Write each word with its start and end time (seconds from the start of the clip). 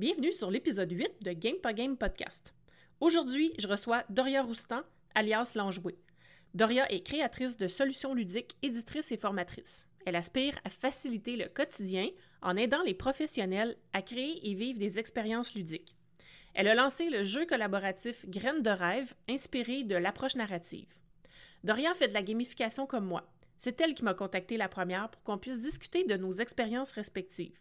Bienvenue 0.00 0.32
sur 0.32 0.50
l'épisode 0.50 0.90
8 0.90 1.26
de 1.26 1.32
Game 1.32 1.58
Game 1.74 1.94
Podcast. 1.94 2.54
Aujourd'hui, 3.00 3.52
je 3.58 3.68
reçois 3.68 4.02
Doria 4.08 4.42
Roustan, 4.42 4.80
alias 5.14 5.52
Langoué. 5.56 5.98
Doria 6.54 6.90
est 6.90 7.02
créatrice 7.02 7.58
de 7.58 7.68
solutions 7.68 8.14
ludiques, 8.14 8.56
éditrice 8.62 9.12
et 9.12 9.18
formatrice. 9.18 9.86
Elle 10.06 10.16
aspire 10.16 10.58
à 10.64 10.70
faciliter 10.70 11.36
le 11.36 11.48
quotidien 11.48 12.08
en 12.40 12.56
aidant 12.56 12.82
les 12.82 12.94
professionnels 12.94 13.76
à 13.92 14.00
créer 14.00 14.40
et 14.48 14.54
vivre 14.54 14.78
des 14.78 14.98
expériences 14.98 15.54
ludiques. 15.54 15.94
Elle 16.54 16.68
a 16.68 16.74
lancé 16.74 17.10
le 17.10 17.22
jeu 17.22 17.44
collaboratif 17.44 18.24
Graines 18.24 18.62
de 18.62 18.70
rêve, 18.70 19.12
inspiré 19.28 19.84
de 19.84 19.96
l'approche 19.96 20.34
narrative. 20.34 20.88
Doria 21.62 21.92
fait 21.92 22.08
de 22.08 22.14
la 22.14 22.22
gamification 22.22 22.86
comme 22.86 23.04
moi. 23.04 23.30
C'est 23.58 23.78
elle 23.82 23.92
qui 23.92 24.04
m'a 24.04 24.14
contacté 24.14 24.56
la 24.56 24.70
première 24.70 25.10
pour 25.10 25.22
qu'on 25.24 25.36
puisse 25.36 25.60
discuter 25.60 26.04
de 26.04 26.16
nos 26.16 26.32
expériences 26.32 26.92
respectives. 26.92 27.60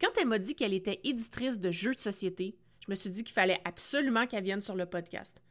Quand 0.00 0.08
elle 0.18 0.28
m'a 0.28 0.38
dit 0.38 0.54
qu'elle 0.54 0.72
était 0.72 1.00
éditrice 1.04 1.60
de 1.60 1.70
jeux 1.70 1.94
de 1.94 2.00
société, 2.00 2.56
je 2.80 2.90
me 2.90 2.94
suis 2.94 3.10
dit 3.10 3.22
qu'il 3.22 3.34
fallait 3.34 3.60
absolument 3.66 4.26
qu'elle 4.26 4.44
vienne 4.44 4.62
sur 4.62 4.74
le 4.74 4.86
podcast. 4.86 5.42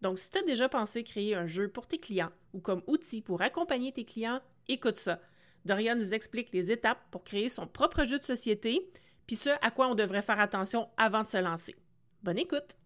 Donc, 0.00 0.18
si 0.18 0.30
tu 0.30 0.38
as 0.38 0.42
déjà 0.42 0.68
pensé 0.68 1.02
créer 1.04 1.34
un 1.34 1.46
jeu 1.46 1.68
pour 1.68 1.86
tes 1.86 1.98
clients 1.98 2.30
ou 2.54 2.60
comme 2.60 2.82
outil 2.86 3.20
pour 3.20 3.42
accompagner 3.42 3.92
tes 3.92 4.04
clients, 4.04 4.40
écoute 4.66 4.96
ça. 4.96 5.20
Doria 5.66 5.94
nous 5.94 6.14
explique 6.14 6.52
les 6.52 6.70
étapes 6.70 7.04
pour 7.10 7.22
créer 7.22 7.50
son 7.50 7.66
propre 7.66 8.04
jeu 8.04 8.18
de 8.18 8.24
société, 8.24 8.88
puis 9.26 9.36
ce 9.36 9.50
à 9.60 9.70
quoi 9.70 9.88
on 9.88 9.94
devrait 9.94 10.22
faire 10.22 10.40
attention 10.40 10.88
avant 10.96 11.22
de 11.22 11.26
se 11.26 11.36
lancer. 11.36 11.76
Bonne 12.22 12.38
écoute! 12.38 12.78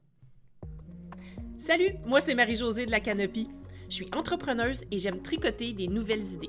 Salut, 1.57 1.95
moi 2.05 2.21
c'est 2.21 2.35
Marie-Josée 2.35 2.87
de 2.87 2.91
la 2.91 2.99
Canopie. 2.99 3.49
Je 3.89 3.95
suis 3.95 4.09
entrepreneuse 4.13 4.83
et 4.91 4.99
j'aime 4.99 5.23
tricoter 5.23 5.73
des 5.75 5.87
nouvelles 5.87 6.25
idées. 6.25 6.49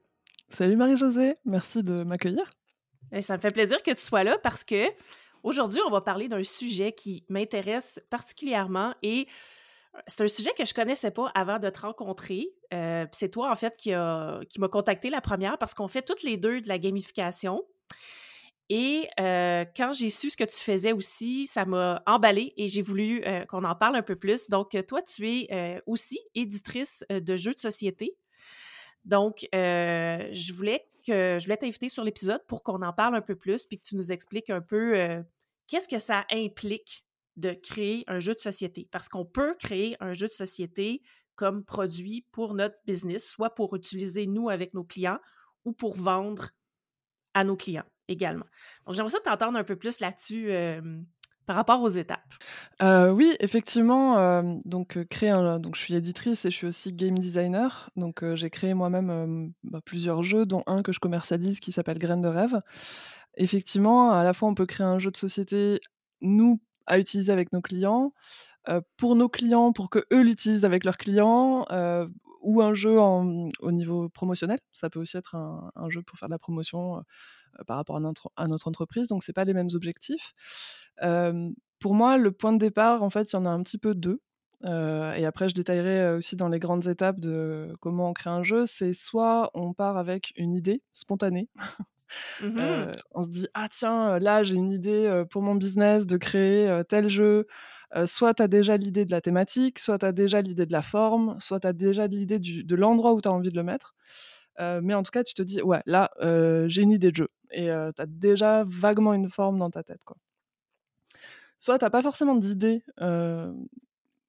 Salut 0.51 0.75
Marie-Josée, 0.75 1.35
merci 1.45 1.81
de 1.81 2.03
m'accueillir. 2.03 2.43
Eh, 3.13 3.21
ça 3.21 3.37
me 3.37 3.41
fait 3.41 3.53
plaisir 3.53 3.81
que 3.83 3.91
tu 3.91 4.01
sois 4.01 4.25
là 4.25 4.37
parce 4.37 4.65
que 4.65 4.85
aujourd'hui, 5.43 5.79
on 5.87 5.89
va 5.89 6.01
parler 6.01 6.27
d'un 6.27 6.43
sujet 6.43 6.91
qui 6.91 7.23
m'intéresse 7.29 8.01
particulièrement 8.09 8.93
et 9.01 9.27
euh, 9.95 9.99
c'est 10.07 10.21
un 10.21 10.27
sujet 10.27 10.51
que 10.57 10.65
je 10.65 10.73
connaissais 10.73 11.11
pas 11.11 11.31
avant 11.35 11.57
de 11.57 11.69
te 11.69 11.79
rencontrer. 11.79 12.49
Euh, 12.73 13.05
c'est 13.13 13.29
toi, 13.29 13.49
en 13.49 13.55
fait, 13.55 13.77
qui, 13.77 13.91
qui 14.49 14.59
m'a 14.59 14.67
contacté 14.67 15.09
la 15.09 15.21
première 15.21 15.57
parce 15.57 15.73
qu'on 15.73 15.87
fait 15.87 16.01
toutes 16.01 16.21
les 16.21 16.35
deux 16.35 16.59
de 16.59 16.67
la 16.67 16.77
gamification. 16.77 17.63
Et 18.67 19.07
euh, 19.21 19.63
quand 19.75 19.93
j'ai 19.93 20.09
su 20.09 20.29
ce 20.29 20.37
que 20.37 20.43
tu 20.43 20.57
faisais 20.57 20.91
aussi, 20.91 21.47
ça 21.47 21.63
m'a 21.63 22.03
emballé 22.05 22.53
et 22.57 22.67
j'ai 22.67 22.81
voulu 22.81 23.23
qu'on 23.47 23.63
en 23.63 23.75
parle 23.75 23.95
un 23.95 24.01
peu 24.01 24.17
plus. 24.17 24.49
Donc, 24.49 24.77
toi, 24.85 25.01
tu 25.01 25.29
es 25.29 25.81
aussi 25.85 26.19
éditrice 26.35 27.05
de 27.09 27.35
jeux 27.37 27.53
de 27.53 27.59
société. 27.59 28.17
Donc, 29.05 29.47
euh, 29.55 30.29
je 30.31 30.53
voulais 30.53 30.87
que 31.05 31.37
je 31.39 31.45
voulais 31.45 31.57
t'inviter 31.57 31.89
sur 31.89 32.03
l'épisode 32.03 32.45
pour 32.47 32.63
qu'on 32.63 32.81
en 32.81 32.93
parle 32.93 33.15
un 33.15 33.21
peu 33.21 33.35
plus, 33.35 33.65
puis 33.65 33.79
que 33.79 33.87
tu 33.87 33.95
nous 33.95 34.11
expliques 34.11 34.49
un 34.49 34.61
peu 34.61 34.99
euh, 34.99 35.21
qu'est-ce 35.67 35.87
que 35.87 35.99
ça 35.99 36.25
implique 36.31 37.05
de 37.37 37.53
créer 37.53 38.03
un 38.07 38.19
jeu 38.19 38.35
de 38.35 38.39
société? 38.39 38.87
Parce 38.91 39.09
qu'on 39.09 39.25
peut 39.25 39.55
créer 39.55 39.97
un 39.99 40.13
jeu 40.13 40.27
de 40.27 40.33
société 40.33 41.01
comme 41.35 41.63
produit 41.63 42.27
pour 42.31 42.53
notre 42.53 42.75
business, 42.85 43.27
soit 43.27 43.55
pour 43.55 43.75
utiliser 43.75 44.27
nous 44.27 44.49
avec 44.49 44.73
nos 44.73 44.83
clients 44.83 45.19
ou 45.65 45.71
pour 45.71 45.95
vendre 45.95 46.51
à 47.33 47.43
nos 47.43 47.55
clients 47.55 47.85
également. 48.07 48.45
Donc, 48.85 48.95
j'aimerais 48.95 49.11
ça 49.11 49.19
t'entendre 49.21 49.57
un 49.57 49.63
peu 49.63 49.75
plus 49.75 49.99
là-dessus. 49.99 50.51
Euh, 50.51 51.01
par 51.45 51.55
rapport 51.55 51.81
aux 51.81 51.89
étapes. 51.89 52.33
oui, 52.81 53.35
effectivement, 53.39 54.43
donc 54.65 55.03
créer 55.05 55.29
un 55.29 55.59
donc 55.59 55.75
je 55.75 55.81
suis 55.81 55.93
éditrice 55.95 56.45
et 56.45 56.51
je 56.51 56.55
suis 56.55 56.67
aussi 56.67 56.93
game 56.93 57.17
designer. 57.17 57.89
Donc 57.95 58.23
j'ai 58.35 58.49
créé 58.49 58.73
moi-même, 58.73 59.53
bah, 59.63 59.79
plusieurs 59.83 60.23
jeux, 60.23 60.45
dont 60.45 60.63
un 60.67 60.81
que 60.81 60.91
je 60.91 60.99
commercialise 60.99 61.59
qui 61.59 61.71
s'appelle 61.71 61.97
Graines 61.97 62.21
de 62.21 62.27
rêve. 62.27 62.61
Effectivement, 63.35 64.11
à 64.11 64.23
la 64.23 64.33
fois 64.33 64.49
on 64.49 64.55
peut 64.55 64.65
créer 64.65 64.85
un 64.85 64.99
jeu 64.99 65.11
de 65.11 65.17
société, 65.17 65.79
nous, 66.21 66.61
à 66.85 66.99
utiliser 66.99 67.31
avec 67.31 67.53
nos 67.53 67.61
clients, 67.61 68.13
pour 68.97 69.15
nos 69.15 69.29
clients, 69.29 69.73
pour 69.73 69.89
qu'eux 69.89 70.21
l'utilisent 70.21 70.65
avec 70.65 70.85
leurs 70.85 70.97
clients, 70.97 71.65
ou 72.41 72.61
un 72.61 72.73
jeu 72.73 72.99
au 72.99 73.71
niveau 73.71 74.09
promotionnel. 74.09 74.59
Ça 74.71 74.89
peut 74.89 74.99
aussi 74.99 75.17
être 75.17 75.35
un 75.35 75.69
un 75.75 75.89
jeu 75.89 76.01
pour 76.01 76.17
faire 76.17 76.27
de 76.27 76.33
la 76.33 76.39
promotion, 76.39 76.97
euh, 76.97 77.01
par 77.67 77.77
rapport 77.77 77.97
à 77.97 77.99
notre, 77.99 78.67
entreprise. 78.67 79.07
Donc, 79.07 79.23
ce 79.23 79.31
pas 79.31 79.43
les 79.43 79.53
mêmes 79.53 79.69
objectifs. 79.73 80.33
pour 81.79 81.93
moi, 81.93 82.17
le 82.17 82.31
point 82.31 82.53
de 82.53 82.57
départ, 82.57 83.03
en 83.03 83.09
fait, 83.09 83.31
il 83.31 83.35
y 83.35 83.39
en 83.39 83.45
a 83.45 83.49
un 83.49 83.63
petit 83.63 83.77
peu 83.77 83.95
deux. 83.95 84.21
Euh, 84.65 85.13
et 85.13 85.25
après, 85.25 85.49
je 85.49 85.55
détaillerai 85.55 86.13
aussi 86.13 86.35
dans 86.35 86.49
les 86.49 86.59
grandes 86.59 86.87
étapes 86.87 87.19
de 87.19 87.75
comment 87.79 88.09
on 88.09 88.13
crée 88.13 88.29
un 88.29 88.43
jeu. 88.43 88.65
C'est 88.65 88.93
soit 88.93 89.49
on 89.53 89.73
part 89.73 89.97
avec 89.97 90.33
une 90.35 90.53
idée 90.53 90.81
spontanée. 90.93 91.49
Mmh 92.41 92.91
on 93.11 93.23
se 93.23 93.29
dit 93.29 93.47
ah 93.53 93.69
tiens 93.71 94.19
là 94.19 94.43
j'ai 94.43 94.55
une 94.55 94.73
idée 94.73 95.23
pour 95.29 95.41
mon 95.41 95.55
business 95.55 96.05
de 96.05 96.17
créer 96.17 96.81
tel 96.89 97.07
jeu. 97.07 97.47
soit 98.05 98.33
tu 98.33 98.43
as 98.43 98.49
déjà 98.49 98.75
l'idée 98.75 99.05
de 99.05 99.11
la 99.11 99.21
thématique, 99.21 99.79
soit 99.79 99.97
tu 99.97 100.05
as 100.05 100.11
déjà 100.11 100.41
l'idée 100.41 100.65
de 100.65 100.73
la 100.73 100.81
forme, 100.81 101.37
soit 101.39 101.61
tu 101.61 101.67
as 101.67 101.73
déjà 101.73 102.07
l'idée 102.07 102.37
de 102.39 102.75
l'endroit 102.75 103.13
où 103.13 103.21
tu 103.21 103.29
as 103.29 103.31
envie 103.31 103.49
de 103.49 103.55
le 103.55 103.63
mettre. 103.63 103.95
Mais 104.59 104.93
en 104.93 105.03
tout 105.03 105.11
cas, 105.11 105.23
tu 105.23 105.33
te 105.33 105.41
dis, 105.41 105.61
ouais, 105.61 105.81
là, 105.85 106.11
j'ai 106.67 106.81
une 106.81 106.91
idée 106.91 107.11
de 107.11 107.15
jeu 107.15 107.29
et 107.51 107.67
tu 107.67 108.01
as 108.01 108.05
déjà 108.07 108.63
vaguement 108.65 109.13
une 109.13 109.29
forme 109.29 109.59
dans 109.59 109.69
ta 109.69 109.83
tête. 109.83 110.03
Quoi. 110.05 110.17
Soit 111.59 111.79
tu 111.79 111.89
pas 111.89 112.01
forcément 112.01 112.35
d'idée 112.35 112.83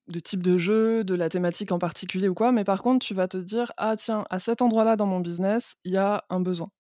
de 0.08 0.20
type 0.20 0.42
de 0.42 0.58
jeu, 0.58 1.04
de 1.04 1.14
la 1.14 1.28
thématique 1.28 1.72
en 1.72 1.78
particulier 1.78 2.28
ou 2.28 2.34
quoi, 2.34 2.52
mais 2.52 2.64
par 2.64 2.82
contre, 2.82 3.04
tu 3.04 3.14
vas 3.14 3.28
te 3.28 3.36
dire 3.36 3.72
Ah, 3.76 3.96
tiens, 3.96 4.24
à 4.30 4.38
cet 4.38 4.62
endroit-là 4.62 4.96
dans 4.96 5.06
mon 5.06 5.20
business, 5.20 5.74
il 5.84 5.92
y 5.92 5.96
a 5.96 6.24
un 6.30 6.40
besoin. 6.40 6.70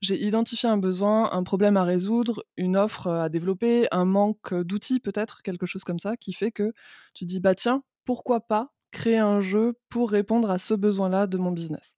J'ai 0.00 0.22
identifié 0.22 0.68
un 0.68 0.78
besoin, 0.78 1.32
un 1.32 1.42
problème 1.42 1.76
à 1.76 1.84
résoudre, 1.84 2.44
une 2.56 2.76
offre 2.76 3.08
à 3.08 3.28
développer, 3.28 3.88
un 3.90 4.04
manque 4.04 4.54
d'outils 4.54 5.00
peut-être, 5.00 5.42
quelque 5.42 5.66
chose 5.66 5.84
comme 5.84 5.98
ça, 5.98 6.16
qui 6.16 6.32
fait 6.32 6.52
que 6.52 6.72
tu 7.14 7.26
dis 7.26 7.40
Bah, 7.40 7.54
tiens, 7.54 7.82
pourquoi 8.04 8.40
pas 8.40 8.72
créer 8.92 9.18
un 9.18 9.40
jeu 9.40 9.74
pour 9.88 10.10
répondre 10.10 10.50
à 10.50 10.58
ce 10.58 10.74
besoin-là 10.74 11.26
de 11.26 11.38
mon 11.38 11.52
business? 11.52 11.96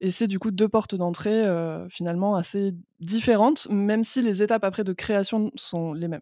Et 0.00 0.10
c'est 0.10 0.26
du 0.26 0.38
coup 0.38 0.50
deux 0.50 0.68
portes 0.68 0.94
d'entrée 0.94 1.46
finalement 1.88 2.36
assez 2.36 2.74
différentes, 3.00 3.68
même 3.70 4.04
si 4.04 4.22
les 4.22 4.42
étapes 4.42 4.64
après 4.64 4.84
de 4.84 4.92
création 4.92 5.50
sont 5.54 5.92
les 5.92 6.08
mêmes. 6.08 6.20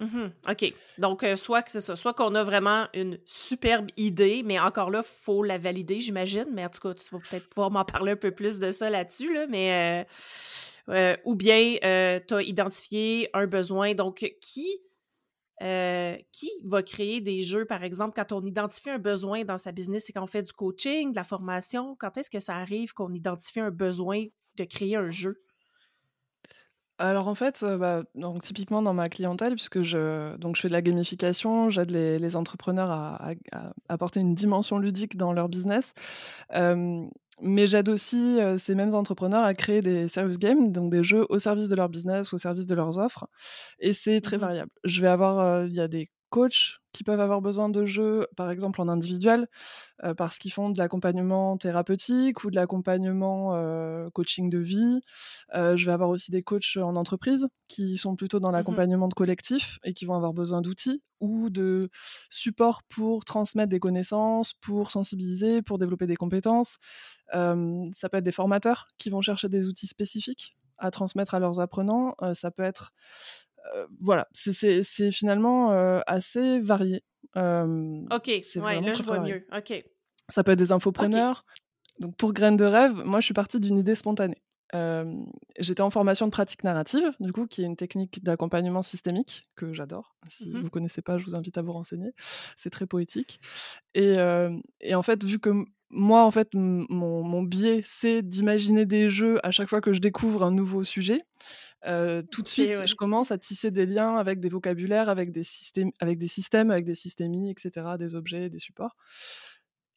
Mmh 0.00 0.26
OK. 0.50 0.74
Donc, 0.98 1.24
soit 1.36 1.62
que 1.62 1.70
c'est 1.70 1.80
ça, 1.80 1.94
soit 1.94 2.14
qu'on 2.14 2.34
a 2.34 2.42
vraiment 2.42 2.88
une 2.94 3.16
superbe 3.24 3.86
idée, 3.96 4.42
mais 4.44 4.58
encore 4.58 4.90
là, 4.90 5.02
il 5.04 5.08
faut 5.08 5.44
la 5.44 5.56
valider, 5.56 6.00
j'imagine. 6.00 6.46
Mais 6.52 6.64
en 6.64 6.68
tout 6.68 6.80
cas, 6.80 6.94
tu 6.94 7.08
vas 7.14 7.20
peut-être 7.20 7.48
pouvoir 7.48 7.70
m'en 7.70 7.84
parler 7.84 8.12
un 8.12 8.16
peu 8.16 8.32
plus 8.32 8.58
de 8.58 8.72
ça 8.72 8.90
là-dessus, 8.90 9.32
là, 9.32 9.46
mais 9.48 10.04
ou 11.24 11.36
bien 11.36 11.76
tu 12.26 12.34
as 12.34 12.42
identifié 12.42 13.30
un 13.34 13.46
besoin. 13.46 13.94
Donc, 13.94 14.28
qui 14.40 14.66
euh, 15.62 16.16
qui 16.32 16.50
va 16.64 16.82
créer 16.82 17.20
des 17.20 17.42
jeux, 17.42 17.64
par 17.64 17.84
exemple, 17.84 18.12
quand 18.14 18.32
on 18.32 18.44
identifie 18.44 18.90
un 18.90 18.98
besoin 18.98 19.44
dans 19.44 19.58
sa 19.58 19.72
business 19.72 20.10
et 20.10 20.12
qu'on 20.12 20.26
fait 20.26 20.42
du 20.42 20.52
coaching, 20.52 21.12
de 21.12 21.16
la 21.16 21.24
formation? 21.24 21.96
Quand 21.98 22.16
est-ce 22.16 22.30
que 22.30 22.40
ça 22.40 22.56
arrive 22.56 22.92
qu'on 22.92 23.12
identifie 23.12 23.60
un 23.60 23.70
besoin 23.70 24.24
de 24.56 24.64
créer 24.64 24.96
un 24.96 25.10
jeu? 25.10 25.40
Alors 26.98 27.26
en 27.26 27.34
fait, 27.34 27.64
euh, 27.64 27.76
bah, 27.76 28.04
donc 28.14 28.42
typiquement 28.42 28.80
dans 28.80 28.94
ma 28.94 29.08
clientèle, 29.08 29.54
puisque 29.54 29.82
je, 29.82 30.36
donc 30.36 30.54
je 30.54 30.60
fais 30.60 30.68
de 30.68 30.72
la 30.72 30.80
gamification, 30.80 31.68
j'aide 31.68 31.90
les, 31.90 32.36
entrepreneurs 32.36 32.90
à, 32.90 33.32
apporter 33.88 34.20
une 34.20 34.34
dimension 34.34 34.78
ludique 34.78 35.16
dans 35.16 35.32
leur 35.32 35.48
business. 35.48 35.92
Mais 37.42 37.66
j'aide 37.66 37.88
aussi 37.88 38.38
ces 38.58 38.74
mêmes 38.74 38.94
entrepreneurs 38.94 39.44
à 39.44 39.54
créer 39.54 39.82
des 39.82 40.08
service 40.08 40.38
games, 40.38 40.72
donc 40.72 40.90
des 40.92 41.02
jeux 41.04 41.26
au 41.30 41.38
service 41.38 41.68
de 41.68 41.74
leur 41.76 41.88
business 41.88 42.32
ou 42.32 42.36
au 42.36 42.38
service 42.38 42.66
de 42.66 42.74
leurs 42.74 42.98
offres. 42.98 43.26
Et 43.80 43.92
c'est 43.94 44.20
très 44.20 44.38
mmh 44.38 44.40
variable. 44.40 44.70
Je 44.84 45.00
vais 45.02 45.08
avoir, 45.08 45.66
il 45.66 45.74
y 45.74 45.80
a 45.80 45.88
des 45.88 46.06
coachs 46.34 46.80
qui 46.92 47.04
peuvent 47.04 47.20
avoir 47.20 47.40
besoin 47.40 47.68
de 47.68 47.86
jeux, 47.86 48.26
par 48.36 48.50
exemple 48.50 48.80
en 48.80 48.88
individuel, 48.88 49.46
euh, 50.02 50.14
parce 50.14 50.38
qu'ils 50.38 50.52
font 50.52 50.68
de 50.68 50.78
l'accompagnement 50.78 51.56
thérapeutique 51.56 52.42
ou 52.42 52.50
de 52.50 52.56
l'accompagnement 52.56 53.54
euh, 53.54 54.10
coaching 54.10 54.50
de 54.50 54.58
vie. 54.58 55.00
Euh, 55.54 55.76
je 55.76 55.86
vais 55.86 55.92
avoir 55.92 56.10
aussi 56.10 56.32
des 56.32 56.42
coachs 56.42 56.76
en 56.76 56.96
entreprise 56.96 57.46
qui 57.68 57.96
sont 57.96 58.16
plutôt 58.16 58.40
dans 58.40 58.48
mmh 58.50 58.52
l'accompagnement 58.54 59.06
de 59.06 59.14
collectif 59.14 59.78
et 59.84 59.92
qui 59.92 60.06
vont 60.06 60.14
avoir 60.14 60.32
besoin 60.32 60.60
d'outils 60.60 61.04
ou 61.20 61.50
de 61.50 61.88
support 62.30 62.82
pour 62.88 63.24
transmettre 63.24 63.70
des 63.70 63.78
connaissances, 63.78 64.54
pour 64.54 64.90
sensibiliser, 64.90 65.62
pour 65.62 65.78
développer 65.78 66.08
des 66.08 66.16
compétences. 66.16 66.78
ça 67.30 68.08
peut 68.10 68.18
être 68.18 68.24
des 68.24 68.32
formateurs 68.32 68.88
qui 68.98 69.08
vont 69.08 69.20
chercher 69.20 69.48
des 69.48 69.68
outils 69.68 69.86
spécifiques 69.86 70.56
à 70.78 70.90
transmettre 70.90 71.34
à 71.34 71.38
leurs 71.38 71.60
apprenants. 71.60 72.16
ça 72.34 72.50
peut 72.50 72.64
être 72.64 72.92
voilà, 74.00 74.28
c'est 74.32 75.12
finalement 75.12 75.70
assez 76.06 76.60
varié. 76.60 77.02
ok, 77.34 77.40
ouais, 78.56 78.80
là 78.80 78.92
je 78.92 79.02
vois 79.02 79.20
mieux. 79.20 79.46
Ok. 79.56 79.84
Ça 80.30 80.42
peut 80.42 80.52
être 80.52 80.58
des 80.58 80.72
infopreneurs. 80.72 81.44
Donc 82.00 82.16
pour 82.16 82.32
Graines 82.32 82.56
de 82.56 82.64
rêve, 82.64 83.02
moi 83.04 83.20
je 83.20 83.26
suis 83.26 83.34
partie 83.34 83.60
d'une 83.60 83.78
idée 83.78 83.94
spontanée. 83.94 84.42
J'étais 85.58 85.82
en 85.82 85.90
formation 85.90 86.26
de 86.26 86.32
pratique 86.32 86.64
narrative, 86.64 87.12
du 87.20 87.32
coup, 87.32 87.46
qui 87.46 87.62
est 87.62 87.66
une 87.66 87.76
technique 87.76 88.24
d'accompagnement 88.24 88.82
systémique 88.82 89.44
que 89.54 89.72
j'adore. 89.72 90.16
Si 90.26 90.50
vous 90.50 90.58
mmh 90.58 90.62
ne 90.64 90.68
connaissez 90.68 91.02
pas, 91.02 91.18
je 91.18 91.24
vous 91.24 91.36
invite 91.36 91.58
à 91.58 91.62
vous 91.62 91.72
renseigner. 91.72 92.10
C'est 92.56 92.70
très 92.70 92.86
poétique. 92.86 93.40
Et, 93.94 94.16
et, 94.80 94.94
en 94.94 95.02
fait, 95.02 95.22
vu 95.22 95.38
que 95.38 95.64
moi, 95.90 96.24
en 96.24 96.30
fait, 96.32 96.48
mon, 96.54 97.22
mon 97.22 97.42
biais, 97.42 97.80
c'est 97.84 98.22
d'imaginer 98.22 98.84
des 98.84 99.08
jeux 99.08 99.38
à 99.46 99.52
chaque 99.52 99.68
fois 99.68 99.80
que 99.80 99.92
je 99.92 100.00
découvre 100.00 100.42
un 100.42 100.50
nouveau 100.50 100.82
sujet. 100.82 101.22
Tout 102.30 102.42
de 102.42 102.48
suite, 102.48 102.86
je 102.86 102.94
commence 102.94 103.30
à 103.30 103.38
tisser 103.38 103.70
des 103.70 103.86
liens 103.86 104.16
avec 104.16 104.40
des 104.40 104.48
vocabulaires, 104.48 105.08
avec 105.08 105.32
des 105.32 105.42
systèmes, 105.42 105.90
avec 106.00 106.18
des 106.18 106.26
systèmes, 106.26 106.70
avec 106.70 106.84
des 106.84 106.94
systémies, 106.94 107.50
etc., 107.50 107.86
des 107.98 108.14
objets, 108.14 108.48
des 108.48 108.58
supports. 108.58 108.96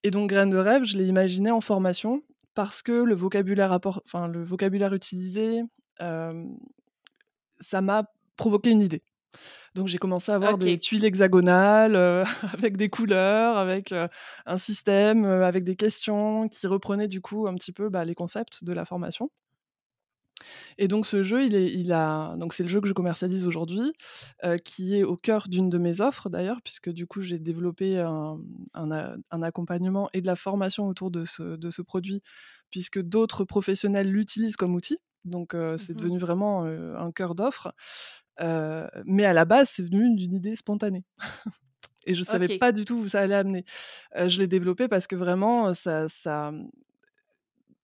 Et 0.03 0.11
donc, 0.11 0.29
Graines 0.29 0.49
de 0.49 0.57
rêve, 0.57 0.83
je 0.83 0.97
l'ai 0.97 1.05
imaginé 1.05 1.51
en 1.51 1.61
formation 1.61 2.21
parce 2.53 2.81
que 2.81 2.91
le 2.91 3.15
vocabulaire, 3.15 3.77
enfin, 4.05 4.27
le 4.27 4.43
vocabulaire 4.43 4.93
utilisé, 4.93 5.61
ça 5.99 7.81
m'a 7.81 8.11
provoqué 8.35 8.71
une 8.71 8.81
idée. 8.81 9.03
Donc 9.75 9.87
j'ai 9.87 9.97
commencé 9.97 10.31
à 10.31 10.35
avoir 10.35 10.57
des 10.57 10.79
tuiles 10.79 11.05
hexagonales 11.05 11.95
avec 12.53 12.77
des 12.77 12.89
couleurs, 12.89 13.57
avec 13.57 13.93
un 14.45 14.57
système, 14.57 15.25
avec 15.25 15.63
des 15.63 15.75
questions 15.75 16.47
qui 16.47 16.65
reprenaient 16.65 17.07
du 17.07 17.21
coup 17.21 17.47
un 17.47 17.55
petit 17.55 17.71
peu 17.71 17.89
bah, 17.89 18.03
les 18.03 18.15
concepts 18.15 18.63
de 18.63 18.73
la 18.73 18.85
formation. 18.85 19.29
Et 20.77 20.87
donc 20.87 21.05
ce 21.05 21.23
jeu, 21.23 21.45
il 21.45 21.55
est, 21.55 21.73
il 21.73 21.91
a, 21.91 22.35
donc 22.37 22.53
c'est 22.53 22.63
le 22.63 22.69
jeu 22.69 22.81
que 22.81 22.87
je 22.87 22.93
commercialise 22.93 23.45
aujourd'hui, 23.45 23.93
qui 24.63 24.95
est 24.95 25.03
au 25.03 25.15
cœur 25.15 25.47
d'une 25.47 25.69
de 25.69 25.77
mes 25.77 26.01
offres 26.01 26.29
d'ailleurs, 26.29 26.61
puisque 26.63 26.89
du 26.89 27.07
coup 27.07 27.21
j'ai 27.21 27.39
développé 27.39 27.99
un, 27.99 28.39
un, 28.73 29.41
accompagnement 29.41 30.09
et 30.13 30.21
de 30.21 30.27
la 30.27 30.35
formation 30.35 30.87
autour 30.87 31.11
de 31.11 31.25
ce, 31.25 31.55
de 31.55 31.69
ce 31.69 31.81
produit, 31.81 32.21
puisque 32.69 33.01
d'autres 33.01 33.43
professionnels 33.43 34.09
l'utilisent 34.09 34.57
comme 34.57 34.75
outil. 34.75 34.97
Donc 35.25 35.55
c'est 35.77 35.93
mmh 35.93 35.97
devenu 35.97 36.19
vraiment 36.19 36.63
un 36.63 37.11
cœur 37.11 37.35
d'offre. 37.35 37.73
mais 38.39 39.25
à 39.25 39.33
la 39.33 39.45
base, 39.45 39.69
c'est 39.69 39.83
venu 39.83 40.15
d'une 40.15 40.33
idée 40.33 40.55
spontanée. 40.55 41.05
et 42.05 42.13
je 42.13 42.21
ne 42.21 42.25
savais 42.25 42.57
pas 42.57 42.71
du 42.71 42.85
tout 42.85 42.95
où 42.95 43.07
ça 43.07 43.21
allait 43.21 43.35
amener. 43.35 43.65
je 44.15 44.39
l'ai 44.39 44.47
développé 44.47 44.87
parce 44.87 45.07
que 45.07 45.15
vraiment, 45.15 45.73
ça, 45.73 46.07
ça, 46.09 46.51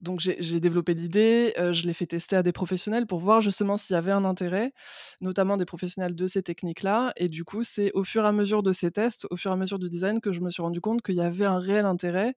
donc 0.03 0.19
j'ai 0.19 0.59
développé 0.59 0.94
l'idée, 0.94 1.53
je 1.57 1.88
l'ai 1.88 1.94
fait 1.94 2.05
tester 2.05 2.35
à 2.35 2.44
des 2.44 2.51
professionnels 2.51 3.07
pour 3.07 3.19
voir 3.19 3.41
justement 3.41 3.77
s'il 3.77 3.95
y 3.95 3.97
avait 3.97 4.11
un 4.11 4.25
intérêt, 4.25 4.73
notamment 5.21 5.57
des 5.57 5.65
professionnels 5.65 6.15
de 6.15 6.27
ces 6.27 6.44
techniques-là. 6.44 7.13
Et 7.17 7.27
du 7.29 7.44
coup, 7.45 7.63
c'est 7.63 7.91
au 7.94 8.03
fur 8.03 8.23
et 8.25 8.27
à 8.27 8.31
mesure 8.33 8.63
de 8.63 8.73
ces 8.73 8.91
tests, 8.91 9.25
au 9.31 9.38
fur 9.38 9.51
et 9.51 9.53
à 9.53 9.57
mesure 9.57 9.79
du 9.79 9.89
design, 9.89 10.19
que 10.21 10.31
je 10.33 10.41
me 10.41 10.50
suis 10.51 10.61
rendu 10.61 10.81
compte 10.81 11.01
qu'il 11.01 11.15
y 11.15 11.21
avait 11.21 11.45
un 11.45 11.59
réel 11.59 11.85
intérêt 11.85 12.35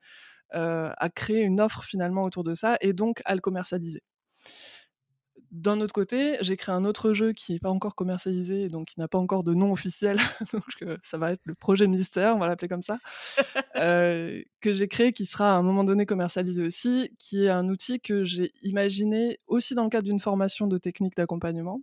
à 0.53 1.11
créer 1.15 1.43
une 1.43 1.61
offre 1.61 1.85
finalement 1.85 2.25
autour 2.25 2.45
de 2.45 2.55
ça 2.55 2.77
et 2.81 2.93
donc 2.95 3.21
à 3.27 3.35
le 3.35 3.41
commercialiser. 3.43 4.03
D'un 5.53 5.81
autre 5.81 5.93
côté, 5.93 6.37
j'ai 6.41 6.57
créé 6.57 6.75
un 6.75 6.85
autre 6.85 7.13
jeu 7.13 7.33
qui 7.33 7.53
n'est 7.53 7.59
pas 7.59 7.71
encore 7.71 7.95
commercialisé, 7.95 8.69
donc 8.69 8.89
qui 8.89 9.01
n'a 9.01 9.09
pas 9.09 9.19
encore 9.19 9.45
de 9.45 9.55
nom 9.55 9.73
officiel, 9.73 10.19
donc 10.53 10.65
ça 11.03 11.19
va 11.19 11.33
être 11.33 11.41
le 11.45 11.55
projet 11.55 11.87
mystère, 11.87 12.35
on 12.35 12.39
va 12.39 12.49
l'appeler 12.49 12.69
comme 12.69 12.83
ça, 12.83 12.99
euh, 13.77 14.43
que 14.61 14.73
j'ai 14.73 14.89
créé, 14.89 15.13
qui 15.13 15.25
sera 15.25 15.55
à 15.55 15.59
un 15.59 15.63
moment 15.63 15.85
donné 15.85 16.05
commercialisé 16.05 16.63
aussi, 16.63 17.15
qui 17.19 17.45
est 17.45 17.49
un 17.49 17.69
outil 17.69 18.01
que 18.01 18.25
j'ai 18.25 18.53
imaginé 18.63 19.39
aussi 19.47 19.75
dans 19.75 19.85
le 19.85 19.91
cadre 19.91 20.05
d'une 20.05 20.21
formation 20.21 20.67
de 20.67 20.79
technique 20.79 21.17
d'accompagnement, 21.17 21.81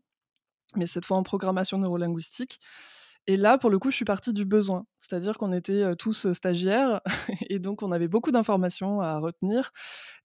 mais 0.76 0.88
cette 0.88 1.06
fois 1.06 1.18
en 1.18 1.24
programmation 1.24 1.78
neurolinguistique. 1.78 2.60
Et 3.28 3.38
là, 3.38 3.58
pour 3.58 3.70
le 3.70 3.80
coup, 3.80 3.90
je 3.92 3.96
suis 3.96 4.06
partie 4.06 4.34
du 4.34 4.46
besoin. 4.46 4.86
C'est-à-dire 5.02 5.38
qu'on 5.38 5.54
était 5.54 5.96
tous 5.96 6.32
stagiaires 6.34 7.02
et 7.50 7.60
donc 7.60 7.82
on 7.82 7.92
avait 7.92 8.08
beaucoup 8.08 8.32
d'informations 8.32 9.02
à 9.02 9.18
retenir. 9.20 9.72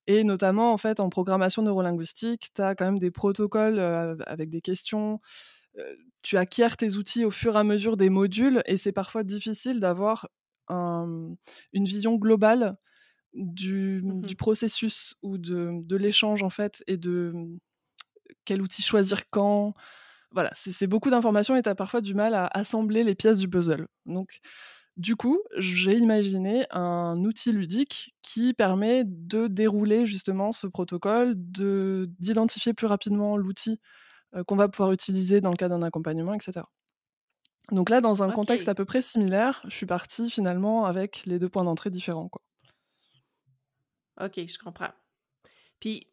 Et 0.07 0.23
notamment, 0.23 0.73
en 0.73 0.77
fait, 0.77 0.99
en 0.99 1.09
programmation 1.09 1.61
neurolinguistique, 1.61 2.49
tu 2.55 2.61
as 2.61 2.75
quand 2.75 2.85
même 2.85 2.99
des 2.99 3.11
protocoles 3.11 3.79
avec 4.25 4.49
des 4.49 4.61
questions. 4.61 5.19
tu 6.23 6.37
acquiers 6.37 6.69
tes 6.77 6.95
outils 6.95 7.25
au 7.25 7.31
fur 7.31 7.55
et 7.55 7.59
à 7.59 7.63
mesure 7.63 7.97
des 7.97 8.09
modules 8.09 8.61
et 8.65 8.77
c'est 8.77 8.91
parfois 8.91 9.23
difficile 9.23 9.79
d'avoir 9.79 10.27
une 10.69 11.37
vision 11.73 12.15
globale 12.15 12.77
du, 13.33 14.01
mmh 14.03 14.21
du 14.21 14.35
processus 14.35 15.15
ou 15.21 15.37
de, 15.37 15.71
de 15.83 15.95
l'échange, 15.95 16.43
en 16.43 16.49
fait, 16.49 16.83
et 16.87 16.97
de 16.97 17.33
quel 18.45 18.61
outil 18.61 18.81
choisir 18.81 19.29
quand 19.29 19.73
voilà, 20.31 20.51
c'est 20.55 20.87
beaucoup 20.87 21.09
d'informations 21.09 21.55
et 21.55 21.61
tu 21.61 21.69
as 21.69 21.75
parfois 21.75 22.01
du 22.01 22.13
mal 22.13 22.33
à 22.33 22.45
assembler 22.47 23.03
les 23.03 23.15
pièces 23.15 23.39
du 23.39 23.49
puzzle. 23.49 23.87
Donc, 24.05 24.39
du 24.97 25.15
coup, 25.15 25.39
j'ai 25.57 25.95
imaginé 25.95 26.65
un 26.71 27.15
outil 27.23 27.51
ludique 27.51 28.15
qui 28.21 28.53
permet 28.53 29.03
de 29.05 29.47
dérouler 29.47 30.05
justement 30.05 30.51
ce 30.51 30.67
protocole, 30.67 31.33
d'identifier 31.35 32.73
plus 32.73 32.87
rapidement 32.87 33.37
l'outil 33.37 33.79
qu'on 34.45 34.55
va 34.55 34.67
pouvoir 34.67 34.91
utiliser 34.91 35.41
dans 35.41 35.51
le 35.51 35.57
cas 35.57 35.69
d'un 35.69 35.81
accompagnement, 35.81 36.33
etc. 36.33 36.65
Donc 37.71 37.89
là, 37.89 38.01
dans 38.01 38.23
un 38.23 38.31
contexte 38.31 38.67
à 38.67 38.75
peu 38.75 38.83
près 38.85 39.01
similaire, 39.01 39.61
je 39.69 39.75
suis 39.75 39.85
partie 39.85 40.29
finalement 40.29 40.85
avec 40.85 41.23
les 41.25 41.39
deux 41.39 41.49
points 41.49 41.63
d'entrée 41.63 41.89
différents. 41.89 42.27
Quoi. 42.27 42.41
Ok, 44.21 44.33
je 44.35 44.57
comprends. 44.57 44.91
Puis 45.79 46.08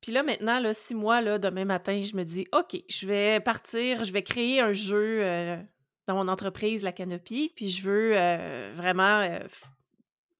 puis 0.00 0.12
là, 0.12 0.22
maintenant, 0.22 0.60
là, 0.60 0.72
si 0.72 0.94
moi, 0.94 1.20
là, 1.20 1.38
demain 1.38 1.66
matin, 1.66 2.00
je 2.02 2.16
me 2.16 2.24
dis, 2.24 2.46
OK, 2.52 2.82
je 2.88 3.06
vais 3.06 3.40
partir, 3.40 4.02
je 4.04 4.12
vais 4.12 4.22
créer 4.22 4.60
un 4.60 4.72
jeu 4.72 5.22
euh, 5.22 5.62
dans 6.06 6.14
mon 6.14 6.28
entreprise, 6.28 6.82
la 6.82 6.92
Canopy, 6.92 7.52
puis 7.54 7.68
je 7.68 7.82
veux 7.82 8.16
euh, 8.16 8.72
vraiment 8.74 9.20
euh, 9.20 9.40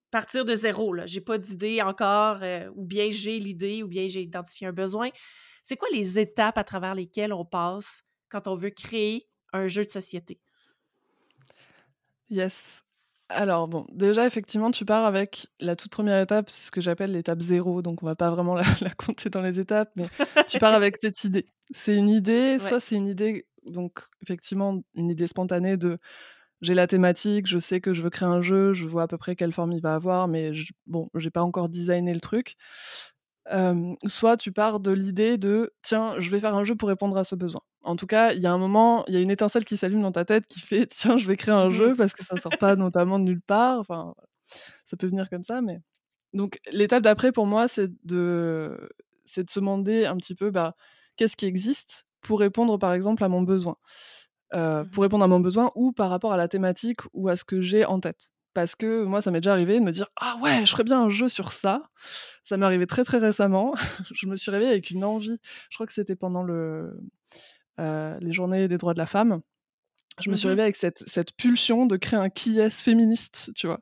partir 0.09 0.45
de 0.45 0.55
zéro. 0.55 0.95
Je 1.05 1.15
n'ai 1.15 1.21
pas 1.21 1.37
d'idée 1.37 1.81
encore, 1.81 2.41
ou 2.75 2.85
bien 2.85 3.09
j'ai 3.11 3.39
l'idée, 3.39 3.83
ou 3.83 3.87
bien 3.87 4.07
j'ai 4.07 4.21
identifié 4.21 4.65
un 4.65 4.73
besoin. 4.73 5.09
C'est 5.63 5.77
quoi 5.77 5.89
les 5.91 6.17
étapes 6.17 6.57
à 6.57 6.63
travers 6.63 6.95
lesquelles 6.95 7.31
on 7.33 7.45
passe 7.45 8.01
quand 8.29 8.47
on 8.47 8.55
veut 8.55 8.71
créer 8.71 9.29
un 9.53 9.67
jeu 9.67 9.85
de 9.85 9.91
société? 9.91 10.41
Yes. 12.29 12.83
Alors 13.33 13.67
bon, 13.67 13.85
déjà 13.91 14.25
effectivement, 14.27 14.71
tu 14.71 14.85
pars 14.85 15.05
avec 15.05 15.47
la 15.59 15.75
toute 15.75 15.91
première 15.91 16.19
étape, 16.21 16.49
c'est 16.49 16.67
ce 16.67 16.71
que 16.71 16.81
j'appelle 16.81 17.13
l'étape 17.13 17.41
zéro, 17.41 17.81
donc 17.81 18.03
on 18.03 18.05
va 18.05 18.15
pas 18.15 18.29
vraiment 18.29 18.55
la, 18.81 18.89
compter 18.91 19.29
dans 19.29 19.41
les 19.41 19.59
étapes, 19.59 19.91
mais 19.95 20.05
tu 20.47 20.59
pars 20.59 20.73
avec 20.73 20.97
cette 21.01 21.23
idée. 21.23 21.45
C'est 21.71 21.95
une 21.95 22.09
idée, 22.09 22.57
soit 22.59 22.79
c'est 22.79 22.95
une 22.95 23.07
idée, 23.07 23.47
donc 23.65 24.01
effectivement, 24.21 24.81
une 24.95 25.09
idée 25.09 25.27
spontanée 25.27 25.77
de 25.77 25.97
j'ai 26.61 26.75
la 26.75 26.87
thématique, 26.87 27.47
je 27.47 27.57
sais 27.57 27.81
que 27.81 27.93
je 27.93 28.03
veux 28.03 28.09
créer 28.09 28.29
un 28.29 28.41
jeu, 28.41 28.73
je 28.73 28.85
vois 28.85 29.03
à 29.03 29.07
peu 29.07 29.17
près 29.17 29.35
quelle 29.35 29.53
forme 29.53 29.71
il 29.71 29.81
va 29.81 29.95
avoir, 29.95 30.27
mais 30.27 30.53
je, 30.53 30.73
bon, 30.85 31.09
j'ai 31.15 31.31
pas 31.31 31.41
encore 31.41 31.69
designé 31.69 32.13
le 32.13 32.21
truc. 32.21 32.55
soit 34.05 34.37
tu 34.37 34.51
pars 34.51 34.79
de 34.79 34.91
l'idée 34.91 35.37
de 35.37 35.73
tiens, 35.81 36.15
je 36.19 36.29
vais 36.29 36.39
faire 36.39 36.55
un 36.55 36.63
jeu 36.63 36.75
pour 36.75 36.89
répondre 36.89 37.17
à 37.17 37.23
ce 37.23 37.35
besoin. 37.35 37.61
En 37.83 37.95
tout 37.95 38.05
cas, 38.07 38.33
il 38.33 38.39
y 38.41 38.45
a 38.45 38.51
un 38.53 38.57
moment, 38.57 39.03
il 39.07 39.13
y 39.15 39.17
a 39.17 39.21
une 39.21 39.31
étincelle 39.31 39.65
qui 39.65 39.75
s'allume 39.77 40.01
dans 40.01 40.11
ta 40.11 40.25
tête 40.25 40.47
qui 40.47 40.59
fait 40.59 40.87
tiens, 40.89 41.17
je 41.17 41.27
vais 41.27 41.37
créer 41.37 41.53
un 41.53 41.69
mmh 41.69 41.71
jeu 41.71 41.95
parce 41.95 42.13
que 42.13 42.23
ça 42.23 42.37
sort 42.37 42.57
pas 42.59 42.75
notamment 42.75 43.19
de 43.19 43.25
nulle 43.25 43.41
part. 43.41 43.79
Enfin, 43.79 44.13
ça 44.85 44.97
peut 44.97 45.07
venir 45.07 45.29
comme 45.29 45.43
ça, 45.43 45.61
mais 45.61 45.81
donc 46.33 46.59
l'étape 46.71 47.03
d'après 47.03 47.31
pour 47.31 47.45
moi, 47.47 47.67
c'est 47.67 47.91
de 48.05 48.89
c'est 49.25 49.43
de 49.45 49.49
se 49.49 49.59
demander 49.59 50.05
un 50.05 50.17
petit 50.17 50.35
peu 50.35 50.51
bah, 50.51 50.75
qu'est-ce 51.17 51.37
qui 51.37 51.45
existe 51.45 52.05
pour 52.21 52.39
répondre 52.39 52.77
par 52.77 52.93
exemple 52.93 53.23
à 53.23 53.29
mon 53.29 53.41
besoin, 53.41 53.77
euh, 54.53 54.83
mmh 54.83 54.89
pour 54.91 55.03
répondre 55.03 55.23
à 55.25 55.27
mon 55.27 55.39
besoin 55.39 55.71
ou 55.75 55.91
par 55.93 56.09
rapport 56.09 56.33
à 56.33 56.37
la 56.37 56.47
thématique 56.47 57.01
ou 57.13 57.29
à 57.29 57.35
ce 57.35 57.43
que 57.45 57.61
j'ai 57.61 57.85
en 57.85 57.99
tête. 57.99 58.29
Parce 58.53 58.75
que 58.75 59.05
moi, 59.05 59.21
ça 59.21 59.31
m'est 59.31 59.39
déjà 59.39 59.53
arrivé 59.53 59.79
de 59.79 59.85
me 59.85 59.91
dire 59.91 60.07
Ah 60.17 60.37
ouais, 60.41 60.65
je 60.65 60.71
ferais 60.71 60.83
bien 60.83 61.01
un 61.01 61.09
jeu 61.09 61.29
sur 61.29 61.53
ça. 61.53 61.83
Ça 62.43 62.57
m'est 62.57 62.65
arrivé 62.65 62.85
très 62.87 63.03
très 63.05 63.17
récemment. 63.19 63.73
je 64.13 64.27
me 64.27 64.35
suis 64.35 64.51
réveillée 64.51 64.71
avec 64.71 64.91
une 64.91 65.05
envie. 65.05 65.39
Je 65.69 65.77
crois 65.77 65.87
que 65.87 65.93
c'était 65.93 66.17
pendant 66.17 66.43
le, 66.43 66.93
les 67.77 68.31
journées 68.31 68.67
des 68.67 68.77
droits 68.77 68.93
de 68.93 68.99
la 68.99 69.05
femme, 69.07 69.41
je 70.19 70.29
me 70.29 70.35
suis 70.35 70.47
mmh 70.47 70.49
réveillée 70.49 70.65
avec 70.65 70.75
cette, 70.75 71.03
cette, 71.07 71.33
pulsion 71.33 71.85
de 71.85 71.97
créer 71.97 72.19
un 72.19 72.29
qui 72.29 72.59
féministe, 72.69 73.51
tu 73.55 73.67
vois? 73.67 73.79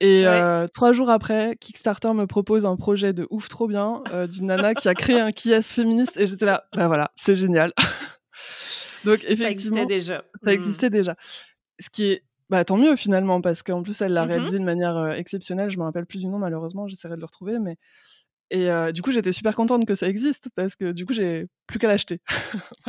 Et 0.00 0.26
euh, 0.26 0.68
trois 0.68 0.92
jours 0.92 1.10
après, 1.10 1.56
Kickstarter 1.60 2.12
me 2.14 2.26
propose 2.26 2.64
un 2.64 2.76
projet 2.76 3.12
de 3.12 3.26
ouf 3.30 3.48
trop 3.48 3.66
bien 3.66 4.02
euh, 4.12 4.28
d'une 4.28 4.46
nana 4.46 4.74
qui 4.74 4.88
a 4.88 4.94
créé 4.94 5.18
un 5.18 5.32
qui 5.32 5.50
féministe 5.62 6.16
et 6.16 6.26
j'étais 6.28 6.46
là, 6.46 6.64
bah 6.76 6.86
voilà, 6.86 7.10
c'est 7.16 7.34
génial. 7.34 7.72
Donc 9.04 9.24
effectivement, 9.24 9.46
ça 9.46 9.50
existait 9.50 9.86
déjà. 9.86 10.24
Ça 10.44 10.50
mmh. 10.50 10.54
existait 10.54 10.90
déjà. 10.90 11.16
Ce 11.80 11.90
qui 11.90 12.06
est 12.06 12.22
bah, 12.48 12.64
tant 12.64 12.76
mieux 12.76 12.94
finalement 12.94 13.40
parce 13.40 13.62
qu'en 13.62 13.82
plus 13.82 14.00
elle 14.00 14.12
l'a 14.12 14.24
mmh 14.24 14.28
réalisé 14.28 14.58
de 14.60 14.64
manière 14.64 15.12
exceptionnelle. 15.12 15.70
Je 15.70 15.78
me 15.78 15.82
rappelle 15.82 16.06
plus 16.06 16.18
du 16.18 16.28
nom 16.28 16.38
malheureusement, 16.38 16.86
j'essaierai 16.86 17.16
de 17.16 17.20
le 17.20 17.26
retrouver, 17.26 17.58
mais 17.58 17.76
et 18.50 18.70
du 18.92 19.02
coup, 19.02 19.12
j'étais 19.12 19.32
super 19.32 19.54
contente 19.54 19.86
que 19.86 19.94
ça 19.94 20.08
existe 20.08 20.48
parce 20.54 20.76
que 20.76 20.92
du 20.92 21.04
coup, 21.04 21.12
j'ai 21.12 21.46
plus 21.66 21.78
qu'à 21.78 21.88
l'acheter. 21.88 22.20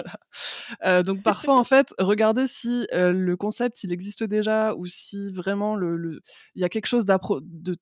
voilà. 0.81 1.03
donc 1.03 1.21
parfois, 1.23 1.57
en 1.57 1.63
fait, 1.65 1.93
regardez 1.99 2.47
si 2.47 2.87
le 2.91 3.35
concept, 3.35 3.83
il 3.83 3.91
existe 3.91 4.23
déjà 4.23 4.73
ou 4.75 4.85
si 4.85 5.31
vraiment 5.33 5.75
il 5.75 5.81
le, 5.81 6.21
y 6.55 6.63
a 6.63 6.69
quelque 6.69 6.87
chose 6.87 7.05
de 7.05 7.75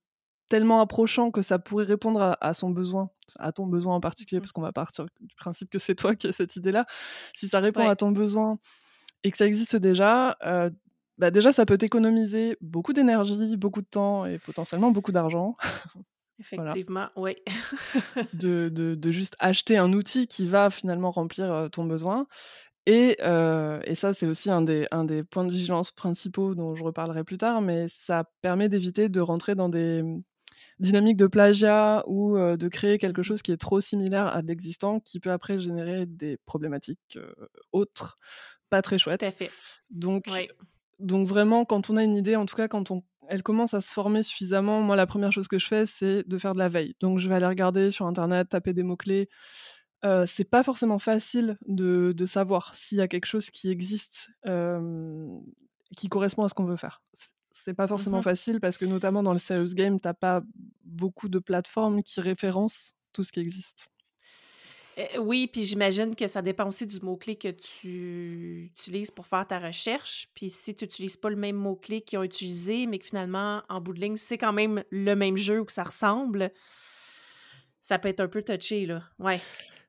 tellement 0.50 0.80
approchant 0.80 1.30
que 1.30 1.42
ça 1.42 1.60
pourrait 1.60 1.86
répondre 1.86 2.38
à, 2.40 2.54
son 2.54 2.70
besoin, 2.70 3.10
à 3.38 3.52
ton 3.52 3.68
besoin 3.68 3.96
en 3.96 4.00
particulier, 4.00 4.40
mmh. 4.40 4.42
parce 4.42 4.54
qu'on 4.54 4.62
va 4.62 4.72
partir 4.72 5.06
du 5.20 5.36
principe 5.36 5.70
que 5.70 5.78
c'est 5.78 5.96
toi 5.96 6.16
qui 6.16 6.28
as 6.28 6.32
cette 6.32 6.56
idée-là. 6.56 6.86
Si 7.36 7.50
ça 7.50 7.60
répond 7.60 7.88
à 7.88 7.96
ton 7.96 8.12
besoin 8.12 8.58
et 9.24 9.32
que 9.32 9.38
ça 9.38 9.46
existe 9.46 9.76
déjà, 9.76 10.38
bah, 11.18 11.32
déjà, 11.32 11.52
ça 11.52 11.66
peut 11.66 11.78
t'économiser 11.78 12.58
beaucoup 12.62 12.94
d'énergie, 12.94 13.58
beaucoup 13.58 13.82
de 13.82 13.88
temps 13.88 14.26
et 14.26 14.38
potentiellement 14.38 14.92
beaucoup 14.92 15.12
d'argent. 15.12 15.56
Effectivement, 16.40 17.08
oui. 17.16 17.36
de, 18.34 18.70
de, 18.70 18.96
de, 18.96 19.12
juste 19.12 19.36
acheter 19.40 19.78
un 19.78 19.92
outil 19.94 20.28
qui 20.28 20.46
va 20.46 20.70
finalement 20.70 21.12
remplir 21.12 21.70
ton 21.72 21.86
besoin. 21.86 22.28
Et, 22.86 23.18
et 23.20 23.96
ça, 23.96 24.14
c'est 24.14 24.28
aussi 24.28 24.50
un 24.50 24.62
des, 24.62 24.88
un 24.92 25.04
des 25.04 25.24
points 25.24 25.44
de 25.44 25.52
vigilance 25.52 25.92
principaux 25.92 26.56
dont 26.56 26.76
je 26.76 26.84
reparlerai 26.84 27.24
plus 27.24 27.38
tard, 27.38 27.62
mais 27.62 27.88
ça 27.90 28.30
permet 28.42 28.70
d'éviter 28.70 29.10
de 29.10 29.20
rentrer 29.20 29.56
dans 29.56 29.68
des 29.68 30.04
mmh, 30.04 30.24
dynamiques 30.80 31.18
de 31.18 31.28
plagiat 31.28 32.04
ou 32.08 32.38
de 32.38 32.68
créer 32.70 32.98
quelque 32.98 33.22
mmh 33.22 33.24
chose 33.26 33.42
qui 33.42 33.52
est 33.52 33.58
trop 33.58 33.82
similaire 33.82 34.28
à 34.28 34.42
l'existant, 34.42 35.00
qui 35.00 35.20
peut 35.20 35.32
après 35.32 35.60
générer 35.60 36.06
des 36.06 36.38
problématiques 36.46 37.20
autres, 37.74 38.18
pas 38.70 38.82
très 38.82 38.98
chouettes. 38.98 39.22
Tout 39.22 39.26
à 39.26 39.32
fait. 39.32 39.52
Donc, 39.90 40.30
donc 41.00 41.28
vraiment, 41.28 41.66
quand 41.66 41.90
on 41.90 41.98
a 41.98 42.04
une 42.04 42.16
idée, 42.16 42.36
en 42.36 42.46
tout 42.46 42.56
cas 42.56 42.68
quand 42.68 42.92
on, 42.92 43.04
elle 43.30 43.44
commence 43.44 43.74
à 43.74 43.82
se 43.82 43.92
former 43.92 44.24
suffisamment, 44.24 44.82
moi 44.82 44.96
la 44.96 45.08
première 45.08 45.32
chose 45.32 45.48
que 45.48 45.60
je 45.60 45.68
fais, 45.68 45.86
c'est 45.86 46.28
de 46.28 46.38
faire 46.38 46.54
de 46.54 46.60
la 46.60 46.70
veille. 46.70 46.96
Donc 47.00 47.20
je 47.20 47.30
vais 47.30 47.36
aller 47.36 47.46
regarder 47.46 47.92
sur 47.92 48.06
internet, 48.06 48.50
taper 48.50 48.74
des 48.74 48.84
mots-clés. 48.84 49.30
Euh, 50.06 50.26
c'est 50.28 50.50
pas 50.50 50.64
forcément 50.64 51.00
facile 51.00 51.58
de, 51.68 52.14
de 52.16 52.26
savoir 52.26 52.76
s'il 52.76 53.00
y 53.00 53.02
a 53.02 53.08
quelque 53.08 53.26
chose 53.26 53.50
qui 53.50 53.70
existe 53.70 54.30
qui 55.96 56.10
correspond 56.10 56.44
à 56.44 56.50
ce 56.50 56.54
qu'on 56.54 56.66
veut 56.66 56.76
faire. 56.76 57.02
C'est 57.54 57.74
pas 57.74 57.88
forcément 57.88 58.20
mmh 58.20 58.24
facile 58.24 58.60
parce 58.60 58.78
que 58.78 58.86
notamment 58.86 59.24
dans 59.24 59.34
le 59.34 59.40
serious 59.40 59.74
game, 59.74 60.00
t'as 60.00 60.14
pas 60.14 60.42
beaucoup 60.84 61.30
de 61.30 61.40
plateformes 61.40 62.04
qui 62.04 62.22
référencent 62.22 62.94
tout 63.14 63.24
ce 63.24 63.32
qui 63.32 63.40
existe. 63.40 63.90
Euh, 64.98 65.20
oui, 65.20 65.48
puis 65.52 65.64
j'imagine 65.64 66.16
que 66.16 66.28
ça 66.28 66.42
dépend 66.42 66.68
aussi 66.68 66.88
du 66.88 67.00
mot-clé 67.02 67.36
que 67.36 67.50
tu 67.50 68.72
utilises 68.72 69.12
pour 69.12 69.28
faire 69.28 69.46
ta 69.46 69.60
recherche. 69.60 70.30
Puis 70.34 70.50
si 70.50 70.74
tu 70.74 70.86
n'utilises 70.86 71.18
pas 71.18 71.30
le 71.30 71.36
même 71.36 71.56
mot-clé 71.56 72.02
qu'ils 72.02 72.20
ont 72.20 72.24
utilisé, 72.24 72.88
mais 72.88 73.00
que 73.00 73.06
finalement, 73.06 73.62
en 73.70 73.80
bout 73.80 73.94
de 73.94 74.00
ligne, 74.00 74.16
c'est 74.16 74.38
quand 74.38 74.54
même 74.54 74.84
le 74.90 75.16
même 75.16 75.38
jeu 75.38 75.60
ou 75.60 75.66
que 75.66 75.72
ça 75.72 75.84
ressemble, 75.84 76.52
ça 77.80 78.00
peut 78.00 78.10
être 78.10 78.22
un 78.22 78.28
peu 78.28 78.42
touché, 78.42 78.86
là. 78.86 79.04
Ouais. 79.20 79.40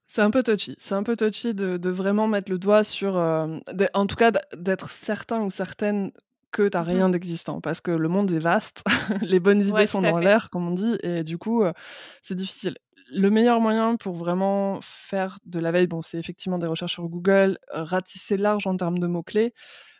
C'est 0.07 0.23
un 0.23 0.31
peu 0.31 0.43
touchy. 0.43 0.75
C'est 0.79 0.95
un 0.95 1.03
peu 1.03 1.17
touchy 1.17 1.53
de, 1.53 1.91
vraiment 1.91 2.29
mettre 2.29 2.51
le 2.51 2.59
doigt 2.59 2.83
sur. 2.83 3.17
Euh, 3.17 3.59
en 3.93 4.07
tout 4.07 4.17
cas, 4.17 4.33
d'être 4.57 4.91
certain 4.91 5.43
ou 5.43 5.51
certaine 5.51 6.13
que 6.51 6.67
tu 6.67 6.77
n'as 6.77 6.83
mmh 6.83 6.87
rien 6.87 7.09
d'existant. 7.11 7.61
Parce 7.61 7.81
que 7.83 7.91
le 7.91 8.09
monde 8.09 8.31
est 8.31 8.39
vaste, 8.39 8.85
les 9.21 9.39
bonnes 9.39 9.61
idées 9.61 9.87
sont 9.87 10.01
dans 10.01 10.19
l'air, 10.19 10.49
comme 10.51 10.69
on 10.69 10.73
dit, 10.73 10.99
et 11.03 11.25
du 11.25 11.37
coup, 11.37 11.63
euh, 11.63 11.73
c'est 12.23 12.35
difficile 12.35 12.77
le 13.13 13.31
meilleur 13.31 13.61
moyen 13.61 13.97
pour 13.97 14.15
vraiment 14.17 14.81
faire 14.83 15.39
de 15.47 15.59
la 15.59 15.73
veille, 15.73 15.87
bon, 15.87 16.03
c'est 16.03 16.19
effectivement 16.19 16.59
des 16.59 16.67
recherches 16.67 16.95
sur 16.95 17.09
Google, 17.09 17.59
ratisser 17.71 18.37
large 18.37 18.67
en 18.67 18.77
termes 18.77 18.99
de 18.99 19.07
mots-clés, 19.07 19.55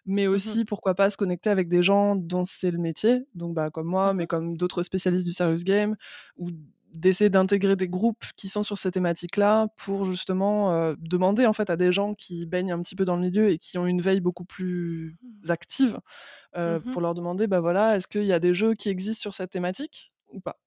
mais 0.07 0.27
mmh 0.27 0.31
aussi, 0.31 0.65
pourquoi 0.65 0.95
pas, 0.95 1.11
se 1.11 1.17
connecter 1.19 1.51
avec 1.51 1.69
des 1.69 1.83
gens 1.83 2.17
dont 2.17 2.45
c'est 2.45 2.71
le 2.71 2.79
métier, 2.79 3.27
donc 3.35 3.55
bah, 3.55 3.71
comme 3.71 3.87
moi, 3.89 4.15
mais 4.15 4.27
mmh 4.27 4.27
comme 4.27 4.57
d'autres 4.57 4.83
spécialistes 4.83 5.27
du 5.27 5.33
serious 5.33 5.65
game, 5.65 5.97
ou 6.39 6.51
d'essayer 6.95 7.31
d'intégrer 7.31 7.77
des 7.77 7.89
groupes 7.89 8.25
qui 8.37 8.49
sont 8.49 8.63
sur 8.63 8.79
ces 8.79 8.91
thématiques-là 8.91 9.69
pour 9.77 10.05
justement 10.07 10.95
demander 10.99 11.47
en 11.47 11.53
fait 11.53 11.71
à 11.71 11.77
des 11.77 11.93
gens 11.93 12.15
qui 12.15 12.47
baignent 12.47 12.73
un 12.73 12.81
petit 12.83 12.97
peu 12.97 13.05
dans 13.05 13.17
le 13.17 13.23
milieu 13.23 13.51
et 13.51 13.59
qui 13.59 13.79
ont 13.79 13.87
une 13.87 14.01
veille 14.01 14.21
beaucoup 14.21 14.45
plus 14.47 15.17
mmh. 15.45 15.51
active, 15.51 16.01
pour 16.91 17.01
leur 17.03 17.15
demander, 17.15 17.47
bah 17.47 17.61
voilà, 17.61 17.97
est-ce 17.97 18.09
qu'il 18.09 18.25
y 18.25 18.33
a 18.33 18.41
des 18.41 18.55
jeux 18.55 18.75
qui 18.75 18.89
existent 18.91 19.21
sur 19.23 19.35
cette 19.35 19.51
thématique 19.51 20.13
ou 20.33 20.41
pas? 20.41 20.59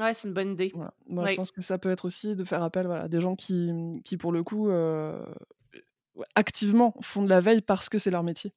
Ouais, 0.00 0.14
c'est 0.14 0.28
une 0.28 0.34
bonne 0.34 0.52
idée. 0.52 0.72
Moi, 1.06 1.26
je 1.28 1.34
pense 1.34 1.50
que 1.50 1.60
ça 1.60 1.78
peut 1.78 1.90
être 1.90 2.04
aussi 2.06 2.34
de 2.34 2.44
faire 2.44 2.62
appel 2.62 2.90
à 2.90 3.08
des 3.08 3.20
gens 3.20 3.36
qui, 3.36 3.72
mmh, 3.72 4.02
qui, 4.02 4.16
pour 4.16 4.32
le 4.32 4.42
coup, 4.42 4.70
activement 6.34 6.94
font 7.00 7.22
de 7.22 7.28
la 7.28 7.40
veille 7.40 7.62
parce 7.62 7.88
que 7.88 7.98
c'est 7.98 8.10
leur 8.10 8.22
métier. 8.22 8.52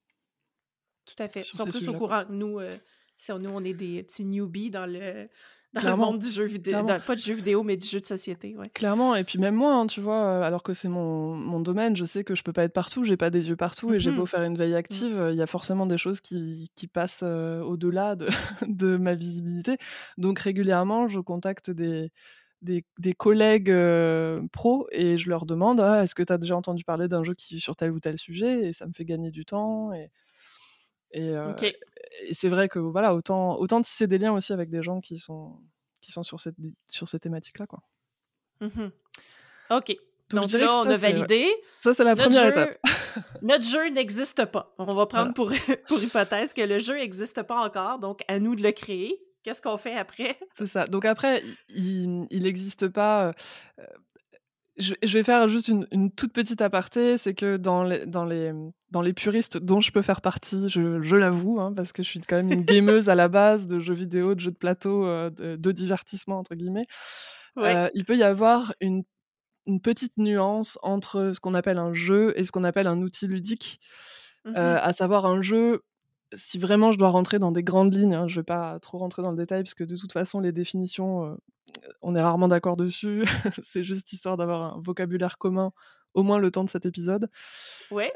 Tout 1.05 1.21
à 1.21 1.27
fait. 1.27 1.41
Ils 1.41 1.57
sont 1.57 1.65
plus 1.65 1.87
au 1.89 1.93
courant 1.93 2.25
que 2.25 2.31
nous. 2.31 2.59
nous, 2.59 3.49
on 3.49 3.63
est 3.63 3.73
des 3.73 4.03
petits 4.03 4.25
newbies 4.25 4.71
dans 4.71 4.85
le, 4.85 5.29
dans 5.81 5.91
le 5.91 5.95
monde 5.97 6.19
du 6.19 6.29
jeu 6.29 6.45
vidéo, 6.45 6.85
pas 7.05 7.15
du 7.15 7.21
jeu 7.21 7.33
vidéo, 7.33 7.63
mais 7.63 7.77
du 7.77 7.85
jeu 7.85 7.99
de 7.99 8.05
société. 8.05 8.55
Ouais. 8.57 8.69
Clairement, 8.73 9.15
et 9.15 9.23
puis 9.23 9.39
même 9.39 9.55
moi, 9.55 9.73
hein, 9.73 9.87
tu 9.87 10.01
vois, 10.01 10.23
euh, 10.23 10.41
alors 10.41 10.63
que 10.63 10.73
c'est 10.73 10.87
mon, 10.87 11.35
mon, 11.35 11.59
domaine, 11.59 11.95
je 11.95 12.05
sais 12.05 12.23
que 12.23 12.35
je 12.35 12.43
peux 12.43 12.53
pas 12.53 12.63
être 12.63 12.73
partout, 12.73 13.03
j'ai 13.03 13.17
pas 13.17 13.29
des 13.29 13.49
yeux 13.49 13.55
partout, 13.55 13.93
et 13.93 13.99
j'ai 13.99 14.11
beau 14.11 14.23
mmh 14.23 14.27
faire 14.27 14.43
une 14.43 14.57
veille 14.57 14.75
active, 14.75 15.29
il 15.31 15.35
y 15.35 15.41
a 15.41 15.47
forcément 15.47 15.85
des 15.85 15.97
choses 15.97 16.19
qui, 16.19 16.71
qui 16.75 16.87
passent 16.87 17.21
euh, 17.23 17.61
au-delà 17.61 18.15
de, 18.15 18.27
de, 18.67 18.97
ma 18.97 19.13
visibilité. 19.15 19.77
Donc 20.17 20.39
régulièrement, 20.39 21.07
je 21.07 21.19
contacte 21.19 21.69
des, 21.69 22.11
des, 22.61 22.83
des 22.97 23.13
collègues 23.13 23.69
euh, 23.69 24.41
pros 24.51 24.87
et 24.91 25.17
je 25.17 25.29
leur 25.29 25.45
demande 25.45 25.79
ah, 25.79 26.03
est-ce 26.03 26.15
que 26.15 26.23
tu 26.23 26.33
as 26.33 26.37
déjà 26.37 26.55
entendu 26.55 26.83
parler 26.83 27.07
d'un 27.07 27.23
jeu 27.23 27.33
qui 27.33 27.59
sur 27.59 27.75
tel 27.75 27.91
ou 27.91 27.99
tel 27.99 28.17
sujet? 28.17 28.65
Et 28.67 28.73
ça 28.73 28.87
me 28.87 28.93
fait 28.93 29.05
gagner 29.05 29.31
du 29.31 29.45
temps. 29.45 29.93
Et, 29.93 30.09
et, 31.15 31.33
et 32.23 32.33
c'est 32.33 32.49
vrai 32.49 32.69
que 32.69 32.79
voilà, 32.79 33.13
autant, 33.13 33.57
autant 33.59 33.81
tisser 33.81 34.07
des 34.07 34.17
liens 34.17 34.33
aussi 34.33 34.53
avec 34.53 34.69
des 34.69 34.83
gens 34.83 35.01
qui 35.01 35.17
sont, 35.17 35.59
qui 36.01 36.11
sont 36.11 36.23
sur, 36.23 36.39
cette, 36.39 36.55
sur 36.87 37.07
ces 37.07 37.19
thématiques-là. 37.19 37.67
Quoi. 37.67 37.79
Mmh 38.61 38.89
OK. 39.71 39.95
Donc, 40.29 40.51
là, 40.53 40.79
on 40.79 40.87
a 40.87 40.97
validé. 40.97 41.45
Ça, 41.81 41.93
c'est 41.93 42.03
la 42.03 42.15
première 42.15 42.47
étape. 42.47 42.79
notre 43.41 43.63
jeu 43.63 43.89
n'existe 43.89 44.45
pas. 44.45 44.73
On 44.77 44.93
va 44.93 45.05
prendre 45.05 45.33
pour, 45.33 45.51
pour 45.87 46.01
hypothèse 46.01 46.53
que 46.53 46.61
le 46.61 46.79
jeu 46.79 46.95
n'existe 46.95 47.43
pas 47.43 47.63
encore, 47.63 47.99
donc 47.99 48.21
à 48.27 48.39
nous 48.39 48.55
de 48.55 48.63
le 48.63 48.71
créer. 48.71 49.21
Qu'est-ce 49.43 49.61
qu'on 49.61 49.77
fait 49.77 49.95
après? 49.95 50.39
C'est 50.53 50.65
ça. 50.65 50.87
Donc 50.87 51.05
après, 51.05 51.43
il 51.69 52.27
n'existe 52.31 52.87
pas. 52.87 53.33
Euh, 53.79 53.83
je, 54.77 54.93
vais 55.13 55.23
faire 55.23 55.47
juste 55.47 55.69
une, 55.69 56.11
toute 56.11 56.33
petite 56.33 56.61
aparté, 56.61 57.17
c'est 57.17 57.33
que 57.33 57.55
dans 57.57 57.83
les, 57.83 58.05
dans, 58.05 58.25
les, 58.25 58.51
dans 58.91 59.01
les 59.01 59.13
puristes 59.13 59.57
dont 59.57 59.79
je 59.79 59.91
peux 59.91 60.01
faire 60.01 60.21
partie, 60.21 60.67
je, 60.67 61.15
l'avoue, 61.15 61.61
hein, 61.61 61.73
parce 61.73 61.93
que 61.93 62.03
je 62.03 62.09
suis 62.09 62.19
quand 62.19 62.35
même 62.35 62.51
une 62.51 62.63
gameuse 62.65 63.07
à 63.07 63.15
la 63.15 63.27
base 63.27 63.67
de 63.67 63.79
jeux 63.79 63.93
vidéo, 63.93 64.35
de 64.35 64.39
jeux 64.41 64.51
de 64.51 64.57
plateau, 64.57 65.05
euh, 65.05 65.29
de, 65.29 65.71
divertissement, 65.71 66.39
entre 66.39 66.55
guillemets, 66.55 66.87
euh, 67.57 67.89
il 67.93 68.03
peut 68.03 68.17
y 68.17 68.23
avoir 68.23 68.73
une, 68.81 69.03
une, 69.65 69.79
petite 69.79 70.17
nuance 70.17 70.77
entre 70.81 71.31
ce 71.33 71.39
qu'on 71.39 71.53
appelle 71.53 71.77
un 71.77 71.93
jeu 71.93 72.33
et 72.35 72.43
ce 72.43 72.51
qu'on 72.51 72.63
appelle 72.63 72.87
un 72.87 73.01
outil 73.01 73.27
ludique, 73.27 73.79
mmh 74.43 74.53
euh, 74.57 74.77
à 74.79 74.93
savoir 74.93 75.25
un 75.25 75.41
jeu 75.41 75.81
si 76.33 76.57
vraiment 76.57 76.91
je 76.91 76.97
dois 76.97 77.09
rentrer 77.09 77.39
dans 77.39 77.51
des 77.51 77.63
grandes 77.63 77.93
lignes, 77.93 78.13
hein, 78.13 78.27
je 78.27 78.35
ne 78.35 78.39
vais 78.41 78.45
pas 78.45 78.79
trop 78.79 78.97
rentrer 78.97 79.21
dans 79.21 79.31
le 79.31 79.37
détail 79.37 79.63
parce 79.63 79.73
que 79.73 79.83
de 79.83 79.95
toute 79.95 80.11
façon 80.11 80.39
les 80.39 80.51
définitions, 80.51 81.37
on 82.01 82.15
est 82.15 82.21
rarement 82.21 82.47
d'accord 82.47 82.77
dessus. 82.77 83.23
c'est 83.63 83.83
juste 83.83 84.11
histoire 84.13 84.37
d'avoir 84.37 84.75
un 84.75 84.81
vocabulaire 84.81 85.37
commun, 85.37 85.71
au 86.13 86.23
moins 86.23 86.39
le 86.39 86.51
temps 86.51 86.63
de 86.63 86.69
cet 86.69 86.85
épisode. 86.85 87.29
Ouais. 87.91 88.11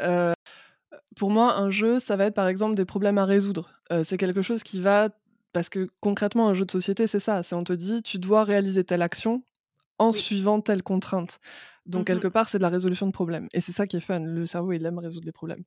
pour 1.16 1.30
moi, 1.30 1.56
un 1.56 1.70
jeu, 1.70 2.00
ça 2.00 2.16
va 2.16 2.25
être 2.25 2.36
par 2.36 2.48
exemple 2.48 2.75
des 2.75 2.86
problèmes 2.86 3.18
à 3.18 3.25
résoudre. 3.25 3.72
c'est 4.04 4.18
quelque 4.18 4.42
chose 4.42 4.63
qui 4.63 4.80
va 4.80 5.10
parce 5.54 5.70
que 5.70 5.89
concrètement, 6.00 6.48
un 6.48 6.54
jeu 6.54 6.66
de 6.66 6.72
société, 6.72 7.08
c'est 7.08 7.20
ça. 7.20 7.44
C'est 7.44 7.56
on 7.56 7.63
te 7.63 7.74
dit, 7.74 8.04
tu 8.04 8.20
dois 8.20 8.44
réaliser 8.44 8.84
telle 8.84 9.01
action 9.01 9.44
en 9.98 10.12
suivant 10.12 10.62
telle 10.62 10.84
contrainte. 10.84 11.39
Donc, 11.89 12.03
mmh 12.03 12.05
quelque 12.05 12.27
part, 12.29 12.48
c'est 12.48 12.60
de 12.60 12.63
la 12.63 12.69
résolution 12.69 13.08
de 13.08 13.12
problèmes. 13.12 13.50
Et 13.51 13.60
c'est 13.60 13.74
ça 13.74 13.86
qui 13.88 13.98
est 13.98 14.00
fun. 14.00 14.19
Le 14.19 14.46
cerveau, 14.46 14.72
il 14.72 14.86
aime 14.86 15.00
résoudre 15.00 15.25
les 15.25 15.34
problèmes. 15.34 15.63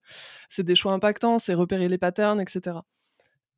C'est 0.49 0.63
des 0.63 0.75
choix 0.75 0.93
impactants, 0.93 1.39
c'est 1.39 1.53
repérer 1.55 1.89
les 1.89 1.99
patterns, 1.99 2.41
etc. 2.41 2.79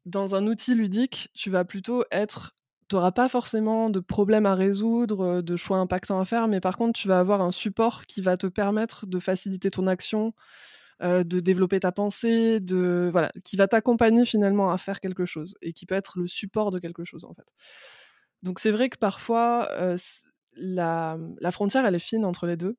Dans 0.06 0.34
un 0.34 0.46
outil 0.46 0.74
ludique, 0.74 1.28
tu 1.34 1.50
vas 1.50 1.64
plutôt 1.64 2.04
être. 2.10 2.54
Tu 2.88 2.96
n'auras 2.96 3.12
pas 3.12 3.28
forcément 3.28 3.88
de 3.90 4.00
problèmes 4.00 4.46
à 4.46 4.54
résoudre, 4.54 5.40
de 5.40 5.56
choix 5.56 5.78
impactants 5.78 6.20
à 6.20 6.24
faire, 6.24 6.48
mais 6.48 6.60
par 6.60 6.76
contre, 6.76 6.98
tu 6.98 7.08
vas 7.08 7.18
avoir 7.18 7.40
un 7.40 7.50
support 7.50 8.04
qui 8.06 8.20
va 8.20 8.36
te 8.36 8.46
permettre 8.46 9.06
de 9.06 9.18
faciliter 9.18 9.70
ton 9.70 9.86
action, 9.86 10.34
de 11.02 11.40
développer 11.40 11.80
ta 11.80 11.92
pensée, 11.92 12.60
de 12.60 13.08
voilà, 13.10 13.32
qui 13.42 13.56
va 13.56 13.68
t'accompagner 13.68 14.26
finalement 14.26 14.70
à 14.70 14.76
faire 14.76 15.00
quelque 15.00 15.24
chose 15.24 15.56
et 15.62 15.72
qui 15.72 15.86
peut 15.86 15.94
être 15.94 16.18
le 16.18 16.26
support 16.26 16.70
de 16.70 16.78
quelque 16.78 17.04
chose 17.04 17.24
en 17.24 17.32
fait. 17.34 17.46
Donc 18.42 18.58
c'est 18.60 18.70
vrai 18.70 18.90
que 18.90 18.98
parfois 18.98 19.70
la, 20.56 21.18
la, 21.40 21.50
frontière, 21.50 21.84
elle 21.86 21.94
est 21.94 21.98
fine 21.98 22.24
entre 22.24 22.46
les 22.46 22.56
deux. 22.56 22.76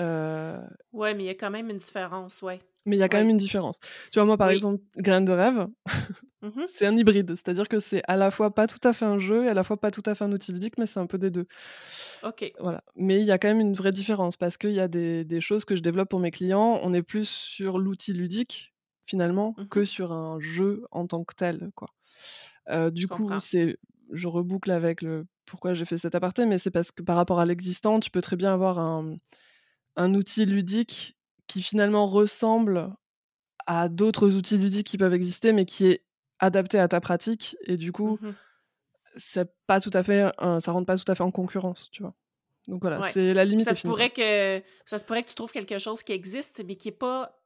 Euh... 0.00 0.58
Ouais, 0.92 1.14
mais 1.14 1.24
il 1.24 1.26
y 1.26 1.30
a 1.30 1.34
quand 1.34 1.50
même 1.50 1.70
une 1.70 1.78
différence, 1.78 2.42
ouais. 2.42 2.60
Mais 2.84 2.96
il 2.96 2.98
y 2.98 3.02
a 3.02 3.08
quand 3.08 3.18
même 3.18 3.28
une 3.28 3.36
différence. 3.36 3.78
Tu 4.10 4.18
vois, 4.18 4.24
moi, 4.24 4.36
par 4.36 4.50
exemple, 4.50 4.82
Graine 4.96 5.24
de 5.24 5.32
rêve, 5.32 5.68
mmh 6.42 6.62
c'est 6.66 6.86
un 6.86 6.96
hybride. 6.96 7.30
C'est-à-dire 7.30 7.68
que 7.68 7.78
c'est 7.78 8.02
à 8.08 8.16
la 8.16 8.32
fois 8.32 8.52
pas 8.52 8.66
tout 8.66 8.80
à 8.82 8.92
fait 8.92 9.04
un 9.04 9.18
jeu 9.18 9.44
et 9.44 9.48
à 9.48 9.54
la 9.54 9.62
fois 9.62 9.76
pas 9.76 9.92
tout 9.92 10.02
à 10.06 10.16
fait 10.16 10.24
un 10.24 10.32
outil 10.32 10.52
ludique, 10.52 10.78
mais 10.78 10.86
c'est 10.86 10.98
un 10.98 11.06
peu 11.06 11.18
des 11.18 11.30
deux. 11.30 11.46
Ok. 12.24 12.52
Voilà. 12.58 12.82
Mais 12.96 13.20
il 13.20 13.26
y 13.26 13.30
a 13.30 13.38
quand 13.38 13.48
même 13.48 13.60
une 13.60 13.74
vraie 13.74 13.92
différence 13.92 14.36
parce 14.36 14.56
qu'il 14.56 14.72
y 14.72 14.80
a 14.80 14.88
des, 14.88 15.24
des, 15.24 15.40
choses 15.40 15.64
que 15.64 15.76
je 15.76 15.82
développe 15.82 16.08
pour 16.08 16.18
mes 16.18 16.32
clients. 16.32 16.80
On 16.82 16.92
est 16.92 17.02
plus 17.02 17.28
sur 17.28 17.78
l'outil 17.78 18.12
ludique, 18.12 18.74
finalement, 19.06 19.54
mmh 19.56 19.66
que 19.68 19.84
sur 19.84 20.10
un 20.10 20.40
jeu 20.40 20.84
en 20.90 21.06
tant 21.06 21.22
que 21.22 21.34
tel, 21.36 21.70
quoi. 21.76 21.88
Euh, 22.68 22.90
du 22.90 23.06
coup, 23.06 23.28
c'est 23.38 23.76
je 24.10 24.28
reboucle 24.28 24.70
avec 24.70 25.02
le 25.02 25.26
pourquoi 25.46 25.74
j'ai 25.74 25.84
fait 25.84 25.98
cet 25.98 26.14
aparté, 26.14 26.46
mais 26.46 26.58
c'est 26.58 26.70
parce 26.70 26.90
que 26.90 27.02
par 27.02 27.16
rapport 27.16 27.40
à 27.40 27.46
l'existant, 27.46 28.00
tu 28.00 28.10
peux 28.10 28.20
très 28.20 28.36
bien 28.36 28.52
avoir 28.52 28.78
un, 28.78 29.16
un 29.96 30.14
outil 30.14 30.46
ludique 30.46 31.16
qui 31.46 31.62
finalement 31.62 32.06
ressemble 32.06 32.94
à 33.66 33.88
d'autres 33.88 34.34
outils 34.34 34.58
ludiques 34.58 34.86
qui 34.86 34.98
peuvent 34.98 35.14
exister, 35.14 35.52
mais 35.52 35.64
qui 35.64 35.86
est 35.86 36.04
adapté 36.38 36.78
à 36.78 36.88
ta 36.88 37.00
pratique. 37.00 37.56
Et 37.64 37.76
du 37.76 37.92
coup, 37.92 38.18
mmh 38.20 38.32
c'est 39.16 39.50
pas 39.66 39.80
tout 39.80 39.90
à 39.92 40.02
fait, 40.02 40.24
ça 40.38 40.72
rentre 40.72 40.86
pas 40.86 40.96
tout 40.96 41.10
à 41.10 41.14
fait 41.14 41.22
en 41.22 41.30
concurrence, 41.30 41.90
tu 41.90 42.02
vois? 42.02 42.14
Donc 42.68 42.80
voilà, 42.80 43.02
c'est 43.10 43.34
la 43.34 43.44
limite. 43.44 43.66
Ça 43.66 43.74
se, 43.74 43.86
pourrait 43.86 44.10
que, 44.10 44.62
ça 44.86 44.98
se 44.98 45.04
pourrait 45.04 45.22
que 45.22 45.28
tu 45.28 45.34
trouves 45.34 45.52
quelque 45.52 45.78
chose 45.78 46.02
qui 46.02 46.12
existe, 46.12 46.62
mais 46.66 46.76
qui 46.76 46.88
est 46.88 46.92
pas 46.92 47.41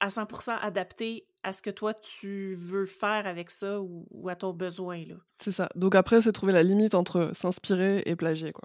à 0.00 0.08
100% 0.10 0.58
adapté 0.60 1.26
à 1.42 1.52
ce 1.52 1.62
que 1.62 1.70
toi 1.70 1.94
tu 1.94 2.54
veux 2.54 2.84
faire 2.86 3.26
avec 3.26 3.50
ça 3.50 3.80
ou, 3.80 4.06
ou 4.10 4.28
à 4.28 4.36
ton 4.36 4.52
besoin, 4.52 4.98
là. 5.06 5.14
C'est 5.38 5.52
ça. 5.52 5.68
Donc 5.74 5.94
après, 5.94 6.20
c'est 6.20 6.32
trouver 6.32 6.52
la 6.52 6.62
limite 6.62 6.94
entre 6.94 7.30
s'inspirer 7.34 8.02
et 8.06 8.14
plagier, 8.16 8.52
quoi. 8.52 8.64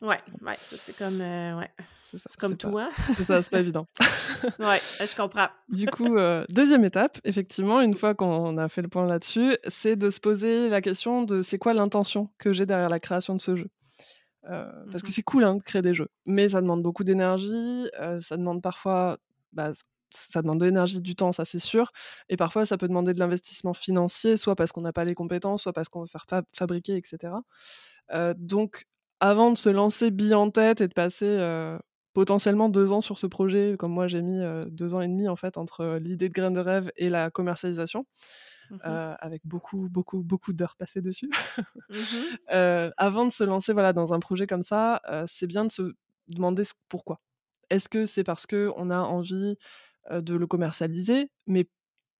Ouais, 0.00 0.20
ouais, 0.40 0.56
ça 0.60 0.76
c'est 0.76 0.96
comme, 0.96 1.20
euh, 1.20 1.58
ouais. 1.58 1.70
C'est 2.10 2.18
ça. 2.18 2.24
C'est 2.30 2.38
comme 2.40 2.50
c'est 2.52 2.56
tout, 2.58 2.72
pas, 2.72 2.84
hein? 2.86 2.90
c'est 3.16 3.24
ça, 3.24 3.42
c'est 3.42 3.50
pas 3.50 3.60
évident. 3.60 3.86
Ouais, 4.58 4.80
je 5.00 5.14
comprends. 5.14 5.46
Du 5.68 5.86
coup, 5.86 6.16
euh, 6.16 6.44
deuxième 6.48 6.84
étape, 6.84 7.18
effectivement, 7.24 7.80
une 7.80 7.94
fois 7.94 8.14
qu'on 8.14 8.58
a 8.58 8.68
fait 8.68 8.82
le 8.82 8.88
point 8.88 9.06
là-dessus, 9.06 9.56
c'est 9.68 9.94
de 9.94 10.10
se 10.10 10.18
poser 10.18 10.68
la 10.68 10.80
question 10.80 11.22
de 11.22 11.42
c'est 11.42 11.58
quoi 11.58 11.72
l'intention 11.74 12.28
que 12.38 12.52
j'ai 12.52 12.66
derrière 12.66 12.88
la 12.88 12.98
création 12.98 13.34
de 13.36 13.40
ce 13.40 13.54
jeu. 13.54 13.68
Euh, 14.50 14.68
parce 14.90 15.02
que 15.02 15.08
Mhm. 15.08 15.12
c'est 15.14 15.22
cool 15.22 15.44
hein, 15.44 15.54
de 15.54 15.62
créer 15.62 15.82
des 15.82 15.94
jeux, 15.94 16.08
mais 16.26 16.48
ça 16.48 16.60
demande 16.60 16.82
beaucoup 16.82 17.04
d'énergie, 17.04 17.88
euh, 18.00 18.20
ça 18.20 18.36
demande 18.36 18.60
parfois, 18.60 19.18
bah, 19.52 19.70
ça 20.12 20.42
demande 20.42 20.60
de 20.60 20.66
l'énergie, 20.66 21.00
du 21.00 21.14
temps, 21.16 21.32
ça 21.32 21.44
c'est 21.44 21.58
sûr, 21.58 21.92
et 22.28 22.36
parfois 22.36 22.66
ça 22.66 22.78
peut 22.78 22.88
demander 22.88 23.14
de 23.14 23.18
l'investissement 23.20 23.74
financier, 23.74 24.36
soit 24.36 24.54
parce 24.56 24.72
qu'on 24.72 24.82
n'a 24.82 24.92
pas 24.92 25.04
les 25.04 25.14
compétences, 25.14 25.62
soit 25.62 25.72
parce 25.72 25.88
qu'on 25.88 26.02
veut 26.02 26.06
faire 26.08 26.26
fa- 26.28 26.42
fabriquer, 26.54 26.96
etc. 26.96 27.42
Euh, 28.12 28.34
donc, 28.36 28.86
avant 29.20 29.50
de 29.52 29.58
se 29.58 29.68
lancer 29.70 30.10
bille 30.10 30.34
en 30.34 30.50
tête 30.50 30.80
et 30.80 30.88
de 30.88 30.92
passer 30.94 31.26
euh, 31.26 31.78
potentiellement 32.14 32.68
deux 32.68 32.92
ans 32.92 33.00
sur 33.00 33.18
ce 33.18 33.26
projet, 33.26 33.76
comme 33.78 33.92
moi 33.92 34.08
j'ai 34.08 34.22
mis 34.22 34.40
euh, 34.40 34.66
deux 34.70 34.94
ans 34.94 35.00
et 35.00 35.08
demi 35.08 35.28
en 35.28 35.36
fait 35.36 35.56
entre 35.58 35.98
l'idée 36.00 36.28
de 36.28 36.34
graines 36.34 36.52
de 36.54 36.60
rêve 36.60 36.90
et 36.96 37.08
la 37.08 37.30
commercialisation, 37.30 38.06
euh, 38.86 39.14
avec 39.20 39.42
beaucoup, 39.46 39.88
beaucoup, 39.90 40.22
beaucoup 40.22 40.52
d'heures 40.52 40.76
passées 40.76 41.02
dessus. 41.02 41.30
Heu, 42.52 42.92
avant 42.96 43.24
de 43.26 43.30
se 43.32 43.44
lancer, 43.44 43.72
voilà, 43.72 43.92
dans 43.92 44.12
un 44.12 44.20
projet 44.20 44.46
comme 44.46 44.62
ça, 44.62 45.00
c'est 45.26 45.46
bien 45.46 45.64
de 45.64 45.70
se 45.70 45.94
demander 46.28 46.62
pourquoi. 46.88 47.20
Est-ce 47.70 47.88
que 47.88 48.06
c'est 48.06 48.24
parce 48.24 48.46
qu'on 48.46 48.90
a 48.90 49.00
envie, 49.00 49.56
de 50.10 50.34
le 50.34 50.46
commercialiser? 50.46 51.30
Mais 51.46 51.68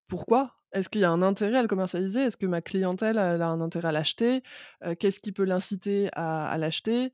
pourquoi? 0.08 0.56
Est-ce 0.72 0.88
qu'il 0.88 1.02
y 1.02 1.04
a 1.04 1.10
un 1.12 1.22
intérêt 1.22 1.58
à 1.58 1.62
le 1.62 1.68
commercialiser? 1.68 2.20
Est-ce 2.22 2.36
que 2.38 2.46
ma 2.46 2.62
clientèle, 2.62 3.18
elle 3.18 3.42
a 3.42 3.48
un 3.48 3.60
intérêt 3.60 3.88
à 3.88 3.92
l'acheter? 3.92 4.42
Heu, 4.84 4.94
qu'est-ce 4.94 5.20
qui 5.20 5.32
peut 5.32 5.44
l'inciter 5.44 6.08
à 6.14 6.48
à 6.50 6.58
l'acheter? 6.58 7.12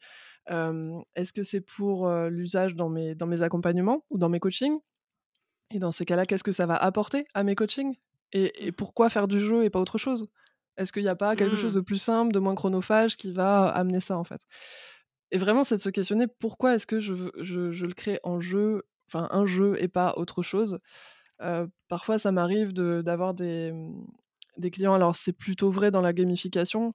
Hem, 0.49 1.03
est-ce 1.17 1.33
que 1.33 1.43
c'est 1.45 1.61
pour, 1.63 2.11
l'usage 2.31 2.75
dans 2.77 2.89
mes 2.91 3.15
dans 3.15 3.27
mes 3.27 3.43
accompagnements 3.43 4.05
ou 4.11 4.19
dans 4.19 4.29
mes 4.31 4.41
coachings? 4.41 4.79
Et 5.71 5.79
dans 5.79 5.93
ces 5.93 6.05
cas-là, 6.07 6.27
qu'est-ce 6.27 6.45
que 6.45 6.53
ça 6.53 6.67
va 6.67 6.77
apporter 6.77 7.27
à 7.35 7.45
mes 7.45 7.55
coachings? 7.55 7.97
Et 8.33 8.67
et 8.67 8.73
pourquoi 8.73 9.09
faire 9.11 9.29
du 9.29 9.41
jeu 9.41 9.65
et 9.65 9.71
pas 9.71 9.81
autre 9.81 9.99
chose? 9.99 10.29
Est-ce 10.77 10.93
qu'il 10.93 11.03
n'y 11.03 11.09
a 11.09 11.17
pas 11.17 11.37
quelque 11.37 11.57
chose 11.57 11.75
Mm. 11.75 11.77
de 11.77 11.81
plus 11.81 11.99
simple, 11.99 12.33
de 12.33 12.39
moins 12.39 12.55
chronophage 12.55 13.17
qui 13.17 13.33
va 13.33 13.67
amener 13.69 14.01
ça, 14.01 14.17
en 14.19 14.25
fait? 14.25 14.43
Et 15.31 15.39
vraiment, 15.39 15.65
c'est 15.65 15.77
de 15.77 15.83
se 15.83 15.91
questionner 15.91 16.27
pourquoi 16.29 16.75
est-ce 16.75 16.87
que 16.87 17.01
je 17.01 17.13
veux 17.15 17.33
je 17.41 17.73
je 17.73 17.87
le 17.87 17.93
crée 17.95 18.21
en 18.25 18.41
jeu, 18.41 18.85
enfin 19.09 19.29
un 19.33 19.47
jeu 19.47 19.77
et 19.83 19.88
pas 19.88 20.15
autre 20.17 20.43
chose? 20.43 20.81
Parfois 21.88 22.19
ça 22.19 22.33
m'arrive 22.33 22.73
de 22.73 23.03
d'avoir 23.05 23.35
des, 23.35 23.73
mmh, 23.73 24.07
des 24.59 24.71
clients 24.71 24.95
alors 24.95 25.17
c'est 25.17 25.33
plutôt 25.33 25.71
vrai 25.71 25.91
dans 25.91 26.00
la 26.03 26.12
gamification, 26.12 26.95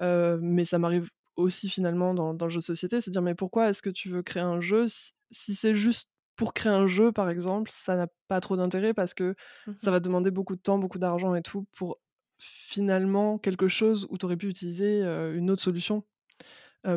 mais 0.00 0.64
ça 0.64 0.78
m'arrive 0.78 1.10
aussi 1.36 1.68
finalement 1.68 2.14
dans 2.14 2.34
dans 2.34 2.46
le 2.46 2.50
jeu 2.50 2.58
de 2.60 2.64
société, 2.64 3.00
c'est 3.00 3.10
de 3.10 3.14
dire: 3.14 3.22
«Mais 3.22 3.34
pourquoi 3.34 3.68
est-ce 3.70 3.82
que 3.82 3.90
tu 3.90 4.10
veux 4.10 4.22
créer 4.22 4.42
un 4.42 4.60
jeu?» 4.60 4.86
si 4.88 5.12
si 5.32 5.54
c'est 5.54 5.74
juste 5.74 6.10
pour 6.36 6.54
créer 6.54 6.72
un 6.72 6.86
jeu, 6.88 7.12
par 7.12 7.30
exemple, 7.30 7.70
ça 7.72 7.96
n'a 7.96 8.08
pas 8.28 8.40
trop 8.40 8.56
d'intérêt 8.56 8.94
parce 8.94 9.14
que 9.14 9.34
ça 9.78 9.90
Mhm. 9.90 9.92
va 9.92 10.00
demander 10.00 10.30
beaucoup 10.32 10.56
de 10.56 10.60
temps, 10.62 10.78
beaucoup 10.78 10.98
d'argent 10.98 11.34
et 11.36 11.42
tout 11.42 11.66
pour 11.76 11.98
finalement 12.38 13.38
quelque 13.38 13.68
chose 13.68 14.06
où 14.10 14.18
tu 14.18 14.26
aurais 14.26 14.36
pu 14.36 14.48
utiliser, 14.48 15.02
une 15.04 15.50
autre 15.50 15.62
solution, 15.62 16.04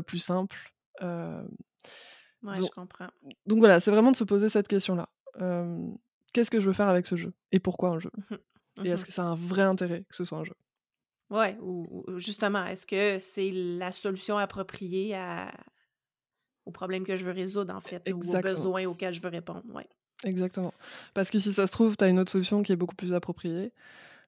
plus 0.08 0.20
simple. 0.20 0.58
Ouais, 2.48 2.62
je 2.64 2.70
donc 2.70 2.72
comprends. 2.72 3.10
donc 3.48 3.60
voilà, 3.60 3.80
c'est 3.80 3.92
vraiment 3.92 4.12
de 4.12 4.18
se 4.18 4.24
poser 4.26 4.50
cette 4.50 4.68
question-là. 4.68 5.10
Qu'est-ce 6.34 6.52
que 6.52 6.60
je 6.60 6.68
veux 6.68 6.74
faire 6.74 6.88
avec 6.88 7.06
ce 7.06 7.16
jeu? 7.16 7.34
Et 7.52 7.60
pourquoi 7.60 7.90
un 7.90 8.00
jeu? 8.00 8.12
Mhm. 8.18 8.40
Et 8.84 8.90
est-ce 8.90 9.04
Mhm. 9.04 9.06
que 9.06 9.12
ça 9.14 9.24
a 9.24 9.28
un 9.28 9.36
vrai 9.36 9.64
intérêt 9.64 10.06
que 10.10 10.16
ce 10.16 10.26
soit 10.26 10.40
un 10.40 10.46
jeu? 10.46 10.56
Ouais, 11.30 11.58
ou, 11.60 12.04
ou 12.08 12.20
justement, 12.20 12.66
est-ce 12.68 12.88
que 12.88 13.20
c'est 13.20 13.52
la 13.52 13.92
solution 13.92 14.38
appropriée 14.38 15.14
à, 15.16 15.52
au 16.66 16.72
problème 16.72 17.04
que 17.04 17.16
je 17.16 17.26
veux 17.26 17.32
résoudre, 17.32 17.74
en 17.76 17.82
fait, 17.82 18.10
là, 18.10 18.16
ou 18.16 18.32
aux 18.32 18.36
Exactement, 18.36 18.38
besoins 18.38 18.86
auxquels 18.86 19.14
je 19.14 19.22
veux 19.22 19.30
répondre? 19.30 19.64
Ouais. 19.74 19.90
exactement. 20.24 20.74
Parce 21.14 21.30
que 21.32 21.40
si 21.40 21.54
ça 21.54 21.68
se 21.68 21.72
trouve, 21.72 21.98
tu 21.98 22.04
as 22.04 22.08
une 22.10 22.20
autre 22.20 22.32
solution 22.32 22.64
qui 22.64 22.72
est 22.72 22.76
beaucoup 22.76 22.96
plus 22.96 23.14
appropriée. 23.14 23.74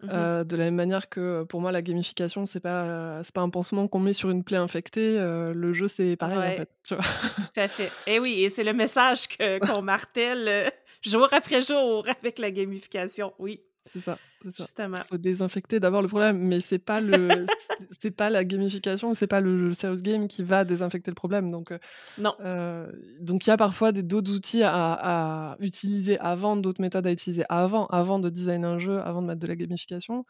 Mhm. 0.02 0.30
Heu, 0.40 0.46
de 0.46 0.56
la 0.56 0.66
même 0.66 0.76
manière 0.76 1.10
que, 1.10 1.44
pour 1.44 1.62
moi, 1.62 1.72
la 1.72 1.82
gamification, 1.82 2.46
c'est 2.46 2.60
pas, 2.62 3.20
heu, 3.20 3.22
c'est 3.24 3.34
pas 3.34 3.42
un 3.42 3.50
pansement 3.50 3.88
qu'on 3.88 4.00
met 4.00 4.14
sur 4.14 4.30
une 4.32 4.44
plaie 4.44 4.58
infectée, 4.58 5.14
le 5.20 5.74
jeu, 5.74 5.88
c'est 5.88 6.16
pareil, 6.18 6.46
en 6.46 6.54
fait, 6.54 6.70
tu 6.84 6.96
vois? 6.96 7.04
tout 7.40 7.60
à 7.60 7.68
fait. 7.68 8.02
Et 8.06 8.20
oui, 8.20 8.44
et 8.44 8.50
c'est 8.50 8.64
le 8.64 8.74
message 8.74 9.28
que 9.28 9.60
qu'on 9.60 9.82
martèle 9.82 10.48
euh, 10.48 10.70
jour 11.04 11.28
après 11.32 11.62
jour 11.62 12.08
avec 12.08 12.40
la 12.40 12.52
gamification. 12.52 13.34
Oui, 13.40 13.62
C'est 13.86 14.00
ça, 14.02 14.20
c'est 14.44 14.52
ça. 14.52 14.68
justement. 14.68 15.06
Faut 15.10 15.18
désinfecter 15.18 15.80
d'abord 15.80 16.02
le 16.04 16.08
problème, 16.08 16.38
mais 16.38 16.62
c'est 16.62 16.78
pas 16.80 17.02
le 17.02 17.48
c'est 18.00 18.12
pas 18.12 18.30
la 18.30 18.44
gamification, 18.46 19.14
c'est 19.16 19.28
pas 19.28 19.42
le 19.42 19.74
serious 19.74 20.02
game 20.02 20.28
qui 20.28 20.44
va 20.44 20.66
désinfecter 20.66 21.10
le 21.12 21.16
problème, 21.16 21.50
donc 21.52 21.72
heu 21.72 21.80
Non. 22.18 22.40
heu, 22.42 22.92
donc 23.22 23.46
il 23.48 23.50
y 23.52 23.54
a 23.54 23.58
parfois 23.58 23.92
d'autres 23.94 24.34
outils 24.34 24.64
à 24.64 25.54
à 25.54 25.58
utiliser 25.62 26.20
avant, 26.20 26.58
d'autres 26.58 26.82
méthodes 26.82 27.08
à 27.08 27.12
utiliser 27.14 27.46
avant 27.50 27.88
avant 27.88 28.20
de 28.20 28.30
designer 28.30 28.70
un 28.70 28.80
jeu, 28.80 29.00
avant 29.02 29.22
de 29.24 29.28
mettre 29.28 29.42
de 29.42 29.48
la 29.48 29.56
gamification 29.58 30.26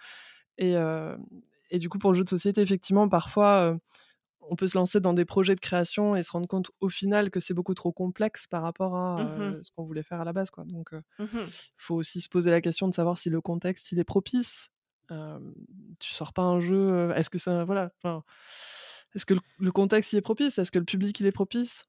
et 0.57 0.75
heu 0.77 1.17
et 1.71 1.79
du 1.79 1.89
coup, 1.89 1.99
pour 1.99 2.11
le 2.11 2.17
jeu 2.17 2.23
de 2.23 2.29
société, 2.29 2.61
effectivement, 2.61 3.09
parfois, 3.09 3.77
on 4.49 4.55
peut 4.55 4.67
se 4.67 4.77
lancer 4.77 4.99
dans 5.01 5.13
des 5.13 5.25
projets 5.25 5.55
de 5.55 5.59
création 5.61 6.15
et 6.15 6.23
se 6.23 6.31
rendre 6.31 6.47
compte, 6.47 6.71
au 6.81 6.89
final, 6.89 7.29
que 7.31 7.39
c'est 7.39 7.53
beaucoup 7.53 7.73
trop 7.75 7.91
complexe 7.93 8.47
par 8.47 8.61
rapport 8.63 8.95
à, 8.95 9.31
Mhm. 9.35 9.55
heu, 9.57 9.59
ce 9.63 9.71
qu'on 9.71 9.85
voulait 9.85 10.03
faire 10.03 10.21
à 10.21 10.25
la 10.25 10.33
base, 10.33 10.51
quoi, 10.51 10.65
donc 10.65 10.93
heu 10.93 11.01
Mhm. 11.19 11.53
faut 11.77 11.95
aussi 11.95 12.21
se 12.21 12.29
poser 12.29 12.51
la 12.51 12.61
question 12.61 12.87
de 12.89 12.93
savoir 12.93 13.17
si 13.17 13.29
le 13.31 13.41
contexte, 13.41 13.91
il 13.93 13.99
est 13.99 14.03
propice. 14.05 14.69
Tu 15.99 16.13
sors 16.13 16.33
pas 16.33 16.43
un 16.43 16.59
jeu, 16.59 17.11
est-ce 17.15 17.29
que 17.29 17.37
ça 17.37 17.63
voilà, 17.65 17.91
est-ce 19.15 19.25
que 19.25 19.33
le 19.33 19.41
le 19.57 19.71
contexte, 19.71 20.13
il 20.13 20.17
est 20.17 20.21
propice? 20.21 20.57
Est-ce 20.59 20.71
que 20.71 20.79
le 20.79 20.85
public, 20.85 21.19
il 21.19 21.25
est 21.25 21.31
propice? 21.31 21.85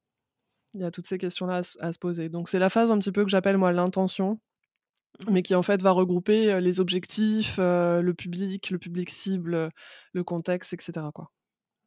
Il 0.75 0.81
y 0.81 0.85
a 0.85 0.91
toutes 0.91 1.07
ces 1.07 1.17
questions-là 1.19 1.57
à 1.57 1.63
se 1.63 1.79
à 1.81 1.93
se 1.93 1.99
poser. 1.99 2.29
Donc 2.29 2.49
c'est 2.49 2.59
la 2.59 2.69
phase 2.69 2.91
un 2.91 2.99
petit 2.99 3.11
peu 3.13 3.23
que 3.25 3.31
j'appelle 3.31 3.57
moi 3.57 3.71
l'intention, 3.73 4.39
Mhm. 5.19 5.31
mais 5.31 5.43
qui 5.43 5.55
en 5.55 5.63
fait 5.63 5.81
va 5.81 5.91
regrouper, 5.91 6.61
les 6.61 6.79
objectifs, 6.81 7.57
le 7.59 8.13
public, 8.13 8.71
le 8.71 8.79
public 8.79 9.09
cible, 9.11 9.71
le 10.13 10.23
contexte 10.23 10.73
et 10.73 10.77
cetera 10.81 11.11
quoi. 11.13 11.31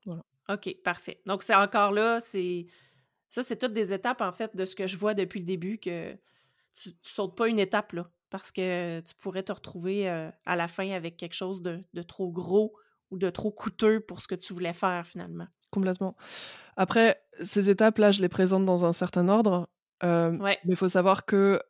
Voilà. 0.07 0.23
OK, 0.49 0.77
parfait. 0.85 1.21
Donc, 1.27 1.43
c'est 1.43 1.55
encore 1.55 1.93
là, 1.93 2.21
c'est 2.21 2.67
ça, 3.31 3.43
c'est 3.43 3.57
toutes 3.57 3.73
des 3.73 3.93
étapes, 3.93 4.21
en 4.21 4.33
fait, 4.33 4.55
de 4.55 4.65
ce 4.65 4.77
que 4.77 4.87
je 4.87 4.97
vois 4.97 5.15
depuis 5.15 5.41
le 5.41 5.47
début, 5.47 5.79
que 5.79 6.13
tu, 6.73 6.91
tu 6.93 7.11
sautes 7.13 7.37
pas 7.37 7.49
une 7.49 7.59
étape, 7.59 7.93
là, 7.93 8.11
parce 8.31 8.53
que 8.53 9.01
tu 9.01 9.15
pourrais 9.17 9.43
te 9.43 9.53
retrouver 9.53 10.09
euh, 10.09 10.31
à 10.47 10.57
la 10.57 10.69
fin 10.69 10.91
avec 10.91 11.17
quelque 11.17 11.35
chose 11.35 11.63
de, 11.63 11.83
de 11.95 12.03
trop 12.03 12.31
gros 12.31 12.75
ou 13.11 13.19
de 13.19 13.31
trop 13.31 13.51
coûteux 13.51 14.01
pour 14.01 14.21
ce 14.21 14.29
que 14.29 14.35
tu 14.35 14.53
voulais 14.53 14.73
faire, 14.73 15.07
finalement. 15.07 15.47
Complètement. 15.71 16.15
Après, 16.77 17.21
ces 17.45 17.71
étapes-là, 17.71 18.11
je 18.13 18.21
les 18.21 18.29
présente 18.29 18.65
dans 18.65 18.85
un 18.85 18.93
certain 18.93 19.29
ordre, 19.29 19.69
hem, 20.03 20.41
Ouais. 20.41 20.59
mais 20.65 20.73
il 20.73 20.77
faut 20.77 20.89
savoir 20.89 21.25
que 21.27 21.61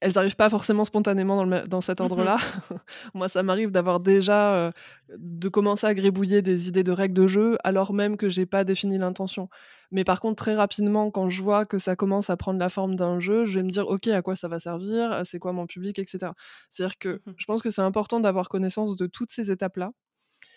Elles 0.00 0.18
arrivent 0.18 0.36
pas 0.36 0.50
forcément 0.50 0.84
spontanément 0.84 1.36
dans 1.36 1.44
le 1.44 1.66
dans 1.66 1.80
cet 1.80 2.00
Mhm. 2.00 2.00
ordre-là. 2.00 2.36
Moi, 3.14 3.28
ça 3.28 3.42
m'arrive 3.42 3.70
d'avoir 3.70 4.00
déjà, 4.00 4.68
heu, 4.68 4.72
de 5.16 5.48
commencer 5.48 5.86
à 5.86 5.94
gribouiller 5.94 6.42
des 6.42 6.68
idées 6.68 6.82
de 6.84 6.92
règles 6.92 7.14
de 7.14 7.26
jeu, 7.26 7.56
alors 7.64 7.92
même 7.94 8.16
que 8.16 8.28
j'ai 8.28 8.44
pas 8.46 8.64
défini 8.64 8.98
l'intention. 8.98 9.48
Mais 9.92 10.04
par 10.04 10.20
contre, 10.20 10.36
très 10.42 10.54
rapidement, 10.56 11.10
quand 11.10 11.28
je 11.30 11.42
vois 11.42 11.64
que 11.64 11.78
ça 11.78 11.96
commence 11.96 12.28
à 12.28 12.36
prendre 12.36 12.58
la 12.58 12.68
forme 12.68 12.96
d'un 12.96 13.18
jeu, 13.20 13.46
je 13.46 13.58
vais 13.58 13.62
me 13.64 13.70
dire: 13.70 13.86
«OK, 13.88 14.08
à 14.08 14.20
quoi 14.22 14.36
ça 14.36 14.48
va 14.48 14.58
servir? 14.58 15.12
Heu, 15.12 15.22
c'est 15.24 15.38
quoi 15.38 15.52
mon 15.52 15.66
public?» 15.66 15.98
et 15.98 16.04
cetera. 16.06 16.34
C'est-à-dire 16.70 16.98
que 16.98 17.22
Mhm. 17.26 17.36
je 17.36 17.44
pense 17.46 17.62
que 17.62 17.70
c'est 17.70 17.82
important 17.82 18.20
d'avoir 18.20 18.48
connaissance 18.48 18.96
de 18.96 19.06
toutes 19.06 19.30
ces 19.30 19.50
étapes-là 19.50 19.92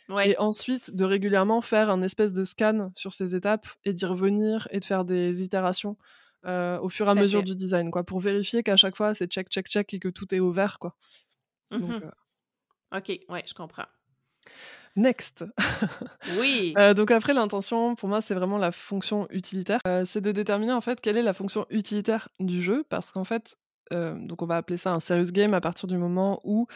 Ouais, 0.10 0.28
et 0.28 0.38
ensuite 0.40 0.96
de 0.96 1.06
régulièrement 1.06 1.62
faire 1.62 1.90
un 1.90 2.02
espèce 2.02 2.34
de 2.34 2.44
scan 2.44 2.92
sur 2.96 3.14
ces 3.14 3.36
étapes 3.36 3.68
et 3.86 3.94
d'y 3.94 4.06
revenir 4.06 4.68
et 4.72 4.80
de 4.80 4.86
faire 4.86 5.06
des 5.06 5.44
itérations, 5.44 5.98
heu, 6.46 6.78
au 6.82 6.90
fur 6.90 7.08
et 7.08 7.12
à 7.12 7.16
mesure 7.16 7.44
fait. 7.44 7.44
du 7.44 7.56
design, 7.56 7.92
quoi, 7.92 8.04
pour 8.06 8.20
vérifier 8.20 8.64
qu'à 8.64 8.78
chaque 8.78 8.96
fois 8.98 9.14
c'est 9.14 9.28
check, 9.32 9.50
check, 9.50 9.68
check 9.68 9.94
et 9.94 10.00
que 10.00 10.10
tout 10.10 10.34
est 10.36 10.40
au 10.40 10.52
vert, 10.52 10.80
quoi. 10.80 10.96
Donc 11.78 11.96
Mhm. 11.96 12.04
heu, 12.04 12.12
OK, 12.94 13.22
ouais, 13.30 13.44
je 13.48 13.54
comprends. 13.56 13.88
next. 14.96 15.44
Oui. 16.26 16.78
Heu, 16.78 16.94
donc 16.94 17.12
après 17.12 17.34
l'intention, 17.34 17.96
pour 17.96 18.10
moi, 18.10 18.22
c'est 18.22 18.36
vraiment 18.36 18.58
la 18.58 18.72
fonction 18.72 19.28
utilitaire. 19.32 19.80
C'est 20.06 20.22
de 20.22 20.32
déterminer, 20.32 20.74
en 20.74 20.82
fait, 20.82 21.02
quelle 21.02 21.18
est 21.18 21.24
la 21.24 21.34
fonction 21.34 21.66
utilitaire 21.70 22.30
du 22.40 22.62
jeu 22.62 22.84
parce 22.90 23.12
qu'en 23.12 23.24
fait, 23.24 23.58
donc 23.92 24.42
on 24.42 24.46
va 24.46 24.58
appeler 24.58 24.78
ça 24.78 24.94
un 24.94 25.00
serious 25.00 25.32
game 25.32 25.54
à 25.54 25.62
partir 25.62 25.88
du 25.88 25.98
moment 25.98 26.42
où, 26.44 26.68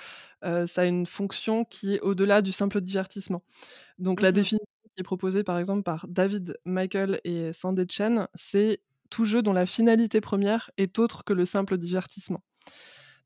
ça 0.43 0.82
a 0.82 0.86
une 0.86 1.06
fonction 1.06 1.65
qui 1.65 1.95
est 1.95 2.02
au-delà 2.02 2.41
du 2.41 2.52
simple 2.52 2.82
divertissement. 2.82 3.43
Donc 4.00 4.21
la 4.21 4.32
Mhm. 4.32 4.32
définition 4.34 4.65
qui 4.95 5.02
est 5.02 5.04
proposée, 5.04 5.43
par 5.43 5.60
exemple, 5.60 5.84
par 5.84 6.08
David 6.10 6.58
Michael 6.65 7.21
et 7.26 7.54
Sandy 7.54 7.86
Chen, 7.89 8.28
c'est 8.36 8.82
tout 9.12 9.26
jeu 9.26 9.43
dont 9.43 9.54
la 9.54 9.67
finalité 9.67 10.21
première 10.21 10.71
est 10.78 10.97
autre 10.97 11.24
que 11.24 11.34
le 11.34 11.45
simple 11.45 11.78
divertissement. 11.78 12.41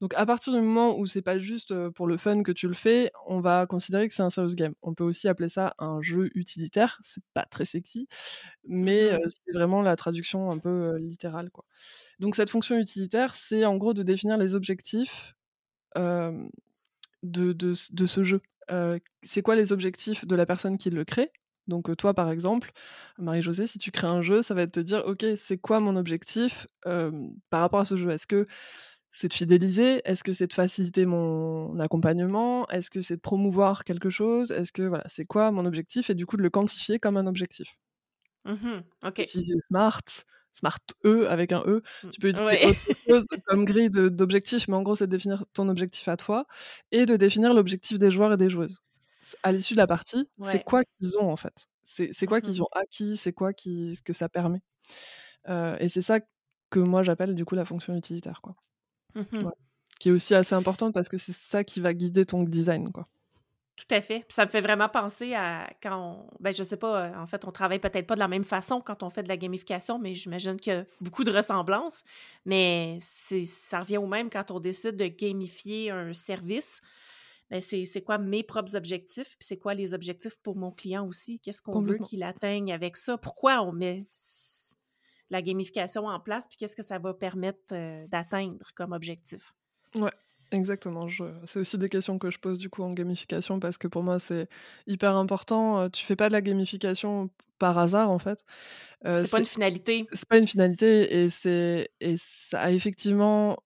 Donc 0.02 0.14
à 0.16 0.26
partir 0.26 0.52
du 0.54 0.60
moment 0.60 0.98
où 1.00 1.06
c'est 1.06 1.22
pas 1.22 1.40
juste 1.40 1.74
pour 1.92 2.06
le 2.08 2.18
fun 2.18 2.44
que 2.44 2.52
tu 2.52 2.68
le 2.68 2.74
fais, 2.74 3.12
on 3.28 3.40
va 3.40 3.66
considérer 3.66 4.08
que 4.10 4.14
c'est 4.14 4.24
un 4.24 4.30
serious 4.30 4.56
game. 4.56 4.74
On 4.82 4.94
peut 4.94 5.06
aussi 5.06 5.30
appeler 5.30 5.48
ça 5.48 5.74
un 5.80 6.02
jeu 6.02 6.30
utilitaire, 6.36 7.00
c'est 7.02 7.24
pas 7.34 7.46
très 7.46 7.64
sexy, 7.66 8.08
mais 8.68 9.14
Mmh 9.14 9.20
c'est 9.28 9.54
vraiment 9.54 9.82
la 9.82 9.96
traduction 9.96 10.52
un 10.52 10.58
peu 10.60 10.98
littérale 10.98 11.50
quoi. 11.52 11.64
Donc 12.20 12.36
cette 12.36 12.50
fonction 12.50 12.78
utilitaire, 12.78 13.36
c'est 13.36 13.64
en 13.66 13.78
gros 13.78 13.94
de 13.94 14.04
définir 14.04 14.38
les 14.38 14.54
objectifs 14.56 15.36
de, 15.96 17.54
de, 17.54 17.54
de, 17.94 18.06
ce 18.06 18.24
jeu. 18.24 18.42
c'est 19.24 19.42
quoi 19.42 19.56
les 19.56 19.72
objectifs 19.72 20.26
de 20.26 20.36
la 20.36 20.46
personne 20.46 20.78
qui 20.78 20.90
le 20.90 21.06
crée? 21.06 21.32
Donc 21.68 21.96
toi, 21.98 22.14
par 22.14 22.30
exemple, 22.32 22.72
Marie-Josée, 23.18 23.68
si 23.68 23.80
tu 23.80 23.92
crées 23.92 24.08
un 24.08 24.22
jeu, 24.22 24.42
ça 24.42 24.54
va 24.54 24.68
te 24.68 24.80
dire, 24.80 25.04
OK, 25.06 25.26
c'est 25.38 25.58
quoi 25.58 25.80
mon 25.80 25.96
objectif 25.96 26.68
par 26.84 27.62
rapport 27.62 27.80
à 27.82 27.86
ce 27.86 27.98
jeu? 27.98 28.10
Est-ce 28.12 28.28
que 28.28 28.48
c'est 29.12 29.30
de 29.30 29.34
fidéliser? 29.34 30.02
Est-ce 30.06 30.24
que 30.24 30.34
c'est 30.34 30.48
de 30.48 30.54
faciliter 30.54 31.06
mon 31.06 31.80
accompagnement? 31.80 32.68
Est-ce 32.70 32.90
que 32.90 33.02
c'est 33.02 33.16
de 33.18 33.22
promouvoir 33.22 33.84
quelque 33.86 34.10
chose? 34.10 34.52
Est-ce 34.52 34.72
que 34.74 34.84
voilà, 34.84 35.06
c'est 35.10 35.26
quoi 35.26 35.52
mon 35.52 35.66
objectif? 35.66 36.10
Et 36.10 36.16
du 36.16 36.26
coup, 36.26 36.38
de 36.38 36.44
le 36.44 36.50
quantifier 36.50 37.00
comme 37.00 37.18
un 37.18 37.28
objectif. 37.28 37.76
Mmh 38.46 38.82
OK. 39.04 39.20
Utiliser 39.20 39.56
Smart, 39.70 40.02
Smart 40.54 40.80
E 41.06 41.28
avec 41.30 41.52
un 41.52 41.64
E. 41.66 41.82
Mmh, 42.04 42.10
Tu 42.10 42.20
peux 42.20 42.30
utiliser 42.30 42.58
autre 42.64 42.80
chose 43.10 43.26
comme 43.48 43.66
grille 43.66 43.90
d'objectifs, 43.90 44.68
mais 44.68 44.76
en 44.76 44.84
gros, 44.84 44.96
c'est 44.96 45.08
de 45.08 45.12
définir 45.12 45.46
ton 45.54 45.68
objectif 45.70 46.08
à 46.08 46.18
toi 46.18 46.46
et 46.92 47.06
de 47.06 47.16
définir 47.18 47.54
l'objectif 47.54 47.98
des 48.00 48.12
joueurs 48.12 48.34
et 48.34 48.38
des 48.38 48.50
joueuses. 48.50 48.82
À 49.44 49.52
l'issue 49.52 49.74
de 49.74 49.80
la 49.80 49.88
partie, 49.88 50.30
c'est 50.42 50.64
quoi 50.64 50.84
qu'ils 50.84 51.18
ont 51.18 51.30
en 51.30 51.38
fait? 51.38 51.68
C'est 51.84 52.26
quoi 52.26 52.42
qu'ils 52.42 52.60
mmh 52.60 52.64
ont 52.64 52.70
acquis? 52.72 53.18
C'est 53.18 53.34
quoi 53.34 53.54
qui, 53.54 53.96
ce 53.96 54.02
que 54.02 54.14
ça 54.14 54.30
permet? 54.30 54.62
Et 55.48 55.90
c'est 55.90 56.02
ça 56.02 56.20
que 56.70 56.80
moi 56.80 57.04
j'appelle 57.04 57.36
du 57.36 57.46
coup 57.46 57.56
la 57.56 57.66
fonction 57.66 57.96
utilitaire. 57.96 58.42
Quoi. 58.42 58.56
Mmh 59.16 59.50
Qui 60.00 60.10
est 60.10 60.12
aussi 60.12 60.36
assez 60.36 60.56
importante 60.56 60.94
parce 60.94 61.10
que 61.10 61.18
c'est 61.18 61.36
ça 61.36 61.64
qui 61.64 61.80
va 61.80 61.94
guider 61.94 62.26
ton 62.26 62.44
design. 62.44 62.92
Quoi. 62.92 63.08
Tout 63.76 63.94
à 63.94 64.02
fait. 64.02 64.26
ça 64.30 64.46
me 64.46 64.50
fait 64.50 64.62
vraiment 64.62 64.88
penser 64.88 65.34
à 65.34 65.70
quand 65.84 66.00
on. 66.00 66.30
Ben, 66.40 66.54
je 66.54 66.64
sais 66.64 66.78
pas, 66.78 67.12
en 67.18 67.26
fait, 67.26 67.44
on 67.46 67.52
travaille 67.52 67.80
peut-être 67.80 68.08
pas 68.08 68.16
de 68.16 68.20
la 68.20 68.30
même 68.30 68.46
façon 68.46 68.80
quand 68.80 69.04
on 69.04 69.10
fait 69.10 69.24
de 69.24 69.28
la 69.28 69.36
gamification, 69.36 70.00
mais 70.00 70.16
j'imagine 70.16 70.58
qu'il 70.58 70.74
y 70.74 70.76
a 70.78 70.86
beaucoup 71.02 71.26
de 71.26 71.32
ressemblances. 71.32 72.04
Mais 72.46 73.00
ça 73.02 73.82
revient 73.82 73.98
au 73.98 74.08
même 74.08 74.30
quand 74.30 74.50
on 74.52 74.62
décide 74.62 74.96
de 74.96 75.08
gamifier 75.08 75.92
un 75.92 76.14
service. 76.14 76.82
Ben 77.52 77.62
c'est 77.62 78.02
quoi 78.02 78.18
mes 78.18 78.44
propres 78.44 78.76
objectifs, 78.76 79.38
puis 79.38 79.46
c'est 79.46 79.58
quoi 79.58 79.74
les 79.74 79.94
objectifs 79.94 80.38
pour 80.42 80.56
mon 80.56 80.72
client 80.72 81.06
aussi? 81.08 81.40
Qu'est-ce 81.40 81.62
qu'on 81.62 81.80
veut 81.80 82.00
qu'il 82.00 82.24
atteigne 82.24 82.74
avec 82.74 82.98
ça? 82.98 83.18
Pourquoi 83.18 83.62
on 83.62 83.72
met 83.72 84.08
la 85.30 85.42
gamification 85.42 86.08
en 86.08 86.20
place, 86.20 86.48
puis 86.48 86.58
qu'est-ce 86.58 86.76
que 86.76 86.84
ça 86.84 87.00
va 87.00 87.14
permettre 87.14 87.74
d'atteindre 88.08 88.72
comme 88.76 88.94
objectif? 88.94 89.54
Ouais. 89.96 90.12
Exactement, 90.52 91.08
c'est 91.48 91.60
aussi 91.60 91.78
des 91.80 91.90
questions 91.90 92.20
que 92.20 92.30
je 92.30 92.38
pose 92.38 92.60
du 92.60 92.70
coup 92.70 92.84
en 92.84 92.94
gamification 92.94 93.60
parce 93.60 93.80
que 93.80 93.88
pour 93.88 94.04
moi 94.04 94.20
c'est 94.20 94.48
hyper 94.86 95.16
important. 95.16 95.90
Tu 95.90 96.06
fais 96.06 96.16
pas 96.16 96.28
de 96.28 96.34
la 96.34 96.42
gamification 96.42 97.32
par 97.58 97.78
hasard 97.80 98.12
en 98.12 98.20
fait. 98.20 98.46
c'est 99.04 99.30
pas 99.30 99.40
une 99.40 99.46
finalité. 99.46 100.06
C'est 100.14 100.30
pas 100.30 100.38
une 100.38 100.48
finalité 100.48 101.24
et 101.24 101.30
c'est 101.30 101.90
et 102.00 102.16
ça 102.18 102.62
a 102.62 102.72
effectivement 102.72 103.58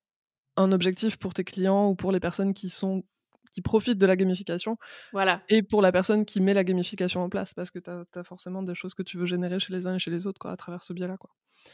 un 0.57 0.71
objectif 0.71 1.17
pour 1.17 1.33
tes 1.33 1.43
clients 1.43 1.89
ou 1.89 1.95
pour 1.95 2.11
les 2.11 2.19
personnes 2.21 2.53
qui 2.53 2.69
sont 2.69 3.03
qui 3.51 3.61
profitent 3.61 3.97
de 3.97 4.05
la 4.05 4.15
gamification. 4.15 4.77
Voilà. 5.11 5.41
Et 5.49 5.63
pour 5.63 5.81
la 5.81 5.91
personne 5.91 6.25
qui 6.25 6.41
met 6.41 6.53
la 6.53 6.63
gamification 6.63 7.21
en 7.21 7.29
place 7.29 7.53
parce 7.53 7.71
que 7.71 7.79
tu 7.79 7.89
as, 7.89 8.23
forcément 8.23 8.63
des 8.63 8.75
choses 8.75 8.93
que 8.93 9.03
tu 9.03 9.17
veux 9.17 9.25
générer 9.25 9.59
chez 9.59 9.73
les 9.73 9.87
uns 9.87 9.95
et 9.95 9.99
chez 9.99 10.11
les 10.11 10.27
autres 10.27 10.39
quoi, 10.39 10.51
à 10.51 10.57
travers 10.57 10.83
ce 10.83 10.93
biais-là. 10.93 11.17
Quoi. 11.17 11.31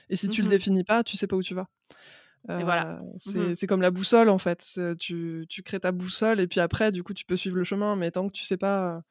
Et 0.09 0.15
si 0.15 0.29
tu 0.29 0.41
le 0.41 0.47
mmh 0.47 0.51
définis 0.51 0.83
pas, 0.83 1.03
tu 1.03 1.17
sais 1.17 1.27
pas 1.27 1.35
où 1.35 1.43
tu 1.43 1.53
vas 1.53 1.67
voilà. 2.47 3.01
Mmh 3.25 3.55
c'est 3.55 3.67
comme 3.67 3.81
la 3.81 3.91
boussole 3.91 4.29
en 4.29 4.37
fait. 4.37 4.79
Tu, 4.99 5.45
tu, 5.49 5.63
crées 5.63 5.79
ta 5.79 5.91
boussole 5.91 6.39
et 6.39 6.47
puis 6.47 6.59
après, 6.59 6.91
du 6.91 7.03
coup, 7.03 7.13
tu 7.13 7.25
peux 7.25 7.35
suivre 7.35 7.57
le 7.57 7.63
chemin. 7.63 7.95
Mais 7.95 8.11
tant 8.11 8.27
que 8.27 8.33
tu 8.33 8.43
sais 8.43 8.57
pas 8.57 9.01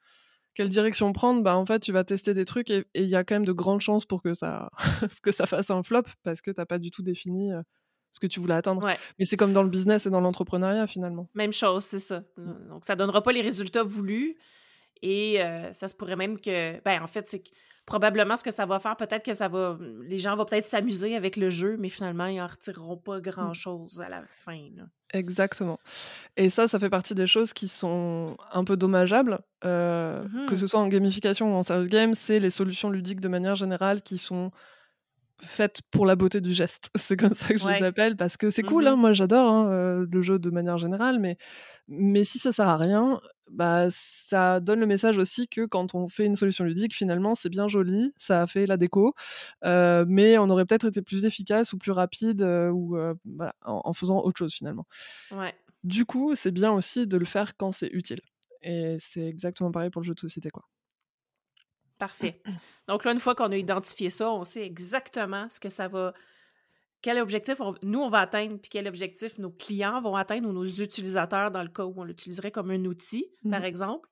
quelle 0.53 0.69
direction 0.69 1.11
prendre, 1.11 1.43
bah 1.43 1.57
en 1.57 1.65
fait, 1.65 1.81
tu 1.81 1.91
vas 1.91 2.05
tester 2.05 2.33
des 2.33 2.45
trucs 2.45 2.71
et 2.71 2.85
il 2.95 3.07
y 3.07 3.15
a 3.15 3.25
quand 3.25 3.35
même 3.35 3.45
de 3.45 3.51
grandes 3.51 3.81
chances 3.81 4.05
pour 4.05 4.21
que 4.21 4.33
ça, 4.33 4.71
que 5.21 5.31
ça 5.33 5.45
fasse 5.45 5.69
un 5.69 5.83
flop 5.83 6.03
parce 6.23 6.41
que 6.41 6.49
t'as 6.49 6.65
pas 6.65 6.79
du 6.79 6.91
tout 6.91 7.03
défini 7.03 7.51
ce 8.15 8.19
que 8.19 8.27
tu 8.27 8.39
voulais 8.39 8.55
atteindre. 8.55 8.87
Mais 9.19 9.25
c'est 9.25 9.37
comme 9.37 9.53
dans 9.53 9.63
le 9.63 9.69
business 9.69 10.05
et 10.05 10.09
dans 10.09 10.21
l'entrepreneuriat 10.21 10.87
finalement. 10.87 11.27
Même 11.35 11.53
chose, 11.53 11.83
c'est 11.83 11.99
ça. 11.99 12.23
Mmh. 12.37 12.69
Donc 12.69 12.85
ça 12.85 12.95
donnera 12.95 13.21
pas 13.21 13.33
les 13.33 13.41
résultats 13.41 13.83
voulus 13.83 14.37
et 15.01 15.39
ça 15.73 15.87
se 15.87 15.93
pourrait 15.93 16.15
même 16.15 16.39
que, 16.39 16.81
ben 16.83 17.03
en 17.03 17.07
fait, 17.07 17.27
c'est 17.27 17.43
probablement 17.85 18.35
ce 18.35 18.43
que 18.43 18.51
ça 18.51 18.65
va 18.65 18.79
faire, 18.79 18.95
peut-être 18.95 19.23
que 19.23 19.33
ça 19.33 19.47
va. 19.47 19.77
Les 20.07 20.17
gens 20.17 20.35
vont 20.35 20.45
peut-être 20.45 20.65
s'amuser 20.65 21.15
avec 21.15 21.35
le 21.35 21.49
jeu, 21.49 21.75
mais 21.77 21.89
finalement, 21.89 22.25
ils 22.25 22.37
n'en 22.37 22.47
retireront 22.47 22.97
pas 22.97 23.17
mmh. 23.17 23.21
grand-chose 23.21 24.01
à 24.01 24.09
la 24.09 24.23
fin. 24.27 24.57
Exactement. 25.13 25.79
Et 26.37 26.49
ça, 26.49 26.67
ça 26.67 26.79
fait 26.79 26.89
partie 26.89 27.13
des 27.13 27.27
choses 27.27 27.53
qui 27.53 27.67
sont 27.67 28.37
un 28.51 28.63
peu 28.63 28.77
dommageables, 28.77 29.39
euh, 29.65 30.23
que 30.47 30.53
mmh 30.53 30.57
ce 30.57 30.67
soit 30.67 30.79
en 30.79 30.87
gamification 30.87 31.53
ou 31.53 31.55
en 31.55 31.63
serious 31.63 31.87
game, 31.87 32.15
c'est 32.15 32.39
les 32.39 32.49
solutions 32.49 32.89
ludiques 32.89 33.19
de 33.19 33.27
manière 33.27 33.55
générale 33.55 34.01
qui 34.01 34.17
sont 34.17 34.51
faites 35.45 35.81
pour 35.91 36.05
la 36.05 36.15
beauté 36.15 36.41
du 36.41 36.53
geste. 36.53 36.89
C'est 36.95 37.17
comme 37.17 37.33
ça 37.33 37.47
que 37.47 37.57
je 37.57 37.67
les 37.67 37.83
appelle 37.83 38.15
parce 38.15 38.37
que 38.37 38.49
c'est 38.49 38.63
mmh 38.63 38.67
cool. 38.67 38.87
Hein, 38.87 38.95
moi, 38.95 39.13
j'adore 39.13 39.51
hein, 39.51 40.05
le 40.09 40.21
jeu 40.21 40.39
de 40.39 40.49
manière 40.49 40.77
générale, 40.77 41.19
mais 41.19 41.37
mais 41.87 42.23
si 42.23 42.39
ça 42.39 42.51
sert 42.51 42.67
à 42.67 42.77
rien, 42.77 43.21
bah 43.49 43.87
ça 43.91 44.59
donne 44.59 44.79
le 44.79 44.87
message 44.87 45.17
aussi 45.17 45.47
que 45.47 45.65
quand 45.65 45.93
on 45.93 46.07
fait 46.07 46.25
une 46.25 46.35
solution 46.35 46.65
ludique, 46.65 46.95
finalement, 46.95 47.35
c'est 47.35 47.49
bien 47.49 47.67
joli, 47.67 48.11
ça 48.17 48.41
a 48.41 48.47
fait 48.47 48.65
la 48.65 48.77
déco, 48.77 49.13
euh, 49.63 50.03
mais 50.07 50.37
on 50.37 50.49
aurait 50.49 50.65
peut-être 50.65 50.87
été 50.87 51.01
plus 51.01 51.25
efficace 51.25 51.71
ou 51.73 51.77
plus 51.77 51.91
rapide 51.91 52.41
euh, 52.41 52.69
ou 52.71 52.97
en, 53.63 53.93
faisant 53.93 54.19
autre 54.21 54.39
chose 54.39 54.53
finalement. 54.53 54.87
Du 55.83 56.05
coup, 56.05 56.33
c'est 56.33 56.51
bien 56.51 56.71
aussi 56.71 57.05
de 57.05 57.17
le 57.17 57.25
faire 57.25 57.55
quand 57.57 57.71
c'est 57.71 57.89
utile. 57.89 58.21
Et 58.63 58.97
c'est 58.99 59.27
exactement 59.27 59.71
pareil 59.71 59.91
pour 59.91 60.01
le 60.01 60.07
jeu 60.07 60.15
de 60.15 60.19
société, 60.19 60.49
quoi. 60.49 60.63
Parfait. 61.97 62.41
Donc 62.87 63.05
là, 63.05 63.11
une 63.11 63.19
fois 63.19 63.35
qu'on 63.35 63.51
a 63.51 63.57
identifié 63.57 64.09
ça, 64.09 64.29
on 64.29 64.43
sait 64.43 64.65
exactement 64.65 65.47
ce 65.49 65.59
que 65.59 65.69
ça 65.69 65.87
va. 65.87 66.13
Quel 67.01 67.19
objectif 67.19 67.59
nous, 67.83 67.99
on 67.99 68.09
va 68.09 68.21
atteindre, 68.21 68.57
puis 68.59 68.69
quel 68.69 68.87
objectif 68.87 69.37
nos 69.37 69.51
clients 69.51 70.01
vont 70.01 70.15
atteindre 70.15 70.49
ou 70.49 70.51
nos 70.51 70.65
utilisateurs 70.65 71.51
dans 71.51 71.61
le 71.61 71.69
cas 71.69 71.83
où 71.83 71.93
on 71.97 72.03
l'utiliserait 72.03 72.51
comme 72.51 72.71
un 72.71 72.83
outil, 72.85 73.27
par 73.49 73.61
mmh. 73.61 73.65
exemple. 73.65 74.09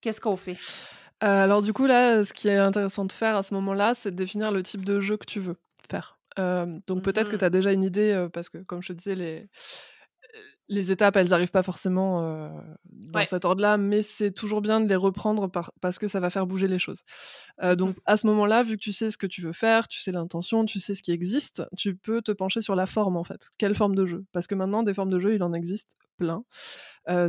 Qu'est-ce 0.00 0.20
qu'on 0.20 0.36
fait? 0.36 0.56
Euh, 1.22 1.26
alors, 1.26 1.62
du 1.62 1.72
coup, 1.72 1.86
là, 1.86 2.24
ce 2.24 2.32
qui 2.32 2.48
est 2.48 2.56
intéressant 2.56 3.04
de 3.04 3.12
faire 3.12 3.36
à 3.36 3.42
ce 3.42 3.52
moment-là, 3.54 3.94
c'est 3.94 4.12
de 4.12 4.16
définir 4.16 4.52
le 4.52 4.62
type 4.62 4.84
de 4.84 5.00
jeu 5.00 5.16
que 5.16 5.26
tu 5.26 5.40
veux 5.40 5.56
faire. 5.90 6.18
Euh, 6.38 6.78
donc, 6.86 7.02
peut-être 7.02 7.30
que 7.30 7.36
mmh 7.36 7.40
tu 7.40 7.44
as 7.44 7.50
déjà 7.50 7.72
une 7.72 7.84
idée, 7.84 8.12
euh, 8.12 8.28
parce 8.28 8.48
que, 8.48 8.58
comme 8.58 8.82
je 8.82 8.88
te 8.88 8.92
disais, 8.92 9.14
les 9.14 9.48
les 10.68 10.92
étapes, 10.92 11.16
elles 11.16 11.28
n'arrivent 11.28 11.50
pas 11.50 11.62
forcément 11.62 12.50
dans 12.84 13.24
cet 13.24 13.44
ordre-là, 13.44 13.78
mais 13.78 14.02
c'est 14.02 14.30
toujours 14.30 14.60
bien 14.60 14.80
de 14.80 14.88
les 14.88 14.96
reprendre 14.96 15.50
parce 15.80 15.98
que 15.98 16.08
ça 16.08 16.20
va 16.20 16.30
faire 16.30 16.46
bouger 16.46 16.68
les 16.68 16.78
choses. 16.78 17.02
Mmh 17.62 17.76
donc 17.76 17.96
à 18.06 18.16
ce 18.16 18.26
moment-là, 18.26 18.62
vu 18.62 18.76
que 18.76 18.82
tu 18.82 18.92
sais 18.92 19.10
ce 19.10 19.18
que 19.18 19.26
tu 19.26 19.40
veux 19.40 19.52
faire, 19.52 19.88
tu 19.88 20.00
sais 20.00 20.10
l'intention, 20.10 20.64
tu 20.64 20.80
sais 20.80 20.94
ce 20.94 21.02
qui 21.02 21.12
existe, 21.12 21.62
tu 21.76 21.94
peux 21.94 22.22
te 22.22 22.32
pencher 22.32 22.60
sur 22.60 22.74
la 22.74 22.86
forme 22.86 23.16
en 23.16 23.24
fait. 23.24 23.50
Quelle 23.58 23.74
forme 23.74 23.94
de 23.94 24.04
jeu? 24.04 24.24
Parce 24.32 24.46
que 24.46 24.54
maintenant, 24.54 24.82
des 24.82 24.94
formes 24.94 25.10
de 25.10 25.18
jeu, 25.18 25.34
il 25.34 25.42
en 25.42 25.52
existe 25.52 25.94
plein. 26.16 26.42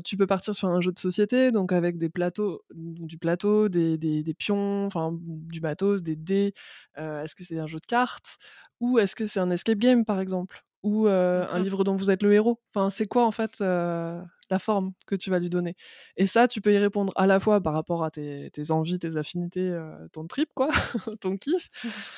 tu 0.03 0.17
peux 0.17 0.27
partir 0.27 0.55
sur 0.55 0.67
un 0.69 0.81
jeu 0.81 0.91
de 0.91 0.99
société, 0.99 1.51
donc 1.51 1.71
avec 1.71 1.97
des 1.97 2.09
plateaux, 2.09 2.63
du 2.73 3.17
plateau, 3.17 3.69
des, 3.69 3.97
des, 3.97 4.33
pions, 4.33 4.85
enfin 4.85 5.11
du 5.13 5.61
matos, 5.61 6.01
des 6.01 6.15
dés. 6.15 6.53
est-ce 6.97 7.35
que 7.35 7.43
c'est 7.43 7.59
un 7.59 7.67
jeu 7.67 7.79
de 7.79 7.85
cartes? 7.85 8.37
Ou 8.79 8.97
est-ce 8.99 9.15
que 9.15 9.25
c'est 9.25 9.39
un 9.39 9.51
escape 9.51 9.77
game 9.77 10.05
par 10.05 10.19
exemple? 10.19 10.63
Ou 10.83 11.07
un 11.07 11.59
livre 11.59 11.83
dont 11.83 11.95
vous 11.95 12.11
êtes 12.11 12.23
le 12.23 12.33
héros? 12.33 12.59
Enfin, 12.73 12.89
c'est 12.89 13.07
quoi 13.07 13.25
en 13.25 13.31
fait 13.31 13.59
la 13.59 14.59
forme 14.59 14.93
que 15.05 15.15
tu 15.15 15.29
vas 15.29 15.39
lui 15.39 15.49
donner? 15.49 15.75
Et 16.17 16.25
ça, 16.25 16.47
tu 16.47 16.61
peux 16.61 16.73
y 16.73 16.77
répondre 16.77 17.13
à 17.15 17.27
la 17.27 17.39
fois 17.39 17.61
par 17.61 17.73
rapport 17.73 18.03
à 18.03 18.11
tes, 18.11 18.51
envies, 18.69 18.99
tes 18.99 19.15
affinités, 19.17 19.77
ton 20.13 20.27
trip, 20.27 20.49
quoi, 20.53 20.69
ton 21.21 21.37
kiff, 21.37 21.69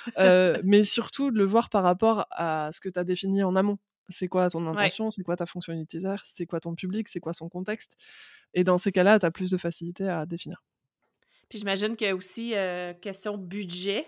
mais 0.63 0.83
surtout 0.83 1.31
de 1.31 1.37
le 1.37 1.45
voir 1.45 1.69
par 1.69 1.83
rapport 1.83 2.27
à 2.31 2.71
ce 2.73 2.81
que 2.81 2.89
tu 2.89 2.99
as 2.99 3.03
défini 3.03 3.43
en 3.43 3.55
amont. 3.55 3.77
C'est 4.09 4.27
quoi 4.27 4.49
ton 4.49 4.67
intention? 4.67 5.09
C'est 5.09 5.23
quoi 5.23 5.35
ta 5.35 5.45
fonction 5.45 5.73
utilitaire 5.73 6.23
C'est 6.25 6.45
quoi 6.45 6.59
ton 6.59 6.75
public? 6.75 7.07
C'est 7.07 7.19
quoi 7.19 7.33
son 7.33 7.49
contexte? 7.49 7.95
Et 8.53 8.63
dans 8.63 8.77
ces 8.77 8.91
cas-là, 8.91 9.19
tu 9.19 9.25
as 9.25 9.31
plus 9.31 9.49
de 9.51 9.57
facilité 9.57 10.07
à 10.07 10.25
définir. 10.25 10.63
Puis 11.49 11.59
j'imagine 11.59 11.95
qu'il 11.95 12.07
y 12.07 12.09
a 12.09 12.15
aussi 12.15 12.53
question 13.01 13.37
budget 13.37 14.05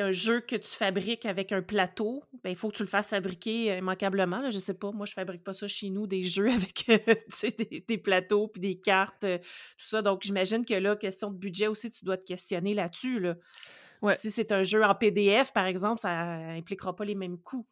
un 0.00 0.12
jeu 0.12 0.40
que 0.40 0.56
tu 0.56 0.70
fabriques 0.70 1.26
avec 1.26 1.52
un 1.52 1.62
plateau, 1.62 2.22
ben, 2.44 2.50
il 2.50 2.56
faut 2.56 2.70
que 2.70 2.76
tu 2.76 2.82
le 2.82 2.88
fasses 2.88 3.10
fabriquer 3.10 3.72
euh, 3.72 3.78
immanquablement. 3.78 4.40
Là, 4.40 4.50
je 4.50 4.58
sais 4.58 4.74
pas, 4.74 4.92
moi, 4.92 5.06
je 5.06 5.12
fabrique 5.12 5.44
pas 5.44 5.52
ça 5.52 5.68
chez 5.68 5.90
nous, 5.90 6.06
des 6.06 6.22
jeux 6.22 6.50
avec 6.50 6.84
euh, 6.88 7.14
des, 7.88 7.98
plateaux 7.98 8.48
puis 8.48 8.60
des 8.60 8.78
cartes, 8.78 9.24
euh, 9.24 9.38
tout 9.38 9.86
ça. 9.86 10.02
Donc, 10.02 10.22
j'imagine 10.22 10.64
que 10.64 10.74
là, 10.74 10.96
question 10.96 11.30
de 11.30 11.36
budget 11.36 11.66
aussi, 11.66 11.90
tu 11.90 12.04
dois 12.04 12.16
te 12.16 12.24
questionner 12.24 12.74
là-dessus. 12.74 13.20
Là. 13.20 13.34
Si 14.14 14.30
c'est 14.30 14.50
un 14.50 14.62
jeu 14.62 14.84
en 14.84 14.94
PDF, 14.94 15.52
par 15.52 15.66
exemple, 15.66 16.00
ça 16.00 16.10
impliquera 16.10 16.94
pas 16.96 17.04
les 17.04 17.14
mêmes 17.14 17.38
coûts. 17.38 17.66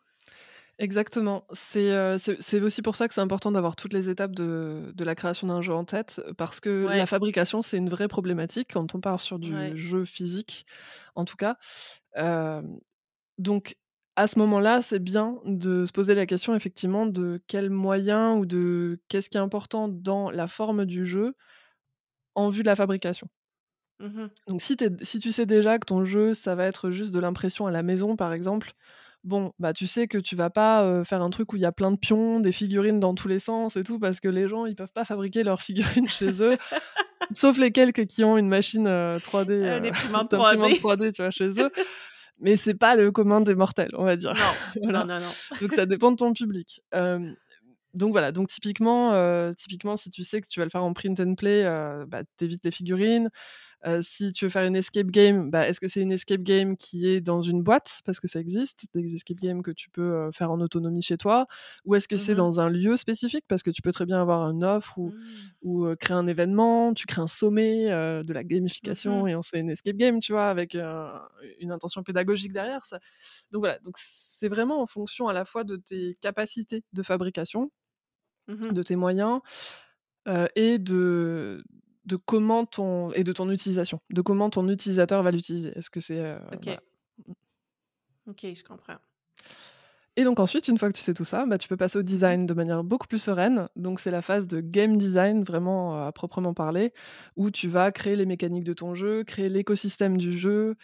Exactement. 0.78 1.44
C'est 1.52 2.60
aussi 2.62 2.82
pour 2.82 2.96
ça 2.96 3.06
que 3.06 3.12
c'est 3.12 3.20
important 3.20 3.50
d'avoir 3.52 3.76
toutes 3.76 3.92
les 3.92 4.08
étapes 4.08 4.32
de, 4.32 4.94
la 4.96 5.14
création 5.14 5.48
d'un 5.48 5.60
jeu 5.60 5.74
en 5.74 5.84
tête, 5.84 6.22
parce 6.38 6.60
que 6.60 6.86
la 6.88 7.06
fabrication, 7.06 7.62
c'est 7.62 7.76
une 7.76 7.90
vraie 7.90 8.08
problématique 8.08 8.68
quand 8.72 8.94
on 8.94 9.00
part 9.00 9.20
sur 9.20 9.38
du 9.38 9.76
jeu 9.76 10.04
physique, 10.04 10.66
en 11.16 11.24
tout 11.24 11.36
cas 11.36 11.56
donc, 13.38 13.76
à 14.16 14.26
ce 14.26 14.38
moment-là, 14.38 14.82
c'est 14.82 14.98
bien 14.98 15.38
de 15.44 15.84
se 15.84 15.92
poser 15.92 16.14
la 16.14 16.26
question 16.26 16.54
effectivement 16.54 17.06
de 17.06 17.42
quels 17.46 17.70
moyens 17.70 18.38
ou 18.38 18.46
de 18.46 19.00
qu'est-ce 19.08 19.30
qui 19.30 19.36
est 19.38 19.40
important 19.40 19.88
dans 19.88 20.30
la 20.30 20.46
forme 20.46 20.84
du 20.84 21.06
jeu 21.06 21.34
en 22.34 22.50
vue 22.50 22.62
de 22.62 22.66
la 22.68 22.74
fabrication. 22.76 23.28
Mmh 24.00 24.30
Donc 24.46 24.60
si, 24.62 24.76
si 25.02 25.18
tu 25.18 25.32
sais 25.32 25.46
déjà 25.46 25.78
que 25.78 25.86
ton 25.86 26.04
jeu, 26.04 26.34
ça 26.34 26.54
va 26.54 26.64
être 26.66 26.90
juste 26.90 27.12
de 27.12 27.18
l'impression 27.20 27.66
à 27.66 27.70
la 27.70 27.82
maison, 27.82 28.16
par 28.16 28.32
exemple, 28.32 28.72
bon, 29.24 29.52
bah 29.58 29.72
tu 29.72 29.86
sais 29.86 30.06
que 30.08 30.18
tu 30.18 30.36
vas 30.36 30.50
pas 30.50 31.04
faire 31.04 31.22
un 31.22 31.30
truc 31.30 31.52
où 31.52 31.56
il 31.56 31.62
y 31.62 31.66
a 31.66 31.72
plein 31.72 31.90
de 31.92 31.96
pions, 31.96 32.40
des 32.40 32.52
figurines 32.52 33.00
dans 33.00 33.14
tous 33.14 33.28
les 33.28 33.38
sens 33.38 33.76
et 33.76 33.82
tout, 33.84 33.98
parce 33.98 34.20
que 34.20 34.28
les 34.28 34.48
gens, 34.48 34.66
ils 34.66 34.76
peuvent 34.76 34.92
pas 34.92 35.04
fabriquer 35.04 35.42
leurs 35.42 35.60
figurines 35.62 36.08
chez 36.08 36.42
eux. 36.42 36.56
Sauf 37.34 37.58
les 37.58 37.70
quelques 37.70 38.06
qui 38.06 38.24
ont 38.24 38.36
une 38.38 38.48
machine 38.48 38.86
3D, 38.88 39.52
Un 39.52 39.84
euh, 39.84 39.88
imprimante 39.88 40.30
d'imprimante 40.30 40.70
3D. 40.72 40.80
3D, 40.80 41.12
tu 41.14 41.22
vois, 41.22 41.30
chez 41.30 41.50
eux. 41.60 41.70
Mais 42.42 42.56
c'est 42.56 42.74
pas 42.74 42.94
le 42.96 43.12
commun 43.12 43.42
des 43.42 43.54
mortels, 43.54 43.90
on 43.98 44.04
va 44.04 44.16
dire. 44.16 44.32
Non, 44.32 44.82
Voilà. 44.84 45.04
non, 45.04 45.14
non, 45.14 45.20
non. 45.20 45.58
Donc 45.60 45.72
ça 45.74 45.84
dépend 45.84 46.10
de 46.10 46.16
ton 46.16 46.32
public. 46.32 46.82
Donc 47.92 48.12
voilà, 48.12 48.32
donc 48.32 48.48
typiquement, 48.48 49.52
typiquement, 49.54 49.96
si 49.98 50.10
tu 50.10 50.24
sais 50.24 50.40
que 50.40 50.46
tu 50.48 50.58
vas 50.58 50.64
le 50.64 50.70
faire 50.70 50.82
en 50.82 50.94
print 50.94 51.20
and 51.20 51.34
play, 51.34 51.64
bah, 52.08 52.22
tu 52.38 52.48
les 52.64 52.70
figurines. 52.70 53.28
Heu, 53.86 54.02
si 54.02 54.32
tu 54.32 54.44
veux 54.46 54.50
faire 54.50 54.64
une 54.66 54.76
escape 54.76 55.06
game, 55.08 55.50
bah, 55.50 55.66
est-ce 55.68 55.80
que 55.80 55.88
c'est 55.88 56.02
une 56.02 56.12
escape 56.12 56.42
game 56.42 56.76
qui 56.76 57.06
est 57.08 57.20
dans 57.20 57.42
une 57.42 57.62
boîte? 57.62 58.00
Parce 58.04 58.20
que 58.20 58.28
ça 58.28 58.40
existe, 58.40 58.86
des 58.94 59.14
escape 59.14 59.38
games 59.40 59.62
que 59.62 59.70
tu 59.70 59.90
peux, 59.90 60.02
heu, 60.28 60.30
faire 60.32 60.50
en 60.50 60.60
autonomie 60.60 61.02
chez 61.02 61.16
toi. 61.18 61.46
Ou 61.84 61.94
est-ce 61.94 62.08
que 62.08 62.16
c'est 62.18 62.34
Mmh 62.34 62.36
dans 62.36 62.60
un 62.60 62.68
lieu 62.70 62.96
spécifique? 62.96 63.44
Parce 63.48 63.62
que 63.62 63.70
tu 63.70 63.82
peux 63.82 63.92
très 63.92 64.06
bien 64.06 64.20
avoir 64.20 64.50
une 64.50 64.64
offre 64.64 64.98
ou 64.98 65.12
Mmh. 65.12 65.50
ou, 65.62 65.86
heu, 65.86 65.96
créer 65.96 66.16
un 66.16 66.26
événement, 66.26 66.94
tu 66.94 67.06
crées 67.06 67.22
un 67.22 67.26
sommet, 67.26 67.86
de 67.90 68.32
la 68.32 68.44
gamification 68.44 69.26
Mmh 69.26 69.26
et 69.26 69.34
on 69.36 69.42
se 69.42 69.50
fait 69.50 69.60
une 69.60 69.70
escape 69.70 69.96
game, 69.96 70.20
tu 70.20 70.32
vois? 70.32 70.46
Avec, 70.48 70.74
une 71.60 71.72
intention 71.72 72.02
pédagogique 72.02 72.52
derrière 72.52 72.84
ça. 72.84 73.00
Donc 73.50 73.60
voilà, 73.62 73.78
donc 73.80 73.94
c'est 73.98 74.48
vraiment 74.48 74.80
en 74.82 74.86
fonction 74.86 75.28
à 75.28 75.32
la 75.32 75.44
fois 75.44 75.64
de 75.64 75.76
tes 75.76 76.14
capacités 76.20 76.84
de 76.92 77.02
fabrication, 77.02 77.70
de 78.70 78.82
tes 78.82 78.96
moyens, 78.96 79.40
et 80.56 80.78
de 80.78 81.64
de 82.10 82.16
comment 82.16 82.66
ton 82.66 83.12
et 83.12 83.24
de 83.24 83.32
ton 83.32 83.48
utilisation, 83.50 84.00
de 84.12 84.20
comment 84.20 84.50
ton 84.50 84.68
utilisateur 84.68 85.22
va 85.22 85.30
l'utiliser. 85.30 85.70
Est-ce 85.78 85.90
que 85.90 86.00
c'est, 86.00 86.18
heu, 86.20 86.38
OK. 86.52 86.64
voilà. 86.64 86.80
OK, 88.26 88.46
je 88.54 88.64
comprends. 88.64 88.98
Et 90.16 90.24
donc 90.24 90.40
ensuite, 90.40 90.66
une 90.66 90.76
fois 90.76 90.90
que 90.90 90.96
tu 90.96 91.02
sais 91.02 91.14
tout 91.14 91.24
ça, 91.24 91.46
bah, 91.46 91.56
tu 91.56 91.68
peux 91.68 91.76
passer 91.76 91.98
au 91.98 92.02
design 92.02 92.44
de 92.44 92.52
manière 92.52 92.82
beaucoup 92.82 93.06
plus 93.06 93.22
sereine. 93.22 93.68
Donc 93.76 94.00
c'est 94.00 94.10
la 94.10 94.22
phase 94.22 94.48
de 94.48 94.60
game 94.60 94.96
design 94.96 95.44
vraiment, 95.44 95.96
heu, 95.96 96.02
à 96.02 96.12
proprement 96.12 96.52
parler, 96.52 96.92
où 97.36 97.50
tu 97.50 97.68
vas 97.68 97.92
créer 97.92 98.16
les 98.16 98.26
mécaniques 98.26 98.64
de 98.64 98.72
ton 98.72 98.94
jeu, 98.94 99.22
créer 99.22 99.48
l'écosystème 99.48 100.16
du 100.18 100.36
jeu, 100.36 100.74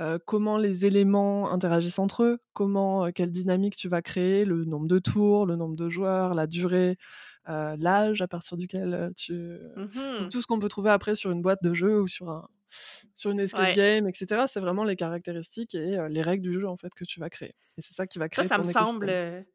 heu, 0.00 0.18
comment 0.26 0.58
les 0.58 0.84
éléments 0.84 1.50
interagissent 1.52 2.00
entre 2.00 2.24
eux, 2.24 2.38
comment, 2.54 3.12
quelle 3.12 3.30
dynamique 3.30 3.76
tu 3.76 3.88
vas 3.88 4.02
créer, 4.02 4.44
le 4.44 4.64
nombre 4.64 4.88
de 4.88 4.98
tours, 4.98 5.46
le 5.46 5.54
nombre 5.56 5.76
de 5.76 5.88
joueurs, 5.88 6.34
la 6.34 6.48
durée, 6.48 6.96
l'âge 7.46 8.22
à 8.22 8.28
partir 8.28 8.56
duquel, 8.56 9.12
tu 9.16 9.58
donc 10.18 10.28
Mmh 10.28 10.30
tout 10.30 10.40
ce 10.42 10.46
qu'on 10.46 10.58
peut 10.58 10.68
trouver 10.68 10.90
après 10.90 11.14
sur 11.14 11.30
une 11.32 11.42
boîte 11.42 11.62
de 11.62 11.74
jeu 11.74 12.00
ou 12.02 12.06
sur 12.08 12.30
un 12.30 12.48
sur 13.14 13.30
une 13.30 13.40
escape 13.40 13.70
Ouais. 13.70 13.72
game 13.72 14.06
et 14.08 14.12
cetera, 14.14 14.48
c'est 14.48 14.60
vraiment 14.60 14.84
les 14.84 14.96
caractéristiques 14.96 15.74
et 15.74 15.98
les 16.08 16.22
règles 16.22 16.42
du 16.50 16.60
jeu, 16.60 16.68
en 16.68 16.76
fait, 16.78 16.94
que 16.94 17.04
tu 17.04 17.20
vas 17.20 17.30
créer 17.30 17.54
et 17.78 17.82
c'est 17.82 17.94
ça 17.94 18.06
qui 18.06 18.18
va 18.18 18.28
Ça, 18.30 18.42
créer 18.42 18.44
ça 18.44 18.56
ton 18.56 18.58
me 18.58 18.64
semble, 18.64 19.46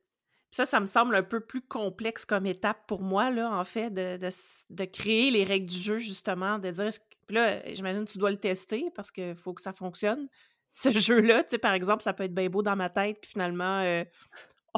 ça, 0.52 0.66
ça 0.66 0.80
me 0.80 0.86
semble 0.88 1.16
un 1.16 1.24
peu 1.24 1.42
plus 1.42 1.62
complexe 1.62 2.26
comme 2.26 2.46
étape 2.46 2.88
pour 2.88 3.02
moi, 3.02 3.32
là, 3.32 3.52
en 3.52 3.64
fait, 3.66 3.92
de 3.92 4.18
de 4.18 4.28
s 4.28 4.66
de 4.70 4.86
créer 4.86 5.32
les 5.32 5.44
règles 5.44 5.68
du 5.70 5.78
jeu, 5.80 5.98
justement, 6.00 6.60
de 6.60 6.72
dire 6.72 6.90
puis 7.28 7.36
là, 7.36 7.62
j'imagine 7.74 8.06
que 8.06 8.12
tu 8.12 8.20
dois 8.20 8.32
le 8.32 8.38
tester 8.38 8.92
parce 8.96 9.12
qu'il 9.12 9.36
faut 9.36 9.54
que 9.54 9.62
ça 9.62 9.74
fonctionne, 9.74 10.28
ce 10.74 10.92
jeu-là. 10.92 11.44
Tu 11.44 11.52
sais, 11.52 11.58
par 11.60 11.74
exemple, 11.74 12.04
ça 12.04 12.14
peut 12.14 12.24
être 12.26 12.34
bien 12.36 12.50
beau 12.50 12.64
dans 12.64 12.76
ma 12.78 12.90
tête, 12.90 13.20
puis 13.22 13.32
finalement, 13.32 13.84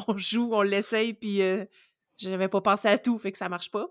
on 0.08 0.17
joue, 0.17 0.52
on 0.54 0.62
l'essaye, 0.62 1.13
puis, 1.13 1.41
j'avais 2.20 2.50
pas 2.50 2.62
pensé 2.62 2.88
à 2.90 2.98
tout, 2.98 3.18
fait 3.20 3.32
que 3.32 3.38
ça 3.38 3.50
marche 3.50 3.72
pas. 3.72 3.88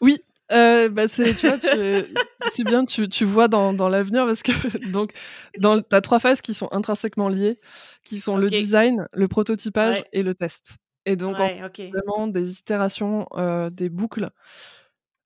Oui, 0.00 0.18
heu, 0.52 0.88
bah, 0.88 1.08
c'est 1.08 1.34
tu 1.34 1.46
vois, 1.46 1.58
tu 1.58 1.76
c'est 2.46 2.64
bien, 2.64 2.84
tu 2.84 3.08
tu 3.08 3.24
vois 3.24 3.48
dans 3.48 3.72
dans 3.74 3.88
l'avenir 3.88 4.26
parce 4.26 4.42
que 4.42 4.52
donc 4.86 5.12
dans 5.58 5.80
tu 5.80 5.94
as 5.94 6.00
3 6.00 6.20
phases 6.20 6.40
qui 6.40 6.54
sont 6.54 6.68
intrinsèquement 6.72 7.28
liées, 7.28 7.58
qui 8.04 8.20
sont 8.20 8.36
le 8.36 8.50
design, 8.50 9.06
le 9.12 9.28
prototypage 9.28 9.96
Ouais. 9.96 10.08
et 10.12 10.22
le 10.22 10.34
test 10.34 10.76
et 11.06 11.16
donc 11.16 11.40
en 11.40 11.44
Ouais, 11.44 11.62
OK. 11.64 11.80
vraiment 11.92 12.26
des 12.28 12.58
itérations, 12.58 13.26
heu, 13.36 13.70
des 13.70 13.88
boucles, 13.88 14.28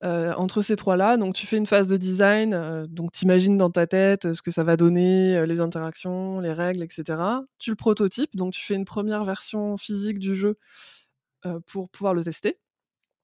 heu, 0.05 0.33
entre 0.37 0.63
ces 0.63 0.77
3-là. 0.77 1.17
Donc 1.17 1.35
tu 1.35 1.47
fais 1.47 1.57
une 1.59 1.67
phase 1.67 1.89
de 1.89 1.97
design, 1.97 2.85
donc 2.89 3.13
tu 3.13 3.25
imagines 3.25 3.57
dans 3.59 3.71
ta 3.71 3.87
tête, 3.87 4.33
ce 4.35 4.43
que 4.43 4.51
ça 4.51 4.65
va 4.65 4.77
donner, 4.77 5.47
les 5.47 5.61
interactions, 5.61 6.41
les 6.41 6.53
règles 6.53 6.83
et 6.85 6.89
cetera. 6.91 7.45
Tu 7.59 7.71
le 7.71 7.77
prototypes, 7.77 8.35
donc 8.37 8.53
tu 8.55 8.63
fais 8.65 8.75
une 8.75 8.85
première 8.85 9.25
version 9.25 9.77
physique 9.79 10.19
du 10.19 10.35
jeu, 10.35 10.57
pour 11.67 11.89
pouvoir 11.91 12.15
le 12.15 12.25
tester. 12.25 12.59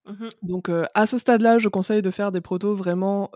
Mmh 0.07 0.29
Donc, 0.43 0.71
à 0.95 1.07
ce 1.07 1.19
stade-là, 1.19 1.59
je 1.59 1.69
conseille 1.69 2.01
de 2.01 2.11
faire 2.11 2.33
des 2.33 2.41
protos 2.41 2.75
vraiment, 2.75 3.31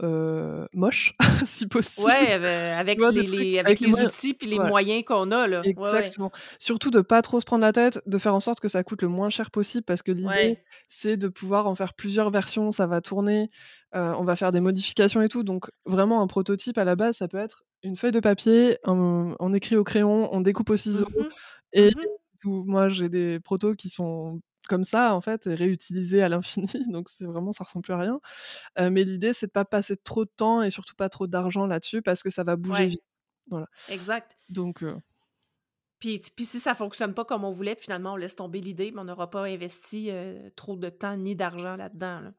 moches, 0.72 1.14
si 1.44 1.66
possible. 1.66 2.06
Ouais, 2.06 2.38
Tu 2.38 2.44
avec 2.46 2.98
vois, 2.98 3.10
les 3.12 3.24
trucs 3.24 3.38
les 3.38 3.58
avec 3.58 3.66
avec 3.66 3.80
les 3.80 3.86
les 3.88 3.92
moyens 3.92 4.10
outils 4.10 4.34
puis 4.34 4.46
les 4.48 4.58
ouais, 4.58 4.68
moyens 4.68 5.04
qu'on 5.04 5.30
a, 5.32 5.46
là. 5.46 5.60
Ouais, 5.60 5.74
ouais. 5.76 5.88
exactement. 5.88 6.30
Surtout 6.58 6.90
de 6.90 7.02
pas 7.02 7.20
trop 7.20 7.40
se 7.40 7.44
prendre 7.44 7.60
la 7.62 7.72
tête, 7.72 8.00
de 8.06 8.16
faire 8.16 8.34
en 8.34 8.40
sorte 8.40 8.60
que 8.60 8.68
ça 8.68 8.82
coûte 8.84 9.02
le 9.02 9.08
moins 9.08 9.28
cher 9.28 9.50
possible 9.50 9.84
parce 9.84 10.02
que 10.02 10.12
l'idée, 10.12 10.58
c'est 10.88 11.18
de 11.18 11.28
pouvoir 11.28 11.66
en 11.66 11.74
faire 11.74 11.92
plusieurs 11.92 12.30
versions, 12.30 12.70
ça 12.70 12.86
va 12.86 13.02
tourner, 13.02 13.50
on 13.92 14.24
va 14.24 14.34
faire 14.36 14.50
des 14.52 14.60
modifications 14.60 15.20
et 15.20 15.28
tout. 15.28 15.42
Donc 15.42 15.66
vraiment 15.84 16.22
un 16.22 16.26
prototype 16.26 16.78
à 16.78 16.84
la 16.84 16.96
base, 16.96 17.16
ça 17.18 17.28
peut 17.28 17.38
être 17.38 17.64
une 17.82 17.96
feuille 17.96 18.12
de 18.12 18.20
papier, 18.20 18.78
on 18.84 19.34
on 19.40 19.52
écrit 19.52 19.76
au 19.76 19.84
crayon, 19.84 20.28
on 20.32 20.40
découpe 20.40 20.70
au 20.70 20.76
ciseau 20.76 21.06
Mmh 21.14 21.20
mh. 21.24 21.28
et 21.74 21.90
Mmh 21.90 22.00
tout. 22.40 22.64
Moi, 22.66 22.88
j'ai 22.88 23.08
des 23.08 23.38
protos 23.40 23.74
qui 23.74 23.88
sont 23.90 24.40
comme 24.68 24.84
ça, 24.84 25.14
en 25.14 25.20
fait, 25.20 25.46
et 25.46 25.54
réutilisés 25.54 26.22
à 26.22 26.28
l'infini, 26.28 26.66
donc 26.92 27.08
c'est 27.08 27.24
vraiment 27.24 27.52
ça 27.52 27.64
ressemble 27.64 27.84
plus 27.84 27.94
à 27.94 27.98
rien. 27.98 28.20
Mais 28.90 29.04
l'idée, 29.04 29.32
c'est 29.32 29.46
de 29.46 29.52
pas 29.52 29.64
passer 29.64 29.96
trop 29.96 30.24
de 30.24 30.30
temps 30.36 30.62
et 30.62 30.70
surtout 30.70 30.94
pas 30.94 31.08
trop 31.08 31.26
d'argent 31.26 31.66
là-dessus 31.66 32.02
parce 32.02 32.22
que 32.22 32.30
ça 32.30 32.44
va 32.44 32.56
bouger 32.56 32.84
Ouais, 32.84 32.86
vite. 32.86 33.04
Voilà, 33.48 33.66
exact. 33.88 34.36
donc 34.48 34.84
Puis 35.98 36.20
puis 36.36 36.44
si 36.44 36.58
ça 36.58 36.74
fonctionne 36.74 37.14
pas 37.14 37.24
comme 37.24 37.44
on 37.44 37.52
voulait, 37.52 37.76
finalement 37.76 38.14
on 38.14 38.16
laisse 38.16 38.36
tomber 38.36 38.60
l'idée, 38.60 38.90
mais 38.92 39.00
on 39.00 39.04
n'aura 39.04 39.30
pas 39.30 39.44
investi, 39.44 40.10
trop 40.56 40.76
de 40.76 40.88
temps 40.90 41.16
ni 41.16 41.36
d'argent 41.36 41.76
là-dedans, 41.76 42.20
là. 42.20 42.32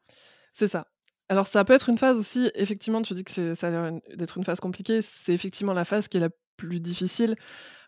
c'est 0.52 0.68
ça. 0.68 0.88
Alors 1.30 1.48
ça 1.48 1.64
peut 1.64 1.74
être 1.74 1.90
une 1.90 1.98
phase 1.98 2.18
aussi, 2.18 2.52
effectivement, 2.56 3.02
tu 3.02 3.14
dis 3.14 3.24
que 3.24 3.32
c'est 3.32 3.56
ça 3.56 3.68
a 3.68 3.72
l'air 3.72 4.00
d'être 4.16 4.38
une 4.38 4.44
phase 4.44 4.60
compliquée, 4.60 5.02
c'est 5.02 5.34
effectivement 5.34 5.74
la 5.74 5.86
phase 5.86 6.08
qui 6.08 6.18
est 6.18 6.20
la 6.20 6.30
plus 6.58 6.80
difficile, 6.80 7.36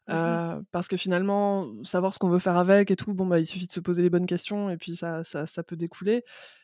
Mmh 0.08 0.62
parce 0.72 0.88
que 0.88 0.98
finalement, 0.98 1.68
savoir 1.84 2.13
ce 2.13 2.20
qu'on 2.20 2.30
veut 2.30 2.39
faire 2.39 2.58
avec 2.58 2.91
et 2.91 2.96
tout, 2.96 3.13
bon, 3.13 3.26
bah, 3.28 3.39
il 3.39 3.46
suffit 3.48 3.68
de 3.68 3.72
se 3.72 3.80
poser 3.80 4.02
les 4.04 4.10
bonnes 4.12 4.26
questions 4.28 4.70
et 4.70 4.78
puis 4.78 4.96
ça 4.96 5.24
ça 5.24 5.48
ça 5.48 5.63
peut 5.63 5.76
découler. 5.76 6.24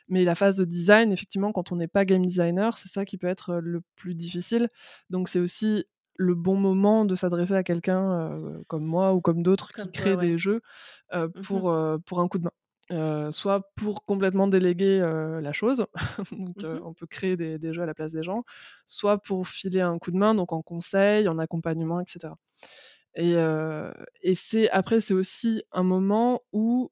Mais 0.10 0.24
la 0.26 0.36
phase 0.36 0.56
de 0.56 0.66
design, 0.66 1.12
effectivement, 1.12 1.52
quand 1.52 1.72
on 1.72 1.76
n'est 1.78 1.88
pas 1.88 2.06
game 2.06 2.26
designer, 2.26 2.78
c'est 2.78 2.90
ça 2.90 3.06
qui 3.06 3.18
peut 3.18 3.28
être, 3.28 3.56
le 3.62 3.82
plus 3.96 4.14
difficile. 4.16 4.70
Donc 5.10 5.30
c'est 5.30 5.40
aussi 5.40 5.86
le 6.18 6.36
bon 6.36 6.56
moment 6.56 7.06
de 7.06 7.16
s'adresser 7.16 7.54
à 7.56 7.64
quelqu'un, 7.64 8.32
comme 8.68 8.86
moi 8.86 9.14
ou 9.14 9.22
comme 9.22 9.42
d'autres 9.44 9.74
qui 9.74 9.90
créent 9.92 10.16
ouais. 10.16 10.18
des 10.18 10.38
jeux, 10.38 10.62
Mmh 11.36 11.44
mh. 11.50 11.64
pour, 11.64 11.74
pour 12.06 12.20
un 12.22 12.28
coup 12.28 12.40
de 12.40 12.46
main. 12.46 13.32
Soit 13.32 13.72
pour 13.76 14.06
complètement 14.06 14.48
déléguer, 14.48 15.00
la 15.00 15.54
chose, 15.54 15.86
donc 16.32 16.58
Mmh 16.58 16.82
on 16.84 16.94
peut 16.94 17.08
créer 17.08 17.38
des 17.38 17.58
des 17.60 17.74
jeux 17.74 17.84
à 17.84 17.86
la 17.86 17.94
place 17.96 18.12
des 18.12 18.24
gens, 18.24 18.44
soit 18.88 19.20
pour 19.20 19.48
filer 19.48 19.82
un 19.82 19.98
coup 20.00 20.12
de 20.12 20.18
main, 20.18 20.36
donc 20.36 20.54
en 20.54 20.62
conseil, 20.62 21.28
en 21.30 21.40
accompagnement 21.40 22.02
et 22.02 22.06
cetera. 22.08 22.38
Et 23.16 24.36
c'est 24.36 24.70
après 24.72 25.02
c'est 25.02 25.14
aussi 25.14 25.64
un 25.72 25.84
moment 25.84 26.42
où 26.54 26.92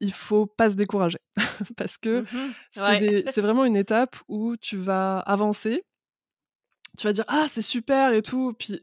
il 0.00 0.12
faut 0.12 0.46
pas 0.46 0.70
se 0.70 0.76
décourager 0.76 1.18
parce 1.78 1.98
que 1.98 2.22
Mmh 2.22 2.26
mh. 2.32 2.54
c'est 2.70 2.80
Ouais. 2.80 3.02
vraiment 3.42 3.64
une 3.66 3.76
étape 3.76 4.16
où 4.28 4.56
tu 4.56 4.78
vas 4.78 5.20
avancer, 5.20 5.84
tu 6.98 7.06
vas 7.06 7.12
dire: 7.12 7.24
«Ah 7.28 7.46
c'est 7.50 7.62
super 7.62 8.12
et 8.12 8.22
tout», 8.22 8.54
puis 8.58 8.80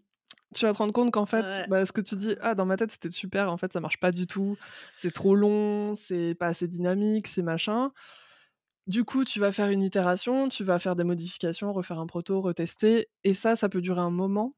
tu 0.56 0.66
vas 0.66 0.74
te 0.74 0.78
rendre 0.80 0.94
compte 0.94 1.12
qu'en 1.12 1.26
fait, 1.26 1.62
Ouais. 1.62 1.68
bah, 1.68 1.86
ce 1.86 1.92
que 1.94 2.02
tu 2.02 2.16
dis: 2.18 2.36
«Ah 2.42 2.56
dans 2.56 2.66
ma 2.66 2.78
tête 2.78 2.92
c'était 2.92 3.12
super, 3.12 3.52
en 3.52 3.58
fait 3.58 3.72
ça 3.74 3.80
marche 3.82 4.00
pas 4.00 4.12
du 4.12 4.28
tout, 4.28 4.58
c'est 4.94 5.12
trop 5.12 5.36
long, 5.36 5.96
c'est 5.96 6.36
pas 6.36 6.48
assez 6.48 6.68
dynamique, 6.68 7.28
c'est 7.28 7.44
machin». 7.44 7.92
Du 8.88 9.06
coup, 9.06 9.26
tu 9.26 9.40
vas 9.40 9.52
faire 9.52 9.70
une 9.70 9.84
itération, 9.84 10.50
tu 10.50 10.64
vas 10.64 10.80
faire 10.80 10.96
des 10.96 11.04
modifications, 11.06 11.74
refaire 11.74 12.00
un 12.00 12.08
proto, 12.08 12.42
retester 12.42 13.10
et 13.24 13.34
ça, 13.34 13.56
ça 13.56 13.70
peut 13.70 13.82
durer 13.82 14.02
un 14.02 14.12
moment, 14.12 14.56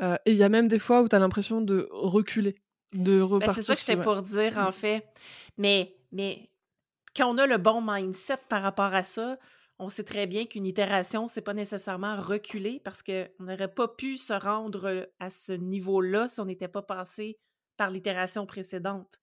et 0.00 0.32
il 0.32 0.36
y 0.36 0.42
a 0.42 0.48
même 0.48 0.68
des 0.68 0.78
fois 0.78 1.02
où 1.02 1.08
tu 1.08 1.16
as 1.16 1.18
l'impression 1.18 1.60
de 1.60 1.88
reculer, 1.90 2.56
de 2.92 3.20
Ben, 3.40 3.48
c'est 3.50 3.62
ça 3.62 3.72
repartir 3.72 3.74
que 3.74 3.80
j'étais 3.80 3.96
ouais. 3.96 4.02
pour 4.02 4.22
dire, 4.22 4.54
Mmh. 4.56 4.66
en 4.66 4.72
fait. 4.72 5.06
Mais 5.58 5.96
mais 6.12 6.50
quand 7.16 7.32
on 7.32 7.38
a 7.38 7.46
le 7.46 7.58
bon 7.58 7.80
mindset 7.82 8.38
par 8.48 8.62
rapport 8.62 8.94
à 8.94 9.02
ça, 9.04 9.38
on 9.78 9.88
sait 9.88 10.04
très 10.04 10.26
bien 10.26 10.46
qu'une 10.46 10.66
itération, 10.66 11.28
c'est 11.28 11.42
pas 11.42 11.54
nécessairement 11.54 12.16
reculer 12.16 12.80
parce 12.84 13.02
qu'on 13.02 13.26
n'aurait 13.40 13.72
pas 13.72 13.88
pu 13.88 14.16
se 14.16 14.32
rendre, 14.32 15.08
à 15.20 15.30
ce 15.30 15.52
niveau-là 15.52 16.28
si 16.28 16.40
on 16.40 16.46
n'était 16.46 16.68
pas 16.68 16.82
passé 16.82 17.38
par 17.76 17.90
l'itération 17.90 18.46
précédente. 18.46 19.20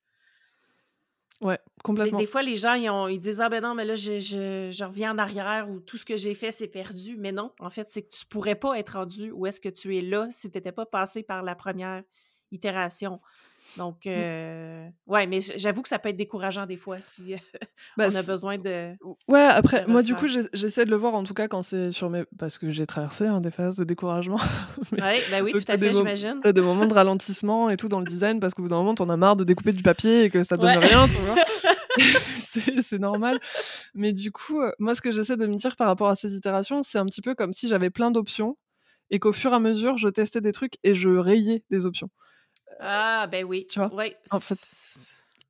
Ouais, 1.44 1.60
Des 1.96 2.12
des 2.12 2.26
complètement. 2.26 2.26
fois, 2.26 2.42
les 2.42 2.56
gens, 2.56 2.74
ils 2.74 2.90
ont 2.90 3.08
ils 3.08 3.20
disent: 3.20 3.40
«Ah 3.42 3.50
ben 3.50 3.62
non, 3.62 3.76
mais 3.76 3.86
là, 3.86 3.96
je 3.96 4.20
je 4.20 4.70
je 4.72 4.84
reviens 4.84 5.14
en 5.14 5.18
arrière 5.20 5.70
ou 5.70 5.80
tout 5.80 5.98
ce 5.98 6.06
que 6.06 6.18
j'ai 6.18 6.34
fait, 6.34 6.52
c'est 6.52 6.68
perdu». 6.68 7.18
Mais 7.20 7.32
non, 7.32 7.54
en 7.60 7.70
fait, 7.70 7.92
c'est 7.92 8.02
que 8.04 8.10
tu 8.16 8.26
pourrais 8.26 8.56
pas 8.56 8.80
être 8.80 8.98
rendu 8.98 9.32
où 9.32 9.46
est-ce 9.46 9.62
que 9.62 9.70
tu 9.70 9.96
es 9.98 10.02
là 10.02 10.28
si 10.32 10.50
tu 10.50 10.58
étais 10.58 10.72
pas 10.72 10.86
passé 10.88 11.22
par 11.24 11.44
la 11.44 11.56
première 11.56 12.04
itération. 12.52 13.22
Donc, 13.76 14.06
Mmh. 14.06 14.10
euh, 14.10 14.90
ouais, 15.08 15.26
mais 15.28 15.40
j'avoue 15.42 15.82
que 15.82 15.90
ça 15.90 15.98
peut 16.00 16.10
être 16.10 16.16
décourageant 16.16 16.66
des 16.66 16.78
fois 16.78 17.02
si 17.02 17.34
Bah, 17.98 18.08
on 18.12 18.16
a 18.16 18.22
besoin 18.24 18.58
de, 18.58 18.96
ou 19.04 19.18
ouais, 19.28 19.40
après, 19.42 19.84
de 19.84 19.92
moi, 19.92 20.02
du 20.04 20.14
coup, 20.16 20.28
j'essaie 20.54 20.86
de 20.86 20.92
le 20.92 20.96
voir, 20.98 21.16
en 21.16 21.24
tout 21.24 21.34
cas, 21.34 21.48
quand 21.48 21.64
c'est 21.64 21.92
sur 21.92 22.10
mes 22.10 22.24
parce 22.38 22.58
que 22.58 22.70
j'ai 22.72 22.86
traversé, 22.86 23.26
hein, 23.26 23.42
des 23.42 23.52
phases 23.52 23.76
de 23.76 23.84
découragement, 23.84 24.38
mais 24.92 25.00
Ouais, 25.02 25.26
ben 25.30 25.44
oui, 25.44 25.54
donc 25.54 25.66
tout 25.66 25.72
à 25.72 25.78
fait, 25.78 25.94
j'imagine. 25.94 26.42
des 26.54 26.62
moments 26.62 26.86
de 26.86 26.94
ralentissement 26.94 27.70
et 27.70 27.78
tout 27.78 27.90
dans 27.90 28.00
le 28.00 28.06
design 28.06 28.40
parce 28.40 28.54
qu'au 28.54 28.62
bout 28.64 28.70
d'un 28.70 28.78
moment, 28.78 28.96
tu 28.96 29.02
en 29.02 29.10
as 29.10 29.18
marre 29.18 29.36
de 29.36 29.44
découper 29.44 29.72
du 29.74 29.82
papier 29.84 30.26
et 30.26 30.30
que 30.30 30.44
ça 30.44 30.58
donne 30.58 30.78
Ouais. 30.78 30.86
rien, 30.86 31.08
tu 31.08 31.20
vois? 31.22 31.36
C'est 32.82 33.00
normal. 33.00 33.40
Mais 33.94 34.14
du 34.14 34.32
coup, 34.32 34.62
heu, 34.62 34.74
moi, 34.80 34.96
ce 34.96 35.02
que 35.02 35.12
j'essaie 35.12 35.38
de 35.38 35.48
me 35.48 35.56
dire 35.56 35.76
par 35.76 35.88
rapport 35.88 36.10
à 36.10 36.16
ces 36.16 36.36
itérations, 36.36 36.84
c'est 36.84 36.98
un 36.98 37.06
petit 37.06 37.22
peu 37.22 37.36
comme 37.36 37.54
si 37.54 37.68
j'avais 37.68 37.90
plein 37.90 38.12
d'options 38.12 38.58
et 39.12 39.20
qu'au 39.20 39.34
fur 39.34 39.52
et 39.54 39.56
à 39.56 39.60
mesure, 39.60 39.98
je 39.98 40.10
testais 40.10 40.42
des 40.42 40.52
trucs 40.54 40.76
et 40.84 40.96
je 40.96 41.10
rayais 41.10 41.64
des 41.70 41.86
options. 41.86 42.10
Ah, 42.80 43.28
ben 43.32 43.44
oui, 43.46 43.68
Tu 43.70 43.80
vois? 43.80 43.94
ouais, 43.94 44.18
En 44.32 44.40
fait 44.40 44.58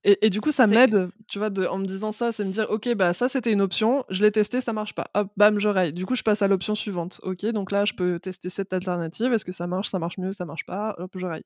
et 0.05 0.25
et 0.25 0.29
du 0.29 0.41
coup, 0.41 0.51
ça 0.51 0.67
m'aide, 0.67 1.09
tu 1.29 1.39
vois, 1.39 1.49
de 1.49 1.65
en 1.65 1.77
me 1.77 1.85
disant 1.85 2.11
ça, 2.11 2.33
c'est 2.33 2.43
me 2.43 2.51
dire: 2.51 2.67
«OK, 2.69 2.93
bah, 2.93 3.13
ça, 3.13 3.29
c'était 3.29 3.53
une 3.53 3.61
option, 3.61 4.03
je 4.09 4.21
l'ai 4.21 4.31
testé, 4.33 4.59
ça 4.59 4.73
marche 4.73 4.93
pas. 4.95 5.07
Hop, 5.13 5.29
bam, 5.37 5.59
je 5.59 5.69
raye. 5.69 5.93
Du 5.93 6.05
coup, 6.05 6.15
je 6.15 6.23
passe 6.23 6.41
à 6.41 6.49
l'option 6.49 6.75
suivante. 6.75 7.21
OK, 7.23 7.45
donc 7.53 7.71
là, 7.71 7.85
je 7.85 7.93
peux 7.93 8.19
tester 8.19 8.49
cette 8.49 8.73
alternative. 8.73 9.31
Est-ce 9.31 9.45
que 9.45 9.53
ça 9.53 9.65
marche? 9.65 9.87
Ça 9.87 9.99
marche 9.99 10.17
mieux? 10.17 10.33
Ça 10.33 10.43
marche 10.43 10.65
pas? 10.65 10.93
Hop, 10.97 11.11
je 11.15 11.25
raye» 11.25 11.43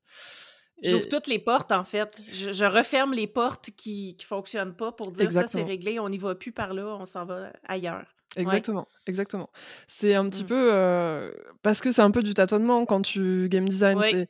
j'ouvre 0.84 1.08
toutes 1.10 1.28
les 1.28 1.40
portes 1.40 1.72
en 1.72 1.84
fait. 1.84 2.18
Je, 2.32 2.52
je 2.52 2.66
referme 2.66 3.12
les 3.14 3.26
portes 3.28 3.72
qui 3.78 4.16
qui 4.16 4.26
fonctionnent 4.26 4.76
pas 4.76 4.92
pour 4.92 5.12
dire 5.12 5.32
ça 5.32 5.48
c'est 5.48 5.64
réglé, 5.64 6.00
on 6.00 6.10
n'y 6.10 6.18
va 6.20 6.36
plus 6.36 6.52
par 6.52 6.74
là, 6.74 6.98
on 7.00 7.06
s'en 7.06 7.26
va 7.26 7.52
ailleurs. 7.68 8.06
Ouais. 8.36 8.44
Exactement, 8.44 8.88
exactement. 9.08 9.50
C'est 9.88 10.14
un 10.14 10.28
petit 10.30 10.44
Mm. 10.44 10.48
peu, 10.48 11.34
parce 11.64 11.82
que 11.82 11.92
c'est 11.92 12.02
un 12.04 12.12
peu 12.12 12.22
du 12.24 12.34
tâtonnement 12.36 12.86
quand 12.86 13.02
tu 13.02 13.50
game 13.50 13.68
design, 13.68 13.98
Oui. 14.00 14.26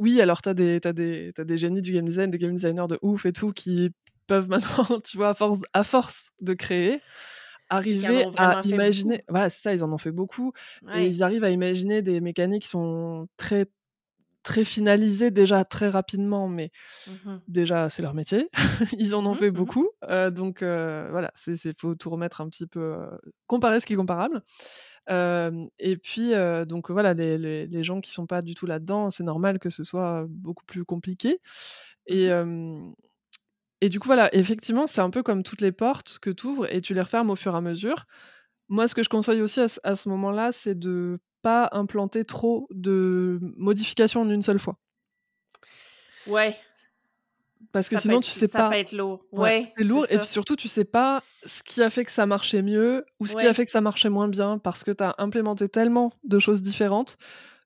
Oui, 0.00 0.20
alors 0.20 0.42
tu 0.42 0.48
as 0.50 0.54
des 0.54 0.80
tu 0.80 0.92
des 0.94 1.32
des 1.38 1.58
génies 1.58 1.82
du 1.82 1.92
game 1.92 2.06
design, 2.06 2.30
des 2.30 2.38
game 2.38 2.54
designers 2.54 2.88
de 2.88 2.98
ouf 3.02 3.26
et 3.26 3.32
tout 3.34 3.52
qui 3.52 3.92
peuvent 4.28 4.48
maintenant, 4.48 5.00
tu 5.04 5.16
vois, 5.18 5.30
à 5.30 5.34
force 5.34 5.60
à 5.74 5.84
force 5.84 6.30
de 6.42 6.54
créer, 6.54 7.02
arriver 7.70 8.26
à 8.36 8.58
imaginer 8.62 9.24
voilà, 9.28 9.50
c'est 9.50 9.62
ça, 9.62 9.74
ils 9.74 9.84
en 9.84 9.92
ont 9.92 9.98
fait 9.98 10.12
beaucoup 10.12 10.52
et 10.92 11.08
ils 11.08 11.22
arrivent 11.22 11.44
à 11.44 11.50
imaginer 11.50 12.02
des 12.02 12.20
mécaniques 12.20 12.62
qui 12.64 12.68
sont 12.68 13.28
très, 13.36 13.66
très 14.44 14.64
finalisées 14.64 15.30
déjà 15.32 15.64
très 15.64 15.88
rapidement, 15.90 16.48
mais 16.48 16.70
Mhm. 17.06 17.40
Déjà, 17.48 17.90
c'est 17.90 18.02
leur 18.02 18.14
métier. 18.14 18.48
Ils 18.98 19.14
en 19.16 19.26
ont 19.26 19.34
Mhm, 19.34 19.36
fait 19.36 19.50
beaucoup, 19.50 19.88
donc 20.32 20.62
voilà, 20.62 21.32
c'est 21.34 21.56
faut 21.80 21.94
tout 21.96 22.10
remettre 22.10 22.40
un 22.40 22.48
petit 22.48 22.66
peu, 22.66 22.96
comparer 23.48 23.80
ce 23.80 23.86
qui 23.86 23.94
est 23.94 23.96
comparable. 23.96 24.42
Et 25.10 25.96
puis, 25.96 26.32
donc 26.66 26.90
voilà, 26.90 27.14
les 27.14 27.38
les 27.38 27.66
les 27.66 27.84
gens 27.84 28.00
qui 28.00 28.12
sont 28.12 28.26
pas 28.26 28.42
du 28.42 28.54
tout 28.54 28.66
là-dedans, 28.66 29.10
c'est 29.10 29.24
normal 29.24 29.58
que 29.58 29.70
ce 29.70 29.84
soit, 29.84 30.26
beaucoup 30.28 30.64
plus 30.64 30.84
compliqué 30.84 31.40
et 32.06 32.28
mhm. 32.28 32.32
hem 32.32 32.94
et 33.82 33.88
du 33.88 33.98
coup, 33.98 34.08
voilà, 34.08 34.34
effectivement, 34.34 34.86
c'est 34.86 35.00
un 35.00 35.10
peu 35.10 35.22
comme 35.22 35.42
toutes 35.42 35.62
les 35.62 35.72
portes 35.72 36.18
que 36.20 36.30
tu 36.30 36.46
ouvres 36.46 36.70
et 36.72 36.82
tu 36.82 36.92
les 36.92 37.00
refermes 37.00 37.30
au 37.30 37.36
fur 37.36 37.54
et 37.54 37.56
à 37.56 37.60
mesure. 37.62 38.06
Moi, 38.68 38.88
ce 38.88 38.94
que 38.94 39.02
je 39.02 39.08
conseille 39.08 39.40
aussi 39.40 39.60
à 39.60 39.68
ce 39.68 39.80
à 39.84 39.96
ce 39.96 40.08
moment-là, 40.10 40.52
c'est 40.52 40.78
de 40.78 41.18
pas 41.42 41.70
implanter 41.72 42.24
trop 42.24 42.68
de 42.70 43.38
modifications 43.56 44.20
en 44.22 44.30
une 44.30 44.42
seule 44.42 44.58
fois. 44.58 44.78
Ouais, 46.26 46.54
Parce 47.72 47.88
que 47.88 47.96
ça 47.96 48.02
peut 48.02 48.12
sinon, 48.12 48.20
tu 48.20 48.30
être 48.32 48.32
sais 48.32 48.48
ça 48.48 48.62
peut 48.64 48.74
pas 48.74 48.78
être 48.78 48.92
lourd. 48.92 49.26
Ouais, 49.36 49.52
Ouais, 49.52 49.74
c'est 49.76 49.84
lourd 49.84 50.06
et 50.10 50.18
puis 50.18 50.28
ça. 50.28 50.30
surtout, 50.30 50.56
tu 50.56 50.68
sais 50.68 50.84
pas 50.84 51.24
ce 51.44 51.62
qui 51.64 51.82
a 51.82 51.90
fait 51.90 52.04
que 52.04 52.12
ça 52.12 52.26
marchait 52.26 52.62
mieux 52.62 53.06
ou 53.20 53.26
ce 53.26 53.36
qui 53.36 53.46
a 53.46 53.54
fait 53.54 53.64
que 53.66 53.70
ça 53.72 53.80
marchait 53.82 54.10
moins 54.10 54.28
bien 54.28 54.58
parce 54.58 54.84
que 54.84 54.90
tu 54.92 55.04
as 55.04 55.14
implémenté 55.18 55.68
tellement 55.68 56.12
de 56.24 56.38
choses 56.40 56.62
différentes 56.62 57.18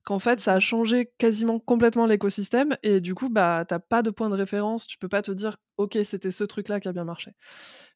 qu'en 0.05 0.19
fait, 0.21 0.40
ça 0.40 0.55
a 0.55 0.61
Mhm. 0.61 0.61
changé 0.61 1.12
quasiment 1.19 1.61
complètement 1.61 2.07
l'écosystème 2.07 2.77
et 2.85 3.01
du 3.01 3.14
coup, 3.14 3.31
bah, 3.31 3.64
tu 3.69 3.75
pas 3.90 4.03
de 4.03 4.11
point 4.11 4.31
de 4.31 4.37
référence. 4.37 4.87
Tu 4.87 4.99
peux 4.99 5.09
pas 5.09 5.23
te 5.23 5.33
dire: 5.33 5.59
«OK, 5.79 5.99
c'était 6.05 6.33
ce 6.33 6.45
truc-là 6.45 6.81
qui 6.81 6.88
a 6.88 6.93
bien 6.93 7.05
marché» 7.05 7.33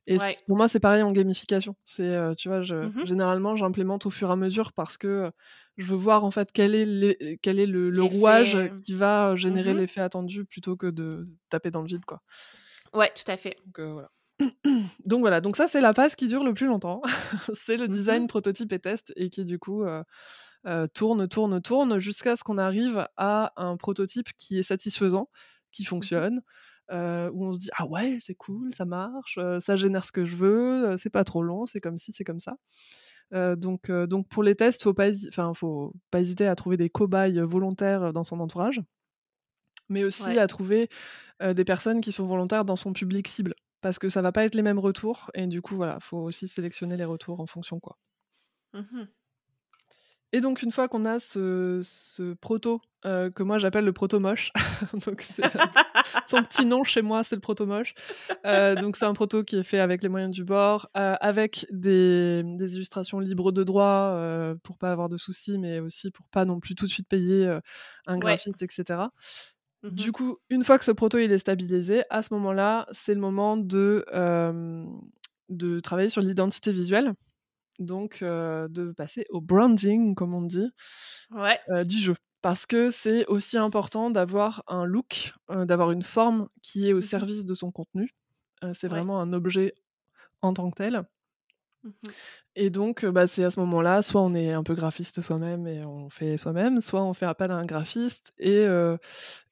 et 0.09 0.19
Ouais. 0.19 0.39
pour 0.47 0.57
moi, 0.59 0.69
c'est 0.69 0.81
pareil 0.81 1.03
en 1.03 1.13
gamification. 1.13 1.77
C'est, 1.85 2.05
heu, 2.17 2.35
tu 2.37 2.49
vois, 2.49 2.63
je 2.63 2.77
Mhm. 2.81 3.05
généralement, 3.05 3.57
j'implémente 3.57 4.07
au 4.07 4.11
fur 4.11 4.31
et 4.31 4.33
à 4.33 4.37
mesure 4.37 4.73
parce 4.75 4.97
que, 4.99 5.31
je 5.79 5.87
veux 5.87 5.97
voir 5.97 6.25
en 6.25 6.31
fait 6.33 6.51
quel 6.53 6.75
est 6.77 7.39
quel 7.43 7.61
est 7.61 7.67
le 7.67 7.91
le 7.91 8.05
rouage 8.05 8.59
L'effet. 8.59 8.73
qui 8.83 8.95
va, 8.95 9.37
générer 9.37 9.75
Mhm. 9.75 9.77
l'effet 9.77 10.01
attendu 10.03 10.45
plutôt 10.47 10.77
que 10.77 10.89
de 10.89 11.27
taper 11.51 11.71
dans 11.71 11.83
le 11.83 11.89
vide, 11.89 12.05
quoi. 12.07 12.21
Ouais, 12.95 13.13
tout 13.15 13.31
à 13.31 13.37
fait. 13.37 13.57
Donc, 13.65 13.81
voilà. 13.81 14.11
Donc 15.05 15.21
voilà, 15.21 15.41
donc 15.41 15.57
ça, 15.57 15.69
c'est 15.69 15.81
la 15.81 15.95
phase 15.95 16.15
qui 16.15 16.29
dure 16.29 16.45
le 16.45 16.55
plus 16.55 16.67
longtemps. 16.67 17.03
C'est 17.55 17.77
le 17.77 17.89
Mhm. 17.89 17.89
design, 17.89 18.27
prototype 18.29 18.73
et 18.73 18.79
test 18.79 19.13
et 19.17 19.31
qui 19.31 19.45
du 19.45 19.59
coup, 19.59 19.85
tourne, 20.95 21.29
tourne, 21.29 21.61
tourne 21.63 21.99
jusqu'à 21.99 22.37
ce 22.37 22.45
qu'on 22.45 22.59
arrive 22.59 23.09
à 23.17 23.53
un 23.57 23.77
prototype 23.77 24.29
qui 24.37 24.59
est 24.59 24.63
satisfaisant, 24.63 25.31
qui 25.73 25.85
fonctionne, 25.85 26.43
où 26.91 27.47
on 27.47 27.53
se 27.53 27.59
dit: 27.61 27.71
«Ah 27.77 27.87
ouais, 27.87 28.19
c'est 28.21 28.35
cool, 28.35 28.73
ça 28.75 28.85
marche, 28.87 29.39
ça 29.61 29.77
génère 29.77 30.05
ce 30.05 30.13
que 30.13 30.25
je 30.25 30.37
veux, 30.37 30.97
c'est 30.97 31.11
pas 31.11 31.25
trop 31.25 31.43
long, 31.43 31.67
c'est 31.67 31.81
comme 31.81 31.99
ci, 31.99 32.13
c'est 32.13 32.25
comme 32.25 32.41
ça». 32.41 32.57
Donc 33.57 33.91
donc 33.91 34.29
pour 34.29 34.43
les 34.45 34.57
tests, 34.57 34.83
faut 34.83 34.95
pas 34.95 35.11
enfin, 35.29 35.55
faut 35.55 35.95
pas 36.11 36.21
hésiter 36.21 36.47
à 36.47 36.55
trouver 36.57 36.77
des 36.79 36.91
cobayes, 36.91 37.41
volontaires, 37.41 38.13
dans 38.13 38.25
son 38.25 38.41
entourage, 38.41 38.81
mais 39.89 40.05
aussi 40.05 40.39
Ouais. 40.39 40.39
à 40.39 40.47
trouver 40.47 40.89
des 41.43 41.65
personnes 41.65 42.01
qui 42.01 42.13
sont 42.13 42.27
volontaires 42.27 42.65
dans 42.65 42.77
son 42.77 42.93
public 42.95 43.29
cible. 43.29 43.55
Parce 43.83 43.99
que 44.01 44.09
ça 44.11 44.23
va 44.23 44.33
pas 44.33 44.45
être 44.45 44.57
les 44.57 44.63
mêmes 44.63 44.79
retours 44.81 45.31
et 45.35 45.47
du 45.47 45.63
coup, 45.63 45.77
voilà, 45.77 46.01
faut 46.01 46.19
aussi 46.19 46.49
sélectionner 46.49 46.99
les 46.99 47.05
retours 47.07 47.41
en 47.41 47.47
fonction, 47.47 47.81
quoi. 47.81 47.99
Mhm. 48.73 49.09
Et 50.33 50.41
donc 50.41 50.63
une 50.63 50.71
fois 50.71 50.89
qu'on 50.89 51.07
a 51.07 51.19
ce 51.19 51.81
ce 51.83 52.35
proto, 52.35 52.83
heu, 53.07 53.31
que 53.31 53.43
moi 53.43 53.57
j'appelle 53.57 53.87
le 53.87 53.95
proto 53.95 54.21
moche, 54.21 54.53
donc 55.07 55.23
son 56.27 56.43
petit 56.43 56.67
nom 56.67 56.85
chez 56.85 57.01
moi, 57.01 57.25
c'est 57.25 57.35
le 57.35 57.41
proto 57.41 57.65
moche. 57.65 57.95
Heu, 58.45 58.75
donc 58.77 58.97
c'est 58.97 59.07
un 59.07 59.15
proto 59.15 59.43
qui 59.43 59.57
est 59.57 59.63
fait 59.63 59.79
avec 59.79 60.03
les 60.03 60.11
moyens 60.11 60.31
du 60.35 60.45
bord, 60.45 60.91
heu, 60.97 61.17
avec 61.21 61.67
des, 61.71 62.43
mmh, 62.45 62.57
des 62.59 62.75
illustrations 62.77 63.21
libres 63.21 63.53
de 63.53 63.65
droit, 63.65 64.19
pour 64.63 64.77
pas 64.77 64.93
avoir 64.93 65.09
de 65.09 65.17
soucis, 65.17 65.57
mais 65.59 65.81
aussi 65.81 66.11
pour 66.11 66.27
pas 66.29 66.45
non 66.45 66.61
plus 66.61 66.75
tout 66.75 66.85
de 66.85 66.91
suite 66.91 67.09
payer, 67.09 67.59
un 68.07 68.19
graphiste 68.19 68.61
et 68.63 68.69
cetera. 68.71 69.13
Mhm. 69.83 69.91
Du 69.93 70.13
coup, 70.13 70.39
une 70.51 70.65
fois 70.65 70.79
que 70.79 70.85
ce 70.85 70.91
proto 70.91 71.19
il 71.19 71.33
est 71.33 71.39
stabilisé, 71.39 72.03
à 72.11 72.23
ce 72.23 72.35
moment-là, 72.35 72.87
c'est 72.93 73.15
le 73.15 73.21
moment 73.21 73.57
de, 73.57 74.05
de 75.49 75.81
travailler 75.81 76.11
sur 76.11 76.21
l'identité 76.21 76.73
visuelle, 76.73 77.15
donc 77.79 78.21
de 78.23 78.93
passer 78.93 79.27
au 79.31 79.41
branding 79.41 80.15
comme 80.15 80.35
on 80.35 80.43
dit, 80.43 80.71
Ouais. 81.31 81.61
du 81.87 81.99
jeu. 81.99 82.17
Parce 82.43 82.67
que 82.67 82.91
c'est 82.91 83.27
aussi 83.27 83.59
important 83.59 84.11
d'avoir 84.11 84.65
un 84.69 84.85
look, 84.87 85.35
d'avoir 85.51 85.93
une 85.93 86.03
forme 86.05 86.49
qui 86.63 86.89
est 86.89 86.93
au 86.95 87.01
Mhm. 87.01 87.03
service 87.03 87.47
de 87.47 87.55
son 87.55 87.73
contenu. 87.73 88.11
C'est 88.75 88.89
Ouais. 88.89 89.03
vraiment 89.03 89.21
un 89.21 89.33
objet 89.35 89.75
en 90.43 90.55
tant 90.55 90.71
que 90.71 90.77
tel 90.77 91.05
Mhm. 91.83 92.15
et 92.57 92.71
donc 92.71 93.05
bah, 93.07 93.27
c'est 93.27 93.45
à 93.45 93.51
ce 93.51 93.61
moment-là, 93.61 94.03
soit 94.03 94.21
on 94.23 94.35
est 94.35 94.53
un 94.53 94.63
peu 94.65 94.75
graphiste 94.75 95.21
soi-même 95.21 95.67
et 95.67 95.85
on 95.85 96.11
fait 96.11 96.37
soi-même, 96.37 96.81
soit 96.81 97.03
on 97.05 97.15
fait 97.15 97.27
appel 97.27 97.51
à 97.51 97.57
un 97.57 97.65
graphiste 97.67 98.33
et 98.39 98.67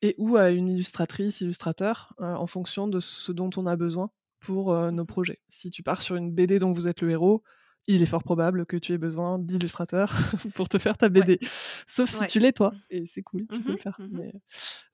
et 0.02 0.14
ou 0.18 0.36
à 0.36 0.50
une 0.50 0.68
illustratrice, 0.68 1.40
illustrateur, 1.40 2.14
en 2.18 2.46
fonction 2.46 2.88
de 2.88 3.00
ce 3.00 3.32
dont 3.32 3.50
on 3.56 3.66
a 3.66 3.76
besoin 3.76 4.10
pour, 4.40 4.74
nos 4.92 5.04
projets. 5.04 5.40
Si 5.48 5.70
tu 5.70 5.82
pars 5.82 6.02
sur 6.02 6.16
une 6.16 6.32
BD 6.32 6.58
dont 6.58 6.72
vous 6.72 6.88
êtes 6.88 7.00
le 7.02 7.10
héros, 7.10 7.42
il 7.88 8.02
est 8.02 8.06
fort 8.06 8.22
probable 8.24 8.66
que 8.66 8.76
tu 8.76 8.92
aies 8.94 8.98
besoin 8.98 9.38
d'illustrateurs 9.38 10.14
pour 10.54 10.68
te 10.68 10.78
faire 10.78 10.96
ta 10.98 11.08
Ouais. 11.14 11.26
BD. 11.26 11.38
Sauf 11.86 12.10
si 12.10 12.24
Ouais. 12.24 12.26
tu 12.26 12.38
l'es 12.40 12.52
toi 12.52 12.74
et 12.90 13.06
c'est 13.06 13.22
cool, 13.22 13.46
tu 13.48 13.62
peux 13.62 13.72
le 13.72 13.78
faire. 13.78 14.00
Mhm. 14.00 14.10
Mais 14.10 14.32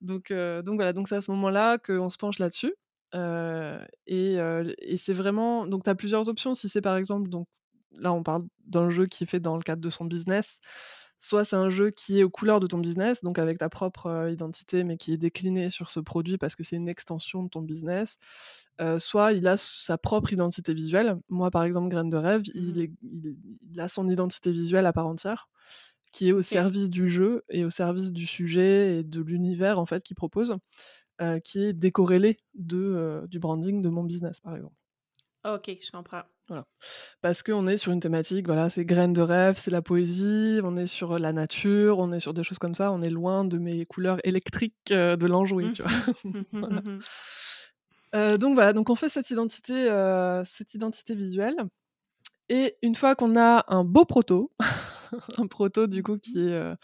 donc 0.00 0.30
heu, 0.32 0.62
donc 0.64 0.76
voilà, 0.76 0.92
donc 0.92 1.08
c'est 1.08 1.16
à 1.16 1.20
ce 1.22 1.30
moment-là 1.32 1.78
qu'on 1.78 2.08
se 2.10 2.18
penche 2.18 2.38
là-dessus, 2.38 2.74
heu 3.14 3.78
et 4.06 4.36
et 4.80 4.96
c'est 4.98 5.12
vraiment 5.14 5.66
donc 5.66 5.84
tu 5.84 5.90
as 5.90 5.94
plusieurs 5.96 6.28
options. 6.28 6.54
Si 6.54 6.68
c'est 6.68 6.82
par 6.82 6.96
exemple 6.96 7.28
donc 7.30 7.48
là, 7.98 8.12
on 8.12 8.22
parle 8.22 8.44
d'un 8.66 8.90
jeu 8.90 9.06
qui 9.06 9.24
est 9.24 9.26
fait 9.28 9.40
dans 9.40 9.56
le 9.56 9.62
cadre 9.62 9.82
de 9.82 9.90
son 9.90 10.04
business. 10.06 10.58
Soit 11.24 11.44
c'est 11.44 11.54
un 11.54 11.70
jeu 11.70 11.90
qui 11.90 12.18
est 12.18 12.24
aux 12.24 12.30
couleurs 12.30 12.58
de 12.58 12.66
ton 12.66 12.78
business, 12.78 13.22
donc 13.22 13.38
avec 13.38 13.58
ta 13.58 13.68
propre, 13.68 14.28
identité, 14.32 14.82
mais 14.82 14.96
qui 14.96 15.12
est 15.12 15.16
décliné 15.16 15.70
sur 15.70 15.88
ce 15.90 16.00
produit 16.00 16.36
parce 16.36 16.56
que 16.56 16.64
c'est 16.64 16.74
une 16.74 16.88
extension 16.88 17.44
de 17.44 17.48
ton 17.48 17.62
business. 17.62 18.18
Soit 18.98 19.32
il 19.32 19.46
a 19.46 19.56
sa 19.56 19.98
propre 19.98 20.32
identité 20.32 20.74
visuelle. 20.74 21.18
Moi, 21.28 21.50
par 21.52 21.62
exemple, 21.62 21.88
Graines 21.88 22.10
de 22.10 22.16
rêve, 22.16 22.42
il 22.54 22.80
est 22.80 22.90
il 23.02 23.80
a 23.80 23.86
son 23.88 24.08
identité 24.08 24.50
visuelle 24.50 24.86
à 24.86 24.92
part 24.92 25.06
entière, 25.06 25.48
qui 26.12 26.28
est 26.28 26.32
au 26.32 26.42
service 26.42 26.90
du 26.90 27.08
jeu 27.08 27.44
et 27.50 27.64
au 27.64 27.70
service 27.70 28.12
du 28.12 28.26
sujet 28.26 28.98
et 28.98 29.04
de 29.04 29.20
l'univers, 29.22 29.78
en 29.78 29.86
fait, 29.86 30.02
qu'il 30.02 30.16
propose, 30.16 30.56
qui 31.44 31.62
est 31.62 31.72
décorrélé 31.72 32.38
de, 32.54 33.24
du 33.28 33.38
branding 33.38 33.80
de 33.82 33.88
mon 33.88 34.02
business, 34.04 34.40
par 34.40 34.56
exemple. 34.56 34.74
OK, 35.44 35.78
je 35.80 35.90
comprends. 35.90 36.24
Voilà. 36.52 36.66
Parce 37.22 37.42
qu'on 37.42 37.66
est 37.66 37.78
sur 37.78 37.92
une 37.92 38.00
thématique, 38.00 38.44
voilà, 38.44 38.68
c'est 38.68 38.84
graines 38.84 39.14
de 39.14 39.22
rêve, 39.22 39.54
c'est 39.56 39.70
la 39.70 39.80
poésie, 39.80 40.60
on 40.62 40.76
est 40.76 40.86
sur, 40.86 41.18
la 41.18 41.32
nature, 41.32 41.98
on 41.98 42.12
est 42.12 42.20
sur 42.20 42.34
des 42.34 42.44
choses 42.44 42.58
comme 42.58 42.74
ça, 42.74 42.92
on 42.92 43.00
est 43.00 43.08
loin 43.08 43.46
de 43.46 43.56
mes 43.56 43.86
couleurs 43.86 44.18
électriques, 44.22 44.74
heu, 44.90 45.16
de 45.16 45.26
l'enjoué, 45.26 45.72
tu 45.72 45.82
vois? 45.82 45.90
Voilà. 46.52 46.82
Mhm. 46.82 47.00
Heu, 48.14 48.36
donc 48.36 48.52
voilà, 48.52 48.74
donc 48.74 48.90
on 48.90 48.94
fait 48.94 49.08
cette 49.08 49.30
identité, 49.30 49.86
cette 50.44 50.74
identité 50.74 51.14
visuelle 51.14 51.56
et 52.50 52.76
une 52.82 52.96
fois 52.96 53.14
qu'on 53.14 53.34
a 53.34 53.64
un 53.68 53.82
beau 53.82 54.04
proto, 54.04 54.52
un 55.38 55.46
proto 55.46 55.86
du 55.86 56.02
coup 56.02 56.18
qui 56.18 56.38
est 56.38 56.74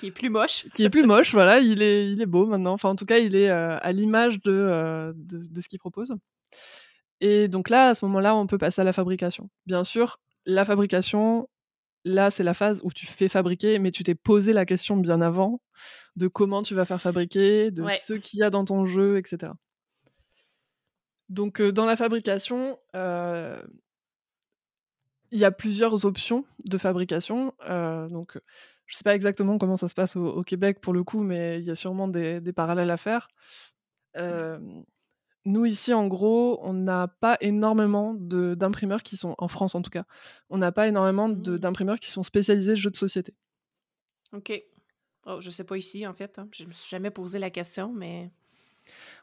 qui 0.00 0.08
est 0.08 0.10
plus 0.10 0.28
moche. 0.28 0.66
qui 0.76 0.84
est 0.84 0.90
plus 0.90 1.06
moche. 1.06 1.32
Voilà, 1.32 1.60
il 1.60 1.80
est 1.80 2.12
il 2.12 2.20
est 2.20 2.26
beau 2.26 2.44
maintenant. 2.44 2.74
Enfin, 2.74 2.90
en 2.90 2.96
tout 2.96 3.06
cas, 3.06 3.20
il 3.20 3.34
est 3.34 3.48
à 3.48 3.92
l'image 3.92 4.42
de, 4.42 5.14
de, 5.16 5.38
de 5.48 5.60
ce 5.62 5.68
qu'il 5.70 5.78
propose. 5.78 6.12
Et 7.24 7.48
donc 7.48 7.70
là, 7.70 7.88
à 7.88 7.94
ce 7.94 8.04
moment-là, 8.04 8.36
on 8.36 8.46
peut 8.46 8.58
passer 8.58 8.82
à 8.82 8.84
la 8.84 8.92
fabrication. 8.92 9.48
Bien 9.64 9.82
sûr, 9.82 10.20
la 10.44 10.66
fabrication, 10.66 11.48
là, 12.04 12.30
c'est 12.30 12.42
la 12.42 12.52
phase 12.52 12.82
où 12.84 12.92
tu 12.92 13.06
fais 13.06 13.30
fabriquer, 13.30 13.78
mais 13.78 13.92
tu 13.92 14.02
t'es 14.02 14.14
posé 14.14 14.52
la 14.52 14.66
question 14.66 14.98
bien 14.98 15.22
avant 15.22 15.62
de 16.16 16.28
comment 16.28 16.62
tu 16.62 16.74
vas 16.74 16.84
faire 16.84 17.00
fabriquer, 17.00 17.70
de 17.70 17.82
ce 17.88 18.12
qu'il 18.12 18.40
y 18.40 18.42
a 18.42 18.50
dans 18.50 18.66
ton 18.66 18.84
jeu, 18.84 19.16
etc. 19.16 19.52
Donc, 21.30 21.62
dans 21.62 21.86
la 21.86 21.96
fabrication, 21.96 22.78
il 22.92 23.62
y 25.32 25.46
a 25.46 25.50
plusieurs 25.50 26.04
options 26.04 26.44
de 26.66 26.76
fabrication. 26.76 27.54
donc, 27.66 28.32
je 28.84 28.96
ne 28.96 28.98
sais 28.98 29.04
pas 29.04 29.14
exactement 29.14 29.56
comment 29.56 29.78
ça 29.78 29.88
se 29.88 29.94
passe 29.94 30.14
au, 30.14 30.42
Québec 30.42 30.82
pour 30.82 30.92
le 30.92 31.02
coup, 31.04 31.22
mais 31.22 31.58
il 31.58 31.64
y 31.64 31.70
a 31.70 31.74
sûrement 31.74 32.06
des, 32.06 32.42
des 32.42 32.52
parallèles 32.52 32.90
à 32.90 32.98
faire. 32.98 33.30
Nous, 35.46 35.66
ici, 35.66 35.92
en 35.92 36.06
gros, 36.06 36.58
on 36.62 36.72
n'a 36.72 37.06
pas 37.06 37.36
énormément 37.40 38.14
d'imprimeurs 38.14 39.02
qui 39.02 39.16
sont, 39.16 39.34
en 39.36 39.48
France 39.48 39.74
en 39.74 39.82
tout 39.82 39.90
cas, 39.90 40.04
on 40.48 40.56
n'a 40.56 40.72
pas 40.72 40.88
énormément 40.88 41.28
mmh. 41.28 41.58
d'imprimeurs 41.58 41.98
qui 41.98 42.10
sont 42.10 42.22
spécialisés 42.22 42.76
jeux 42.76 42.90
de 42.90 42.96
société. 42.96 43.34
OK. 44.32 44.52
Oh, 45.26 45.40
je 45.40 45.50
sais 45.50 45.64
pas 45.64 45.76
ici, 45.76 46.06
en 46.06 46.14
fait. 46.14 46.38
Hein. 46.38 46.48
Je 46.52 46.64
me 46.64 46.72
suis 46.72 46.88
jamais 46.88 47.10
posé 47.10 47.38
la 47.38 47.50
question, 47.50 47.92
mais. 47.92 48.30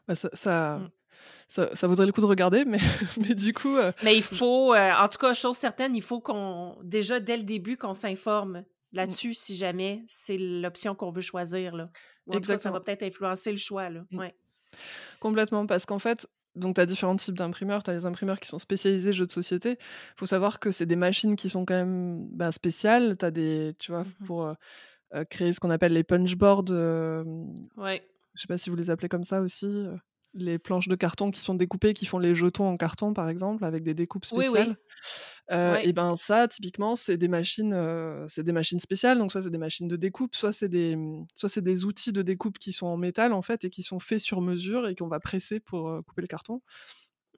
Bah, 0.06 0.14
ça, 0.14 0.30
ça, 0.32 0.78
mmh. 0.78 1.74
ça, 1.74 1.86
vaudrait 1.88 2.06
le 2.06 2.12
coup 2.12 2.20
de 2.20 2.26
regarder, 2.26 2.64
mais, 2.64 2.78
mais 3.20 3.34
du 3.34 3.52
coup. 3.52 3.76
Euh, 3.76 3.90
mais 4.04 4.16
il 4.16 4.22
faut, 4.22 4.74
euh, 4.74 4.92
en 4.92 5.08
tout 5.08 5.18
cas, 5.18 5.34
chose 5.34 5.56
certaine, 5.56 5.96
il 5.96 6.02
faut 6.02 6.20
qu'on, 6.20 6.76
déjà 6.84 7.18
dès 7.18 7.36
le 7.36 7.42
début, 7.42 7.76
qu'on 7.76 7.94
s'informe 7.94 8.60
mmh. 8.60 8.64
là-dessus 8.92 9.34
si 9.34 9.56
jamais 9.56 10.04
c'est 10.06 10.38
l'option 10.38 10.94
qu'on 10.94 11.10
veut 11.10 11.20
choisir. 11.20 11.74
Là. 11.74 11.90
Ou 12.28 12.34
en 12.36 12.40
tout 12.40 12.48
cas, 12.48 12.58
ça 12.58 12.70
va 12.70 12.78
peut-être 12.78 13.02
influencer 13.02 13.50
le 13.50 13.56
choix. 13.56 13.90
Là. 13.90 14.04
Ouais. 14.12 14.36
Complètement, 15.22 15.66
parce 15.66 15.86
qu'en 15.86 16.00
fait, 16.00 16.26
donc 16.56 16.74
tu 16.74 16.80
as 16.80 16.86
différents 16.86 17.14
types 17.14 17.36
d'imprimeurs. 17.36 17.84
Tu 17.84 17.90
as 17.90 17.94
les 17.94 18.06
imprimeurs 18.06 18.40
qui 18.40 18.48
sont 18.48 18.58
spécialisés 18.58 19.12
jeux 19.12 19.26
de 19.26 19.30
société. 19.30 19.76
Il 19.78 20.16
faut 20.16 20.26
savoir 20.26 20.58
que 20.58 20.72
c'est 20.72 20.84
des 20.84 20.96
machines 20.96 21.36
qui 21.36 21.48
sont 21.48 21.64
quand 21.64 21.74
même 21.74 22.26
bah, 22.32 22.50
spéciales. 22.50 23.16
Tu 23.16 23.24
as 23.24 23.30
des, 23.30 23.72
tu 23.78 23.92
vois, 23.92 24.02
mmh 24.02 24.26
pour 24.26 24.52
créer 25.30 25.52
ce 25.52 25.60
qu'on 25.60 25.70
appelle 25.70 25.92
les 25.92 26.02
punchboards. 26.02 26.70
ouais. 27.76 28.02
Je 28.34 28.40
sais 28.40 28.48
pas 28.48 28.58
si 28.58 28.68
vous 28.68 28.76
les 28.76 28.90
appelez 28.90 29.08
comme 29.08 29.22
ça 29.22 29.42
aussi. 29.42 29.86
les 30.34 30.58
planches 30.58 30.88
de 30.88 30.96
carton 30.96 31.30
qui 31.30 31.40
sont 31.40 31.54
découpées, 31.54 31.94
qui 31.94 32.06
font 32.06 32.18
les 32.18 32.34
jetons 32.34 32.66
en 32.66 32.76
carton, 32.76 33.12
par 33.12 33.28
exemple, 33.28 33.64
avec 33.64 33.84
des 33.84 33.94
découpes 33.94 34.24
spéciales. 34.24 34.68
Oui, 34.70 34.74
et 35.52 35.92
ben 35.92 36.16
ça, 36.16 36.48
typiquement, 36.48 36.96
c'est 36.96 37.16
des 37.16 37.28
machines, 37.28 37.76
c'est 38.28 38.42
des 38.42 38.52
machines 38.52 38.80
spéciales. 38.80 39.18
Donc 39.18 39.32
soit 39.32 39.42
c'est 39.42 39.50
des 39.50 39.58
machines 39.58 39.88
de 39.88 39.96
découpe, 39.96 40.34
soit 40.34 40.52
c'est 40.52 40.68
des, 40.68 40.96
mmh, 40.96 41.26
soit 41.34 41.48
c'est 41.48 41.62
des 41.62 41.84
outils 41.84 42.12
de 42.12 42.22
découpe 42.22 42.58
qui 42.58 42.72
sont 42.72 42.86
en 42.86 42.96
métal 42.96 43.32
en 43.32 43.42
fait 43.42 43.64
et 43.64 43.70
qui 43.70 43.82
sont 43.82 43.98
faits 43.98 44.20
sur 44.20 44.40
mesure 44.40 44.88
et 44.88 44.94
qu'on 44.94 45.08
va 45.08 45.20
presser 45.20 45.60
pour 45.60 46.02
couper 46.06 46.22
le 46.22 46.28
carton. 46.28 46.62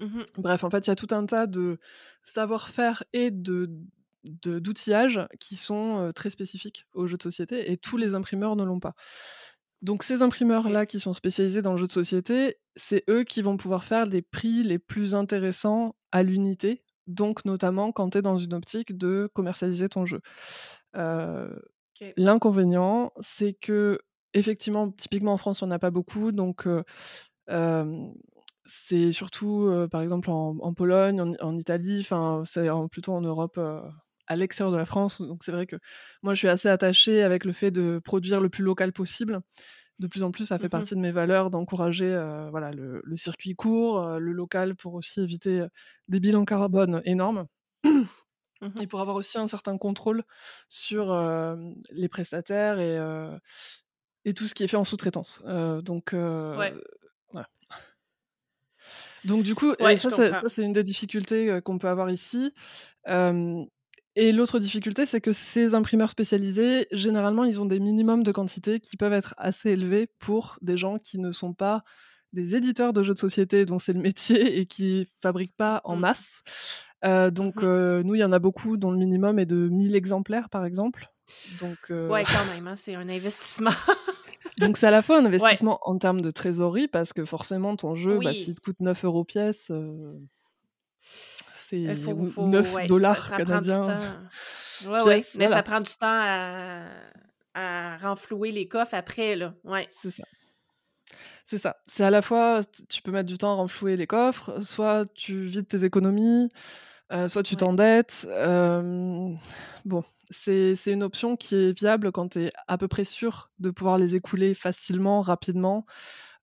Mmh 0.00 0.22
Bref, 0.38 0.64
en 0.64 0.70
fait, 0.70 0.86
il 0.86 0.90
y 0.90 0.92
a 0.92 0.96
tout 0.96 1.08
un 1.12 1.26
tas 1.26 1.46
de 1.46 1.78
savoir-faire 2.22 3.04
et 3.12 3.30
de 3.30 3.70
d'outillage 4.42 5.20
qui 5.38 5.54
sont 5.54 6.10
très 6.14 6.30
spécifiques 6.30 6.86
aux 6.94 7.06
jeux 7.06 7.18
de 7.18 7.22
société 7.22 7.70
et 7.70 7.76
tous 7.76 7.98
les 7.98 8.14
imprimeurs 8.14 8.56
ne 8.56 8.64
l'ont 8.64 8.80
pas. 8.80 8.94
Donc 9.82 10.02
ces 10.02 10.22
imprimeurs-là 10.22 10.86
qui 10.86 10.98
sont 10.98 11.12
spécialisés 11.12 11.60
dans 11.60 11.72
le 11.72 11.78
jeu 11.78 11.86
de 11.86 11.92
société, 11.92 12.56
c'est 12.74 13.04
eux 13.10 13.22
qui 13.22 13.42
vont 13.42 13.58
pouvoir 13.58 13.84
faire 13.84 14.06
les 14.06 14.22
prix 14.22 14.62
les 14.62 14.78
plus 14.78 15.14
intéressants 15.14 15.94
à 16.10 16.22
l'unité 16.22 16.84
donc 17.07 17.44
notamment 17.44 17.92
quand 17.92 18.11
tu 18.11 18.18
es 18.18 18.22
dans 18.22 18.38
une 18.38 18.55
optique 18.55 18.96
de 18.96 19.30
commercialiser 19.34 19.88
ton 19.88 20.07
jeu. 20.07 20.20
L'inconvénient, 22.16 23.12
c'est 23.20 23.52
que, 23.52 24.00
effectivement, 24.34 24.90
typiquement 24.90 25.34
en 25.34 25.36
France, 25.36 25.62
on 25.62 25.66
n'a 25.66 25.78
pas 25.78 25.90
beaucoup, 25.90 26.32
donc 26.32 26.66
c'est 28.66 29.12
surtout, 29.12 29.70
par 29.90 30.02
exemple, 30.02 30.30
en, 30.30 30.74
Pologne, 30.74 31.36
en, 31.40 31.59
Italie, 31.59 32.00
enfin, 32.00 32.42
c'est 32.44 32.68
plutôt 32.90 33.12
en 33.12 33.20
Europe 33.20 33.59
à 34.26 34.36
l'extérieur 34.36 34.72
de 34.72 34.76
la 34.76 34.86
France. 34.86 35.20
Donc 35.20 35.44
c'est 35.44 35.52
vrai 35.52 35.66
que 35.66 35.76
moi, 36.22 36.34
je 36.34 36.38
suis 36.38 36.48
assez 36.48 36.68
attachée 36.68 37.22
avec 37.22 37.44
le 37.44 37.52
fait 37.52 37.70
de 37.70 38.00
produire 38.02 38.40
le 38.40 38.48
plus 38.48 38.64
local 38.64 38.92
possible 38.92 39.40
de 39.99 40.07
plus 40.07 40.22
en 40.22 40.30
plus, 40.30 40.47
ça 40.47 40.59
fait 40.59 40.66
mmh 40.66 40.70
partie 40.70 40.95
de 40.95 41.01
mes 41.01 41.12
valeurs 41.12 41.51
d'encourager 41.51 42.11
voilà, 42.51 42.70
le, 42.72 43.03
circuit 43.16 43.55
court, 43.55 44.18
le 44.18 44.32
local 44.32 44.74
pour 44.74 44.95
aussi 44.95 45.20
éviter 45.20 45.64
des 46.09 46.20
bilans 46.20 46.45
carbone 46.45 47.03
énormes. 47.05 47.47
Mmh 47.84 48.80
et 48.80 48.86
pour 48.86 49.01
avoir 49.03 49.16
aussi 49.16 49.36
un 49.36 49.47
certain 49.47 49.76
contrôle 49.76 50.24
sur 50.70 51.14
les 51.90 52.09
prestataires 52.09 52.78
et, 52.80 52.99
et 54.24 54.32
tout 54.32 54.47
ce 54.47 54.55
qui 54.55 54.62
est 54.62 54.68
fait 54.68 54.76
en 54.76 54.84
sous-traitance. 54.84 55.42
donc, 55.82 56.14
voilà. 56.14 57.49
Donc 59.24 59.42
du 59.42 59.55
coup, 59.55 59.74
ça, 59.97 60.40
c'est 60.49 60.62
une 60.62 60.72
des 60.72 60.84
difficultés 60.84 61.61
qu'on 61.62 61.78
peut 61.78 61.88
avoir 61.88 62.11
ici. 62.11 62.55
Et 64.16 64.30
l'autre 64.30 64.60
difficulté, 64.60 65.06
c'est 65.06 65.20
que 65.20 65.32
ces 65.32 65.74
imprimeurs 65.74 66.10
spécialisés, 66.10 66.86
généralement, 66.92 67.44
ils 67.44 67.60
ont 67.60 67.66
des 67.66 67.80
minimums 67.80 68.22
de 68.22 68.30
quantité 68.30 68.78
qui 68.78 68.96
peuvent 68.96 69.12
être 69.12 69.34
assez 69.38 69.70
élevés 69.70 70.08
pour 70.20 70.56
des 70.62 70.76
gens 70.76 70.98
qui 70.98 71.18
ne 71.18 71.32
sont 71.32 71.52
pas 71.52 71.82
des 72.32 72.54
éditeurs 72.54 72.92
de 72.92 73.02
jeux 73.02 73.14
de 73.14 73.18
société 73.18 73.64
dont 73.64 73.78
c'est 73.78 73.92
le 73.92 74.00
métier 74.00 74.58
et 74.58 74.66
qui 74.66 75.08
fabriquent 75.20 75.56
pas 75.56 75.80
en 75.84 75.96
mmh. 75.96 76.00
masse. 76.00 76.42
Euh, 77.04 77.30
donc, 77.30 77.62
mmh 77.62 78.02
nous, 78.02 78.14
il 78.14 78.20
y 78.20 78.24
en 78.24 78.32
a 78.32 78.38
beaucoup 78.38 78.76
dont 78.76 78.92
le 78.92 78.98
minimum 78.98 79.38
est 79.38 79.46
de 79.46 79.68
1000 79.68 79.96
exemplaires, 79.96 80.48
par 80.48 80.64
exemple. 80.64 81.10
Donc, 81.60 81.78
Ouais, 81.90 82.24
quand 82.24 82.44
même, 82.54 82.68
hein, 82.68 82.76
c'est 82.76 82.94
un 82.94 83.08
investissement. 83.08 83.70
donc, 84.58 84.76
c'est 84.76 84.86
à 84.86 84.92
la 84.92 85.02
fois 85.02 85.18
un 85.18 85.24
investissement 85.24 85.80
en 85.82 85.98
termes 85.98 86.20
de 86.20 86.30
trésorerie, 86.30 86.86
parce 86.86 87.12
que 87.12 87.24
forcément, 87.24 87.74
ton 87.74 87.96
jeu, 87.96 88.20
bah, 88.22 88.32
s'il 88.32 88.54
te 88.54 88.60
coûte 88.60 88.78
9 88.78 89.04
euros 89.04 89.24
pièce, 89.24 89.72
c'est 91.68 91.78
9 91.78 92.86
dollars 92.86 93.30
canadiens. 93.30 93.84
Ouais, 94.86 95.24
mais 95.36 95.48
ça 95.48 95.62
prend 95.62 95.80
du 95.80 95.92
temps 95.92 96.06
à, 96.08 96.86
à, 97.54 97.96
renflouer 97.98 98.52
les 98.52 98.68
coffres 98.68 98.94
après, 98.94 99.36
là. 99.36 99.54
Ouais. 99.64 99.88
C'est 100.02 100.10
ça. 100.10 100.24
C'est 101.46 101.58
ça. 101.58 101.76
C'est 101.86 102.04
à 102.04 102.10
la 102.10 102.22
fois, 102.22 102.62
tu 102.88 103.02
peux 103.02 103.10
mettre 103.10 103.28
du 103.28 103.38
temps 103.38 103.52
à 103.52 103.56
renflouer 103.56 103.96
les 103.96 104.06
coffres, 104.06 104.60
soit 104.62 105.06
tu 105.14 105.44
vides 105.44 105.68
tes 105.68 105.84
économies, 105.84 106.48
euh, 107.12 107.28
soit 107.28 107.42
tu 107.42 107.56
t'endettes. 107.56 108.26
bon, 109.84 110.04
c'est 110.30 110.74
une 110.86 111.02
option 111.02 111.36
qui 111.36 111.54
est 111.54 111.78
viable 111.78 112.12
quand 112.12 112.30
tu 112.30 112.44
es 112.44 112.52
à 112.66 112.78
peu 112.78 112.88
près 112.88 113.04
sûr 113.04 113.50
de 113.58 113.70
pouvoir 113.70 113.98
les 113.98 114.16
écouler 114.16 114.54
facilement, 114.54 115.20
rapidement, 115.20 115.86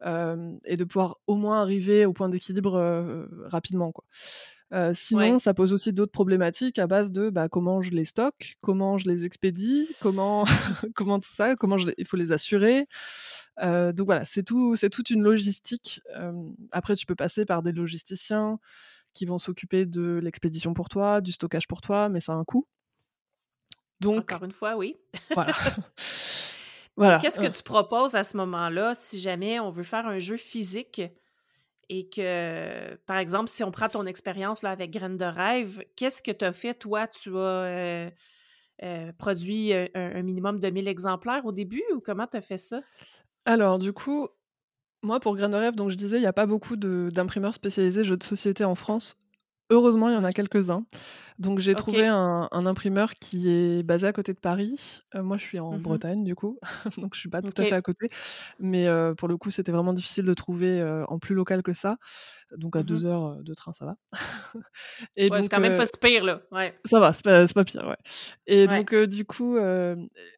et 0.03 0.77
de 0.77 0.83
pouvoir 0.83 1.17
au 1.27 1.35
moins 1.35 1.61
arriver 1.61 2.05
au 2.05 2.13
point 2.13 2.29
d'équilibre 2.29 3.27
rapidement. 3.49 3.91
Quoi 3.91 4.05
sinon, 4.93 5.39
ça 5.39 5.53
pose 5.53 5.73
aussi 5.73 5.93
d'autres 5.93 6.11
problématiques 6.11 6.79
à 6.79 6.87
base 6.87 7.11
de 7.11 7.29
bah, 7.29 7.49
comment 7.49 7.81
je 7.81 7.91
les 7.91 8.05
stocke, 8.05 8.57
comment 8.61 8.97
je 8.97 9.09
les 9.09 9.25
expédie, 9.25 9.87
comment, 10.01 10.45
comment 10.95 11.19
tout 11.19 11.31
ça, 11.31 11.55
comment 11.55 11.77
il 11.97 12.05
faut 12.05 12.17
les 12.17 12.31
assurer. 12.31 12.87
donc 13.61 14.05
voilà, 14.05 14.25
c'est 14.25 14.43
tout, 14.43 14.75
c'est 14.75 14.89
toute 14.89 15.09
une 15.09 15.23
logistique. 15.23 16.01
après, 16.71 16.95
tu 16.95 17.05
peux 17.05 17.15
passer 17.15 17.45
par 17.45 17.63
des 17.63 17.71
logisticiens 17.71 18.59
qui 19.13 19.25
vont 19.25 19.37
s'occuper 19.37 19.85
de 19.85 20.19
l'expédition 20.23 20.73
pour 20.73 20.89
toi, 20.89 21.21
du 21.21 21.31
stockage 21.31 21.67
pour 21.67 21.81
toi, 21.81 22.09
mais 22.09 22.19
ça 22.19 22.33
a 22.33 22.35
un 22.35 22.43
coût. 22.43 22.65
Donc, 23.99 24.31
Encore 24.31 24.43
une 24.43 24.51
fois, 24.51 24.75
oui. 24.75 24.95
voilà. 25.33 25.53
voilà. 26.95 27.19
Qu'est-ce 27.19 27.39
que 27.39 27.47
tu 27.47 27.63
proposes 27.63 28.15
à 28.15 28.23
ce 28.23 28.35
moment-là 28.37 28.95
si 28.95 29.19
jamais 29.19 29.59
on 29.59 29.69
veut 29.69 29.83
faire 29.83 30.07
un 30.07 30.19
jeu 30.19 30.37
physique? 30.37 31.01
Et 31.93 32.07
que, 32.07 32.95
par 33.05 33.17
exemple, 33.17 33.49
si 33.49 33.65
on 33.65 33.71
prend 33.71 33.89
ton 33.89 34.05
expérience 34.05 34.63
avec 34.63 34.91
Graines 34.91 35.17
de 35.17 35.25
rêve, 35.25 35.83
qu'est-ce 35.97 36.23
que 36.23 36.31
tu 36.31 36.45
as 36.45 36.53
fait, 36.53 36.73
toi? 36.73 37.05
Tu 37.05 37.29
as 37.35 37.41
euh, 37.41 38.09
euh, 38.81 39.11
produit 39.17 39.73
un, 39.73 40.23
minimum 40.23 40.61
de 40.61 40.69
1000 40.69 40.87
exemplaires 40.87 41.45
au 41.45 41.51
début 41.51 41.83
ou 41.93 41.99
comment 41.99 42.27
tu 42.27 42.37
as 42.37 42.41
fait 42.41 42.57
ça? 42.57 42.79
Alors, 43.43 43.77
du 43.77 43.91
coup, 43.91 44.29
moi, 45.03 45.19
pour 45.19 45.35
Graines 45.35 45.51
de 45.51 45.57
rêve, 45.57 45.75
donc 45.75 45.89
je 45.89 45.97
disais, 45.97 46.15
il 46.15 46.21
n'y 46.21 46.27
a 46.27 46.33
pas 46.33 46.45
beaucoup 46.45 46.77
d'imprimeurs 46.77 47.55
spécialisés 47.55 48.05
jeux 48.05 48.15
de 48.15 48.23
société 48.23 48.63
en 48.63 48.75
France. 48.75 49.17
Heureusement, 49.71 50.09
il 50.09 50.13
y 50.13 50.17
en 50.17 50.23
a 50.25 50.33
quelques-uns. 50.33 50.85
Donc 51.39 51.59
j'ai 51.59 51.73
trouvé 51.73 52.05
un, 52.05 52.47
imprimeur 52.51 53.15
qui 53.15 53.49
est 53.49 53.83
basé 53.83 54.05
à 54.05 54.13
côté 54.13 54.33
de 54.33 54.37
Paris. 54.37 54.99
Euh, 55.15 55.23
moi, 55.23 55.37
je 55.37 55.43
suis 55.43 55.59
en 55.59 55.71
mmh 55.71 55.81
Bretagne, 55.81 56.23
du 56.23 56.35
coup, 56.35 56.59
donc 56.97 57.15
je 57.15 57.19
suis 57.19 57.29
pas 57.29 57.41
tout 57.41 57.53
à 57.57 57.63
fait 57.63 57.73
à 57.73 57.81
côté. 57.81 58.09
Mais 58.59 58.87
euh, 58.87 59.15
pour 59.15 59.27
le 59.27 59.37
coup, 59.37 59.49
c'était 59.49 59.71
vraiment 59.71 59.93
difficile 59.93 60.25
de 60.25 60.33
trouver 60.35 60.79
euh, 60.79 61.03
en 61.07 61.17
plus 61.17 61.33
local 61.33 61.63
que 61.63 61.73
ça. 61.73 61.97
Donc 62.57 62.75
à 62.75 62.81
mmh 62.81 62.83
deux 62.83 63.05
heures 63.05 63.37
de 63.41 63.53
train, 63.53 63.73
ça 63.73 63.85
va. 63.85 63.95
Et 65.15 65.29
c'est 65.33 65.49
quand 65.49 65.61
même 65.61 65.77
pas 65.77 65.85
si 65.85 65.97
pire, 65.99 66.25
là. 66.25 66.41
Ouais. 66.51 66.77
Ça 66.85 66.99
va, 66.99 67.13
c'est 67.13 67.23
pas, 67.23 67.47
pas, 67.47 67.63
pire, 67.63 67.87
ouais. 67.87 67.97
Et 68.45 68.67
donc, 68.67 68.93
du 68.93 69.25
coup, 69.25 69.57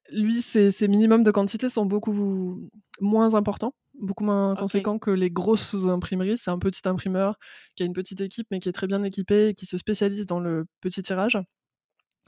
lui, 0.10 0.42
ses, 0.42 0.72
ses 0.72 0.88
minimums 0.88 1.24
de 1.24 1.32
quantité 1.32 1.70
sont 1.70 1.86
beaucoup 1.86 2.70
moins 3.02 3.34
importants 3.34 3.74
beaucoup 4.00 4.24
moins 4.24 4.56
conséquent 4.56 5.00
que 5.00 5.12
les 5.12 5.30
grosses 5.30 5.76
imprimeries. 5.86 6.38
C'est 6.38 6.52
un 6.52 6.60
petit 6.60 6.88
imprimeur 6.88 7.38
qui 7.76 7.84
a 7.84 7.86
une 7.86 7.94
petite 7.94 8.22
équipe, 8.22 8.48
mais 8.52 8.60
qui 8.60 8.70
est 8.70 8.74
très 8.74 8.88
bien 8.88 9.04
équipé 9.04 9.50
et 9.50 9.54
qui 9.54 9.66
se 9.66 9.78
spécialise 9.78 10.26
dans 10.26 10.40
le 10.40 10.66
petit 10.82 11.04
tirage. 11.04 11.38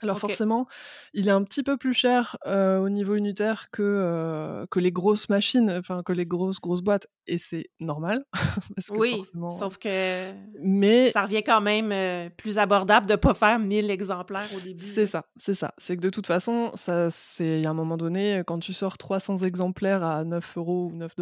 Alors 0.02 0.20
forcément, 0.20 0.68
il 1.14 1.28
est 1.28 1.32
un 1.32 1.44
petit 1.44 1.64
peu 1.64 1.78
plus 1.78 1.94
cher, 1.94 2.38
au 2.46 2.90
niveau 2.90 3.16
unitaire 3.16 3.70
que, 3.72 4.66
que 4.70 4.80
les 4.80 4.92
grosses 4.92 5.30
machines, 5.30 5.72
enfin 5.72 6.04
que 6.04 6.14
les 6.14 6.26
grosses, 6.26 6.60
grosses 6.60 6.82
boîtes 6.82 7.08
et 7.28 7.38
c'est 7.38 7.70
normal 7.80 8.26
parce 8.76 8.90
que 8.92 8.98
Oui, 8.98 9.12
forcément, 9.12 9.52
sauf 9.52 9.78
que 9.78 10.32
mais 10.62 11.10
ça 11.12 11.24
revient 11.24 11.44
quand 11.44 11.62
même, 11.62 12.30
plus 12.32 12.58
abordable 12.60 13.08
de 13.08 13.16
pas 13.16 13.34
faire 13.34 13.58
1000 13.58 13.90
exemplaires 13.90 14.48
au 14.56 14.60
début, 14.60 14.86
c'est 14.86 15.06
ça, 15.06 15.26
c'est 15.38 15.54
ça. 15.54 15.74
C'est 15.78 15.96
que 15.96 16.02
de 16.02 16.10
toute 16.10 16.28
façon, 16.28 16.72
ça 16.76 17.10
c'est 17.10 17.60
il 17.60 17.64
y 17.64 17.68
a 17.68 17.70
un 17.70 17.74
moment 17.74 17.98
donné, 17.98 18.44
quand 18.46 18.60
tu 18.60 18.74
sors 18.74 18.98
300 18.98 19.38
exemplaires 19.38 20.04
à 20.04 20.24
9 20.24 20.58
euros 20.58 20.90
ou 20.92 20.96
9 20.96 21.14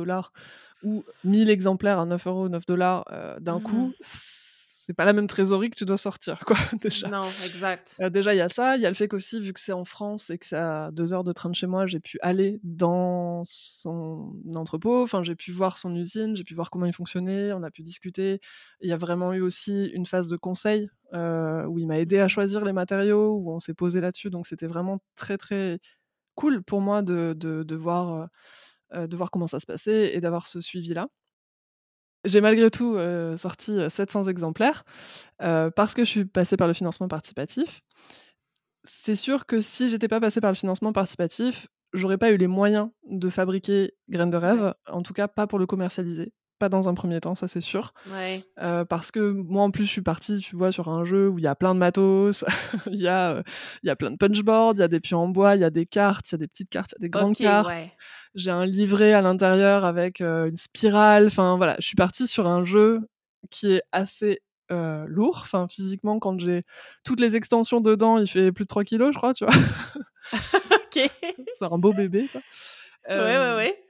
ou 0.84 1.03
1000 1.24 1.49
exemplaires 1.49 1.99
à 1.99 2.05
9 2.05 2.28
euros 2.28 2.45
ou 2.45 2.49
9 2.49 2.63
heu, 2.69 3.39
d'un 3.39 3.59
Mmh 3.59 3.63
coup, 3.63 3.93
c'est 4.86 4.93
pas 4.93 5.05
la 5.05 5.13
même 5.13 5.27
trésorerie 5.27 5.69
que 5.69 5.75
tu 5.77 5.86
dois 5.86 5.97
sortir 5.97 6.39
quoi, 6.45 6.57
déjà. 6.81 7.09
Non, 7.11 7.36
exact. 7.39 8.01
Heu, 8.01 8.09
déjà, 8.09 8.34
il 8.34 8.38
y 8.38 8.41
a 8.41 8.49
ça, 8.49 8.75
il 8.75 8.81
y 8.81 8.86
a 8.88 8.89
le 8.89 8.95
fait 8.95 9.07
qu'aussi, 9.07 9.39
vu 9.39 9.53
que 9.53 9.59
c'est 9.59 9.71
en 9.73 9.86
France 9.86 10.29
et 10.31 10.38
que 10.39 10.45
c'est 10.47 10.55
à 10.57 10.89
2 10.91 11.13
heures 11.13 11.23
de 11.23 11.31
train 11.31 11.49
de 11.49 11.55
chez 11.55 11.67
moi, 11.67 11.86
j'ai 11.86 11.99
pu 11.99 12.17
aller 12.21 12.59
dans 12.63 13.43
son 13.45 14.34
entrepôt, 14.55 15.03
enfin, 15.03 15.21
j'ai 15.23 15.36
pu 15.36 15.51
voir 15.51 15.77
son 15.77 15.95
usine, 15.95 16.36
j'ai 16.36 16.43
pu 16.43 16.55
voir 16.55 16.71
comment 16.71 16.88
il 16.88 16.93
fonctionnait, 16.93 17.53
on 17.53 17.61
a 17.63 17.69
pu 17.71 17.84
discuter. 17.84 18.39
Il 18.81 18.89
y 18.89 18.93
a 18.93 18.97
vraiment 18.97 19.31
eu 19.34 19.41
aussi 19.41 19.86
une 19.93 20.07
phase 20.07 20.27
de 20.27 20.38
conseil, 20.38 20.89
heu, 21.13 21.65
où 21.67 21.77
il 21.79 21.86
m'a 21.88 21.99
aidé 21.99 22.17
à 22.19 22.27
choisir 22.27 22.65
les 22.65 22.73
matériaux, 22.73 23.36
où 23.38 23.51
on 23.53 23.59
s'est 23.59 23.75
posé 23.75 24.01
là-dessus, 24.01 24.29
donc 24.31 24.47
c'était 24.47 24.67
vraiment 24.67 24.99
très, 25.15 25.38
très 25.38 25.79
cool 26.36 26.63
pour 26.63 26.81
moi 26.81 27.01
de 27.03 27.34
de 27.38 27.63
de 27.63 27.75
voir, 27.75 28.29
heu, 28.95 29.07
de 29.07 29.17
voir 29.17 29.31
comment 29.31 29.47
ça 29.47 29.59
se 29.59 29.65
passait 29.67 30.15
et 30.15 30.21
d'avoir 30.21 30.47
ce 30.47 30.61
suivi-là. 30.61 31.07
J'ai 32.26 32.39
malgré 32.41 32.71
tout, 32.71 32.95
heu, 32.97 33.36
sorti, 33.36 33.71
heu, 33.74 33.89
700 33.89 34.26
exemplaires, 34.28 34.84
heu, 35.43 35.71
parce 35.76 35.93
que 35.95 36.05
je 36.05 36.09
suis 36.09 36.26
passée 36.26 36.57
par 36.57 36.67
le 36.67 36.74
financement 36.74 37.07
participatif. 37.09 37.82
C'est 38.86 39.15
sûr 39.15 39.45
que 39.45 39.61
si 39.61 39.89
j'étais 39.89 40.07
pas 40.07 40.19
passée 40.19 40.41
par 40.41 40.51
le 40.51 40.55
financement 40.55 40.91
participatif, 40.93 41.67
j'aurais 41.93 42.17
pas 42.17 42.32
eu 42.32 42.38
les 42.38 42.47
moyens 42.47 42.89
de 43.09 43.30
fabriquer 43.30 43.93
Graines 44.09 44.30
de 44.30 44.38
rêve, 44.38 44.74
en 44.89 45.01
tout 45.03 45.13
cas 45.13 45.28
pas 45.28 45.47
pour 45.47 45.59
le 45.59 45.65
commercialiser, 45.65 46.34
pas 46.64 46.70
dans 46.70 46.88
un 46.88 46.93
premier 46.93 47.20
temps, 47.20 47.36
ça 47.36 47.47
c'est 47.49 47.61
sûr. 47.61 47.93
ouais. 48.05 48.45
Heu, 48.61 48.86
parce 48.86 49.11
que 49.11 49.20
moi 49.32 49.64
en 49.64 49.72
plus 49.72 49.86
je 49.86 49.89
suis 49.91 50.01
partie, 50.01 50.39
tu 50.39 50.55
vois, 50.55 50.72
sur 50.72 50.89
un 50.89 51.03
jeu 51.05 51.30
où 51.30 51.39
il 51.39 51.43
y 51.45 51.47
a 51.47 51.55
plein 51.55 51.74
de 51.76 51.80
matos, 51.80 52.45
il 52.91 53.01
y 53.01 53.07
a, 53.07 53.43
il 53.84 53.88
y 53.88 53.89
a 53.89 53.95
plein 53.95 54.11
de 54.11 54.18
punchboards, 54.18 54.74
il 54.76 54.80
y 54.80 54.84
a 54.84 54.88
des 54.88 54.99
pions 55.01 55.20
en 55.20 55.28
bois, 55.30 55.55
il 55.55 55.61
y 55.61 55.66
a 55.66 55.70
des 55.72 55.86
cartes, 55.86 56.32
il 56.32 56.34
y 56.34 56.36
a 56.36 56.38
des 56.39 56.47
petites 56.47 56.70
cartes, 56.70 56.93
il 56.93 57.01
y 57.03 57.05
a 57.05 57.07
des 57.07 57.09
grandes 57.09 57.38
cartes. 57.38 57.68
ouais. 57.70 57.93
J'ai 58.36 58.51
un 58.51 58.66
livret 58.66 59.14
à 59.14 59.22
l'intérieur 59.22 59.86
avec, 59.86 60.22
heu, 60.22 60.47
une 60.49 60.57
spirale, 60.57 61.28
enfin 61.28 61.57
voilà, 61.57 61.76
je 61.80 61.86
suis 61.88 61.95
partie 61.95 62.28
sur 62.28 62.47
un 62.47 62.64
jeu 62.66 63.01
qui 63.51 63.74
est 63.74 63.84
assez, 63.91 64.41
heu, 64.72 65.05
lourd. 65.07 65.39
Enfin 65.43 65.68
physiquement 65.70 66.20
quand 66.20 66.39
j'ai 66.39 66.64
toutes 67.03 67.20
les 67.22 67.36
extensions 67.36 67.82
dedans, 67.82 68.18
il 68.20 68.28
fait 68.28 68.51
plus 68.53 68.66
de 68.66 68.70
3 68.70 68.84
kilogrammes 68.86 69.14
je 69.14 69.18
crois, 69.20 69.34
tu 69.34 69.45
vois? 69.45 69.53
OK. 70.72 71.09
C'est 71.51 71.66
un 71.66 71.78
beau 71.78 71.93
bébé 71.93 72.30
quoi. 72.30 72.41
Ouais, 73.16 73.22
ouais, 73.38 73.55
ouais. 73.55 73.82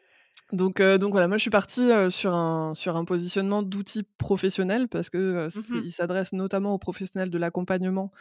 Donc 0.52 0.80
heu, 0.82 0.98
donc 1.00 1.12
voilà, 1.12 1.28
moi 1.28 1.38
je 1.38 1.42
suis 1.42 1.50
partie, 1.50 1.82
heu, 1.92 2.10
sur 2.10 2.34
un 2.34 2.74
sur 2.76 2.96
un 2.96 3.06
positionnement 3.06 3.64
d'outils 3.64 4.04
professionnels 4.18 4.88
parce 4.88 5.10
que, 5.10 5.48
c'est 5.50 5.80
Mmh 5.80 5.84
il 5.84 5.92
s'adresse 5.92 6.34
notamment 6.34 6.74
aux 6.74 6.78
professionnels 6.80 7.30
de 7.32 7.38
l'accompagnement, 7.38 8.12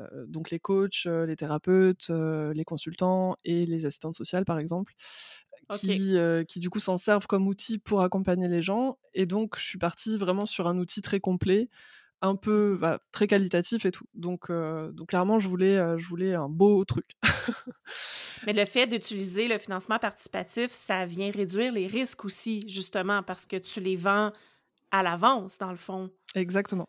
heu, 0.00 0.26
donc 0.28 0.50
les 0.50 0.60
coachs, 0.60 1.06
les 1.06 1.36
thérapeutes, 1.36 2.10
les 2.54 2.64
consultants 2.64 3.36
et 3.44 3.66
les 3.66 3.86
assistantes 3.86 4.16
sociales 4.16 4.44
par 4.46 4.58
exemple, 4.60 4.94
qui, 5.70 6.16
qui 6.48 6.60
du 6.60 6.70
coup 6.70 6.80
s'en 6.80 6.98
servent 6.98 7.26
comme 7.28 7.48
outil 7.48 7.78
pour 7.78 8.02
accompagner 8.02 8.48
les 8.48 8.62
gens. 8.62 8.98
Et 9.14 9.26
donc 9.26 9.56
je 9.58 9.64
suis 9.64 9.78
partie 9.78 10.18
vraiment 10.18 10.46
sur 10.46 10.68
un 10.68 10.78
outil 10.78 11.02
très 11.02 11.20
complet, 11.20 11.70
un 12.22 12.36
peu, 12.36 12.76
bah, 12.80 13.00
très 13.12 13.26
qualitatif 13.26 13.84
et 13.86 13.92
tout. 13.92 14.06
Donc 14.14 14.50
heu, 14.50 14.90
donc 14.94 15.08
clairement 15.10 15.38
je 15.38 15.48
voulais, 15.48 15.76
heu, 15.78 15.98
je 15.98 16.06
voulais 16.08 16.34
un 16.34 16.48
beau 16.48 16.84
truc. 16.84 17.10
Mais 18.42 18.52
le 18.52 18.64
fait 18.64 18.86
d'utiliser 18.86 19.48
le 19.48 19.58
financement 19.58 19.98
participatif, 19.98 20.70
ça 20.70 21.06
vient 21.06 21.30
réduire 21.30 21.72
les 21.72 21.86
risques 21.86 22.24
aussi, 22.24 22.64
justement, 22.68 23.22
parce 23.22 23.46
que 23.46 23.56
tu 23.56 23.80
les 23.80 23.96
vends 23.96 24.32
à 24.92 25.02
l'avance, 25.02 25.58
dans 25.58 25.70
le 25.70 25.76
fond, 25.78 26.10
Exactement, 26.34 26.88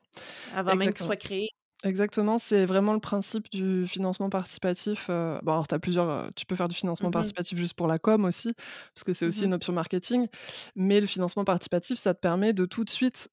avant 0.51 0.75
même 0.75 0.93
qu'ils 0.93 1.03
exactement. 1.03 1.05
soient 1.05 1.17
créés. 1.17 1.49
Exactement, 1.83 2.39
c'est 2.39 2.65
vraiment 2.65 2.93
le 2.93 2.99
principe 3.01 3.51
du 3.51 3.87
financement 3.87 4.29
participatif, 4.29 5.09
heu, 5.09 5.39
bon 5.43 5.53
alors 5.53 5.67
tu 5.67 5.75
as 5.75 5.79
plusieurs, 5.79 6.31
tu 6.35 6.45
peux 6.45 6.55
faire 6.55 6.69
du 6.69 6.75
financement 6.75 7.09
Mmh 7.09 7.11
participatif 7.11 7.57
juste 7.59 7.75
pour 7.75 7.87
la 7.87 7.99
com 7.99 8.25
aussi, 8.25 8.53
parce 8.95 9.03
que 9.05 9.13
c'est 9.13 9.25
aussi 9.27 9.45
Mmh 9.45 9.47
une 9.47 9.53
option 9.53 9.73
marketing, 9.73 10.27
mais 10.75 11.01
le 11.01 11.07
financement 11.07 11.45
participatif, 11.45 11.99
ça 11.99 12.13
te 12.15 12.19
permet 12.21 12.53
de 12.53 12.65
tout 12.65 12.83
de 12.85 12.89
suite, 12.91 13.29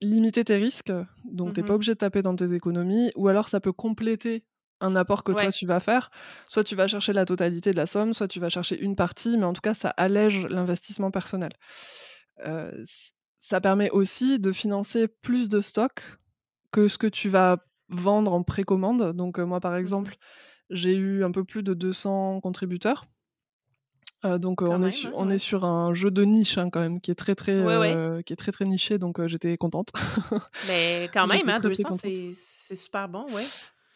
limiter 0.00 0.44
tes 0.44 0.56
risques, 0.56 0.92
donc 1.24 1.54
tu 1.54 1.60
es 1.60 1.62
pas 1.62 1.74
Mmh 1.74 1.74
obligé 1.74 1.92
de 1.94 1.98
taper 1.98 2.22
dans 2.22 2.36
tes 2.36 2.52
économies 2.54 3.12
ou 3.16 3.28
alors 3.28 3.48
ça 3.48 3.60
peut 3.60 3.72
compléter 3.72 4.44
un 4.80 4.94
apport 4.94 5.24
que 5.24 5.32
toi 5.32 5.50
tu 5.52 5.66
vas 5.66 5.80
faire. 5.80 6.10
Soit 6.46 6.64
tu 6.64 6.76
vas 6.76 6.86
chercher 6.86 7.12
la 7.12 7.24
totalité 7.24 7.72
de 7.72 7.76
la 7.76 7.86
somme, 7.86 8.12
soit 8.14 8.28
tu 8.28 8.38
vas 8.40 8.48
chercher 8.48 8.78
une 8.80 8.94
partie, 8.96 9.36
mais 9.36 9.44
en 9.44 9.52
tout 9.52 9.60
cas 9.60 9.74
ça 9.74 9.90
allège 9.90 10.46
l'investissement 10.46 11.10
personnel. 11.10 11.50
Ça 13.40 13.60
permet 13.60 13.90
aussi 13.90 14.38
de 14.38 14.52
financer 14.52 15.08
plus 15.08 15.48
de 15.48 15.60
stocks 15.60 16.02
que 16.72 16.88
ce 16.88 16.98
que 16.98 17.06
tu 17.06 17.28
vas 17.28 17.58
vendre 17.88 18.32
en 18.32 18.42
précommande. 18.42 19.12
Donc, 19.16 19.38
moi, 19.38 19.60
par 19.60 19.76
Mmh 19.84 19.88
exemple, 19.88 20.16
j'ai 20.70 20.96
eu 20.96 21.24
un 21.24 21.30
peu 21.30 21.44
plus 21.44 21.62
de 21.62 21.74
200 21.74 22.40
contributeurs. 22.40 23.06
Heu, 24.24 24.38
donc, 24.38 24.62
Quand 24.64 24.74
on 24.74 24.82
est 24.82 24.90
même, 24.90 25.06
hein, 25.06 25.12
on 25.14 25.30
est 25.30 25.38
sur 25.38 25.64
un 25.64 25.94
jeu 25.94 26.10
de 26.10 26.24
niche, 26.24 26.58
hein, 26.58 26.70
quand 26.70 26.80
même, 26.80 27.00
qui 27.00 27.10
est 27.10 27.14
très, 27.14 27.34
très, 27.36 27.52
Ouais, 27.58 27.76
ouais. 27.76 27.94
heu, 27.94 28.22
qui 28.26 28.32
est 28.32 28.36
très, 28.36 28.50
très 28.52 28.64
niché, 28.64 28.98
donc, 28.98 29.24
j'étais 29.26 29.56
contente. 29.56 29.90
Mais 30.62 31.08
quand 31.12 31.26
même, 31.44 31.48
hein, 31.48 31.60
très, 31.60 31.68
très 31.70 31.84
200, 31.84 31.84
contente. 31.84 32.00
c'est 32.00 32.30
c'est 32.32 32.74
super 32.74 33.08
bon, 33.08 33.30
ouais. 33.32 33.52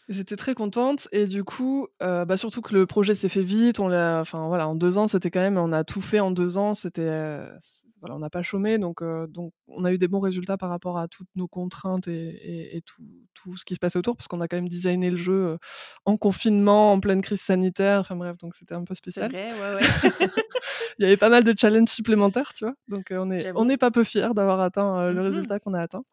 J'étais 0.09 0.35
très 0.35 0.55
contente 0.55 1.07
et 1.13 1.27
du 1.27 1.45
coup, 1.45 1.87
heu, 2.03 2.25
bah, 2.25 2.37
surtout 2.37 2.61
que 2.61 2.75
le 2.75 2.87
projet 2.87 3.15
s'est 3.15 3.29
fait 3.29 3.43
vite, 3.43 3.79
on 3.79 3.87
l'a 3.87 4.19
enfin 4.21 4.49
voilà, 4.49 4.67
en 4.67 4.75
2 4.75 4.99
ans, 4.99 5.07
c'était 5.07 5.31
quand 5.31 5.41
même 5.41 5.57
on 5.57 5.73
a 5.73 5.85
tout 5.85 6.01
fait 6.01 6.19
en 6.19 6.33
2 6.33 6.59
ans, 6.59 6.75
c'était, 6.75 7.03
heu, 7.09 7.49
c 7.61 7.87
voilà, 8.01 8.17
on 8.17 8.19
n'a 8.19 8.29
pas 8.29 8.43
chômé 8.43 8.79
donc 8.79 9.01
heu, 9.01 9.27
donc 9.29 9.53
on 9.69 9.85
a 9.85 9.93
eu 9.93 9.99
des 9.99 10.09
bons 10.09 10.19
résultats 10.19 10.57
par 10.59 10.71
rapport 10.71 10.99
à 10.99 11.07
toutes 11.07 11.29
nos 11.37 11.47
contraintes 11.47 12.09
et 12.09 12.13
et 12.31 12.77
et 12.79 12.83
tout 12.83 13.01
tout 13.33 13.57
ce 13.57 13.65
qui 13.65 13.75
se 13.75 13.79
passait 13.79 13.99
autour 13.99 14.17
parce 14.17 14.27
qu'on 14.27 14.41
a 14.41 14.49
quand 14.49 14.57
même 14.57 14.69
designé 14.69 15.09
le 15.09 15.17
jeu, 15.17 15.57
en 16.05 16.17
confinement, 16.17 16.93
en 16.93 16.99
pleine 17.01 17.23
crise 17.23 17.41
sanitaire, 17.41 18.01
enfin 18.01 18.17
bref, 18.17 18.37
donc 18.39 18.57
c'était 18.57 18.75
un 18.75 18.83
peu 18.85 18.95
spécial. 18.97 19.31
vrai, 19.31 19.53
ouais, 19.55 19.73
ouais. 19.75 19.89
Il 20.99 21.03
y 21.03 21.07
avait 21.07 21.17
pas 21.17 21.29
mal 21.31 21.45
de 21.45 21.55
challenges 21.59 21.89
supplémentaires, 21.91 22.53
tu 22.55 22.65
vois? 22.65 22.75
Donc 22.89 23.09
on 23.13 23.31
est 23.31 23.49
on 23.55 23.65
n'est 23.65 23.77
pas 23.79 23.91
peu 23.91 24.05
fiers 24.05 24.29
d'avoir 24.35 24.61
atteint, 24.61 25.13
le 25.13 25.21
Mmh 25.21 25.23
résultat 25.23 25.59
qu'on 25.61 25.75
a 25.75 25.81
atteint. 25.83 26.05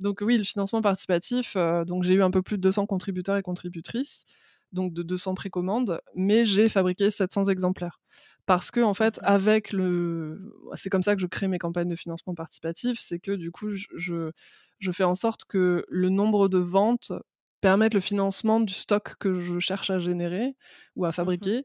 Donc 0.00 0.20
oui, 0.22 0.36
le 0.38 0.44
financement 0.44 0.82
participatif, 0.82 1.56
heu, 1.56 1.84
donc 1.84 2.02
j'ai 2.04 2.14
eu 2.14 2.22
un 2.22 2.30
peu 2.30 2.42
plus 2.42 2.56
de 2.56 2.62
200 2.62 2.86
contributeurs 2.86 3.36
et 3.36 3.42
contributrices, 3.42 4.24
donc 4.72 4.92
de 4.92 5.02
200 5.02 5.34
précommandes, 5.34 6.00
mais 6.14 6.44
j'ai 6.44 6.68
fabriqué 6.68 7.10
700 7.10 7.44
exemplaires. 7.44 8.00
Parce 8.46 8.70
que 8.70 8.80
en 8.80 8.92
fait, 8.94 9.18
avec 9.22 9.72
le 9.72 10.52
c'est 10.74 10.90
comme 10.90 11.02
ça 11.02 11.14
que 11.14 11.20
je 11.22 11.26
crée 11.26 11.48
mes 11.48 11.58
campagnes 11.58 11.88
de 11.88 11.96
financement 11.96 12.34
participatif, 12.34 12.98
c'est 13.00 13.18
que 13.20 13.32
du 13.32 13.50
coup, 13.52 13.72
je 13.74 13.86
je 13.96 14.30
je 14.80 14.90
fais 14.92 15.04
en 15.04 15.14
sorte 15.14 15.44
que 15.46 15.84
le 15.88 16.08
nombre 16.10 16.48
de 16.48 16.58
ventes 16.58 17.12
permette 17.60 17.94
le 17.94 18.00
financement 18.00 18.60
du 18.60 18.74
stock 18.74 19.14
que 19.18 19.38
je 19.40 19.58
cherche 19.60 19.88
à 19.90 19.98
générer 19.98 20.54
ou 20.96 21.04
à 21.06 21.12
Mmh 21.20 21.38
fabriquer 21.38 21.64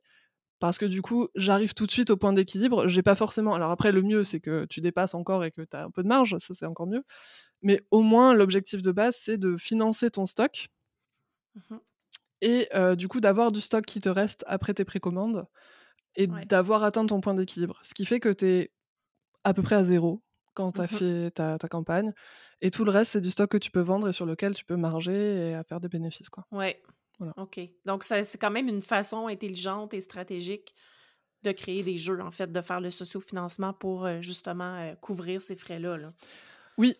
parce 0.59 0.77
que 0.77 0.85
du 0.85 1.01
coup, 1.01 1.27
j'arrive 1.35 1.73
tout 1.73 1.85
de 1.85 1.91
suite 1.91 2.09
au 2.11 2.17
point 2.17 2.33
d'équilibre. 2.33 2.87
J'ai 2.87 3.03
pas 3.03 3.15
forcément 3.15 3.53
alors 3.55 3.71
après 3.71 3.91
le 3.91 4.01
mieux, 4.01 4.23
c'est 4.23 4.39
que 4.41 4.65
tu 4.65 4.81
dépasses 4.81 5.15
encore 5.15 5.43
et 5.45 5.51
que 5.51 5.61
tu 5.63 5.75
as 5.77 5.83
un 5.85 5.91
peu 5.91 6.03
de 6.03 6.07
marge, 6.07 6.37
ça 6.39 6.53
c'est 6.53 6.65
encore 6.65 6.87
mieux. 6.87 7.03
Mais 7.63 7.81
au 7.91 8.01
moins 8.01 8.33
l'objectif 8.35 8.81
de 8.83 8.91
base, 8.91 9.17
c'est 9.21 9.37
de 9.37 9.57
financer 9.57 10.11
ton 10.11 10.25
stock 10.25 10.67
Mmh 11.55 11.79
et 12.41 12.69
du 12.97 13.07
coup 13.07 13.19
d'avoir 13.19 13.51
du 13.51 13.61
stock 13.61 13.85
qui 13.85 13.99
te 13.99 14.09
reste 14.09 14.43
après 14.47 14.73
tes 14.73 14.85
précommandes 14.85 15.45
et 16.15 16.27
Ouais. 16.29 16.45
d'avoir 16.45 16.83
atteint 16.83 17.05
ton 17.07 17.21
point 17.21 17.35
d'équilibre. 17.35 17.79
Ce 17.83 17.93
qui 17.95 18.05
fait 18.05 18.19
que 18.19 18.29
tu 18.29 18.45
es 18.47 18.73
à 19.45 19.53
peu 19.53 19.63
près 19.63 19.75
à 19.77 19.85
zéro 19.85 20.23
quand 20.55 20.73
tu 20.73 20.81
as 20.81 20.87
Mmh 20.87 20.87
fait 20.87 21.31
ta 21.31 21.57
ta 21.59 21.69
campagne 21.69 22.13
et 22.61 22.71
tout 22.71 22.85
le 22.85 22.91
reste, 22.91 23.13
c'est 23.13 23.21
du 23.21 23.31
stock 23.31 23.51
que 23.51 23.57
tu 23.57 23.71
peux 23.71 23.81
vendre 23.81 24.09
et 24.09 24.13
sur 24.13 24.25
lequel 24.27 24.55
tu 24.55 24.65
peux 24.65 24.77
marger 24.77 25.51
et 25.51 25.55
à 25.55 25.63
faire 25.63 25.81
des 25.81 25.89
bénéfices, 25.89 26.29
quoi. 26.29 26.45
Ouais. 26.51 26.81
Voilà. 27.19 27.35
OK. 27.37 27.59
Donc 27.85 28.03
c'est 28.03 28.37
quand 28.39 28.51
même 28.51 28.67
une 28.67 28.81
façon 28.81 29.27
intelligente 29.27 29.93
et 29.93 30.01
stratégique 30.01 30.75
de 31.43 31.51
créer 31.53 31.83
des 31.83 31.97
jeux, 31.97 32.21
en 32.21 32.31
fait, 32.31 32.51
de 32.51 32.61
faire 32.61 32.81
le 32.81 32.91
sociofinancement 32.91 33.73
pour, 33.73 34.05
heu, 34.07 34.21
justement, 34.21 34.81
heu, 34.93 34.95
couvrir 34.97 35.41
ces 35.41 35.55
frais-là, 35.55 35.97
là. 35.97 36.13
Oui, 36.77 36.95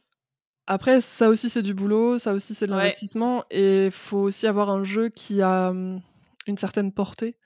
après 0.67 1.01
ça 1.01 1.29
aussi 1.29 1.49
c'est 1.49 1.63
du 1.63 1.73
boulot, 1.75 2.19
ça 2.19 2.33
aussi 2.33 2.55
c'est 2.55 2.67
de 2.67 2.71
Ouais. 2.71 2.71
l'investissement 2.71 3.45
et 3.51 3.89
faut 3.91 4.19
aussi 4.19 4.47
avoir 4.47 4.69
un 4.71 4.83
jeu 4.83 5.09
qui 5.09 5.41
a, 5.41 5.73
mmh, 5.73 6.01
une 6.47 6.57
certaine 6.59 6.93
portée. 6.93 7.37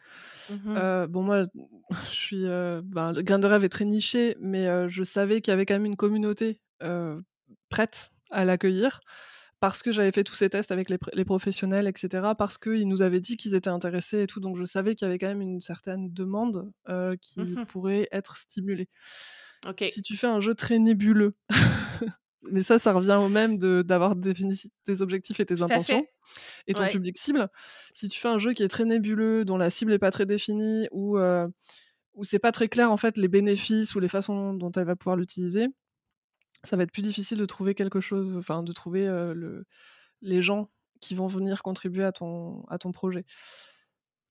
Mmh 0.47 0.77
Heu, 0.77 1.07
bon 1.07 1.23
moi, 1.23 1.45
je 1.91 2.15
suis, 2.15 2.45
ben, 2.45 3.13
Graines 3.23 3.41
de 3.41 3.47
rêve 3.47 3.63
est 3.65 3.69
très 3.69 3.85
niché, 3.85 4.37
mais 4.41 4.89
je 4.89 5.03
savais 5.03 5.41
qu'il 5.41 5.51
y 5.51 5.55
avait 5.55 5.65
quand 5.67 5.75
même 5.75 5.85
une 5.85 5.97
communauté, 5.97 6.61
prête 7.69 8.11
à 8.31 8.45
l'accueillir. 8.45 9.01
Parce 9.63 9.81
que 9.81 9.93
j'avais 9.93 10.11
fait 10.11 10.25
tous 10.25 10.35
ces 10.35 10.49
tests 10.49 10.73
avec 10.73 10.89
les 10.89 11.23
professionnels 11.25 11.87
et 11.87 11.93
cetera, 11.95 12.35
parce 12.35 12.57
qu'ils 12.57 12.85
nous 12.85 13.01
avaient 13.01 13.21
dit 13.21 13.37
qu'ils 13.37 13.55
étaient 13.55 13.69
intéressés 13.69 14.23
et 14.23 14.27
tout, 14.27 14.41
donc 14.41 14.57
je 14.57 14.65
savais 14.65 14.93
qu'il 14.93 15.05
y 15.05 15.09
avait 15.09 15.17
quand 15.17 15.27
même 15.27 15.39
une 15.39 15.61
certaine 15.61 16.11
demande, 16.11 16.69
heu, 16.89 17.15
qui 17.21 17.57
Mmh 17.57 17.65
pourrait 17.65 18.09
être 18.11 18.35
stimulée. 18.35 18.89
OK. 19.65 19.83
Si 19.83 20.01
tu 20.01 20.17
fais 20.17 20.27
un 20.27 20.39
jeu 20.39 20.55
très 20.55 20.79
nébuleux 20.79 21.35
mais 22.51 22.63
ça, 22.63 22.77
ça 22.77 22.91
revient 22.93 23.17
au 23.21 23.29
même 23.29 23.57
d'avoir 23.57 24.15
défini 24.15 24.59
tes 24.83 25.01
objectifs 25.01 25.39
et 25.39 25.45
tes 25.45 25.61
Tout 25.61 25.63
intentions 25.63 26.07
et 26.67 26.75
ton 26.75 26.83
Ouais. 26.83 26.89
public 26.89 27.17
cible. 27.17 27.49
Si 27.93 28.09
tu 28.09 28.19
fais 28.19 28.29
un 28.29 28.37
jeu 28.39 28.53
qui 28.53 28.63
est 28.63 28.69
très 28.69 28.85
nébuleux, 28.85 29.45
dont 29.45 29.57
la 29.57 29.69
cible 29.69 29.93
est 29.93 29.99
pas 29.99 30.11
très 30.11 30.25
définie 30.25 30.87
ou, 30.91 31.17
heu, 31.19 31.47
où 32.15 32.23
c'est 32.25 32.39
pas 32.39 32.51
très 32.51 32.69
clair, 32.69 32.91
en 32.91 32.97
fait, 32.97 33.17
les 33.17 33.29
bénéfices 33.29 33.95
ou 33.95 33.99
les 34.01 34.09
façons 34.09 34.53
dont 34.53 34.71
elle 34.73 34.85
va 34.85 34.95
pouvoir 34.95 35.17
l'utiliser, 35.17 35.67
ça 36.63 36.77
va 36.77 36.83
être 36.83 36.91
plus 36.91 37.01
difficile 37.03 37.37
de 37.39 37.45
trouver 37.45 37.75
quelque 37.75 37.99
chose, 38.01 38.35
enfin, 38.37 38.63
de 38.63 38.71
trouver, 38.71 39.07
les 40.21 40.41
gens 40.41 40.69
qui 41.01 41.15
vont 41.15 41.27
venir 41.27 41.63
contribuer 41.63 42.03
à 42.05 42.11
ton 42.11 42.63
à 42.69 42.77
ton 42.77 42.91
projet. 42.91 43.25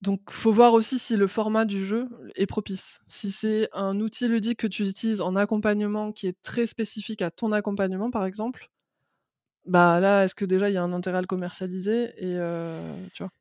Donc 0.03 0.21
faut 0.31 0.53
voir 0.53 0.73
aussi 0.75 0.99
si 0.99 1.17
le 1.17 1.29
format 1.29 1.65
du 1.65 1.85
jeu 1.85 2.09
est 2.35 2.47
propice. 2.47 2.99
Si 3.07 3.31
c'est 3.31 3.69
un 3.73 4.01
outil 4.01 4.27
ludique 4.27 4.59
que 4.59 4.67
tu 4.67 4.83
utilises 4.85 5.21
en 5.21 5.37
accompagnement 5.37 6.11
qui 6.13 6.27
est 6.27 6.37
très 6.43 6.67
spécifique 6.67 7.23
à 7.23 7.31
ton 7.31 7.53
accompagnement, 7.53 8.11
par 8.11 8.25
exemple, 8.27 8.69
bah, 9.67 10.01
là, 10.01 10.25
est-ce 10.25 10.35
que 10.35 10.45
déjà 10.45 10.71
il 10.71 10.75
y 10.75 10.77
a 10.79 10.83
un 10.83 10.93
intérêt 10.93 11.19
à 11.19 11.21
le 11.23 11.27
commercialiser 11.29 12.13
et 12.19 12.35
tu 13.15 13.23
vois? 13.25 13.33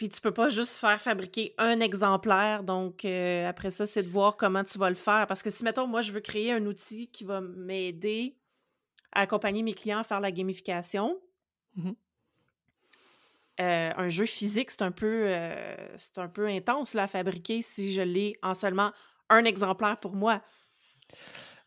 Puis 0.00 0.08
tu 0.08 0.22
peux 0.22 0.32
pas 0.32 0.48
juste 0.48 0.78
faire 0.78 0.98
fabriquer 0.98 1.54
un 1.58 1.78
exemplaire, 1.80 2.62
donc 2.64 3.04
heu, 3.04 3.44
après 3.44 3.70
ça, 3.70 3.84
c'est 3.84 4.02
de 4.02 4.08
voir 4.08 4.38
comment 4.38 4.64
tu 4.64 4.78
vas 4.78 4.88
le 4.88 4.96
faire. 4.96 5.26
Parce 5.26 5.42
que 5.42 5.50
si, 5.50 5.62
mettons, 5.62 5.86
moi, 5.86 6.00
je 6.00 6.10
veux 6.10 6.20
créer 6.20 6.52
un 6.52 6.64
outil 6.64 7.08
qui 7.10 7.22
va 7.24 7.42
m'aider 7.42 8.34
à 9.12 9.20
accompagner 9.20 9.62
mes 9.62 9.74
clients 9.74 9.98
à 9.98 10.04
faire 10.04 10.20
la 10.20 10.32
gamification 10.32 11.20
Mmh 11.76 11.90
heu, 13.60 13.92
un 13.96 14.08
jeu 14.08 14.24
physique, 14.24 14.70
c'est 14.70 14.80
un 14.82 14.90
peu, 14.90 15.26
heu, 15.28 15.76
c'est 15.96 16.16
un 16.18 16.28
peu 16.28 16.46
intense, 16.46 16.94
là, 16.94 17.02
à 17.02 17.06
fabriquer 17.06 17.60
si 17.60 17.92
je 17.92 18.00
l'ai 18.00 18.38
en 18.42 18.54
seulement 18.54 18.92
un 19.28 19.44
exemplaire 19.44 20.00
pour 20.00 20.14
moi. 20.16 20.40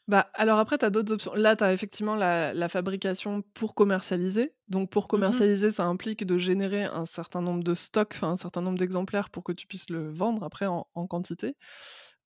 Bah, 0.09 0.29
alors 0.33 0.59
après, 0.59 0.77
tu 0.77 0.83
as 0.85 0.89
d'autres 0.89 1.13
options. 1.13 1.33
Là, 1.33 1.55
tu 1.55 1.63
as 1.63 1.71
effectivement 1.73 2.15
la 2.15 2.53
la 2.53 2.67
fabrication 2.67 3.41
pour 3.53 3.73
commercialiser. 3.73 4.53
Donc 4.67 4.89
pour 4.89 5.07
Mmh 5.15 5.43
commercialiser, 5.47 5.71
ça 5.71 5.85
implique 5.85 6.25
de 6.25 6.37
générer 6.37 6.83
un 6.83 7.05
certain 7.05 7.41
nombre 7.41 7.63
de 7.63 7.73
stocks, 7.73 8.17
un 8.21 8.35
certain 8.35 8.61
nombre 8.61 8.77
d'exemplaires 8.77 9.29
pour 9.29 9.43
que 9.45 9.53
tu 9.53 9.65
puisses 9.65 9.89
le 9.89 10.11
vendre 10.11 10.43
après 10.43 10.65
en 10.65 10.87
en 10.93 11.07
quantité, 11.07 11.55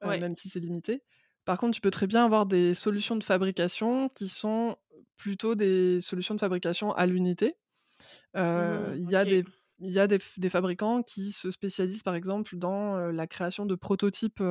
Ouais. 0.02 0.22
même 0.22 0.34
si 0.36 0.50
c'est 0.50 0.60
limité. 0.60 1.04
Par 1.46 1.60
contre, 1.60 1.76
tu 1.76 1.82
peux 1.82 1.92
très 1.92 2.08
bien 2.08 2.26
avoir 2.26 2.46
des 2.48 2.74
solutions 2.74 3.16
de 3.16 3.24
fabrication 3.24 4.10
qui 4.10 4.28
sont 4.30 4.78
plutôt 5.18 5.56
des 5.56 6.02
solutions 6.02 6.36
de 6.36 6.40
fabrication 6.42 6.92
à 6.94 7.06
l'unité. 7.06 7.58
Mmh 8.56 8.98
il 8.98 9.10
y 9.10 9.16
a 9.16 9.26
des 9.26 9.46
il 9.80 9.92
y 9.92 10.00
a 10.00 10.08
des 10.08 10.20
fabricants 10.50 11.04
qui 11.04 11.32
se 11.32 11.52
spécialisent, 11.52 12.02
par 12.04 12.16
exemple, 12.16 12.58
dans, 12.58 12.98
heu, 12.98 13.12
la 13.12 13.28
création 13.28 13.66
de 13.68 13.76
prototypes, 13.76 14.42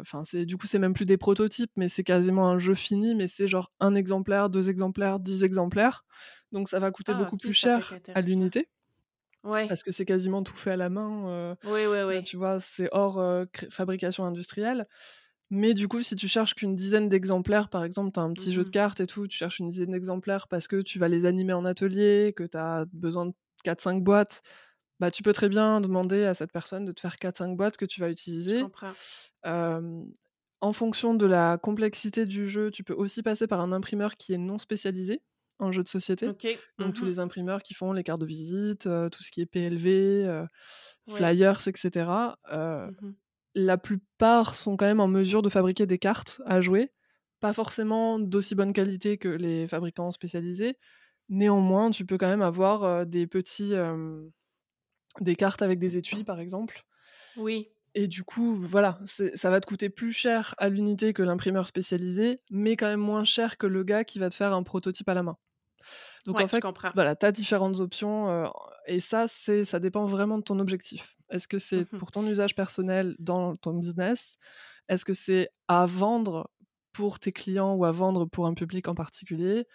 enfin, 0.00 0.24
c'est 0.24 0.44
du 0.46 0.56
coup, 0.56 0.66
c'est 0.66 0.78
même 0.78 0.94
plus 0.94 1.04
des 1.06 1.16
prototypes, 1.18 1.72
mais 1.76 1.88
c'est 1.88 2.04
quasiment 2.04 2.48
un 2.50 2.58
jeu 2.58 2.74
fini, 2.74 3.14
mais 3.14 3.28
c'est 3.28 3.48
genre 3.48 3.72
un 3.80 3.94
exemplaire, 3.94 4.50
2 4.50 4.70
exemplaires, 4.70 5.20
10 5.20 5.44
exemplaires. 5.44 6.04
Donc 6.52 6.68
ça 6.68 6.80
va 6.80 6.90
coûter 6.90 7.12
Ah 7.12 7.18
beaucoup 7.18 7.36
plus 7.38 7.52
cher 7.52 7.98
à 8.14 8.20
l'unité, 8.22 8.68
Ouais. 9.44 9.68
parce 9.68 9.82
que 9.82 9.92
c'est 9.92 10.04
quasiment 10.04 10.42
tout 10.42 10.56
fait 10.56 10.72
à 10.72 10.76
la 10.76 10.88
main, 10.90 11.56
Oui, 11.64 11.86
oui, 11.86 12.02
là, 12.10 12.22
oui. 12.22 12.22
tu 12.22 12.36
vois? 12.36 12.60
C'est 12.60 12.88
hors, 12.92 13.22
cré 13.52 13.68
fabrication 13.70 14.24
industrielle. 14.24 14.86
Mais 15.50 15.74
du 15.74 15.88
coup, 15.88 16.02
si 16.02 16.16
tu 16.16 16.28
cherches 16.28 16.54
qu'une 16.54 16.74
dizaine 16.76 17.08
d'exemplaires, 17.08 17.70
par 17.70 17.84
exemple, 17.84 18.12
tu 18.12 18.20
as 18.20 18.24
un 18.24 18.32
petit 18.34 18.52
jeu 18.52 18.64
de 18.64 18.70
Mmh 18.70 18.70
cartes 18.70 19.00
et 19.00 19.06
tout, 19.06 19.28
tu 19.28 19.38
cherches 19.38 19.60
une 19.60 19.68
dizaine 19.70 19.92
d'exemplaires 19.92 20.48
parce 20.48 20.68
que 20.68 20.82
tu 20.82 20.98
vas 20.98 21.08
les 21.08 21.26
animer 21.26 21.54
en 21.54 21.64
atelier, 21.64 22.34
que 22.36 22.44
tu 22.44 22.56
as 22.58 22.86
besoin 22.92 23.26
de 23.26 23.34
4-5 23.64 24.02
boîtes, 24.04 24.42
bah, 25.00 25.10
tu 25.10 25.22
peux 25.22 25.32
très 25.32 25.48
bien 25.48 25.80
demander 25.80 26.24
à 26.24 26.34
cette 26.34 26.52
personne 26.52 26.84
de 26.84 26.92
te 26.92 27.00
faire 27.00 27.16
4-5 27.16 27.56
boîtes 27.56 27.76
que 27.76 27.84
tu 27.86 28.00
vas 28.00 28.10
utiliser. 28.10 28.70
en 30.60 30.72
fonction 30.72 31.14
de 31.14 31.26
la 31.26 31.58
complexité 31.58 32.26
du 32.26 32.48
jeu, 32.48 32.70
tu 32.70 32.82
peux 32.84 32.94
aussi 32.94 33.22
passer 33.22 33.46
par 33.46 33.60
un 33.60 33.72
imprimeur 33.72 34.16
qui 34.16 34.32
est 34.34 34.38
non 34.38 34.58
spécialisé 34.58 35.22
en 35.60 35.70
jeu 35.72 35.82
de 35.84 35.88
société. 35.88 36.34
Donc 36.78 36.94
tous 36.94 37.04
Mmh 37.04 37.04
les 37.04 37.18
imprimeurs 37.20 37.62
qui 37.62 37.74
font 37.74 37.92
les 37.92 38.02
cartes 38.04 38.20
de 38.20 38.26
visite, 38.26 38.82
tout 38.84 39.22
ce 39.22 39.30
qui 39.30 39.40
est 39.40 39.46
PLV, 39.46 40.44
Ouais. 41.06 41.28
flyers 41.28 41.66
et 41.68 41.72
cetera. 41.76 42.38
Heu, 42.52 42.90
Mmh 43.00 43.14
la 43.54 43.78
plupart 43.78 44.54
sont 44.56 44.76
quand 44.76 44.86
même 44.86 45.00
en 45.00 45.08
mesure 45.08 45.42
de 45.42 45.48
fabriquer 45.50 45.86
des 45.86 45.98
cartes 45.98 46.40
à 46.46 46.60
jouer, 46.60 46.92
pas 47.40 47.52
forcément 47.52 48.18
d'aussi 48.18 48.54
bonne 48.54 48.72
qualité 48.72 49.18
que 49.18 49.28
les 49.28 49.68
fabricants 49.68 50.10
spécialisés. 50.12 50.76
Néanmoins, 51.30 51.90
tu 51.90 52.06
peux 52.06 52.18
quand 52.18 52.28
même 52.28 52.42
avoir, 52.42 53.06
des 53.06 53.26
petits, 53.26 53.74
des 55.20 55.36
cartes 55.36 55.62
avec 55.62 55.78
des 55.78 55.96
étuis, 55.96 56.24
par 56.24 56.40
exemple 56.40 56.84
Oui. 57.34 57.72
et 57.94 58.06
du 58.06 58.22
coup, 58.22 58.54
voilà, 58.56 59.00
ça 59.34 59.50
va 59.50 59.60
te 59.60 59.66
coûter 59.66 59.88
plus 59.88 60.12
cher 60.12 60.54
à 60.58 60.68
l'unité 60.68 61.12
que 61.12 61.22
l'imprimeur 61.22 61.66
spécialisé, 61.66 62.40
mais 62.50 62.76
quand 62.76 62.86
même 62.86 63.00
moins 63.00 63.24
cher 63.24 63.56
que 63.58 63.66
le 63.66 63.82
gars 63.82 64.04
qui 64.04 64.18
va 64.18 64.28
te 64.30 64.34
faire 64.34 64.52
un 64.52 64.62
prototype 64.62 65.08
à 65.08 65.14
la 65.14 65.22
main. 65.22 65.36
Donc 66.26 66.38
Ouais, 66.38 66.42
en 66.42 66.48
fait, 66.48 66.66
voilà, 66.94 67.16
tu 67.16 67.26
as 67.26 67.32
différentes 67.32 67.80
options, 67.80 68.30
heu 68.30 68.48
et 68.86 69.00
ça, 69.00 69.28
c'est 69.28 69.64
ça 69.64 69.80
dépend 69.80 70.06
vraiment 70.06 70.38
de 70.38 70.44
ton 70.44 70.58
objectif. 70.60 71.16
Est-ce 71.30 71.48
que 71.48 71.58
c'est 71.60 71.86
Mmh 71.90 71.98
pour 71.98 72.12
ton 72.12 72.26
usage 72.26 72.54
personnel 72.56 73.16
dans 73.20 73.56
ton 73.56 73.74
business? 73.74 74.36
Est-ce 74.88 75.04
que 75.06 75.14
c'est 75.14 75.50
à 75.68 75.86
vendre 75.86 76.50
pour 76.92 77.20
tes 77.20 77.32
clients 77.32 77.74
ou 77.76 77.84
à 77.86 77.92
vendre 77.92 78.26
pour 78.26 78.46
un 78.46 78.54
public 78.54 78.88
en 78.88 78.94
particulier? 78.96 79.66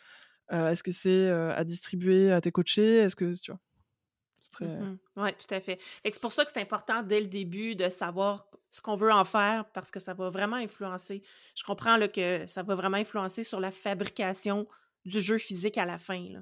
Heu, 0.54 0.68
est-ce 0.70 0.84
que 0.84 0.92
c'est, 0.94 1.30
heu, 1.32 1.52
à 1.52 1.64
distribuer 1.66 2.32
à 2.32 2.42
tes 2.42 2.52
coachés? 2.52 2.98
Est-ce 3.00 3.16
que 3.18 3.34
tu 3.42 3.52
vois? 3.52 3.62
C'est 4.60 4.66
très 4.66 4.76
Mmh 4.76 4.98
Ouais, 5.16 5.34
tout 5.34 5.54
à 5.54 5.60
fait. 5.60 5.80
Fait 5.82 6.12
c'est 6.12 6.22
pour 6.22 6.32
ça 6.32 6.46
que 6.46 6.52
c'est 6.52 6.62
important 6.62 7.04
dès 7.04 7.22
le 7.22 7.28
début 7.28 7.76
de 7.76 7.90
savoir 7.90 8.46
ce 8.70 8.82
qu'on 8.82 8.96
veut 8.96 9.12
en 9.12 9.26
faire 9.26 9.66
parce 9.74 9.92
que 9.92 10.00
ça 10.00 10.14
va 10.14 10.30
vraiment 10.30 10.56
influencer. 10.56 11.22
Je 11.56 11.64
comprends 11.64 11.98
là, 11.98 12.08
que 12.08 12.46
ça 12.48 12.64
va 12.64 12.76
vraiment 12.76 12.98
influencer 12.98 13.44
sur 13.44 13.60
la 13.60 13.72
fabrication 13.72 14.68
du 15.06 15.22
jeu 15.22 15.38
physique 15.38 15.78
à 15.78 15.86
la 15.86 15.98
fin. 15.98 16.42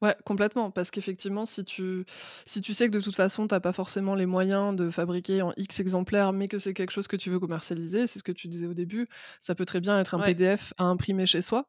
Ouais, 0.00 0.16
complètement, 0.24 0.70
parce 0.70 0.90
qu'effectivement, 0.90 1.46
si 1.46 1.64
tu 1.64 2.04
si 2.44 2.60
tu 2.60 2.74
sais 2.74 2.86
que 2.88 2.92
de 2.92 3.00
toute 3.00 3.14
façon, 3.14 3.46
tu 3.46 3.54
as 3.54 3.60
pas 3.60 3.72
forcément 3.72 4.14
les 4.16 4.26
moyens 4.26 4.74
de 4.74 4.90
fabriquer 4.90 5.42
en 5.42 5.52
X 5.56 5.78
exemplaires, 5.80 6.32
mais 6.32 6.48
que 6.48 6.58
c'est 6.58 6.74
quelque 6.74 6.90
chose 6.90 7.06
que 7.08 7.16
tu 7.16 7.30
veux 7.30 7.38
commercialiser, 7.38 8.06
c'est 8.08 8.18
ce 8.18 8.24
que 8.24 8.32
tu 8.32 8.48
disais 8.48 8.66
au 8.66 8.74
début, 8.74 9.08
ça 9.40 9.54
peut 9.54 9.64
très 9.64 9.80
bien 9.80 9.98
être 10.00 10.14
un 10.14 10.20
Ouais, 10.20 10.32
PDF 10.34 10.74
à 10.78 10.84
imprimer 10.84 11.26
chez 11.26 11.42
soi, 11.42 11.68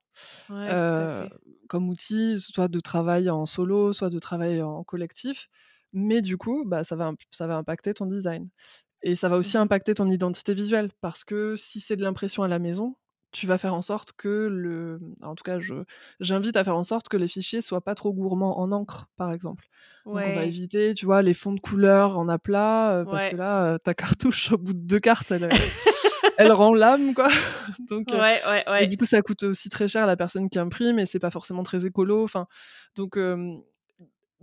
ouais, 0.49 0.83
comme 1.69 1.89
outil, 1.89 2.39
soit 2.39 2.67
de 2.67 2.79
travail 2.79 3.29
en 3.29 3.45
solo, 3.45 3.93
soit 3.93 4.09
de 4.09 4.19
travail 4.19 4.61
en 4.61 4.83
collectif. 4.83 5.49
Mais 5.93 6.21
du 6.21 6.37
coup, 6.37 6.63
bah, 6.65 6.83
ça 6.83 6.95
va 6.95 7.13
ça 7.31 7.47
va 7.47 7.57
impacter 7.57 7.93
ton 7.93 8.05
design. 8.07 8.49
Et 9.03 9.15
ça 9.15 9.29
va 9.29 9.37
aussi 9.37 9.57
Mmh 9.57 9.59
impacter 9.59 9.93
ton 9.95 10.09
identité 10.09 10.53
visuelle 10.53 10.89
parce 11.01 11.23
que 11.25 11.55
si 11.57 11.79
c'est 11.81 11.97
de 11.97 12.03
l'impression 12.03 12.43
à 12.43 12.47
la 12.47 12.59
maison, 12.59 12.95
tu 13.33 13.47
vas 13.47 13.57
faire 13.57 13.73
en 13.73 13.81
sorte 13.81 14.13
que 14.13 14.47
le 14.49 14.99
en 15.21 15.35
tout 15.35 15.43
cas, 15.43 15.59
je 15.59 15.73
j'invite 16.19 16.55
à 16.55 16.63
faire 16.63 16.77
en 16.77 16.83
sorte 16.83 17.09
que 17.09 17.17
les 17.17 17.27
fichiers 17.27 17.61
soient 17.61 17.81
pas 17.81 17.95
trop 17.95 18.13
gourmands 18.13 18.59
en 18.59 18.71
encre, 18.71 19.09
par 19.17 19.33
exemple. 19.33 19.65
Donc 20.05 20.15
on 20.15 20.35
va 20.35 20.45
éviter, 20.45 20.93
tu 20.93 21.05
vois, 21.05 21.21
les 21.21 21.33
fonds 21.33 21.53
de 21.53 21.59
couleur 21.59 22.17
en 22.17 22.29
aplat, 22.29 23.03
parce 23.09 23.25
que 23.27 23.35
là, 23.35 23.77
ta 23.79 23.93
cartouche, 23.93 24.51
au 24.51 24.57
bout 24.57 24.73
de 24.73 24.85
2 24.87 24.99
cartes, 24.99 25.31
elle, 25.31 25.49
elle 26.37 26.51
rend 26.51 26.73
l'âme, 26.73 27.13
quoi. 27.13 27.27
Donc 27.89 28.07
Ouais, 28.11 28.41
ouais, 28.47 28.83
et 28.83 28.87
du 28.87 28.97
coup, 28.97 29.05
ça 29.05 29.21
coûte 29.21 29.43
aussi 29.43 29.69
très 29.69 29.87
cher 29.87 30.03
à 30.03 30.07
la 30.07 30.15
personne 30.15 30.49
qui 30.49 30.59
imprime 30.59 30.99
et 30.99 31.05
c'est 31.05 31.19
pas 31.19 31.31
forcément 31.31 31.63
très 31.63 31.85
écolo, 31.85 32.23
enfin 32.23 32.47
donc 32.95 33.17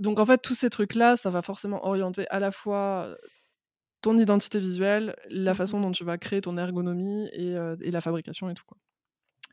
donc 0.01 0.19
en 0.19 0.27
fait, 0.27 0.39
tous 0.39 0.55
ces 0.55 0.71
trucs-là, 0.71 1.17
ça 1.17 1.31
va 1.31 1.43
forcément 1.43 1.87
orienter 1.87 2.27
à 2.31 2.41
la 2.41 2.51
fois, 2.51 3.15
ton 4.03 4.19
identité 4.19 4.61
visuelle, 4.61 5.17
la 5.31 5.55
Mmh 5.55 5.55
façon 5.55 5.81
dont 5.81 5.93
tu 5.93 6.05
vas 6.05 6.19
créer 6.19 6.41
ton 6.41 6.57
ergonomie 6.59 7.29
et 7.33 7.55
heu 7.57 7.77
et 7.83 7.91
la 7.91 8.01
fabrication 8.01 8.51
et 8.51 8.55
tout, 8.55 8.65
quoi. 8.67 8.79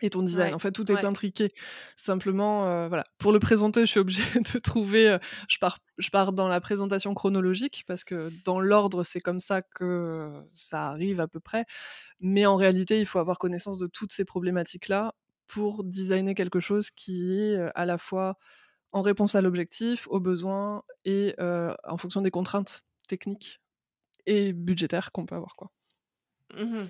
Et 0.02 0.12
ton 0.12 0.22
design. 0.22 0.54
Ouais, 0.54 0.56
En 0.56 0.60
fait, 0.60 0.72
tout 0.72 0.92
est 0.92 1.04
ouais. 1.04 1.06
intriqué. 1.06 1.50
Simplement, 1.98 2.68
heu, 2.68 2.88
voilà, 2.88 3.06
pour 3.18 3.32
le 3.32 3.40
présenter, 3.40 3.82
je 3.82 3.86
suis 3.88 4.00
obligée 4.00 4.24
de 4.54 4.60
trouver, 4.60 5.10
heu, 5.10 5.20
je 5.50 5.58
pars 5.60 5.80
je 5.98 6.10
pars 6.12 6.34
dans 6.34 6.48
la 6.48 6.62
présentation 6.62 7.16
chronologique 7.16 7.84
parce 7.88 8.04
que 8.04 8.32
dans 8.46 8.60
l'ordre, 8.60 9.04
c'est 9.04 9.20
comme 9.22 9.40
ça 9.40 9.64
que 9.64 10.32
ça 10.54 10.90
arrive 10.90 11.20
à 11.20 11.28
peu 11.28 11.40
près. 11.40 11.66
Mais 12.20 12.46
en 12.48 12.58
réalité, 12.58 13.00
il 13.00 13.06
faut 13.06 13.20
avoir 13.20 13.40
connaissance 13.40 13.78
de 13.78 13.88
toutes 13.88 14.12
ces 14.14 14.26
problématiques-là 14.26 15.14
pour 15.48 15.84
designer 15.84 16.36
quelque 16.36 16.60
chose 16.60 16.92
qui 16.92 17.34
est, 17.40 17.58
à 17.76 17.86
la 17.86 17.98
fois 17.98 18.38
en 18.94 19.02
réponse 19.02 19.36
à 19.36 19.42
l'objectif, 19.42 20.08
aux 20.10 20.20
besoins 20.20 20.84
et 21.06 21.36
en 21.40 21.98
fonction 21.98 22.22
des 22.22 22.32
contraintes 22.32 22.84
techniques 23.08 23.62
et 24.28 24.54
budgétaires 24.54 25.12
qu'on 25.12 25.26
peut 25.26 25.36
avoir, 25.36 25.56
quoi. 25.56 25.72
Mmh 26.54 26.90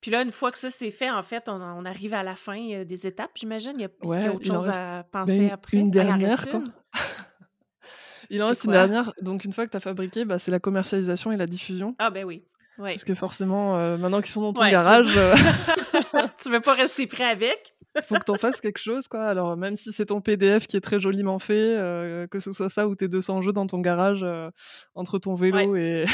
Puis 0.00 0.10
là, 0.10 0.22
une 0.22 0.32
fois 0.32 0.52
que 0.52 0.58
ça 0.58 0.70
c'est 0.70 0.90
fait, 0.90 1.10
en 1.10 1.22
fait, 1.22 1.48
on 1.48 1.60
on 1.60 1.84
arrive 1.84 2.14
à 2.14 2.22
la 2.22 2.36
fin, 2.36 2.58
heu, 2.72 2.84
des 2.84 3.06
étapes, 3.06 3.32
j'imagine? 3.36 3.74
Il 3.78 3.82
y 3.82 3.84
a 3.84 3.88
y 4.22 4.26
a 4.28 4.32
autre 4.34 4.46
chose 4.46 4.68
reste, 4.68 4.82
à 4.94 5.04
penser 5.10 5.48
après? 5.48 5.80
une 5.80 5.90
Ah, 5.96 6.02
il 6.04 6.12
en 6.12 6.18
reste 6.18 6.44
dernière, 6.44 6.48
quoi. 6.48 6.62
une? 6.62 6.72
Il 8.30 8.42
en 8.42 8.48
reste 8.48 8.64
une 8.64 8.72
dernière, 8.72 9.12
donc 9.20 9.44
une 9.44 9.52
fois 9.52 9.66
que 9.66 9.70
tu 9.70 9.76
as 9.76 9.80
fabriqué, 9.80 10.24
bah, 10.24 10.38
c'est 10.38 10.50
la 10.50 10.60
commercialisation 10.60 11.32
et 11.32 11.36
la 11.36 11.46
diffusion. 11.46 11.96
Ah 11.98 12.10
ben 12.10 12.24
oui. 12.24 12.44
Parce 12.92 13.04
que 13.04 13.14
forcément, 13.14 13.78
heu, 13.78 13.98
maintenant 13.98 14.20
qu'ils 14.22 14.32
sont 14.32 14.42
dans 14.42 14.52
ton 14.54 14.62
Ouais, 14.62 14.70
tu 14.78 14.90
veux 14.90 14.98
garage, 14.98 15.16
heu 15.16 15.34
tu 16.42 16.50
veux 16.50 16.60
pas 16.60 16.74
rester 16.74 17.06
prêt 17.06 17.24
avec? 17.24 17.75
Faut 18.02 18.14
que 18.16 18.24
tu 18.24 18.30
en 18.30 18.36
fasses 18.36 18.60
quelque 18.60 18.78
chose, 18.78 19.08
quoi. 19.08 19.24
Alors, 19.24 19.56
même 19.56 19.76
si 19.76 19.92
c'est 19.92 20.06
ton 20.06 20.20
PDF 20.20 20.66
qui 20.66 20.76
est 20.76 20.80
très 20.80 21.00
joliment 21.00 21.38
fait, 21.38 21.76
euh, 21.76 22.26
que 22.26 22.40
ce 22.40 22.52
soit 22.52 22.68
ça 22.68 22.88
ou 22.88 22.94
tes 22.94 23.08
200 23.08 23.42
jeux 23.42 23.52
dans 23.52 23.66
ton 23.66 23.80
garage, 23.80 24.22
euh, 24.22 24.50
entre 24.94 25.18
ton 25.18 25.34
vélo 25.34 25.76
et, 25.76 26.06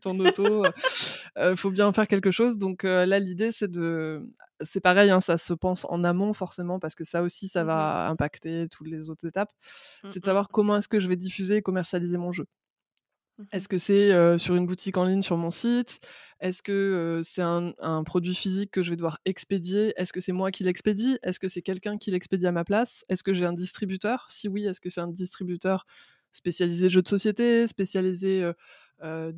ton 0.00 0.18
auto, 0.18 0.64
il 1.38 1.56
faut 1.56 1.70
bien 1.70 1.92
faire 1.92 2.08
quelque 2.08 2.30
chose. 2.30 2.58
Donc 2.58 2.82
là, 2.84 3.18
l'idée, 3.18 3.52
c'est 3.52 3.70
de... 3.70 4.28
C'est 4.62 4.80
pareil, 4.80 5.10
hein, 5.10 5.20
ça 5.20 5.36
se 5.36 5.52
pense 5.52 5.84
en 5.90 6.02
amont 6.02 6.32
forcément, 6.32 6.78
parce 6.78 6.94
que 6.94 7.04
ça 7.04 7.22
aussi, 7.22 7.48
ça 7.48 7.62
Mmh 7.62 7.66
va 7.66 8.08
impacter 8.08 8.68
toutes 8.70 8.88
les 8.88 9.10
autres 9.10 9.26
étapes. 9.26 9.50
Mmh 10.02 10.08
C'est 10.08 10.20
de 10.20 10.24
savoir 10.24 10.48
comment 10.48 10.76
est-ce 10.76 10.88
que 10.88 10.98
je 10.98 11.08
vais 11.08 11.16
diffuser 11.16 11.56
et 11.56 11.62
commercialiser 11.62 12.16
mon 12.16 12.32
jeu. 12.32 12.46
Est-ce 13.52 13.68
que 13.68 13.78
c'est, 13.78 14.38
sur 14.38 14.56
une 14.56 14.66
boutique 14.66 14.96
en 14.96 15.04
ligne 15.04 15.22
sur 15.22 15.36
mon 15.36 15.50
site? 15.50 16.00
Est-ce 16.40 16.62
que, 16.62 17.20
c'est 17.24 17.42
un 17.42 17.72
un 17.78 18.02
produit 18.04 18.34
physique 18.34 18.70
que 18.70 18.82
je 18.82 18.90
vais 18.90 18.96
devoir 18.96 19.18
expédier? 19.24 19.92
Est-ce 19.96 20.12
que 20.12 20.20
c'est 20.20 20.32
moi 20.32 20.50
qui 20.50 20.64
l'expédie? 20.64 21.18
Est-ce 21.22 21.38
que 21.40 21.48
c'est 21.48 21.62
quelqu'un 21.62 21.96
qui 21.98 22.10
l'expédie 22.10 22.46
à 22.46 22.52
ma 22.52 22.64
place? 22.64 23.04
Est-ce 23.08 23.22
que 23.22 23.32
j'ai 23.34 23.46
un 23.46 23.52
distributeur? 23.52 24.26
Si 24.30 24.48
oui, 24.48 24.66
est-ce 24.66 24.80
que 24.80 24.90
c'est 24.90 25.00
un 25.00 25.08
distributeur 25.08 25.86
spécialisé 26.32 26.88
jeux 26.90 27.02
de 27.02 27.08
société, 27.08 27.66
spécialisé, 27.66 28.42
heu, 29.02 29.34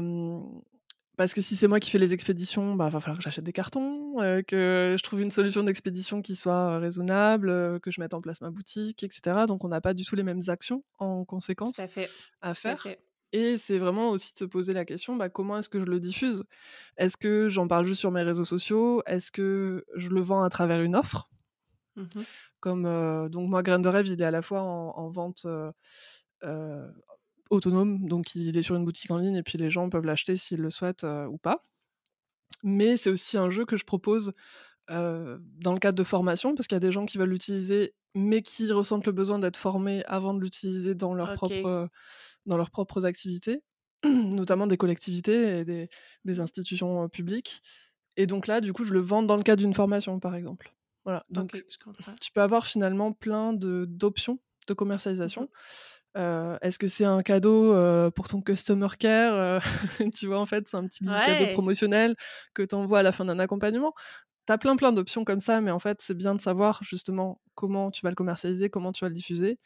Parce 1.17 1.33
que 1.35 1.41
si 1.41 1.57
c'est 1.57 1.67
moi 1.69 1.81
qui 1.81 1.91
fais 1.91 1.99
les 1.99 2.13
expéditions, 2.15 2.75
bah, 2.75 2.91
va 2.91 3.01
falloir 3.01 3.17
que 3.19 3.25
j'achète 3.25 3.45
des 3.45 3.53
cartons, 3.53 4.21
heu, 4.23 4.43
que 4.43 4.97
je 4.99 5.03
trouve 5.03 5.21
une 5.21 5.31
solution 5.31 5.63
d'expédition 5.65 6.21
qui 6.23 6.37
soit, 6.37 6.77
heu, 6.77 6.79
raisonnable, 6.79 7.49
heu, 7.51 7.79
que 7.81 7.91
je 7.91 8.01
mette 8.01 8.13
en 8.15 8.21
place 8.21 8.41
ma 8.43 8.51
boutique 8.51 9.03
et 9.03 9.09
cetera. 9.11 9.47
Donc 9.47 9.65
on 9.65 9.69
n'a 9.69 9.81
pas 9.81 9.95
du 9.95 10.05
tout 10.05 10.15
les 10.17 10.23
mêmes 10.23 10.43
actions 10.49 10.85
en 10.99 11.25
Tout 11.65 11.75
à 11.77 11.87
conséquence 11.87 11.87
fait, 11.87 12.17
à 12.41 12.55
tout 12.55 12.63
à 12.71 12.77
faire 12.77 12.79
fait. 12.79 12.99
et 13.33 13.59
c'est 13.59 13.79
vraiment 13.79 14.11
aussi 14.11 14.33
de 14.35 14.39
se 14.39 14.45
poser 14.47 14.73
la 14.75 14.85
question, 14.87 15.17
bah, 15.17 15.29
comment 15.29 15.59
est-ce 15.59 15.69
que 15.69 15.81
je 15.81 15.87
le 15.87 16.01
diffuse? 16.01 16.45
Est-ce 16.99 17.17
que 17.19 17.49
j'en 17.51 17.69
parle 17.69 17.87
juste 17.87 18.01
sur 18.01 18.11
mes 18.13 18.23
réseaux 18.23 18.45
sociaux? 18.47 19.03
Est-ce 19.07 19.33
que 19.33 19.85
je 19.97 20.09
le 20.11 20.21
vends 20.23 20.43
à 20.43 20.51
travers 20.51 20.83
une 20.83 20.97
offre? 20.97 21.31
Mmh 21.97 22.27
Comme, 22.61 23.29
donc 23.31 23.49
moi 23.49 23.63
Graines 23.63 23.83
de 23.83 23.89
rêve, 23.89 24.07
il 24.09 24.21
est 24.21 24.25
à 24.25 24.31
la 24.31 24.43
fois 24.43 24.61
en 24.63 24.91
en 24.97 25.11
vente, 25.11 25.47
autonome, 27.51 28.09
donc 28.09 28.35
il 28.35 28.57
est 28.57 28.63
sur 28.63 28.77
une 28.77 28.85
boutique 28.85 29.11
en 29.11 29.19
ligne 29.19 29.37
et 29.37 29.43
puis 29.43 29.59
les 29.59 29.71
gens 29.71 29.89
peuvent 29.91 30.05
l'acheter 30.05 30.37
s'ils 30.37 30.61
le 30.63 30.71
souhaitent, 30.71 31.05
heu, 31.05 31.27
ou 31.29 31.39
pas. 31.39 31.65
Mais 32.63 32.97
c'est 32.97 33.11
aussi 33.11 33.37
un 33.37 33.51
jeu 33.51 33.65
que 33.65 33.77
je 33.77 33.85
propose, 33.85 34.33
heu, 34.91 35.41
dans 35.61 35.75
le 35.75 35.81
cadre 35.81 35.97
de 35.99 36.05
formation, 36.05 36.55
parce 36.55 36.69
qu'il 36.69 36.77
y 36.77 36.79
a 36.79 36.81
des 36.81 36.93
gens 36.93 37.07
qui 37.07 37.19
veulent 37.19 37.31
l'utiliser, 37.31 37.95
mais 38.15 38.43
qui 38.43 38.73
ressentent 38.73 39.07
le 39.07 39.13
besoin 39.13 39.39
d'être 39.41 39.57
formés 39.59 40.05
avant 40.07 40.35
de 40.35 40.41
l'utiliser 40.43 40.95
dans 40.95 41.15
leurs 41.15 41.33
propres, 41.33 41.67
OK. 41.67 41.81
heu, 41.87 41.89
dans 42.47 42.57
leurs 42.59 42.71
propres 42.71 43.07
activités, 43.07 43.63
notamment 44.07 44.67
des 44.69 44.77
collectivités 44.79 45.61
et 45.61 45.65
des 45.67 45.89
des 46.25 46.41
Mmh. 46.41 46.41
institutions, 46.41 47.09
publiques 47.11 47.63
et 48.17 48.27
donc 48.27 48.47
là, 48.49 48.61
du 48.61 48.73
coup, 48.75 48.85
je 48.85 48.93
le 48.95 49.01
vends 49.01 49.23
dans 49.23 49.37
le 49.37 49.43
cadre 49.45 49.63
d'une 49.63 49.75
formation, 49.75 50.21
par 50.21 50.35
exemple. 50.37 50.75
Voilà, 51.05 51.25
donc 51.31 51.65
je 51.71 51.77
tu 52.21 52.33
peux 52.33 52.43
avoir 52.43 52.67
finalement 52.67 53.13
plein 53.13 53.53
d'options 53.55 54.41
de 54.69 54.75
Mmh 55.21 55.37
commercialisation. 55.37 55.49
Heu, 56.17 56.59
est-ce 56.63 56.79
que 56.79 56.89
c'est 56.89 57.05
un 57.05 57.23
cadeau, 57.23 57.73
heu, 57.75 58.11
pour 58.15 58.29
ton 58.29 58.41
customer 58.43 58.89
care, 58.99 59.35
heu? 59.35 59.61
Tu 60.15 60.27
vois, 60.27 60.41
en 60.41 60.47
fait, 60.47 60.69
c'est 60.69 60.77
un 60.77 60.87
petit 60.87 61.21
cadeau 61.23 61.47
promotionnel 61.49 62.17
que 62.55 62.63
tu 62.63 62.75
envoies 62.75 63.01
à 63.01 63.03
la 63.03 63.13
fin 63.13 63.25
d'un 63.27 63.39
accompagnement. 63.39 63.93
Tu 64.47 64.53
as 64.55 64.59
plein, 64.59 64.77
plein 64.77 64.93
d'options 64.93 65.25
comme 65.25 65.41
ça, 65.41 65.61
mais 65.63 65.73
en 65.73 65.81
fait, 65.81 66.01
c'est 66.03 66.15
bien 66.17 66.35
de 66.37 66.41
savoir 66.43 66.83
justement 66.85 67.41
comment 67.57 67.91
tu 67.93 68.03
vas 68.03 68.11
le 68.11 68.17
commercialiser, 68.17 68.71
comment 68.71 68.93
tu 68.93 69.05
vas 69.05 69.11
le 69.11 69.15
diffuser, 69.17 69.59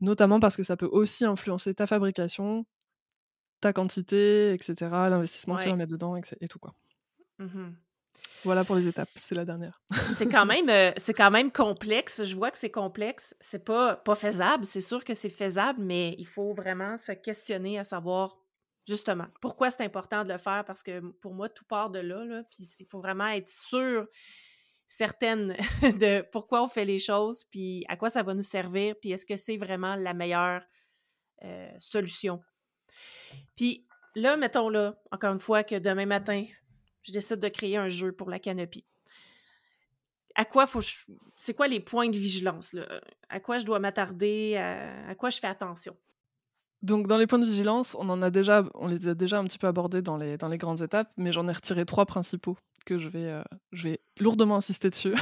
notamment 0.00 0.40
parce 0.40 0.56
que 0.56 0.64
ça 0.64 0.76
peut 0.76 0.88
aussi 0.92 1.24
influencer 1.26 1.74
ta 1.74 1.86
fabrication, 1.88 2.66
ta 3.60 3.72
quantité 3.72 4.54
et 4.54 4.58
cetera, 4.62 5.08
l'investissement 5.10 5.56
que 5.56 5.62
tu 5.62 5.68
vas 5.70 5.76
mettre 5.76 5.92
dedans 5.92 6.16
et 6.16 6.22
et 6.42 6.48
tout, 6.48 6.58
quoi. 6.60 6.74
Mmh 7.38 7.76
Voilà 8.44 8.64
pour 8.64 8.76
les 8.76 8.86
étapes, 8.86 9.08
c'est 9.16 9.34
la 9.34 9.44
dernière. 9.44 9.82
C'est 10.06 10.28
quand 10.28 10.46
même, 10.46 10.68
heu, 10.70 10.92
c'est 10.96 11.14
quand 11.14 11.30
même 11.30 11.50
complexe. 11.50 12.24
Je 12.24 12.34
vois 12.36 12.50
que 12.50 12.58
c'est 12.58 12.70
complexe. 12.70 13.34
C'est 13.40 13.64
pas 13.64 13.96
pas 13.96 14.14
faisable, 14.14 14.64
c'est 14.64 14.80
sûr 14.80 15.04
que 15.04 15.14
c'est 15.14 15.28
faisable, 15.28 15.82
mais 15.82 16.14
il 16.18 16.26
faut 16.26 16.54
vraiment 16.54 16.96
se 16.96 17.12
questionner 17.12 17.78
à 17.78 17.84
savoir, 17.84 18.36
justement, 18.86 19.26
pourquoi 19.40 19.70
c'est 19.70 19.82
important 19.84 20.24
de 20.24 20.32
le 20.32 20.38
faire 20.38 20.64
parce 20.64 20.82
que, 20.82 21.00
pour 21.20 21.34
moi, 21.34 21.48
tout 21.48 21.64
part 21.64 21.90
de 21.90 21.98
là, 21.98 22.42
puis 22.50 22.64
il 22.80 22.86
faut 22.86 23.00
vraiment 23.00 23.28
être 23.28 23.48
sûr, 23.48 24.06
certaine 24.88 25.54
de 25.82 26.24
pourquoi 26.32 26.62
on 26.62 26.68
fait 26.68 26.84
les 26.84 26.98
choses, 26.98 27.44
puis 27.50 27.84
à 27.88 27.96
quoi 27.96 28.10
ça 28.10 28.22
va 28.22 28.34
nous 28.34 28.42
servir, 28.42 28.94
puis 29.00 29.12
est-ce 29.12 29.26
que 29.26 29.36
c'est 29.36 29.58
vraiment 29.58 29.94
la 29.96 30.14
meilleure, 30.14 30.62
heu, 31.44 31.68
solution. 31.78 32.40
Puis 33.56 33.86
là, 34.14 34.36
mettons 34.36 34.70
là, 34.70 34.96
encore 35.12 35.32
une 35.32 35.40
fois, 35.40 35.62
que 35.62 35.76
demain 35.76 36.06
matin, 36.06 36.44
je 37.02 37.12
décide 37.12 37.40
de 37.40 37.48
créer 37.48 37.76
un 37.76 37.88
jeu 37.88 38.12
pour 38.12 38.30
la 38.30 38.38
Canopy. 38.38 38.84
À 40.34 40.44
quoi 40.44 40.66
faut 40.66 40.80
je 40.80 40.96
c'est 41.36 41.54
quoi 41.54 41.68
les 41.68 41.80
points 41.80 42.08
de 42.08 42.16
vigilance, 42.16 42.72
là? 42.72 42.86
À 43.28 43.40
quoi 43.40 43.58
je 43.58 43.64
dois 43.66 43.78
m'attarder? 43.80 44.56
À 44.56 45.08
à 45.08 45.14
quoi 45.14 45.30
je 45.30 45.38
fais 45.38 45.46
attention? 45.48 45.96
Donc 46.82 47.08
dans 47.08 47.18
les 47.18 47.26
points 47.26 47.40
de 47.40 47.44
vigilance, 47.46 47.96
on 47.98 48.08
en 48.08 48.22
a 48.22 48.30
déjà 48.30 48.64
on 48.74 48.86
les 48.86 49.08
a 49.08 49.14
déjà 49.14 49.38
un 49.38 49.44
petit 49.44 49.58
peu 49.58 49.66
abordés 49.66 50.00
dans 50.00 50.16
les 50.16 50.36
dans 50.38 50.48
les 50.48 50.58
grandes 50.58 50.80
étapes, 50.80 51.10
mais 51.16 51.32
j'en 51.32 51.48
ai 51.48 51.52
retiré 51.52 51.84
3 51.84 52.06
principaux 52.06 52.56
que 52.86 52.98
je 52.98 53.08
vais, 53.08 53.30
heu, 53.32 53.42
je 53.72 53.88
vais 53.88 54.00
lourdement 54.18 54.56
insister 54.56 54.88
dessus. 54.90 55.14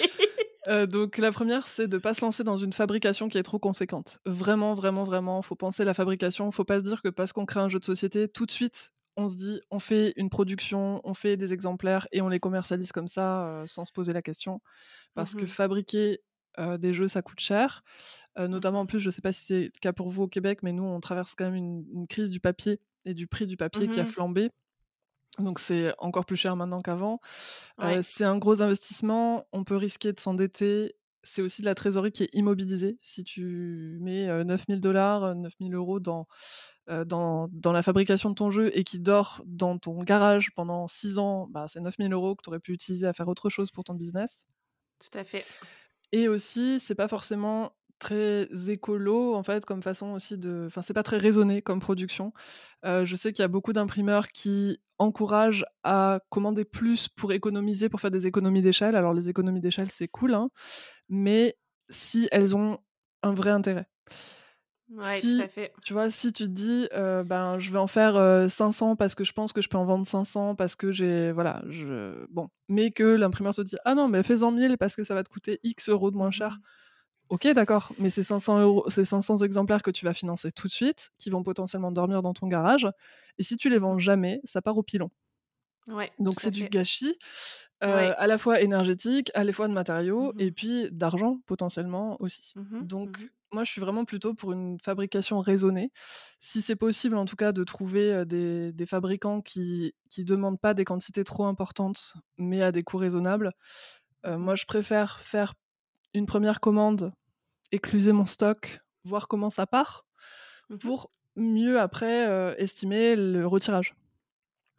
Oui. 0.00 0.06
Heu, 0.68 0.86
donc 0.86 1.18
la 1.18 1.32
première, 1.32 1.66
c'est 1.66 1.88
de 1.88 1.98
pas 1.98 2.14
se 2.14 2.20
lancer 2.24 2.44
dans 2.44 2.56
une 2.58 2.72
fabrication 2.72 3.28
qui 3.28 3.38
est 3.38 3.42
trop 3.42 3.58
conséquente. 3.58 4.18
Vraiment, 4.26 4.74
vraiment, 4.74 5.04
vraiment, 5.04 5.40
faut 5.42 5.54
penser 5.54 5.84
la 5.84 5.94
fabrication. 5.94 6.50
Faut 6.52 6.64
pas 6.64 6.78
se 6.80 6.84
dire 6.84 7.00
que 7.02 7.08
parce 7.08 7.32
qu'on 7.32 7.46
crée 7.46 7.60
un 7.60 7.68
jeu 7.68 7.78
de 7.78 7.84
société, 7.84 8.28
tout 8.28 8.44
de 8.46 8.50
suite, 8.50 8.92
on 9.18 9.28
se 9.28 9.36
dit: 9.36 9.62
«On 9.72 9.80
fait 9.80 10.14
une 10.16 10.30
production, 10.30 11.02
on 11.04 11.14
fait 11.14 11.36
des 11.38 11.52
exemplaires 11.54 12.08
et 12.12 12.22
on 12.22 12.30
les 12.30 12.40
commercialise 12.40 12.92
comme 12.92 13.08
ça, 13.08 13.62
heu, 13.64 13.68
sans 13.68 13.84
se 13.86 13.92
poser 13.92 14.14
la 14.14 14.22
question». 14.22 14.62
Parce 15.14 15.34
que 15.36 15.46
Mmh 15.46 15.48
fabriquer, 15.48 16.20
heu, 16.60 16.78
des 16.78 16.94
jeux, 16.94 17.08
ça 17.08 17.22
coûte 17.22 17.40
cher. 17.40 17.82
Heu, 18.38 18.48
notamment, 18.48 18.80
en 18.82 18.86
Mmh 18.86 18.88
plus, 18.88 19.00
je 19.00 19.10
sais 19.10 19.22
pas 19.22 19.32
si 19.34 19.44
c'est 19.46 19.62
le 19.64 19.70
cas 19.82 19.92
pour 19.94 20.10
vous 20.10 20.24
au 20.24 20.28
Québec, 20.28 20.60
mais 20.64 20.72
nous, 20.72 20.84
on 20.84 21.00
traverse 21.00 21.34
quand 21.36 21.46
même 21.46 21.56
une 21.56 21.84
une 21.94 22.08
crise 22.08 22.30
du 22.30 22.40
papier 22.40 22.80
et 23.06 23.14
du 23.14 23.26
prix 23.28 23.46
du 23.48 23.56
papier 23.58 23.88
qui 23.90 24.00
a 24.00 24.04
Mmh 24.04 24.06
flambé. 24.06 24.50
Donc 25.38 25.60
c'est 25.60 25.94
encore 25.98 26.26
plus 26.26 26.36
cher 26.36 26.56
maintenant 26.56 26.82
qu'avant. 26.82 27.20
Ouais. 27.78 27.98
c'est 28.02 28.24
un 28.24 28.38
gros 28.38 28.62
investissement, 28.62 29.46
on 29.52 29.64
peut 29.64 29.76
risquer 29.76 30.12
de 30.12 30.20
s'endetter. 30.20 30.96
C'est 31.24 31.42
aussi 31.42 31.62
de 31.62 31.66
la 31.66 31.74
trésorerie 31.74 32.12
qui 32.12 32.24
est 32.24 32.30
immobilisée. 32.34 32.98
Si 33.02 33.24
tu 33.24 33.98
mets, 34.00 34.28
heu, 34.28 34.44
9 34.44 34.66
000 34.68 34.80
$, 34.80 35.34
9 35.36 35.54
000 35.60 35.74
€ 35.74 36.00
dans, 36.00 36.26
dans 37.06 37.48
dans 37.52 37.72
la 37.72 37.82
fabrication 37.82 38.30
de 38.30 38.34
ton 38.34 38.50
jeu 38.50 38.70
et 38.76 38.84
qui 38.84 38.98
dort 38.98 39.42
dans 39.46 39.78
ton 39.78 40.02
garage 40.02 40.50
pendant 40.54 40.88
6 40.88 41.18
ans, 41.18 41.46
bah, 41.50 41.66
c'est 41.68 41.80
9 41.80 41.98
000 41.98 42.12
€ 42.14 42.36
que 42.36 42.42
tu 42.42 42.48
aurais 42.50 42.60
pu 42.60 42.72
utiliser 42.72 43.06
à 43.06 43.12
faire 43.12 43.28
autre 43.28 43.50
chose 43.50 43.70
pour 43.70 43.84
ton 43.84 43.94
business. 43.94 44.44
Tout 44.98 45.18
à 45.18 45.24
fait. 45.24 45.46
Et 46.12 46.28
aussi, 46.28 46.80
c'est 46.80 46.94
pas 46.94 47.08
forcément 47.08 47.72
très 47.98 48.48
écolo, 48.70 49.34
en 49.34 49.42
fait, 49.42 49.64
comme 49.64 49.82
façon 49.82 50.12
aussi 50.12 50.38
de 50.38 50.64
enfin, 50.68 50.82
c'est 50.82 50.94
pas 50.94 51.02
très 51.02 51.18
raisonné 51.18 51.62
comme 51.62 51.80
production. 51.80 52.32
Heu, 52.86 53.04
je 53.04 53.16
sais 53.16 53.32
qu'il 53.32 53.42
y 53.42 53.44
a 53.44 53.48
beaucoup 53.48 53.72
d'imprimeurs 53.72 54.28
qui 54.28 54.80
encouragent 54.98 55.64
à 55.84 56.20
commander 56.30 56.64
plus 56.64 57.08
pour 57.08 57.32
économiser, 57.32 57.88
pour 57.88 58.00
faire 58.00 58.10
des 58.12 58.26
économies 58.26 58.62
d'échelle. 58.62 58.96
Alors 58.96 59.14
les 59.14 59.28
économies 59.28 59.60
d'échelle, 59.60 59.90
c'est 59.90 60.08
cool, 60.08 60.34
hein, 60.34 60.50
mais 61.08 61.58
si 61.90 62.28
elles 62.32 62.56
ont 62.56 62.78
un 63.22 63.34
vrai 63.34 63.50
intérêt. 63.50 63.86
Ouais, 64.90 65.22
tout 65.22 65.34
à 65.38 65.46
Si, 65.46 65.48
fait. 65.48 65.78
tu 65.84 65.92
vois, 65.92 66.10
si 66.10 66.32
tu 66.32 66.44
te 66.44 66.48
dis, 66.50 66.88
heu: 66.92 67.22
«Ben, 67.24 67.58
je 67.58 67.70
vais 67.72 67.78
en 67.78 67.86
faire, 67.86 68.16
heu, 68.16 68.48
500 68.48 68.96
parce 68.96 69.14
que 69.14 69.24
je 69.24 69.32
pense 69.32 69.52
que 69.52 69.62
je 69.62 69.68
peux 69.68 69.78
en 69.78 69.84
vendre 69.84 70.06
500 70.06 70.54
parce 70.56 70.74
que 70.76 70.90
j'ai» 70.92 71.32
voilà, 71.32 71.62
je 71.68 72.26
bon, 72.30 72.48
mais 72.68 72.90
que 72.90 73.04
l'imprimeur 73.04 73.54
te 73.54 73.60
dit: 73.62 73.76
«Ah 73.84 73.94
non, 73.94 74.08
mais 74.08 74.22
fais-en 74.24 74.50
1000 74.52 74.76
parce 74.78 74.96
que 74.96 75.04
ça 75.04 75.14
va 75.14 75.22
te 75.24 75.28
coûter 75.30 75.60
X 75.62 75.88
euros 75.88 76.10
de 76.10 76.16
moins 76.16 76.30
cher». 76.32 76.58
Mmh 76.58 76.64
OK, 77.30 77.46
d'accord, 77.48 77.92
mais 77.98 78.10
c'est 78.10 78.24
500 78.24 78.60
€, 78.60 78.90
c'est 78.90 79.04
500 79.06 79.38
exemplaires 79.38 79.82
que 79.82 79.90
tu 79.92 80.04
vas 80.06 80.14
financer 80.14 80.52
tout 80.52 80.68
de 80.68 80.72
suite, 80.72 81.10
qui 81.18 81.30
vont 81.30 81.42
potentiellement 81.44 81.92
dormir 81.92 82.22
dans 82.22 82.34
ton 82.34 82.48
garage 82.48 82.88
et 83.38 83.42
si 83.44 83.56
tu 83.58 83.70
les 83.70 83.78
vends 83.78 83.98
jamais, 83.98 84.40
ça 84.44 84.62
part 84.62 84.78
au 84.78 84.82
pilon. 84.84 85.10
Ouais, 85.88 86.12
Donc 86.18 86.40
c'est 86.40 86.50
du 86.50 86.64
gâchis, 86.64 87.16
Ouais. 87.88 88.16
à 88.20 88.26
la 88.26 88.38
fois 88.38 88.60
énergétique, 88.60 89.30
à 89.34 89.44
la 89.44 89.52
fois 89.52 89.68
de 89.68 89.72
matériaux 89.72 90.32
et 90.38 90.50
Mmh 90.50 90.52
puis 90.52 90.88
d'argent 90.92 91.40
potentiellement 91.46 92.16
aussi. 92.20 92.54
Mmh 92.54 92.80
Donc 92.80 93.30
moi 93.52 93.64
je 93.64 93.70
suis 93.72 93.80
vraiment 93.80 94.04
plutôt 94.04 94.34
pour 94.34 94.52
une 94.52 94.78
fabrication 94.82 95.40
raisonnée. 95.40 95.90
Si 96.40 96.62
c'est 96.62 96.76
possible 96.76 97.16
en 97.16 97.24
tout 97.24 97.36
cas 97.36 97.52
de 97.52 97.64
trouver, 97.64 98.24
des 98.26 98.72
des 98.72 98.86
fabricants 98.86 99.40
qui 99.42 99.94
qui 100.10 100.24
demandent 100.24 100.60
pas 100.60 100.74
des 100.74 100.84
quantités 100.84 101.24
trop 101.24 101.44
importantes, 101.46 102.14
mais 102.38 102.62
à 102.62 102.72
des 102.72 102.82
coûts 102.84 102.98
raisonnables. 102.98 103.52
Moi 104.26 104.54
je 104.56 104.66
préfère 104.66 105.20
faire 105.20 105.54
une 106.14 106.26
première 106.26 106.60
commande, 106.60 107.12
écluser 107.72 108.12
mon 108.12 108.26
stock, 108.26 108.80
voir 109.04 109.28
comment 109.28 109.50
ça 109.50 109.66
part, 109.66 110.06
Mmh 110.70 110.78
pour 110.78 111.12
mieux 111.36 111.80
après, 111.80 112.54
estimer 112.58 113.16
le 113.16 113.46
retirage. 113.46 113.94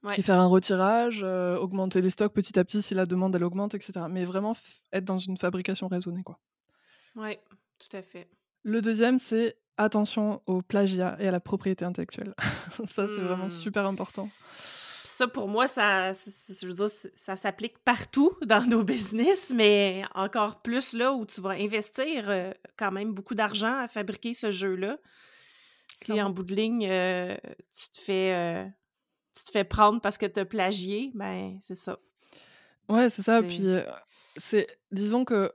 Ouais. 0.03 0.17
Et 0.17 0.21
faire 0.21 0.39
un 0.39 0.47
retirage, 0.47 1.23
augmenter 1.23 2.01
les 2.01 2.09
stocks 2.09 2.33
petit 2.33 2.59
à 2.59 2.65
petit 2.65 2.81
si 2.81 2.93
la 2.95 3.05
demande 3.05 3.35
elle 3.35 3.43
augmente 3.43 3.75
et 3.75 3.81
cetera. 3.81 4.09
Mais 4.09 4.25
vraiment 4.25 4.55
être 4.93 5.05
dans 5.05 5.17
une 5.19 5.37
fabrication 5.37 5.87
raisonnée, 5.87 6.23
quoi. 6.23 6.39
Ouais, 7.15 7.39
tout 7.77 7.95
à 7.95 8.01
fait. 8.01 8.29
Le 8.63 8.81
deuxième, 8.81 9.17
c'est 9.17 9.57
attention 9.77 10.41
au 10.45 10.61
plagiat 10.61 11.15
et 11.19 11.27
à 11.27 11.31
la 11.31 11.39
propriété 11.39 11.85
intellectuelle. 11.85 12.33
Ça, 12.87 13.07
c'est 13.07 13.21
vraiment 13.21 13.45
Mmh. 13.45 13.49
super 13.49 13.85
important. 13.85 14.29
ça, 15.05 15.27
pour 15.27 15.47
moi, 15.47 15.67
ça, 15.67 16.11
je 16.13 16.67
veux 16.67 16.73
dire, 16.73 16.89
ça 17.15 17.35
s'applique 17.35 17.79
partout 17.79 18.31
dans 18.45 18.61
nos 18.67 18.83
business, 18.83 19.51
mais 19.55 20.03
encore 20.13 20.61
plus 20.61 20.93
là 20.93 21.13
où 21.13 21.25
tu 21.25 21.41
vas 21.41 21.51
investir 21.51 22.29
euh, 22.29 22.51
quand 22.77 22.91
même 22.91 23.13
beaucoup 23.13 23.33
d'argent 23.35 23.79
à 23.79 23.87
fabriquer 23.87 24.33
ce 24.33 24.51
jeu-là. 24.51 24.97
Si 25.93 26.21
en 26.21 26.29
bout 26.29 26.43
de 26.43 26.53
ligne, 26.53 26.87
euh, 26.89 27.35
tu 27.73 27.89
te 27.89 27.99
fais 27.99 28.33
euh, 28.35 28.65
tu 29.35 29.43
te 29.45 29.51
fais 29.51 29.63
prendre 29.63 29.99
parce 30.01 30.17
que 30.17 30.25
tu 30.27 30.39
as 30.39 30.45
plagié, 30.45 31.11
ben 31.15 31.57
c'est 31.61 31.75
ça. 31.75 31.97
Ouais, 32.89 33.09
c'est 33.09 33.21
ça. 33.23 33.41
Puis 33.41 33.63
c'est 34.37 34.67
disons 34.91 35.25
que 35.25 35.51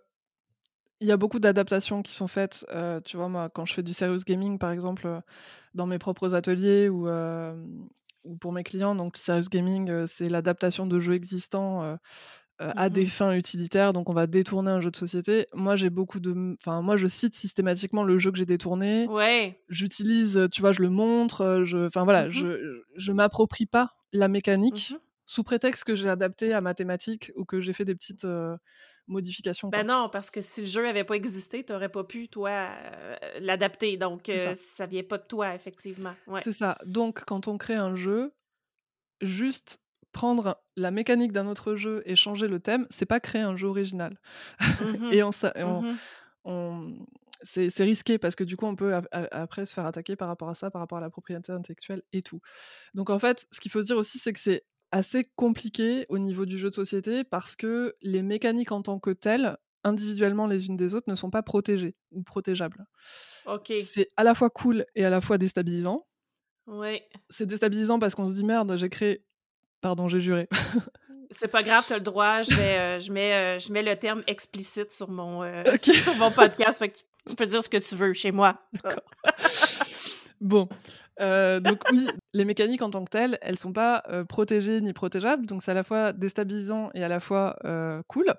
il 1.00 1.08
y 1.08 1.12
a 1.12 1.16
beaucoup 1.16 1.38
d'adaptations 1.38 2.02
qui 2.02 2.12
sont 2.12 2.28
faites. 2.28 2.66
tu 3.04 3.16
vois, 3.16 3.28
moi, 3.28 3.48
quand 3.48 3.64
je 3.64 3.74
fais 3.74 3.82
du 3.82 3.92
serious 3.92 4.22
gaming, 4.26 4.58
par 4.58 4.70
exemple, 4.70 5.20
dans 5.74 5.86
mes 5.86 5.98
propres 5.98 6.34
ateliers 6.34 6.88
ou, 6.88 7.08
ou 8.24 8.36
pour 8.36 8.52
mes 8.52 8.62
clients, 8.62 8.94
donc 8.94 9.16
serious 9.16 9.48
gaming, 9.50 10.06
c'est 10.06 10.28
l'adaptation 10.28 10.86
de 10.86 10.98
jeux 10.98 11.14
existants 11.14 11.98
à 12.58 12.88
des 12.88 13.02
mmh 13.04 13.06
fins 13.06 13.32
utilitaires. 13.32 13.92
Donc, 13.92 14.08
on 14.08 14.14
va 14.14 14.26
détourner 14.26 14.70
un 14.70 14.80
jeu 14.80 14.90
de 14.90 14.96
société. 14.96 15.46
Moi, 15.52 15.76
j'ai 15.76 15.90
beaucoup 15.90 16.20
de. 16.20 16.54
Enfin, 16.60 16.82
moi, 16.82 16.96
je 16.96 17.06
cite 17.06 17.34
systématiquement 17.34 18.04
le 18.04 18.18
jeu 18.18 18.30
que 18.30 18.38
j'ai 18.38 18.46
détourné. 18.46 19.06
Ouais. 19.08 19.60
J'utilise, 19.68 20.48
tu 20.52 20.60
vois, 20.60 20.72
je 20.72 20.82
le 20.82 20.90
montre. 20.90 21.62
Je... 21.64 21.86
Enfin, 21.86 22.04
voilà, 22.04 22.28
mmh 22.28 22.30
je, 22.30 22.82
je 22.96 23.12
m'approprie 23.12 23.66
pas 23.66 23.96
la 24.12 24.28
mécanique 24.28 24.94
sous 25.26 25.42
prétexte 25.42 25.84
que 25.84 25.94
j'ai 25.94 26.08
adapté 26.08 26.52
à 26.52 26.60
mathématiques 26.60 27.32
ou 27.36 27.44
que 27.44 27.60
j'ai 27.60 27.72
fait 27.72 27.84
des 27.84 27.94
petites 27.94 28.26
modifications. 29.06 29.68
Ben 29.68 29.86
non, 29.86 30.08
parce 30.10 30.30
que 30.30 30.40
si 30.40 30.60
le 30.60 30.66
jeu 30.66 30.82
n'avait 30.82 31.04
pas 31.04 31.14
existé, 31.14 31.64
tu 31.64 31.72
n'aurais 31.72 31.88
pas 31.88 32.04
pu, 32.04 32.28
toi, 32.28 32.70
l'adapter. 33.38 33.96
Donc, 33.96 34.30
ça. 34.54 34.86
ne 34.86 34.90
vient 34.90 35.02
pas 35.02 35.18
de 35.18 35.26
toi, 35.26 35.54
effectivement. 35.54 36.14
Ouais. 36.26 36.40
C'est 36.42 36.52
ça. 36.52 36.78
Donc, 36.86 37.24
quand 37.24 37.48
on 37.48 37.58
crée 37.58 37.74
un 37.74 37.96
jeu, 37.96 38.32
juste 39.20 39.80
prendre 40.12 40.62
la 40.76 40.90
mécanique 40.90 41.32
d'un 41.32 41.46
autre 41.46 41.74
jeu 41.74 42.02
et 42.06 42.16
changer 42.16 42.48
le 42.48 42.60
thème, 42.60 42.86
c'est 42.88 43.06
pas 43.06 43.20
créer 43.20 43.42
un 43.42 43.56
jeu 43.56 43.68
original. 43.68 44.18
Mmh 44.80 45.12
et 45.12 45.22
on, 45.22 45.30
mmh 45.30 45.96
on, 46.44 46.96
c'est 47.42 47.84
risqué 47.84 48.18
parce 48.18 48.34
que 48.34 48.44
du 48.44 48.56
coup, 48.56 48.66
on 48.66 48.76
peut 48.76 48.94
après 49.12 49.66
se 49.66 49.74
faire 49.74 49.86
attaquer 49.86 50.16
par 50.16 50.28
rapport 50.28 50.48
à 50.48 50.54
ça, 50.54 50.70
par 50.70 50.80
rapport 50.80 50.98
à 50.98 51.00
la 51.00 51.10
propriété 51.10 51.52
intellectuelle 51.52 52.02
et 52.12 52.22
tout. 52.22 52.40
Donc 52.94 53.10
en 53.10 53.18
fait, 53.18 53.46
ce 53.50 53.60
qu'il 53.60 53.70
faut 53.70 53.80
se 53.80 53.86
dire 53.86 53.96
aussi, 53.96 54.18
c'est 54.18 54.32
que 54.32 54.38
c'est 54.38 54.64
assez 54.94 55.24
compliqué 55.34 56.06
au 56.08 56.18
niveau 56.18 56.46
du 56.46 56.56
jeu 56.56 56.70
de 56.70 56.74
société 56.74 57.24
parce 57.24 57.56
que 57.56 57.96
les 58.00 58.22
mécaniques 58.22 58.70
en 58.70 58.80
tant 58.80 59.00
que 59.00 59.10
telles, 59.10 59.56
individuellement 59.82 60.46
les 60.46 60.68
unes 60.68 60.76
des 60.76 60.94
autres, 60.94 61.10
ne 61.10 61.16
sont 61.16 61.30
pas 61.30 61.42
protégées 61.42 61.96
ou 62.12 62.22
protégeables. 62.22 62.86
Ok. 63.46 63.72
C'est 63.84 64.12
à 64.16 64.22
la 64.22 64.36
fois 64.36 64.50
cool 64.50 64.86
et 64.94 65.04
à 65.04 65.10
la 65.10 65.20
fois 65.20 65.36
déstabilisant. 65.36 66.06
Oui. 66.68 67.02
C'est 67.28 67.44
déstabilisant 67.44 67.98
parce 67.98 68.14
qu'on 68.14 68.28
se 68.28 68.34
dit 68.34 68.44
merde, 68.44 68.76
j'ai 68.76 68.88
créé 68.88 69.24
Pardon, 69.80 70.08
j'ai 70.08 70.20
juré. 70.20 70.48
C'est 71.30 71.48
pas 71.48 71.64
grave, 71.64 71.84
tu 71.86 71.92
as 71.92 71.96
le 71.96 72.02
droit. 72.02 72.42
Je, 72.42 72.54
vais, 72.54 72.78
euh, 72.78 72.98
je, 73.00 73.12
mets, 73.12 73.34
euh, 73.34 73.58
je 73.58 73.72
mets 73.72 73.82
le 73.82 73.96
terme 73.96 74.22
explicite 74.28 74.92
sur 74.92 75.10
mon, 75.10 75.42
euh, 75.42 75.64
sur 75.82 76.14
mon 76.14 76.30
podcast. 76.30 76.82
tu 77.28 77.34
peux 77.34 77.46
dire 77.46 77.62
ce 77.62 77.68
que 77.68 77.76
tu 77.78 77.96
veux 77.96 78.12
chez 78.12 78.30
moi. 78.30 78.56
bon. 80.40 80.68
Donc 81.20 81.80
oui, 81.92 82.08
les 82.32 82.44
mécaniques 82.44 82.82
en 82.82 82.90
tant 82.90 83.04
que 83.04 83.10
telles, 83.10 83.38
elles 83.42 83.58
sont 83.58 83.72
pas 83.72 84.02
protégées 84.28 84.80
ni 84.80 84.92
protégeables, 84.92 85.46
donc 85.46 85.62
c'est 85.62 85.70
à 85.70 85.74
la 85.74 85.82
fois 85.82 86.12
déstabilisant 86.12 86.90
et 86.94 87.04
à 87.04 87.08
la 87.08 87.20
fois 87.20 87.56
cool. 88.08 88.34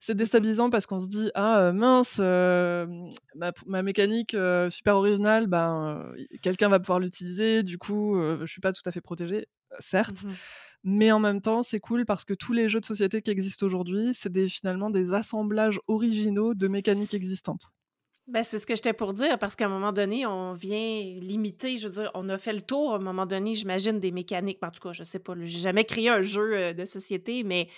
C'est 0.00 0.14
déstabilisant 0.14 0.70
parce 0.70 0.86
qu'on 0.86 1.00
se 1.00 1.08
dit 1.08 1.30
ah 1.34 1.72
mince, 1.72 2.18
ma, 2.18 3.82
mécanique 3.82 4.36
super 4.70 4.96
originale, 4.96 5.46
ben 5.46 6.12
quelqu'un 6.42 6.68
va 6.68 6.80
pouvoir 6.80 7.00
l'utiliser, 7.00 7.62
du 7.62 7.78
coup 7.78 8.16
je 8.16 8.46
suis 8.46 8.60
pas 8.60 8.72
tout 8.72 8.82
à 8.86 8.92
fait 8.92 9.00
protégée, 9.00 9.46
certes. 9.78 10.24
Mmh 10.24 10.30
mais 10.84 11.12
en 11.12 11.20
même 11.20 11.40
temps, 11.40 11.62
c'est 11.62 11.78
cool 11.78 12.04
parce 12.04 12.24
que 12.24 12.34
tous 12.34 12.52
les 12.52 12.68
jeux 12.68 12.80
de 12.80 12.84
société 12.84 13.22
qui 13.22 13.30
existent 13.30 13.64
aujourd'hui, 13.66 14.10
c'est 14.14 14.48
finalement 14.48 14.90
des 14.90 15.12
assemblages 15.12 15.80
originaux 15.86 16.54
de 16.54 16.68
mécaniques 16.68 17.14
existantes. 17.14 17.70
Ben, 18.28 18.44
c'est 18.44 18.58
ce 18.58 18.66
que 18.66 18.76
j'étais 18.76 18.92
pour 18.92 19.12
dire, 19.12 19.36
parce 19.38 19.56
qu'à 19.56 19.66
un 19.66 19.68
moment 19.68 19.92
donné, 19.92 20.26
on 20.26 20.52
vient 20.52 21.00
limiter, 21.20 21.76
je 21.76 21.88
veux 21.88 21.92
dire, 21.92 22.10
on 22.14 22.28
a 22.28 22.38
fait 22.38 22.52
le 22.52 22.60
tour 22.60 22.92
à 22.92 22.96
un 22.96 23.00
moment 23.00 23.26
donné, 23.26 23.54
j'imagine, 23.54 23.98
des 23.98 24.12
mécaniques. 24.12 24.58
En 24.62 24.70
tout 24.70 24.80
cas, 24.80 24.92
je 24.92 25.02
sais 25.02 25.18
pas, 25.18 25.34
j'ai 25.40 25.58
jamais 25.58 25.84
créé 25.84 26.08
un 26.08 26.22
jeu 26.22 26.54
euh, 26.54 26.72
de 26.72 26.84
société, 26.84 27.42
mais 27.42 27.68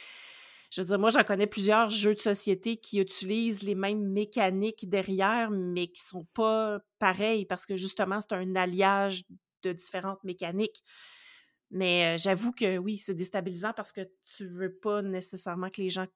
je 0.70 0.82
veux 0.82 0.86
dire, 0.86 0.99
moi, 0.99 1.09
j'en 1.09 1.24
connais 1.24 1.47
plusieurs 1.47 1.88
jeux 1.90 2.14
de 2.14 2.20
société 2.20 2.76
qui 2.76 3.01
utilisent 3.01 3.62
les 3.62 3.74
mêmes 3.74 4.03
mécaniques 4.12 4.88
derrière, 4.88 5.51
mais 5.51 5.86
qui 5.86 6.03
sont 6.03 6.26
pas 6.34 6.78
pareils, 6.99 7.47
parce 7.47 7.64
que 7.64 7.76
justement, 7.76 8.20
c'est 8.20 8.34
un 8.34 8.55
alliage 8.55 9.24
de 9.62 9.72
différentes 9.72 10.22
mécaniques. 10.24 10.82
Mais 11.70 12.18
j'avoue 12.18 12.53
que 12.53 12.78
oui, 12.78 12.99
c'est 12.99 13.14
déstabilisant 13.14 13.72
parce 13.74 13.92
que 13.92 14.03
tu 14.36 14.47
veux 14.47 14.72
pas 14.74 15.03
nécessairement 15.03 15.70
que 15.70 15.80
les 15.80 15.88
gens 15.90 16.07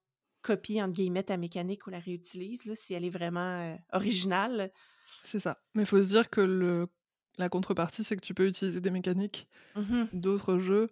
copient, 0.43 0.85
entre 0.85 0.95
guillemets, 0.95 1.25
ta 1.25 1.37
mécanique 1.37 1.87
ou 1.87 1.91
la 1.91 1.99
réutilisent, 1.99 2.67
là, 2.67 2.75
si 2.75 2.95
elle 2.95 3.05
est 3.05 3.11
vraiment 3.11 3.77
originale. 3.93 4.71
C'est 5.25 5.41
ça. 5.41 5.59
Mais 5.75 5.83
il 5.83 5.87
faut 5.87 6.03
se 6.03 6.09
dire 6.09 6.31
que 6.31 6.41
le... 6.41 6.89
la 7.39 7.49
contrepartie, 7.49 8.05
c'est 8.05 8.17
que 8.17 8.25
tu 8.25 8.35
peux 8.35 8.47
utiliser 8.47 8.81
des 8.81 8.91
mécaniques 8.91 9.49
mmh 9.75 10.05
d'autres 10.13 10.59
jeux. 10.59 10.89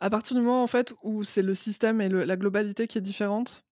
À 0.00 0.08
partir 0.10 0.36
du 0.36 0.42
moment, 0.42 0.62
en 0.62 0.66
fait, 0.66 0.94
où 1.02 1.24
c'est 1.24 1.42
le 1.42 1.54
système 1.54 2.00
et 2.00 2.08
la 2.08 2.36
globalité 2.36 2.86
qui 2.86 2.96
est 2.98 3.02
différente, 3.02 3.64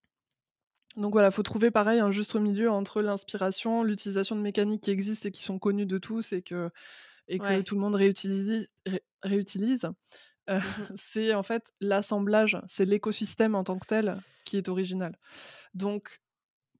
donc 0.97 1.13
voilà, 1.13 1.29
il 1.29 1.33
faut 1.33 1.43
trouver 1.43 1.71
pareil 1.71 2.01
un 2.01 2.11
juste 2.11 2.35
milieu 2.35 2.71
entre 2.71 3.03
l'inspiration, 3.03 3.83
l'utilisation 3.83 4.35
de 4.37 4.41
mécaniques 4.41 4.83
qui 4.83 4.91
existent 4.91 5.29
et 5.29 5.33
qui 5.33 5.43
sont 5.43 5.59
connues 5.59 5.87
de 5.87 5.99
tous 5.99 6.33
et 6.33 6.43
que 6.43 6.71
et 7.29 7.39
que 7.39 7.61
tout 7.61 7.75
le 7.75 7.81
monde 7.83 7.95
réutilise, 7.95 8.67
réutilise 9.23 9.91
mmh 10.49 10.61
c'est 10.96 11.34
en 11.34 11.42
fait 11.42 11.72
l'assemblage, 11.80 12.59
c'est 12.68 12.84
l'écosystème 12.84 13.55
en 13.55 13.64
tant 13.64 13.78
que 13.78 13.86
tel 13.86 14.16
qui 14.44 14.57
est 14.57 14.68
original. 14.68 15.18
Donc, 15.74 16.20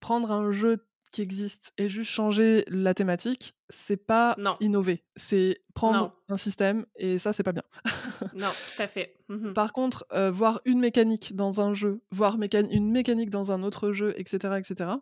prendre 0.01 0.33
un 0.33 0.51
jeu 0.51 0.85
qui 1.13 1.23
existe 1.23 1.73
et 1.79 1.89
juste 1.89 2.11
changer 2.11 2.65
la 2.69 2.93
thématique, 2.93 3.55
c'est 3.71 3.97
pas 3.97 4.37
innover. 4.61 5.05
C'est 5.17 5.63
prendre 5.75 6.15
un 6.29 6.37
système 6.37 6.85
et 6.97 7.19
ça, 7.19 7.33
c'est 7.33 7.43
pas 7.43 7.53
bien. 7.53 7.63
non, 8.35 8.49
tout 8.49 8.83
à 8.83 8.87
fait. 8.87 9.17
Mmh 9.29 9.53
Par 9.53 9.73
contre, 9.73 10.07
voir 10.33 10.61
une 10.65 10.81
mécanique 10.81 11.35
dans 11.35 11.61
un 11.61 11.73
jeu, 11.73 12.03
voir 12.11 12.37
une 12.41 12.91
mécanique 12.91 13.31
dans 13.31 13.53
un 13.53 13.63
autre 13.63 13.93
jeu, 13.93 14.13
etc., 14.19 14.57
etc., 14.59 14.99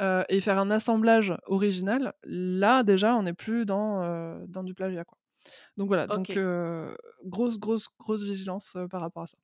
euh, 0.00 0.24
et 0.30 0.40
faire 0.40 0.58
un 0.58 0.70
assemblage 0.70 1.34
original, 1.44 2.14
là 2.24 2.82
déjà 2.82 3.14
on 3.14 3.24
n'est 3.24 3.34
plus 3.34 3.66
dans, 3.66 4.02
euh, 4.02 4.42
dans 4.48 4.62
du 4.62 4.72
plagiat. 4.72 5.04
Quoi. 5.04 5.18
Donc 5.76 5.88
voilà, 5.88 6.06
donc 6.06 6.30
euh, 6.30 6.94
grosse, 7.24 7.58
grosse, 7.58 7.88
grosse 7.98 8.22
vigilance 8.22 8.76
par 8.90 9.00
rapport 9.00 9.24
à 9.24 9.26
ça. 9.26 9.38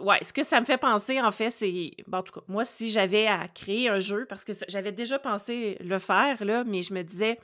ouais, 0.00 0.18
ce 0.22 0.32
que 0.32 0.42
ça 0.42 0.60
me 0.60 0.66
fait 0.66 0.78
penser, 0.78 1.20
en 1.20 1.30
fait, 1.30 1.50
c'est. 1.50 1.92
Bon, 2.06 2.18
en 2.18 2.22
tout 2.22 2.32
cas, 2.32 2.44
moi, 2.48 2.64
si 2.64 2.90
j'avais 2.90 3.26
à 3.26 3.48
créer 3.48 3.88
un 3.88 3.98
jeu, 3.98 4.26
parce 4.26 4.44
que 4.44 4.52
j'avais 4.68 4.92
déjà 4.92 5.18
pensé 5.18 5.76
le 5.80 5.98
faire, 5.98 6.44
là, 6.44 6.64
mais 6.64 6.82
je 6.82 6.94
me 6.94 7.02
disais, 7.02 7.38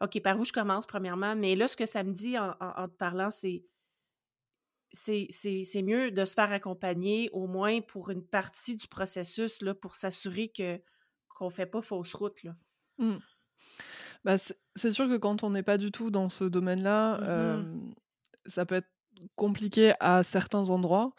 OK, 0.00 0.20
par 0.22 0.38
où 0.38 0.44
je 0.44 0.52
commence, 0.52 0.86
premièrement? 0.86 1.34
Mais 1.36 1.54
là, 1.54 1.68
ce 1.68 1.76
que 1.76 1.86
ça 1.86 2.02
me 2.04 2.12
dit 2.12 2.38
en 2.38 2.52
te 2.88 2.96
parlant, 2.96 3.30
c'est 3.30 3.64
c'est 4.92 5.82
mieux 5.82 6.10
de 6.10 6.24
se 6.24 6.34
faire 6.34 6.52
accompagner 6.52 7.30
au 7.32 7.46
moins 7.46 7.80
pour 7.80 8.10
une 8.10 8.24
partie 8.24 8.76
du 8.76 8.86
processus, 8.88 9.62
là, 9.62 9.74
pour 9.74 9.96
s'assurer 9.96 10.48
que 10.48 10.80
qu'on 11.28 11.46
ne 11.46 11.50
fait 11.50 11.66
pas 11.66 11.82
fausse 11.82 12.12
route. 12.14 12.42
Là. 12.42 12.54
Mmh. 12.98 13.16
Bah, 14.24 14.36
c'est 14.76 14.92
sûr 14.92 15.08
que 15.08 15.16
quand 15.16 15.42
on 15.42 15.50
n'est 15.50 15.62
pas 15.62 15.78
du 15.78 15.90
tout 15.90 16.10
dans 16.10 16.28
ce 16.28 16.44
domaine-là, 16.44 17.18
mmh 17.20 17.92
ça 18.46 18.66
peut 18.66 18.74
être 18.74 18.88
compliqué 19.36 19.92
à 20.00 20.24
certains 20.24 20.70
endroits. 20.70 21.12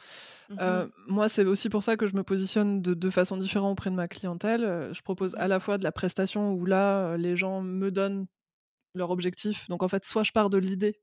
Mmh 0.50 0.86
moi, 1.08 1.30
c'est 1.30 1.46
aussi 1.46 1.70
pour 1.70 1.84
ça 1.84 1.96
que 1.98 2.08
je 2.08 2.16
me 2.16 2.24
positionne 2.24 2.82
de, 2.82 2.94
de 2.94 3.10
façon 3.10 3.38
différente 3.38 3.74
auprès 3.74 3.90
de 3.90 3.96
ma 3.96 4.08
clientèle. 4.08 4.90
Je 4.94 5.02
propose 5.02 5.36
à 5.36 5.48
la 5.48 5.60
fois 5.60 5.78
de 5.78 5.84
la 5.84 5.92
prestation 5.92 6.54
où 6.54 6.66
là, 6.66 7.18
les 7.18 7.36
gens 7.36 7.62
me 7.62 7.92
donnent 7.92 8.28
leur 8.96 9.12
objectif. 9.12 9.68
Donc 9.70 9.84
en 9.84 9.90
fait, 9.90 10.06
soit 10.06 10.24
je 10.24 10.32
pars 10.32 10.50
de 10.50 10.58
l'idée 10.58 11.02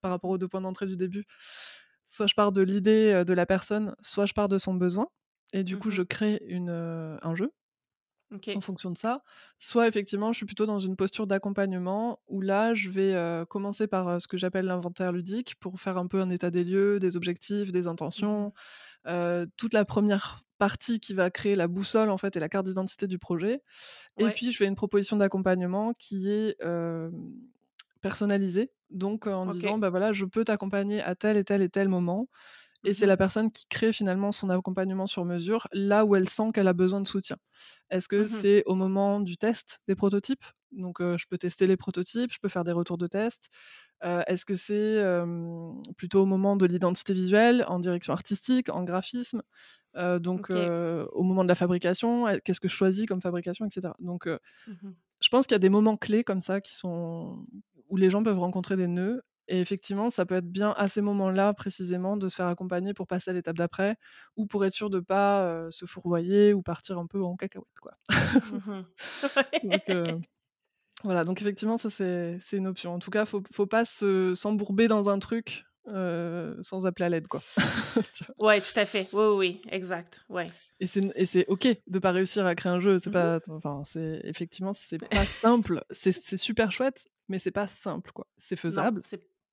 par 0.00 0.10
rapport 0.10 0.30
aux 0.30 0.38
deux 0.38 0.48
points 0.48 0.60
d'entrée 0.60 0.86
du 0.86 0.96
début, 0.96 1.24
soit 2.04 2.26
je 2.26 2.34
pars 2.34 2.52
de 2.52 2.62
l'idée 2.62 3.24
de 3.26 3.32
la 3.34 3.46
personne, 3.46 3.94
soit 4.00 4.26
je 4.26 4.32
pars 4.34 4.48
de 4.48 4.58
son 4.58 4.74
besoin. 4.74 5.08
Et 5.52 5.64
du 5.64 5.78
coup, 5.78 5.90
je 5.90 6.02
mmh 6.02 6.06
crée 6.06 6.42
une, 6.46 6.70
un 7.22 7.34
jeu 7.34 7.52
en 8.52 8.60
fonction 8.60 8.90
de 8.90 8.96
ça. 8.96 9.22
Soit 9.58 9.88
effectivement, 9.88 10.32
je 10.32 10.38
suis 10.38 10.46
plutôt 10.46 10.66
dans 10.66 10.78
une 10.78 10.96
posture 10.96 11.26
d'accompagnement 11.26 12.20
où 12.28 12.40
là, 12.40 12.74
je 12.74 12.90
vais 12.90 13.44
commencer 13.48 13.86
par 13.86 14.20
ce 14.20 14.28
que 14.28 14.36
j'appelle 14.36 14.66
l'inventaire 14.66 15.12
ludique 15.12 15.56
pour 15.60 15.80
faire 15.80 15.98
un 15.98 16.06
peu 16.06 16.20
un 16.20 16.30
état 16.30 16.50
des 16.50 16.64
lieux, 16.64 16.98
des 16.98 17.16
objectifs, 17.16 17.72
des 17.72 17.86
mmh 17.86 17.88
intentions. 17.88 18.52
toute 19.56 19.72
la 19.72 19.84
première 19.84 20.44
partie 20.58 21.00
qui 21.00 21.14
va 21.14 21.30
créer 21.30 21.56
la 21.56 21.66
boussole 21.68 22.10
en 22.10 22.18
fait 22.18 22.36
et 22.36 22.40
la 22.40 22.48
carte 22.48 22.66
d'identité 22.66 23.06
du 23.06 23.18
projet. 23.18 23.62
Et 24.18 24.30
puis, 24.30 24.52
je 24.52 24.58
fais 24.58 24.66
une 24.66 24.76
proposition 24.76 25.16
d'accompagnement 25.16 25.94
qui 25.94 26.30
est 26.30 26.56
personnalisée 28.00 28.70
donc 28.90 29.26
en 29.26 29.46
disant, 29.46 29.78
bah 29.78 29.90
voilà, 29.90 30.12
je 30.12 30.24
peux 30.24 30.44
t'accompagner 30.44 31.00
à 31.02 31.14
tel 31.16 31.36
et 31.36 31.44
tel 31.44 31.62
et 31.62 31.68
tel 31.68 31.88
moment. 31.88 32.28
Et 32.84 32.92
c'est 32.94 33.06
la 33.06 33.16
personne 33.16 33.50
qui 33.50 33.66
crée 33.68 33.92
finalement 33.92 34.30
son 34.32 34.50
accompagnement 34.50 35.06
sur 35.06 35.24
mesure 35.24 35.68
là 35.72 36.04
où 36.04 36.16
elle 36.16 36.28
sent 36.28 36.52
qu'elle 36.52 36.68
a 36.68 36.74
besoin 36.74 37.00
de 37.00 37.08
soutien. 37.08 37.36
Est-ce 37.90 38.08
que 38.08 38.24
mmh 38.24 38.26
c'est 38.26 38.62
au 38.66 38.74
moment 38.74 39.20
du 39.20 39.36
test 39.38 39.80
des 39.88 39.94
prototypes? 39.94 40.44
Donc 40.72 40.98
je 41.00 41.26
peux 41.28 41.38
tester 41.38 41.66
les 41.66 41.76
prototypes, 41.76 42.32
je 42.32 42.38
peux 42.40 42.48
faire 42.48 42.64
des 42.64 42.72
retours 42.72 42.98
de 42.98 43.06
test. 43.06 43.48
Est-ce 44.02 44.44
que 44.44 44.54
c'est 44.54 45.02
plutôt 45.96 46.22
au 46.22 46.26
moment 46.26 46.56
de 46.56 46.66
l'identité 46.66 47.14
visuelle, 47.14 47.64
en 47.68 47.78
direction 47.78 48.12
artistique, 48.12 48.68
en 48.70 48.84
graphisme 48.84 49.42
donc 49.96 50.50
au 50.50 51.22
moment 51.22 51.44
de 51.44 51.48
la 51.48 51.54
fabrication, 51.54 52.26
qu'est-ce 52.44 52.60
que 52.60 52.68
je 52.68 52.74
choisis 52.74 53.06
comme 53.06 53.20
fabrication, 53.20 53.66
etc. 53.66 53.94
Donc 54.00 54.28
mmh 54.66 54.90
je 55.20 55.28
pense 55.30 55.46
qu'il 55.46 55.54
y 55.54 55.56
a 55.56 55.60
des 55.60 55.70
moments 55.70 55.96
clés 55.96 56.22
comme 56.22 56.42
ça 56.42 56.60
qui 56.60 56.74
sont 56.74 57.46
où 57.88 57.96
les 57.96 58.10
gens 58.10 58.22
peuvent 58.22 58.38
rencontrer 58.38 58.76
des 58.76 58.88
nœuds 58.88 59.22
et 59.48 59.60
effectivement, 59.60 60.10
ça 60.10 60.26
peut 60.26 60.34
être 60.36 60.50
bien 60.50 60.72
à 60.76 60.88
ces 60.88 61.00
moments-là, 61.02 61.52
précisément, 61.54 62.16
de 62.16 62.28
se 62.28 62.36
faire 62.36 62.46
accompagner 62.46 62.94
pour 62.94 63.06
passer 63.06 63.30
à 63.30 63.34
l'étape 63.34 63.56
d'après 63.56 63.96
ou 64.36 64.46
pour 64.46 64.64
être 64.64 64.72
sûr 64.72 64.90
de 64.90 65.00
pas, 65.00 65.68
se 65.70 65.86
fourvoyer 65.86 66.52
ou 66.54 66.62
partir 66.62 66.98
un 66.98 67.06
peu 67.06 67.22
en 67.22 67.36
cacahuète, 67.36 67.66
quoi. 67.80 67.92
Mmh 68.08 68.82
donc 69.64 69.90
voilà, 71.02 71.24
donc 71.24 71.40
effectivement, 71.42 71.76
ça, 71.76 71.90
c'est 71.90 72.56
une 72.56 72.66
option. 72.66 72.94
En 72.94 72.98
tout 72.98 73.10
cas, 73.10 73.26
faut 73.26 73.42
faut 73.52 73.66
pas 73.66 73.84
se 73.84 74.34
s'embourber 74.34 74.88
dans 74.88 75.10
un 75.10 75.18
truc, 75.18 75.66
sans 75.86 76.86
appeler 76.86 77.04
à 77.04 77.08
l'aide, 77.10 77.28
quoi. 77.28 77.40
ouais, 78.38 78.60
tout 78.60 78.78
à 78.78 78.86
fait. 78.86 79.06
Oui, 79.12 79.26
oui, 79.36 79.62
exact, 79.70 80.24
ouais. 80.30 80.46
Et 80.80 80.86
c'est 80.86 81.46
OK 81.48 81.68
de 81.86 81.98
pas 81.98 82.12
réussir 82.12 82.46
à 82.46 82.54
créer 82.54 82.72
un 82.72 82.80
jeu, 82.80 82.98
c'est 82.98 83.10
Mmh 83.10 83.12
pas 83.12 83.40
enfin, 83.50 83.82
c'est 83.84 84.20
effectivement, 84.24 84.72
c'est 84.72 84.98
pas 84.98 85.26
simple. 85.26 85.84
C'est 85.90 86.12
super 86.36 86.72
chouette, 86.72 87.06
mais 87.28 87.38
c'est 87.38 87.50
pas 87.50 87.68
simple, 87.68 88.12
quoi. 88.12 88.26
C'est 88.38 88.56
faisable, 88.56 89.02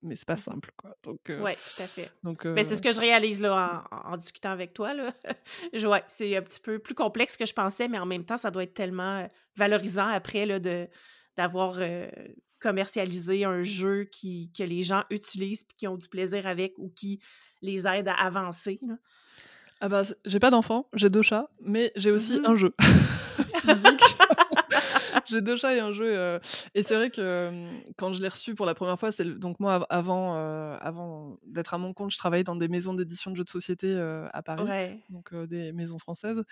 mais 0.03 0.15
c'est 0.15 0.27
pas 0.27 0.37
simple, 0.37 0.71
quoi. 0.77 0.95
Donc 1.03 1.29
heu, 1.29 1.39
Ouais, 1.41 1.55
tout 1.55 1.83
à 1.83 1.87
fait. 1.87 2.11
donc 2.23 2.43
Ben, 2.45 2.63
c'est 2.63 2.75
ce 2.75 2.81
que 2.81 2.91
je 2.91 2.99
réalise, 2.99 3.41
là, 3.41 3.85
en 3.91 4.11
en 4.13 4.17
discutant 4.17 4.51
avec 4.51 4.73
toi, 4.73 4.93
là. 4.93 5.13
Je 5.73 5.87
ouais, 5.87 6.03
c'est 6.07 6.35
un 6.35 6.41
petit 6.41 6.59
peu 6.59 6.79
plus 6.79 6.95
complexe 6.95 7.37
que 7.37 7.45
je 7.45 7.53
pensais, 7.53 7.87
mais 7.87 7.99
en 7.99 8.05
même 8.05 8.25
temps, 8.25 8.37
ça 8.37 8.51
doit 8.51 8.63
être 8.63 8.73
tellement, 8.73 9.21
heu, 9.23 9.27
valorisant 9.55 10.07
après, 10.07 10.45
là, 10.45 10.59
de 10.59 10.87
d'avoir, 11.37 11.79
commercialisé 12.59 13.43
un 13.45 13.63
jeu 13.63 14.03
qui 14.05 14.51
que 14.55 14.63
les 14.63 14.83
gens 14.83 15.03
utilisent 15.09 15.63
puis 15.63 15.75
qui 15.77 15.87
ont 15.87 15.97
du 15.97 16.07
plaisir 16.07 16.45
avec 16.45 16.73
ou 16.77 16.89
qui 16.95 17.19
les 17.61 17.87
aide 17.87 18.07
à 18.07 18.13
avancer, 18.13 18.79
là. 18.87 18.95
Ah 19.79 19.89
bah, 19.89 20.03
j'ai 20.25 20.39
pas 20.39 20.51
d'enfants, 20.51 20.87
j'ai 20.93 21.09
2 21.09 21.23
chats, 21.23 21.49
mais 21.59 21.91
j'ai 21.95 22.11
aussi 22.11 22.33
Mmh 22.33 22.45
un 22.45 22.55
jeu 22.55 22.75
physique. 23.61 24.20
J'ai 25.32 25.41
2 25.41 25.55
chats 25.55 25.75
et 25.75 25.79
un 25.79 25.91
jeu, 25.93 26.13
heu 26.17 26.39
et 26.75 26.84
c'est 26.84 26.95
vrai 26.95 27.09
que, 27.09 27.51
quand 27.97 28.11
je 28.13 28.21
l'ai 28.21 28.27
reçu 28.27 28.55
pour 28.55 28.65
la 28.65 28.75
première 28.75 28.99
fois, 28.99 29.11
c'est 29.13 29.23
le 29.23 29.36
donc 29.36 29.59
moi 29.61 29.75
av 29.75 29.86
avant, 29.89 31.38
d'être 31.45 31.73
à 31.73 31.77
mon 31.77 31.93
compte, 31.93 32.11
je 32.11 32.17
travaillais 32.17 32.43
dans 32.43 32.55
des 32.57 32.67
maisons 32.67 32.93
d'édition 32.93 33.32
de 33.32 33.38
jeux 33.38 33.43
de 33.45 33.49
société, 33.49 33.95
à 33.97 34.41
Paris, 34.43 34.73
Ouais. 34.73 35.03
donc 35.09 35.34
des 35.36 35.71
maisons 35.73 35.99
françaises 35.99 36.43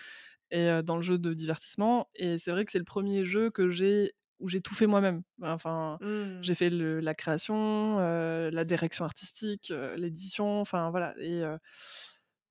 et 0.52 0.82
dans 0.84 0.96
le 0.96 1.02
jeu 1.02 1.18
de 1.18 1.34
divertissement 1.34 2.08
et 2.16 2.38
c'est 2.38 2.52
vrai 2.52 2.64
que 2.66 2.72
c'est 2.72 2.78
le 2.78 2.84
1er 2.86 3.24
jeu 3.24 3.50
que 3.50 3.70
j'ai 3.70 4.14
où 4.40 4.48
j'ai 4.48 4.62
tout 4.62 4.74
fait 4.74 4.86
moi-même. 4.88 5.22
Enfin, 5.42 6.00
Mmh. 6.00 6.42
j'ai 6.42 6.54
fait 6.56 6.70
le 6.70 7.00
la 7.00 7.14
création, 7.14 7.98
la 7.98 8.64
direction 8.64 9.04
artistique, 9.06 9.72
l'édition, 9.96 10.60
enfin 10.62 10.90
voilà 10.90 11.14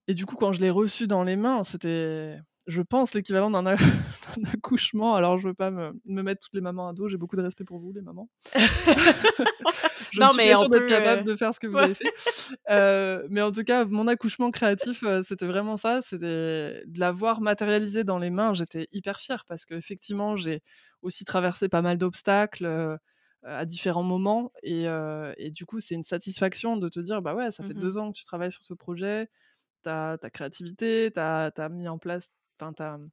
et 0.08 0.14
du 0.16 0.26
coup, 0.26 0.36
quand 0.36 0.54
je 0.54 0.60
l'ai 0.62 0.70
reçu 0.72 1.08
dans 1.08 1.24
les 1.24 1.36
mains, 1.36 1.64
c'était, 1.64 2.38
je 2.70 2.82
pense, 2.84 3.14
l'équivalent 3.16 3.52
d'un 4.38 4.46
accouchement. 4.54 5.16
Alors 5.16 5.40
je 5.40 5.50
veux 5.50 5.56
pas 5.56 5.72
me 5.72 5.94
me 6.06 6.24
mettre 6.24 6.42
toutes 6.44 6.56
les 6.56 6.62
mamans 6.62 6.90
à 6.90 6.94
dos, 6.94 7.10
j'ai 7.10 7.18
beaucoup 7.18 7.38
de 7.38 7.42
respect 7.44 7.66
pour 7.66 7.80
vous 7.80 7.94
les 7.94 8.02
mamans. 8.02 8.30
Je 10.12 10.22
ne 10.24 10.28
Non, 10.28 10.30
suis 10.30 10.42
mais 10.42 10.44
pas 10.44 10.56
sûre 10.56 10.70
d'être 10.70 10.86
capable 10.86 11.24
heu 11.24 11.26
de 11.26 11.36
faire 11.36 11.54
ce 11.54 11.60
que 11.60 11.68
vous 11.68 11.78
ouais. 11.78 11.84
avez 11.84 11.94
fait. 11.96 12.14
Heu, 12.70 13.28
mais 13.30 13.42
en 13.42 13.52
tout 13.52 13.64
cas, 13.64 13.86
mon 13.86 14.08
accouchement 14.08 14.52
créatif, 14.52 15.04
heu, 15.04 15.22
c'était 15.24 15.48
vraiment 15.48 15.78
ça, 15.78 16.02
c'était 16.02 16.84
de 16.88 17.00
l'avoir 17.00 17.42
matérialisé 17.42 18.04
dans 18.04 18.20
les 18.20 18.30
mains. 18.32 18.54
J'étais 18.54 18.88
hyper 18.92 19.20
fière 19.20 19.46
parce 19.48 19.66
qu'effectivement, 19.66 20.36
j'ai 20.38 20.62
aussi 21.02 21.26
traversé 21.26 21.70
pas 21.70 21.82
mal 21.82 21.98
d'obstacles, 21.98 22.98
à 23.44 23.66
différents 23.66 24.04
moments 24.04 24.52
et 24.64 25.52
du 25.52 25.66
coup, 25.66 25.80
c'est 25.80 25.96
une 25.96 26.04
satisfaction 26.04 26.78
de 26.78 26.90
te 26.90 27.00
dire: 27.00 27.22
«Bah, 27.22 27.36
ouais, 27.36 27.52
ça 27.52 27.64
fait 27.64 27.74
Mmh 27.74 27.76
2 27.76 27.98
mh. 27.98 28.00
ans 28.00 28.12
que 28.12 28.18
tu 28.18 28.26
travailles 28.26 28.52
sur 28.52 28.64
ce 28.64 28.74
projet, 28.74 29.30
tu 29.84 29.90
as 29.90 30.18
ta 30.20 30.30
créativité, 30.32 31.12
tu 31.14 31.20
as 31.20 31.52
as 31.58 31.70
mis 31.70 31.88
en 31.90 31.98
place 32.00 32.30
enfin, 32.68 32.98
mmh, 33.00 33.10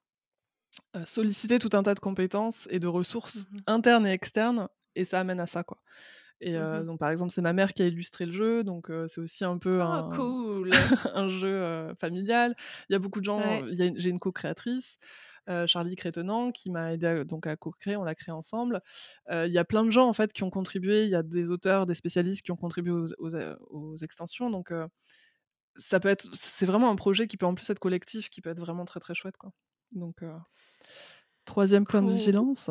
heu, 0.97 1.05
sollicité 1.07 1.59
tout 1.61 1.71
un 1.75 1.83
tas 1.85 1.95
de 1.95 2.01
compétences 2.01 2.69
et 2.71 2.81
de 2.81 2.89
Mmh 3.35 3.41
ressources 3.41 3.49
mh. 3.53 3.67
internes 3.67 4.07
et 4.07 4.13
externes 4.13 4.69
et 4.97 5.05
ça 5.05 5.21
amène 5.21 5.41
à 5.41 5.47
ça, 5.47 5.65
quoi» 5.65 5.79
et 6.43 6.57
Mmh 6.57 6.63
heu, 6.63 6.83
mh. 6.83 6.87
donc 6.87 7.01
par 7.01 7.11
exemple, 7.11 7.33
c'est 7.33 7.43
ma 7.43 7.53
mère 7.55 7.75
qui 7.75 7.83
a 7.83 7.87
illustré 7.89 8.27
le 8.27 8.33
jeu, 8.33 8.65
donc 8.65 8.91
heu, 8.91 9.07
c'est 9.09 9.21
aussi 9.23 9.45
un 9.45 9.59
peu 9.59 9.83
Ah 9.89 10.03
un 10.03 10.09
cool! 10.09 10.73
un 11.15 11.29
jeu, 11.29 11.95
familial. 12.01 12.57
Il 12.91 12.93
y 12.95 12.97
a 12.97 12.99
beaucoup 13.01 13.21
de 13.21 13.25
gens, 13.27 13.63
Ouais. 13.63 13.67
j'ai 13.69 14.11
une 14.11 14.21
co-créatrice, 14.21 14.99
Charlie 15.67 15.97
Crétenant 15.97 16.53
qui 16.53 16.71
m'a 16.71 16.93
aidée 16.95 17.07
à 17.09 17.25
donc 17.25 17.47
à 17.47 17.57
co-créer, 17.57 17.97
on 17.97 18.05
l'a 18.05 18.15
créé 18.17 18.33
ensemble. 18.35 18.81
Il 19.31 19.53
y 19.53 19.59
a 19.59 19.65
plein 19.67 19.85
de 19.85 19.91
gens, 19.91 20.09
en 20.09 20.13
fait, 20.15 20.33
qui 20.33 20.43
ont 20.45 20.51
contribué. 20.51 21.05
Il 21.05 21.11
y 21.11 21.17
a 21.17 21.23
des 21.25 21.51
auteurs, 21.53 21.87
des 21.87 21.95
spécialistes 21.95 22.43
qui 22.45 22.53
ont 22.53 22.57
contribué 22.57 22.93
aux 22.93 23.07
aux 23.71 23.97
extensions 23.99 24.51
donc 24.51 24.73
ça 25.79 26.01
peut 26.01 26.09
être 26.09 26.29
c'est 26.35 26.67
vraiment 26.67 26.91
un 26.91 26.97
projet 26.97 27.27
qui 27.27 27.37
peut, 27.37 27.47
en 27.47 27.55
plus, 27.55 27.69
être 27.71 27.79
collectif, 27.79 28.31
qui 28.31 28.41
peut 28.41 28.51
être 28.51 28.61
vraiment 28.61 28.85
très, 28.85 29.01
très 29.01 29.15
chouette, 29.15 29.37
quoi, 29.37 29.53
donc 29.93 30.23
3e 31.47 31.85
point 31.85 32.03
de 32.03 32.11
vigilance 32.13 32.71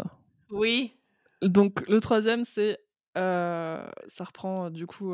Oui. 0.49 0.93
donc 1.41 1.87
le 1.87 1.99
3e, 1.99 2.43
c'est, 2.43 2.79
ça 3.15 4.23
reprend, 4.25 4.69
du 4.69 4.87
coup, 4.87 5.13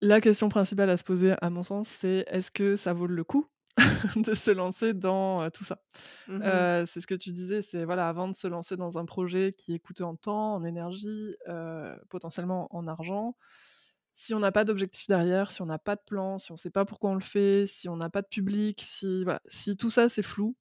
la 0.00 0.20
question 0.20 0.48
principale 0.48 0.90
à 0.90 0.96
se 0.96 1.04
poser, 1.04 1.34
à 1.40 1.50
mon 1.50 1.62
sens, 1.62 1.88
c'est: 1.88 2.24
«Est-ce 2.28 2.50
que 2.50 2.76
ça 2.76 2.92
vaut 2.92 3.06
le 3.06 3.24
coup 3.24 3.46
de 4.16 4.34
se 4.34 4.50
lancer 4.50 4.94
dans, 4.94 5.50
tout 5.50 5.64
ça?» 5.64 5.82
Mmh 6.28 6.84
c'est 6.86 7.00
ce 7.00 7.06
que 7.06 7.14
tu 7.14 7.32
disais, 7.32 7.62
c'est 7.62 7.84
voilà, 7.84 8.08
avant 8.08 8.28
de 8.28 8.36
se 8.36 8.46
lancer 8.46 8.76
dans 8.76 8.98
un 8.98 9.04
projet 9.06 9.54
qui 9.56 9.74
est 9.74 9.78
coûteux 9.78 10.04
en 10.04 10.14
temps, 10.16 10.54
en 10.54 10.64
énergie, 10.64 11.34
potentiellement 12.10 12.68
en 12.70 12.86
argent, 12.86 13.36
si 14.18 14.34
on 14.34 14.40
n'a 14.40 14.52
pas 14.52 14.64
d'objectif 14.64 15.06
derrière, 15.08 15.50
si 15.52 15.62
on 15.62 15.66
n'a 15.66 15.78
pas 15.78 15.96
de 15.96 16.02
plan, 16.06 16.38
si 16.38 16.52
on 16.52 16.56
sait 16.58 16.70
pas 16.70 16.84
pourquoi 16.84 17.10
on 17.10 17.14
le 17.14 17.20
fait, 17.20 17.66
si 17.68 17.88
on 17.88 17.96
n'a 17.96 18.10
pas 18.10 18.22
de 18.22 18.28
public, 18.28 18.82
si 18.84 19.24
voilà, 19.24 19.40
si 19.48 19.76
tout 19.76 19.90
ça, 19.90 20.08
c'est 20.08 20.22
flou 20.24 20.56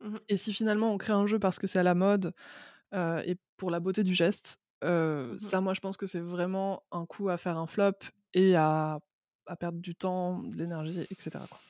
Mmh 0.00 0.12
mh. 0.14 0.24
et 0.28 0.36
si 0.36 0.52
finalement 0.54 0.92
on 0.92 0.98
crée 0.98 1.12
un 1.12 1.26
jeu 1.26 1.38
parce 1.38 1.58
que 1.58 1.66
c'est 1.66 1.78
à 1.78 1.82
la 1.82 1.94
mode, 1.94 2.32
et 2.94 3.36
pour 3.56 3.70
la 3.70 3.80
beauté 3.80 4.04
du 4.04 4.14
geste, 4.14 4.58
Mmh 5.30 5.38
mh. 5.46 5.54
ça, 5.54 5.60
moi, 5.60 5.74
je 5.74 5.80
pense 5.80 5.96
que 5.96 6.06
c'est 6.06 6.20
vraiment 6.20 6.84
un 6.92 7.06
coup 7.06 7.28
à 7.30 7.36
faire 7.38 7.58
un 7.58 7.66
flop 7.66 7.92
et 8.34 8.56
à 8.56 9.00
à 9.46 9.56
perdre 9.56 9.80
du 9.80 9.94
temps, 9.94 10.40
de 10.40 10.56
l'énergie 10.56 11.00
et 11.10 11.16
quoi 11.16 11.60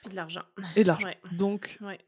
Puis 0.00 0.10
de 0.10 0.16
l'argent. 0.16 0.44
et 0.74 0.82
de 0.82 0.88
l'argent 0.88 1.06
Ouais. 1.06 1.20
donc 1.30 1.80
Ouais. 1.80 1.98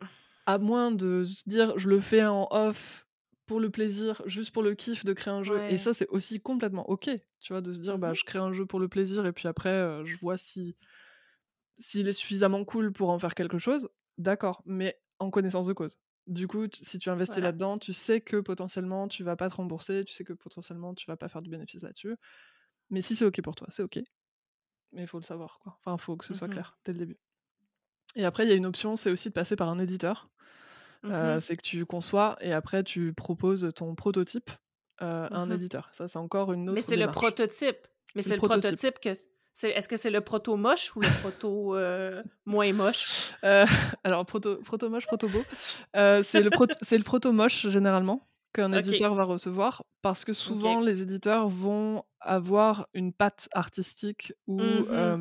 à 0.47 0.59
moins 0.59 0.93
de 0.93 1.24
se 1.24 1.45
dire: 1.49 1.78
«Je 1.78 1.89
le 1.91 2.01
fais 2.01 2.26
en 2.26 2.49
off 2.53 3.08
pour 3.49 3.61
le 3.61 3.71
plaisir, 3.71 4.23
juste 4.27 4.53
pour 4.53 4.63
le 4.65 4.75
kiff 4.77 5.05
de 5.05 5.15
créer 5.15 5.35
un 5.35 5.43
jeu» 5.45 5.65
et 5.67 5.79
ça, 5.79 5.95
c'est 5.95 6.09
aussi 6.11 6.41
complètement 6.41 6.89
OK, 6.91 7.11
tu 7.41 7.55
vois? 7.55 7.63
De 7.63 7.73
se 7.75 7.81
dire: 7.81 7.99
Mmh 7.99 7.99
«Bah, 7.99 8.13
mh. 8.13 8.15
je 8.15 8.25
crée 8.25 8.39
un 8.41 8.53
jeu 8.55 8.67
pour 8.67 8.81
le 8.81 8.89
plaisir 8.89 9.27
et 9.27 9.33
puis 9.33 9.49
après, 9.49 9.71
heu, 9.73 10.05
je 10.07 10.17
vois 10.19 10.39
si 10.39 10.77
s'il 11.79 12.09
est 12.09 12.13
suffisamment 12.13 12.65
cool 12.65 12.93
pour 12.93 13.11
en 13.11 13.19
faire 13.19 13.35
quelque 13.35 13.59
chose», 13.59 13.91
d'accord, 14.19 14.63
mais 14.67 15.01
en 15.19 15.31
connaissance 15.31 15.67
de 15.67 15.73
cause. 15.73 15.99
Du 16.27 16.47
coup, 16.47 16.67
si 16.83 16.99
tu 16.99 17.09
investis 17.11 17.43
Voilà. 17.43 17.43
là-dedans, 17.43 17.79
tu 17.79 17.95
sais 17.95 18.21
que 18.21 18.37
potentiellement 18.37 19.09
tu 19.09 19.25
vas 19.25 19.37
pas 19.37 19.49
te 19.49 19.55
rembourser, 19.55 20.05
tu 20.05 20.13
sais 20.13 20.25
que 20.25 20.35
potentiellement 20.35 20.95
tu 20.95 21.07
vas 21.07 21.17
pas 21.17 21.29
faire 21.29 21.41
du 21.43 21.49
bénéfice 21.51 21.83
là-dessus, 21.83 22.17
mais 22.91 23.03
si 23.03 23.17
c'est 23.17 23.25
OK 23.27 23.43
pour 23.43 23.57
toi, 23.57 23.69
c'est 23.71 23.83
OK, 23.85 24.01
mais 24.93 25.03
il 25.03 25.09
faut 25.09 25.19
le 25.21 25.25
savoir, 25.25 25.59
quoi. 25.61 25.79
Enfin, 25.81 25.97
il 25.97 26.03
faut 26.03 26.17
que 26.17 26.25
ce 26.25 26.33
Mmh 26.33 26.37
soit 26.37 26.49
mh. 26.49 26.49
clair 26.49 26.79
dès 26.85 26.93
le 26.93 26.99
début 27.01 27.19
et 28.17 28.25
après, 28.25 28.45
il 28.45 28.49
y 28.49 28.53
a 28.53 28.57
une 28.57 28.67
option, 28.67 28.97
c'est 28.97 29.11
aussi 29.11 29.29
de 29.29 29.35
passer 29.35 29.57
par 29.57 29.69
un 29.71 29.79
éditeur. 29.79 30.31
Mmh 31.03 31.41
c'est 31.41 31.57
que 31.57 31.63
tu 31.63 31.87
conçois 31.87 32.37
et 32.41 32.53
après 32.53 32.83
tu 32.85 33.13
proposes 33.15 33.69
ton 33.75 33.95
prototype, 33.95 34.51
à 34.99 35.29
Mmh 35.31 35.39
un 35.41 35.51
éditeur. 35.51 35.89
Ça, 35.93 36.09
c'est 36.09 36.19
encore 36.19 36.53
une 36.53 36.69
Mais 36.71 36.83
autre 36.83 36.83
c'est 36.83 36.97
le 36.97 37.09
prototype 37.09 37.87
mais 38.15 38.23
C'est 38.23 38.35
le 38.37 38.43
prototype. 38.43 38.81
prototype 38.83 38.99
que 39.01 39.11
est-ce 39.63 39.89
que 39.89 39.97
c'est 39.97 40.11
le 40.11 40.21
proto 40.23 40.57
moche 40.57 40.95
ou 40.97 41.01
le 41.03 41.11
proto, 41.13 41.77
heu, 41.77 42.25
moins 42.47 42.73
moche? 42.73 43.13
Alors 44.05 44.27
proto 44.27 44.63
proto 44.63 44.91
moche, 44.91 45.07
proto 45.07 45.29
beau, 45.29 45.47
c'est 45.95 46.41
le 46.41 46.51
c'est 46.83 46.99
le 46.99 47.05
proto 47.05 47.33
moche 47.33 47.69
généralement 47.69 48.29
qu'un 48.53 48.73
éditeur 48.73 49.15
va 49.15 49.25
recevoir 49.25 49.85
parce 50.03 50.25
que 50.25 50.33
souvent 50.33 50.81
les 50.81 51.03
éditeurs 51.03 51.49
vont 51.49 52.03
avoir 52.21 52.89
une 52.95 53.13
patte 53.13 53.49
artistique 53.53 54.33
ou 54.47 54.87
Mmh 54.87 54.93
mh. 54.93 55.19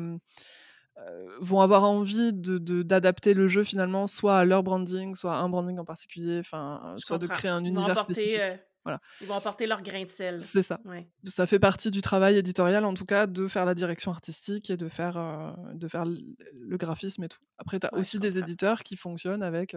Heu, 0.98 1.36
vont 1.40 1.60
avoir 1.60 1.84
envie 1.84 2.32
de 2.32 2.58
de 2.58 2.82
d'adapter 2.82 3.34
le 3.34 3.48
jeu 3.48 3.64
finalement 3.64 4.06
soit 4.06 4.38
à 4.38 4.44
leur 4.44 4.62
branding, 4.62 5.14
soit 5.14 5.34
à 5.36 5.40
un 5.40 5.48
branding 5.48 5.78
en 5.78 5.84
particulier, 5.84 6.40
enfin, 6.40 6.94
soit 6.98 7.18
de 7.18 7.26
créer 7.26 7.50
un 7.50 7.64
Ils 7.64 7.70
univers 7.70 7.98
spécifique. 8.00 8.44
heu, 8.54 8.58
Voilà. 8.84 9.00
ils 9.20 9.28
vont 9.28 9.34
apporter 9.34 9.66
leur 9.66 9.82
grain 9.82 10.04
de 10.04 10.10
sel. 10.10 10.40
C'est 10.40 10.62
ça. 10.62 10.80
Ouais. 10.84 11.08
Ça 11.24 11.46
fait 11.48 11.58
partie 11.58 11.90
du 11.90 12.00
travail 12.00 12.36
éditorial 12.38 12.84
en 12.84 12.94
tout 12.94 13.04
cas 13.04 13.26
de 13.26 13.48
faire 13.48 13.64
la 13.64 13.74
direction 13.74 14.12
artistique 14.12 14.70
et 14.70 14.76
de 14.76 14.88
faire, 14.88 15.16
heu, 15.18 15.52
de 15.74 15.88
faire 15.88 16.04
le 16.04 16.76
graphisme 16.76 17.24
et 17.24 17.28
tout. 17.28 17.40
Après, 17.58 17.80
tu 17.80 17.86
as 17.86 17.90
Ouais, 17.92 17.98
aussi 17.98 18.18
des 18.20 18.38
éditeurs 18.38 18.84
qui 18.84 18.96
fonctionnent 18.96 19.42
avec, 19.42 19.74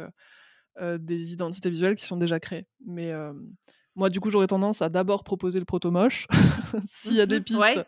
des 1.00 1.34
identités 1.34 1.70
visuelles 1.70 1.96
qui 1.96 2.06
sont 2.06 2.18
déjà 2.18 2.40
créées, 2.40 2.68
mais 2.86 3.12
moi, 3.96 4.10
du 4.10 4.20
coup, 4.20 4.30
j'aurais 4.30 4.48
tendance 4.48 4.82
à 4.82 4.90
d'abord 4.90 5.24
proposer 5.24 5.60
le 5.60 5.66
proto 5.66 5.92
moche 5.92 6.28
s'il 6.86 7.16
y 7.16 7.22
a 7.22 7.26
des 7.26 7.42
pistes 7.42 7.80
Ouais. 7.80 7.86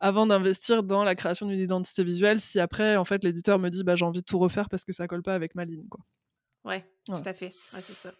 Avant 0.00 0.26
d'investir 0.26 0.82
dans 0.82 1.04
la 1.04 1.14
création 1.14 1.46
d'une 1.46 1.60
identité 1.60 2.04
visuelle, 2.04 2.40
si 2.40 2.60
après, 2.60 2.96
en 2.96 3.04
fait, 3.04 3.24
l'éditeur 3.24 3.58
me 3.58 3.68
dit: 3.68 3.84
«Bah, 3.84 3.96
j'ai 3.96 4.04
envie 4.04 4.20
de 4.20 4.24
tout 4.24 4.38
refaire 4.38 4.68
parce 4.68 4.84
que 4.84 4.92
ça 4.92 5.06
colle 5.06 5.22
pas 5.22 5.34
avec 5.34 5.54
ma 5.54 5.64
ligne», 5.64 5.86
quoi. 5.88 6.00
Ouais, 6.64 6.84
tout 7.06 7.22
à 7.24 7.34
fait. 7.34 7.52
Ouais, 7.74 7.80
c'est 7.80 7.94
ça. 7.94 8.12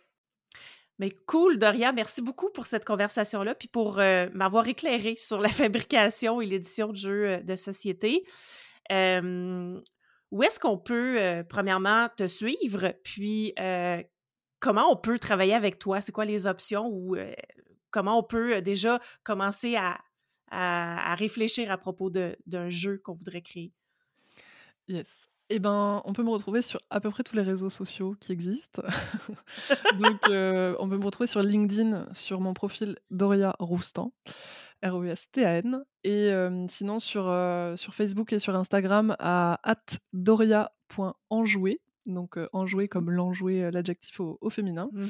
Mais 0.98 1.10
cool, 1.26 1.58
Doria, 1.58 1.92
merci 1.92 2.22
beaucoup 2.22 2.50
pour 2.50 2.66
cette 2.66 2.84
conversation-là, 2.84 3.54
puis 3.54 3.68
pour 3.68 3.98
euh, 3.98 4.28
m'avoir 4.32 4.68
éclairé 4.68 5.16
sur 5.16 5.40
la 5.40 5.48
fabrication 5.50 6.40
et 6.40 6.46
l'édition 6.46 6.88
de 6.88 6.96
jeux 6.96 7.30
euh, 7.30 7.40
de 7.40 7.56
société. 7.56 8.24
où 8.90 10.42
est-ce 10.42 10.60
qu'on 10.60 10.78
peut, 10.78 11.20
euh, 11.20 11.42
premièrement, 11.42 12.08
te 12.16 12.26
suivre, 12.26 12.92
puis 13.02 13.54
comment 14.60 14.90
on 14.90 14.96
peut 14.96 15.18
travailler 15.18 15.54
avec 15.54 15.78
toi? 15.78 16.00
C'est 16.00 16.12
quoi 16.12 16.24
les 16.24 16.46
options 16.46 16.86
ou 16.88 17.16
comment 17.90 18.18
on 18.18 18.22
peut 18.22 18.62
déjà 18.62 19.00
commencer 19.24 19.76
à, 19.76 19.98
à 20.54 21.14
réfléchir 21.16 21.70
à 21.70 21.78
propos 21.78 22.10
d'un 22.10 22.68
jeu 22.68 23.00
qu'on 23.02 23.12
voudrait 23.14 23.42
créer? 23.42 23.72
Yes. 24.88 25.06
Eh 25.50 25.58
ben, 25.58 26.00
on 26.04 26.12
peut 26.14 26.22
me 26.22 26.30
retrouver 26.30 26.62
sur 26.62 26.80
à 26.88 27.00
peu 27.00 27.10
près 27.10 27.22
tous 27.22 27.36
les 27.36 27.42
réseaux 27.42 27.68
sociaux 27.68 28.16
qui 28.18 28.32
existent. 28.32 28.82
Donc, 30.00 30.28
euh, 30.30 30.74
on 30.78 30.88
peut 30.88 30.96
me 30.96 31.04
retrouver 31.04 31.26
sur 31.26 31.42
LinkedIn, 31.42 32.06
sur 32.14 32.40
mon 32.40 32.54
profil 32.54 32.98
Doria 33.10 33.54
Roustan, 33.58 34.12
R-O-U-S-T-A-N. 34.82 35.84
Et 36.02 36.32
sinon, 36.70 36.98
sur, 36.98 37.28
euh, 37.28 37.76
sur 37.76 37.94
Facebook 37.94 38.32
et 38.32 38.38
sur 38.38 38.56
Instagram 38.56 39.16
à 39.18 39.60
doria.enjoué. 40.14 41.80
Donc, 42.06 42.38
euh, 42.38 42.48
enjoué 42.52 42.88
comme 42.88 43.10
l'enjoué, 43.10 43.70
l'adjectif 43.70 44.20
au, 44.20 44.50
féminin. 44.50 44.88
Mmh 44.92 45.06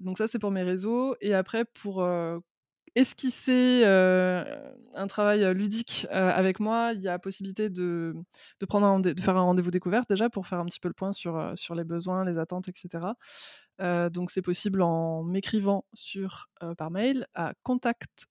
Donc, 0.00 0.18
ça, 0.18 0.26
c'est 0.26 0.38
pour 0.40 0.50
mes 0.50 0.62
réseaux. 0.62 1.14
Et 1.20 1.34
après, 1.34 1.64
pour 1.64 2.04
esquisser 2.98 3.84
un 3.84 5.06
travail 5.06 5.54
ludique 5.54 6.06
avec 6.10 6.60
moi, 6.60 6.92
il 6.94 7.00
y 7.00 7.08
a 7.08 7.18
possibilité 7.18 7.70
de, 7.70 8.14
faire 8.60 9.36
un 9.36 9.42
rendez-vous 9.42 9.70
découverte 9.70 10.08
déjà 10.08 10.30
pour 10.30 10.46
faire 10.46 10.58
un 10.58 10.66
petit 10.66 10.80
peu 10.80 10.88
le 10.88 10.94
point 10.94 11.12
sur, 11.12 11.54
les 11.74 11.84
besoins, 11.84 12.24
les 12.24 12.38
attentes, 12.38 12.68
etc. 12.68 13.12
donc 14.10 14.30
c'est 14.30 14.42
possible 14.42 14.82
en 14.82 15.22
m'écrivant 15.22 15.84
par 16.76 16.90
mail 16.90 17.26
à 17.34 17.54
contact 17.62 18.26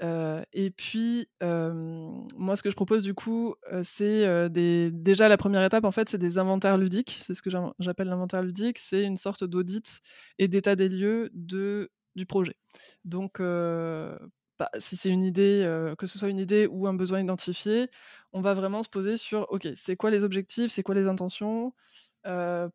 et 0.00 0.70
puis, 0.76 1.28
moi, 1.40 2.56
ce 2.56 2.62
que 2.62 2.70
je 2.70 2.76
propose 2.76 3.02
du 3.02 3.14
coup, 3.14 3.54
c'est 3.84 4.48
des... 4.50 4.90
déjà 4.92 5.28
la 5.28 5.36
première 5.36 5.64
étape, 5.64 5.84
en 5.84 5.92
fait, 5.92 6.08
c'est 6.08 6.18
des 6.18 6.38
inventaires 6.38 6.78
ludiques. 6.78 7.16
C'est 7.18 7.34
ce 7.34 7.42
que 7.42 7.50
j'appelle 7.78 8.08
l'inventaire 8.08 8.42
ludique. 8.42 8.78
C'est 8.78 9.04
une 9.04 9.16
sorte 9.16 9.44
d'audit 9.44 10.00
et 10.38 10.48
d'état 10.48 10.76
des 10.76 10.88
lieux 10.88 11.30
de... 11.34 11.90
du 12.16 12.26
projet. 12.26 12.56
Donc, 13.04 13.38
bah, 13.40 14.70
si 14.78 14.96
c'est 14.96 15.10
une 15.10 15.22
idée, 15.24 15.64
que 15.98 16.06
ce 16.06 16.18
soit 16.18 16.28
une 16.28 16.38
idée 16.40 16.66
ou 16.66 16.86
un 16.86 16.94
besoin 16.94 17.20
identifié, 17.20 17.90
on 18.32 18.40
va 18.40 18.54
vraiment 18.54 18.82
se 18.82 18.88
poser 18.88 19.16
sur, 19.16 19.46
ok, 19.50 19.68
c'est 19.76 19.96
quoi 19.96 20.10
les 20.10 20.24
objectifs, 20.24 20.72
c'est 20.72 20.82
quoi 20.82 20.94
les 20.94 21.06
intentions, 21.06 21.74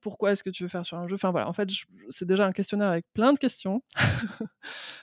pourquoi 0.02 0.32
est-ce 0.32 0.44
que 0.44 0.50
tu 0.50 0.64
veux 0.64 0.70
faire 0.70 0.86
sur 0.86 0.98
un 0.98 1.08
jeu? 1.08 1.16
Enfin 1.16 1.32
voilà, 1.32 1.48
en 1.50 1.54
fait, 1.54 1.70
c'est 2.10 2.26
déjà 2.26 2.46
un 2.48 2.52
questionnaire 2.54 2.90
avec 2.90 3.06
plein 3.14 3.34
de 3.34 3.38
questions, 3.40 3.84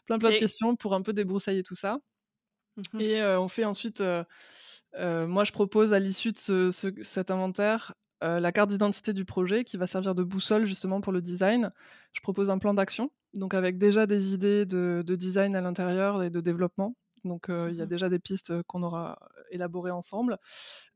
plein 0.07 0.19
plein 0.19 0.33
de 0.33 0.37
questions 0.37 0.77
pour 0.77 0.95
un 0.95 1.03
peu 1.03 1.13
débroussailler 1.13 1.63
tout 1.63 1.75
ça. 1.75 2.01
Mmh 2.77 3.01
et 3.01 3.23
on 3.37 3.49
fait 3.49 3.65
ensuite, 3.65 4.03
moi 4.99 5.45
je 5.45 5.53
propose 5.53 5.93
à 5.93 5.99
l'issue 5.99 6.33
de 6.33 6.71
cet 7.03 7.31
inventaire 7.31 7.95
la 8.23 8.53
carte 8.53 8.71
d'identité 8.71 9.13
du 9.13 9.25
projet 9.25 9.65
qui 9.65 9.77
va 9.77 9.87
servir 9.87 10.15
de 10.15 10.23
boussole 10.23 10.67
justement 10.67 11.01
pour 11.01 11.13
le 11.13 11.23
design. 11.23 11.73
Je 12.13 12.21
propose 12.21 12.51
un 12.51 12.59
plan 12.59 12.75
d'action, 12.75 13.11
donc 13.35 13.55
avec 13.55 13.79
déjà 13.79 14.07
des 14.07 14.35
idées 14.35 14.67
de, 14.67 15.03
design 15.07 15.57
à 15.57 15.61
l'intérieur 15.61 16.23
et 16.23 16.31
de 16.31 16.41
développement. 16.41 16.97
Donc 17.25 17.47
il 17.49 17.77
y 17.77 17.83
a 17.83 17.87
mmh 17.87 17.89
déjà 17.89 18.09
des 18.09 18.19
pistes 18.19 18.63
qu'on 18.63 18.83
aura 18.83 19.19
élaborées 19.51 19.91
ensemble. 19.91 20.39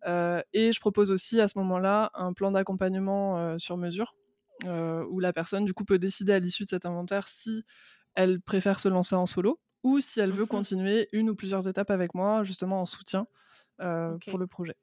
et 0.07 0.73
je 0.73 0.81
propose 0.81 1.11
aussi 1.11 1.41
à 1.41 1.49
ce 1.49 1.59
moment-là 1.59 2.11
un 2.15 2.33
plan 2.33 2.53
d'accompagnement 2.53 3.59
sur 3.59 3.77
mesure, 3.77 4.15
où 4.65 5.21
la 5.21 5.33
personne 5.33 5.65
du 5.65 5.75
coup 5.75 5.85
peut 5.85 5.99
décider 5.99 6.33
à 6.33 6.39
l'issue 6.39 6.65
de 6.65 6.71
cet 6.71 6.87
inventaire 6.87 7.29
si 7.29 7.65
elle 8.15 8.41
préfère 8.41 8.79
se 8.79 8.89
lancer 8.89 9.17
en 9.17 9.27
solo 9.27 9.59
ou 9.85 10.01
si 10.01 10.19
elle 10.19 10.33
veut 10.33 10.45
mmh 10.45 10.49
continuer 10.49 11.09
une 11.13 11.31
ou 11.31 11.37
plusieurs 11.37 11.69
étapes 11.69 11.91
avec 11.91 12.15
moi, 12.15 12.43
justement 12.43 12.81
en 12.81 12.87
soutien 12.87 13.27
pour 13.79 14.39
le 14.39 14.47
projet. 14.47 14.75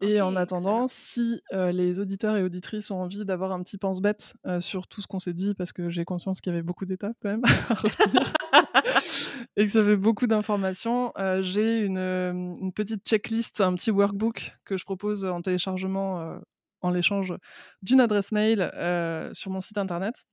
Et 0.00 0.20
en 0.20 0.36
attendant, 0.36 0.88
si 0.88 1.42
les 1.52 2.00
auditeurs 2.00 2.36
et 2.36 2.42
auditrices 2.42 2.90
ont 2.90 3.00
envie 3.02 3.24
d'avoir 3.24 3.52
un 3.52 3.62
petit 3.62 3.78
pense-bête 3.78 4.34
sur 4.60 4.86
tout 4.86 5.02
ce 5.02 5.06
qu'on 5.06 5.18
s'est 5.18 5.32
dit, 5.32 5.54
parce 5.54 5.72
que 5.72 5.90
j'ai 5.90 6.04
conscience 6.04 6.40
qu'il 6.40 6.52
y 6.52 6.54
avait 6.54 6.62
beaucoup 6.62 6.86
d'étapes 6.86 7.16
quand 7.20 7.30
même 7.30 7.42
et 9.56 9.66
que 9.66 9.72
ça 9.72 9.84
fait 9.84 9.96
beaucoup 9.96 10.26
d'informations, 10.26 11.12
j'ai 11.40 11.80
une, 11.80 11.98
une, 11.98 12.72
petite 12.72 13.06
checklist, 13.06 13.60
un 13.60 13.74
petit 13.74 13.90
workbook 13.90 14.56
que 14.64 14.76
je 14.76 14.84
propose 14.84 15.24
en 15.24 15.42
téléchargement 15.42 16.38
en 16.82 16.90
l'échange 16.90 17.34
d'une 17.82 18.00
adresse 18.00 18.32
mail 18.32 18.70
sur 19.34 19.50
mon 19.50 19.60
site 19.60 19.78
internet. 19.78 20.24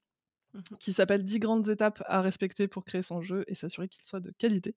Mmh 0.53 0.59
qui 0.79 0.93
s'appelle 0.93 1.23
10 1.23 1.39
grandes 1.39 1.69
étapes 1.69 2.03
à 2.07 2.21
respecter 2.21 2.67
pour 2.67 2.83
créer 2.83 3.01
son 3.01 3.21
jeu 3.21 3.45
et 3.47 3.55
s'assurer 3.55 3.87
qu'il 3.87 4.03
soit 4.03 4.19
de 4.19 4.31
qualité. 4.31 4.75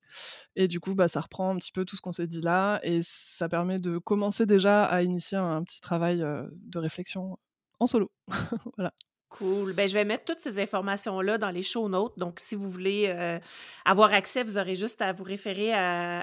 Et 0.54 0.68
du 0.68 0.80
coup, 0.80 0.94
bah, 0.94 1.08
ça 1.08 1.20
reprend 1.20 1.50
un 1.50 1.56
petit 1.56 1.72
peu 1.72 1.84
tout 1.84 1.96
ce 1.96 2.00
qu'on 2.00 2.12
s'est 2.12 2.26
dit 2.26 2.40
là 2.40 2.80
et 2.82 3.00
ça 3.02 3.48
permet 3.48 3.78
de 3.78 3.98
commencer 3.98 4.46
déjà 4.46 4.84
à 4.84 5.02
initier 5.02 5.38
un, 5.38 5.62
petit 5.64 5.80
travail 5.80 6.18
de 6.18 6.78
réflexion 6.78 7.38
en 7.80 7.86
solo. 7.86 8.10
voilà. 8.76 8.92
Cool. 9.36 9.72
Ben, 9.72 9.88
je 9.88 9.94
vais 9.94 10.04
mettre 10.04 10.24
toutes 10.24 10.38
ces 10.38 10.60
informations-là 10.60 11.38
dans 11.38 11.50
les 11.50 11.64
show 11.64 11.88
notes. 11.88 12.16
Donc, 12.16 12.38
si 12.38 12.54
vous 12.54 12.70
voulez 12.70 13.06
euh, 13.08 13.40
avoir 13.84 14.12
accès, 14.12 14.44
vous 14.44 14.58
aurez 14.58 14.76
juste 14.76 15.02
à 15.02 15.12
vous 15.12 15.24
référer 15.24 15.72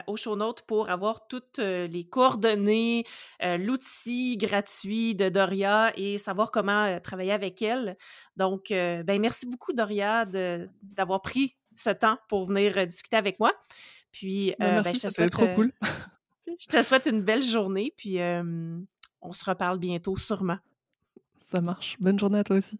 aux 0.08 0.16
show 0.16 0.38
notes 0.38 0.62
pour 0.62 0.90
avoir 0.90 1.28
toutes 1.28 1.60
euh, 1.60 1.88
les 1.88 2.06
coordonnées, 2.06 3.04
euh, 3.44 3.58
l'outil 3.58 4.38
gratuit 4.38 5.14
de 5.14 5.28
Doria 5.28 5.92
et 5.98 6.18
savoir 6.18 6.52
comment 6.52 7.02
travailler 7.02 7.34
avec 7.34 7.62
elle. 7.62 7.98
Donc, 8.38 8.68
ben, 8.70 9.20
merci 9.20 9.46
beaucoup, 9.46 9.74
Doria, 9.74 10.26
d'avoir 10.82 11.22
pris 11.22 11.58
ce 11.76 11.90
temps 11.90 12.18
pour 12.30 12.46
venir 12.46 12.88
discuter 12.88 13.18
avec 13.18 13.42
moi. 13.42 13.52
Puis, 14.14 14.56
ben, 14.58 14.82
ben 14.84 14.96
je 14.96 15.02
te 15.02 15.10
souhaite, 15.10 15.32
trop 15.32 15.48
cool. 15.54 15.74
je 16.48 16.68
te 16.68 16.82
souhaite 16.82 17.08
une 17.08 17.22
belle 17.22 17.44
journée. 17.44 17.94
Puis, 17.98 18.20
on 18.20 19.34
se 19.34 19.44
reparle 19.44 19.80
bientôt, 19.80 20.16
sûrement. 20.16 20.60
Ça 21.52 21.60
marche. 21.60 21.98
Bonne 22.00 22.18
journée 22.18 22.40
à 22.40 22.46
toi 22.46 22.56
aussi. 22.56 22.80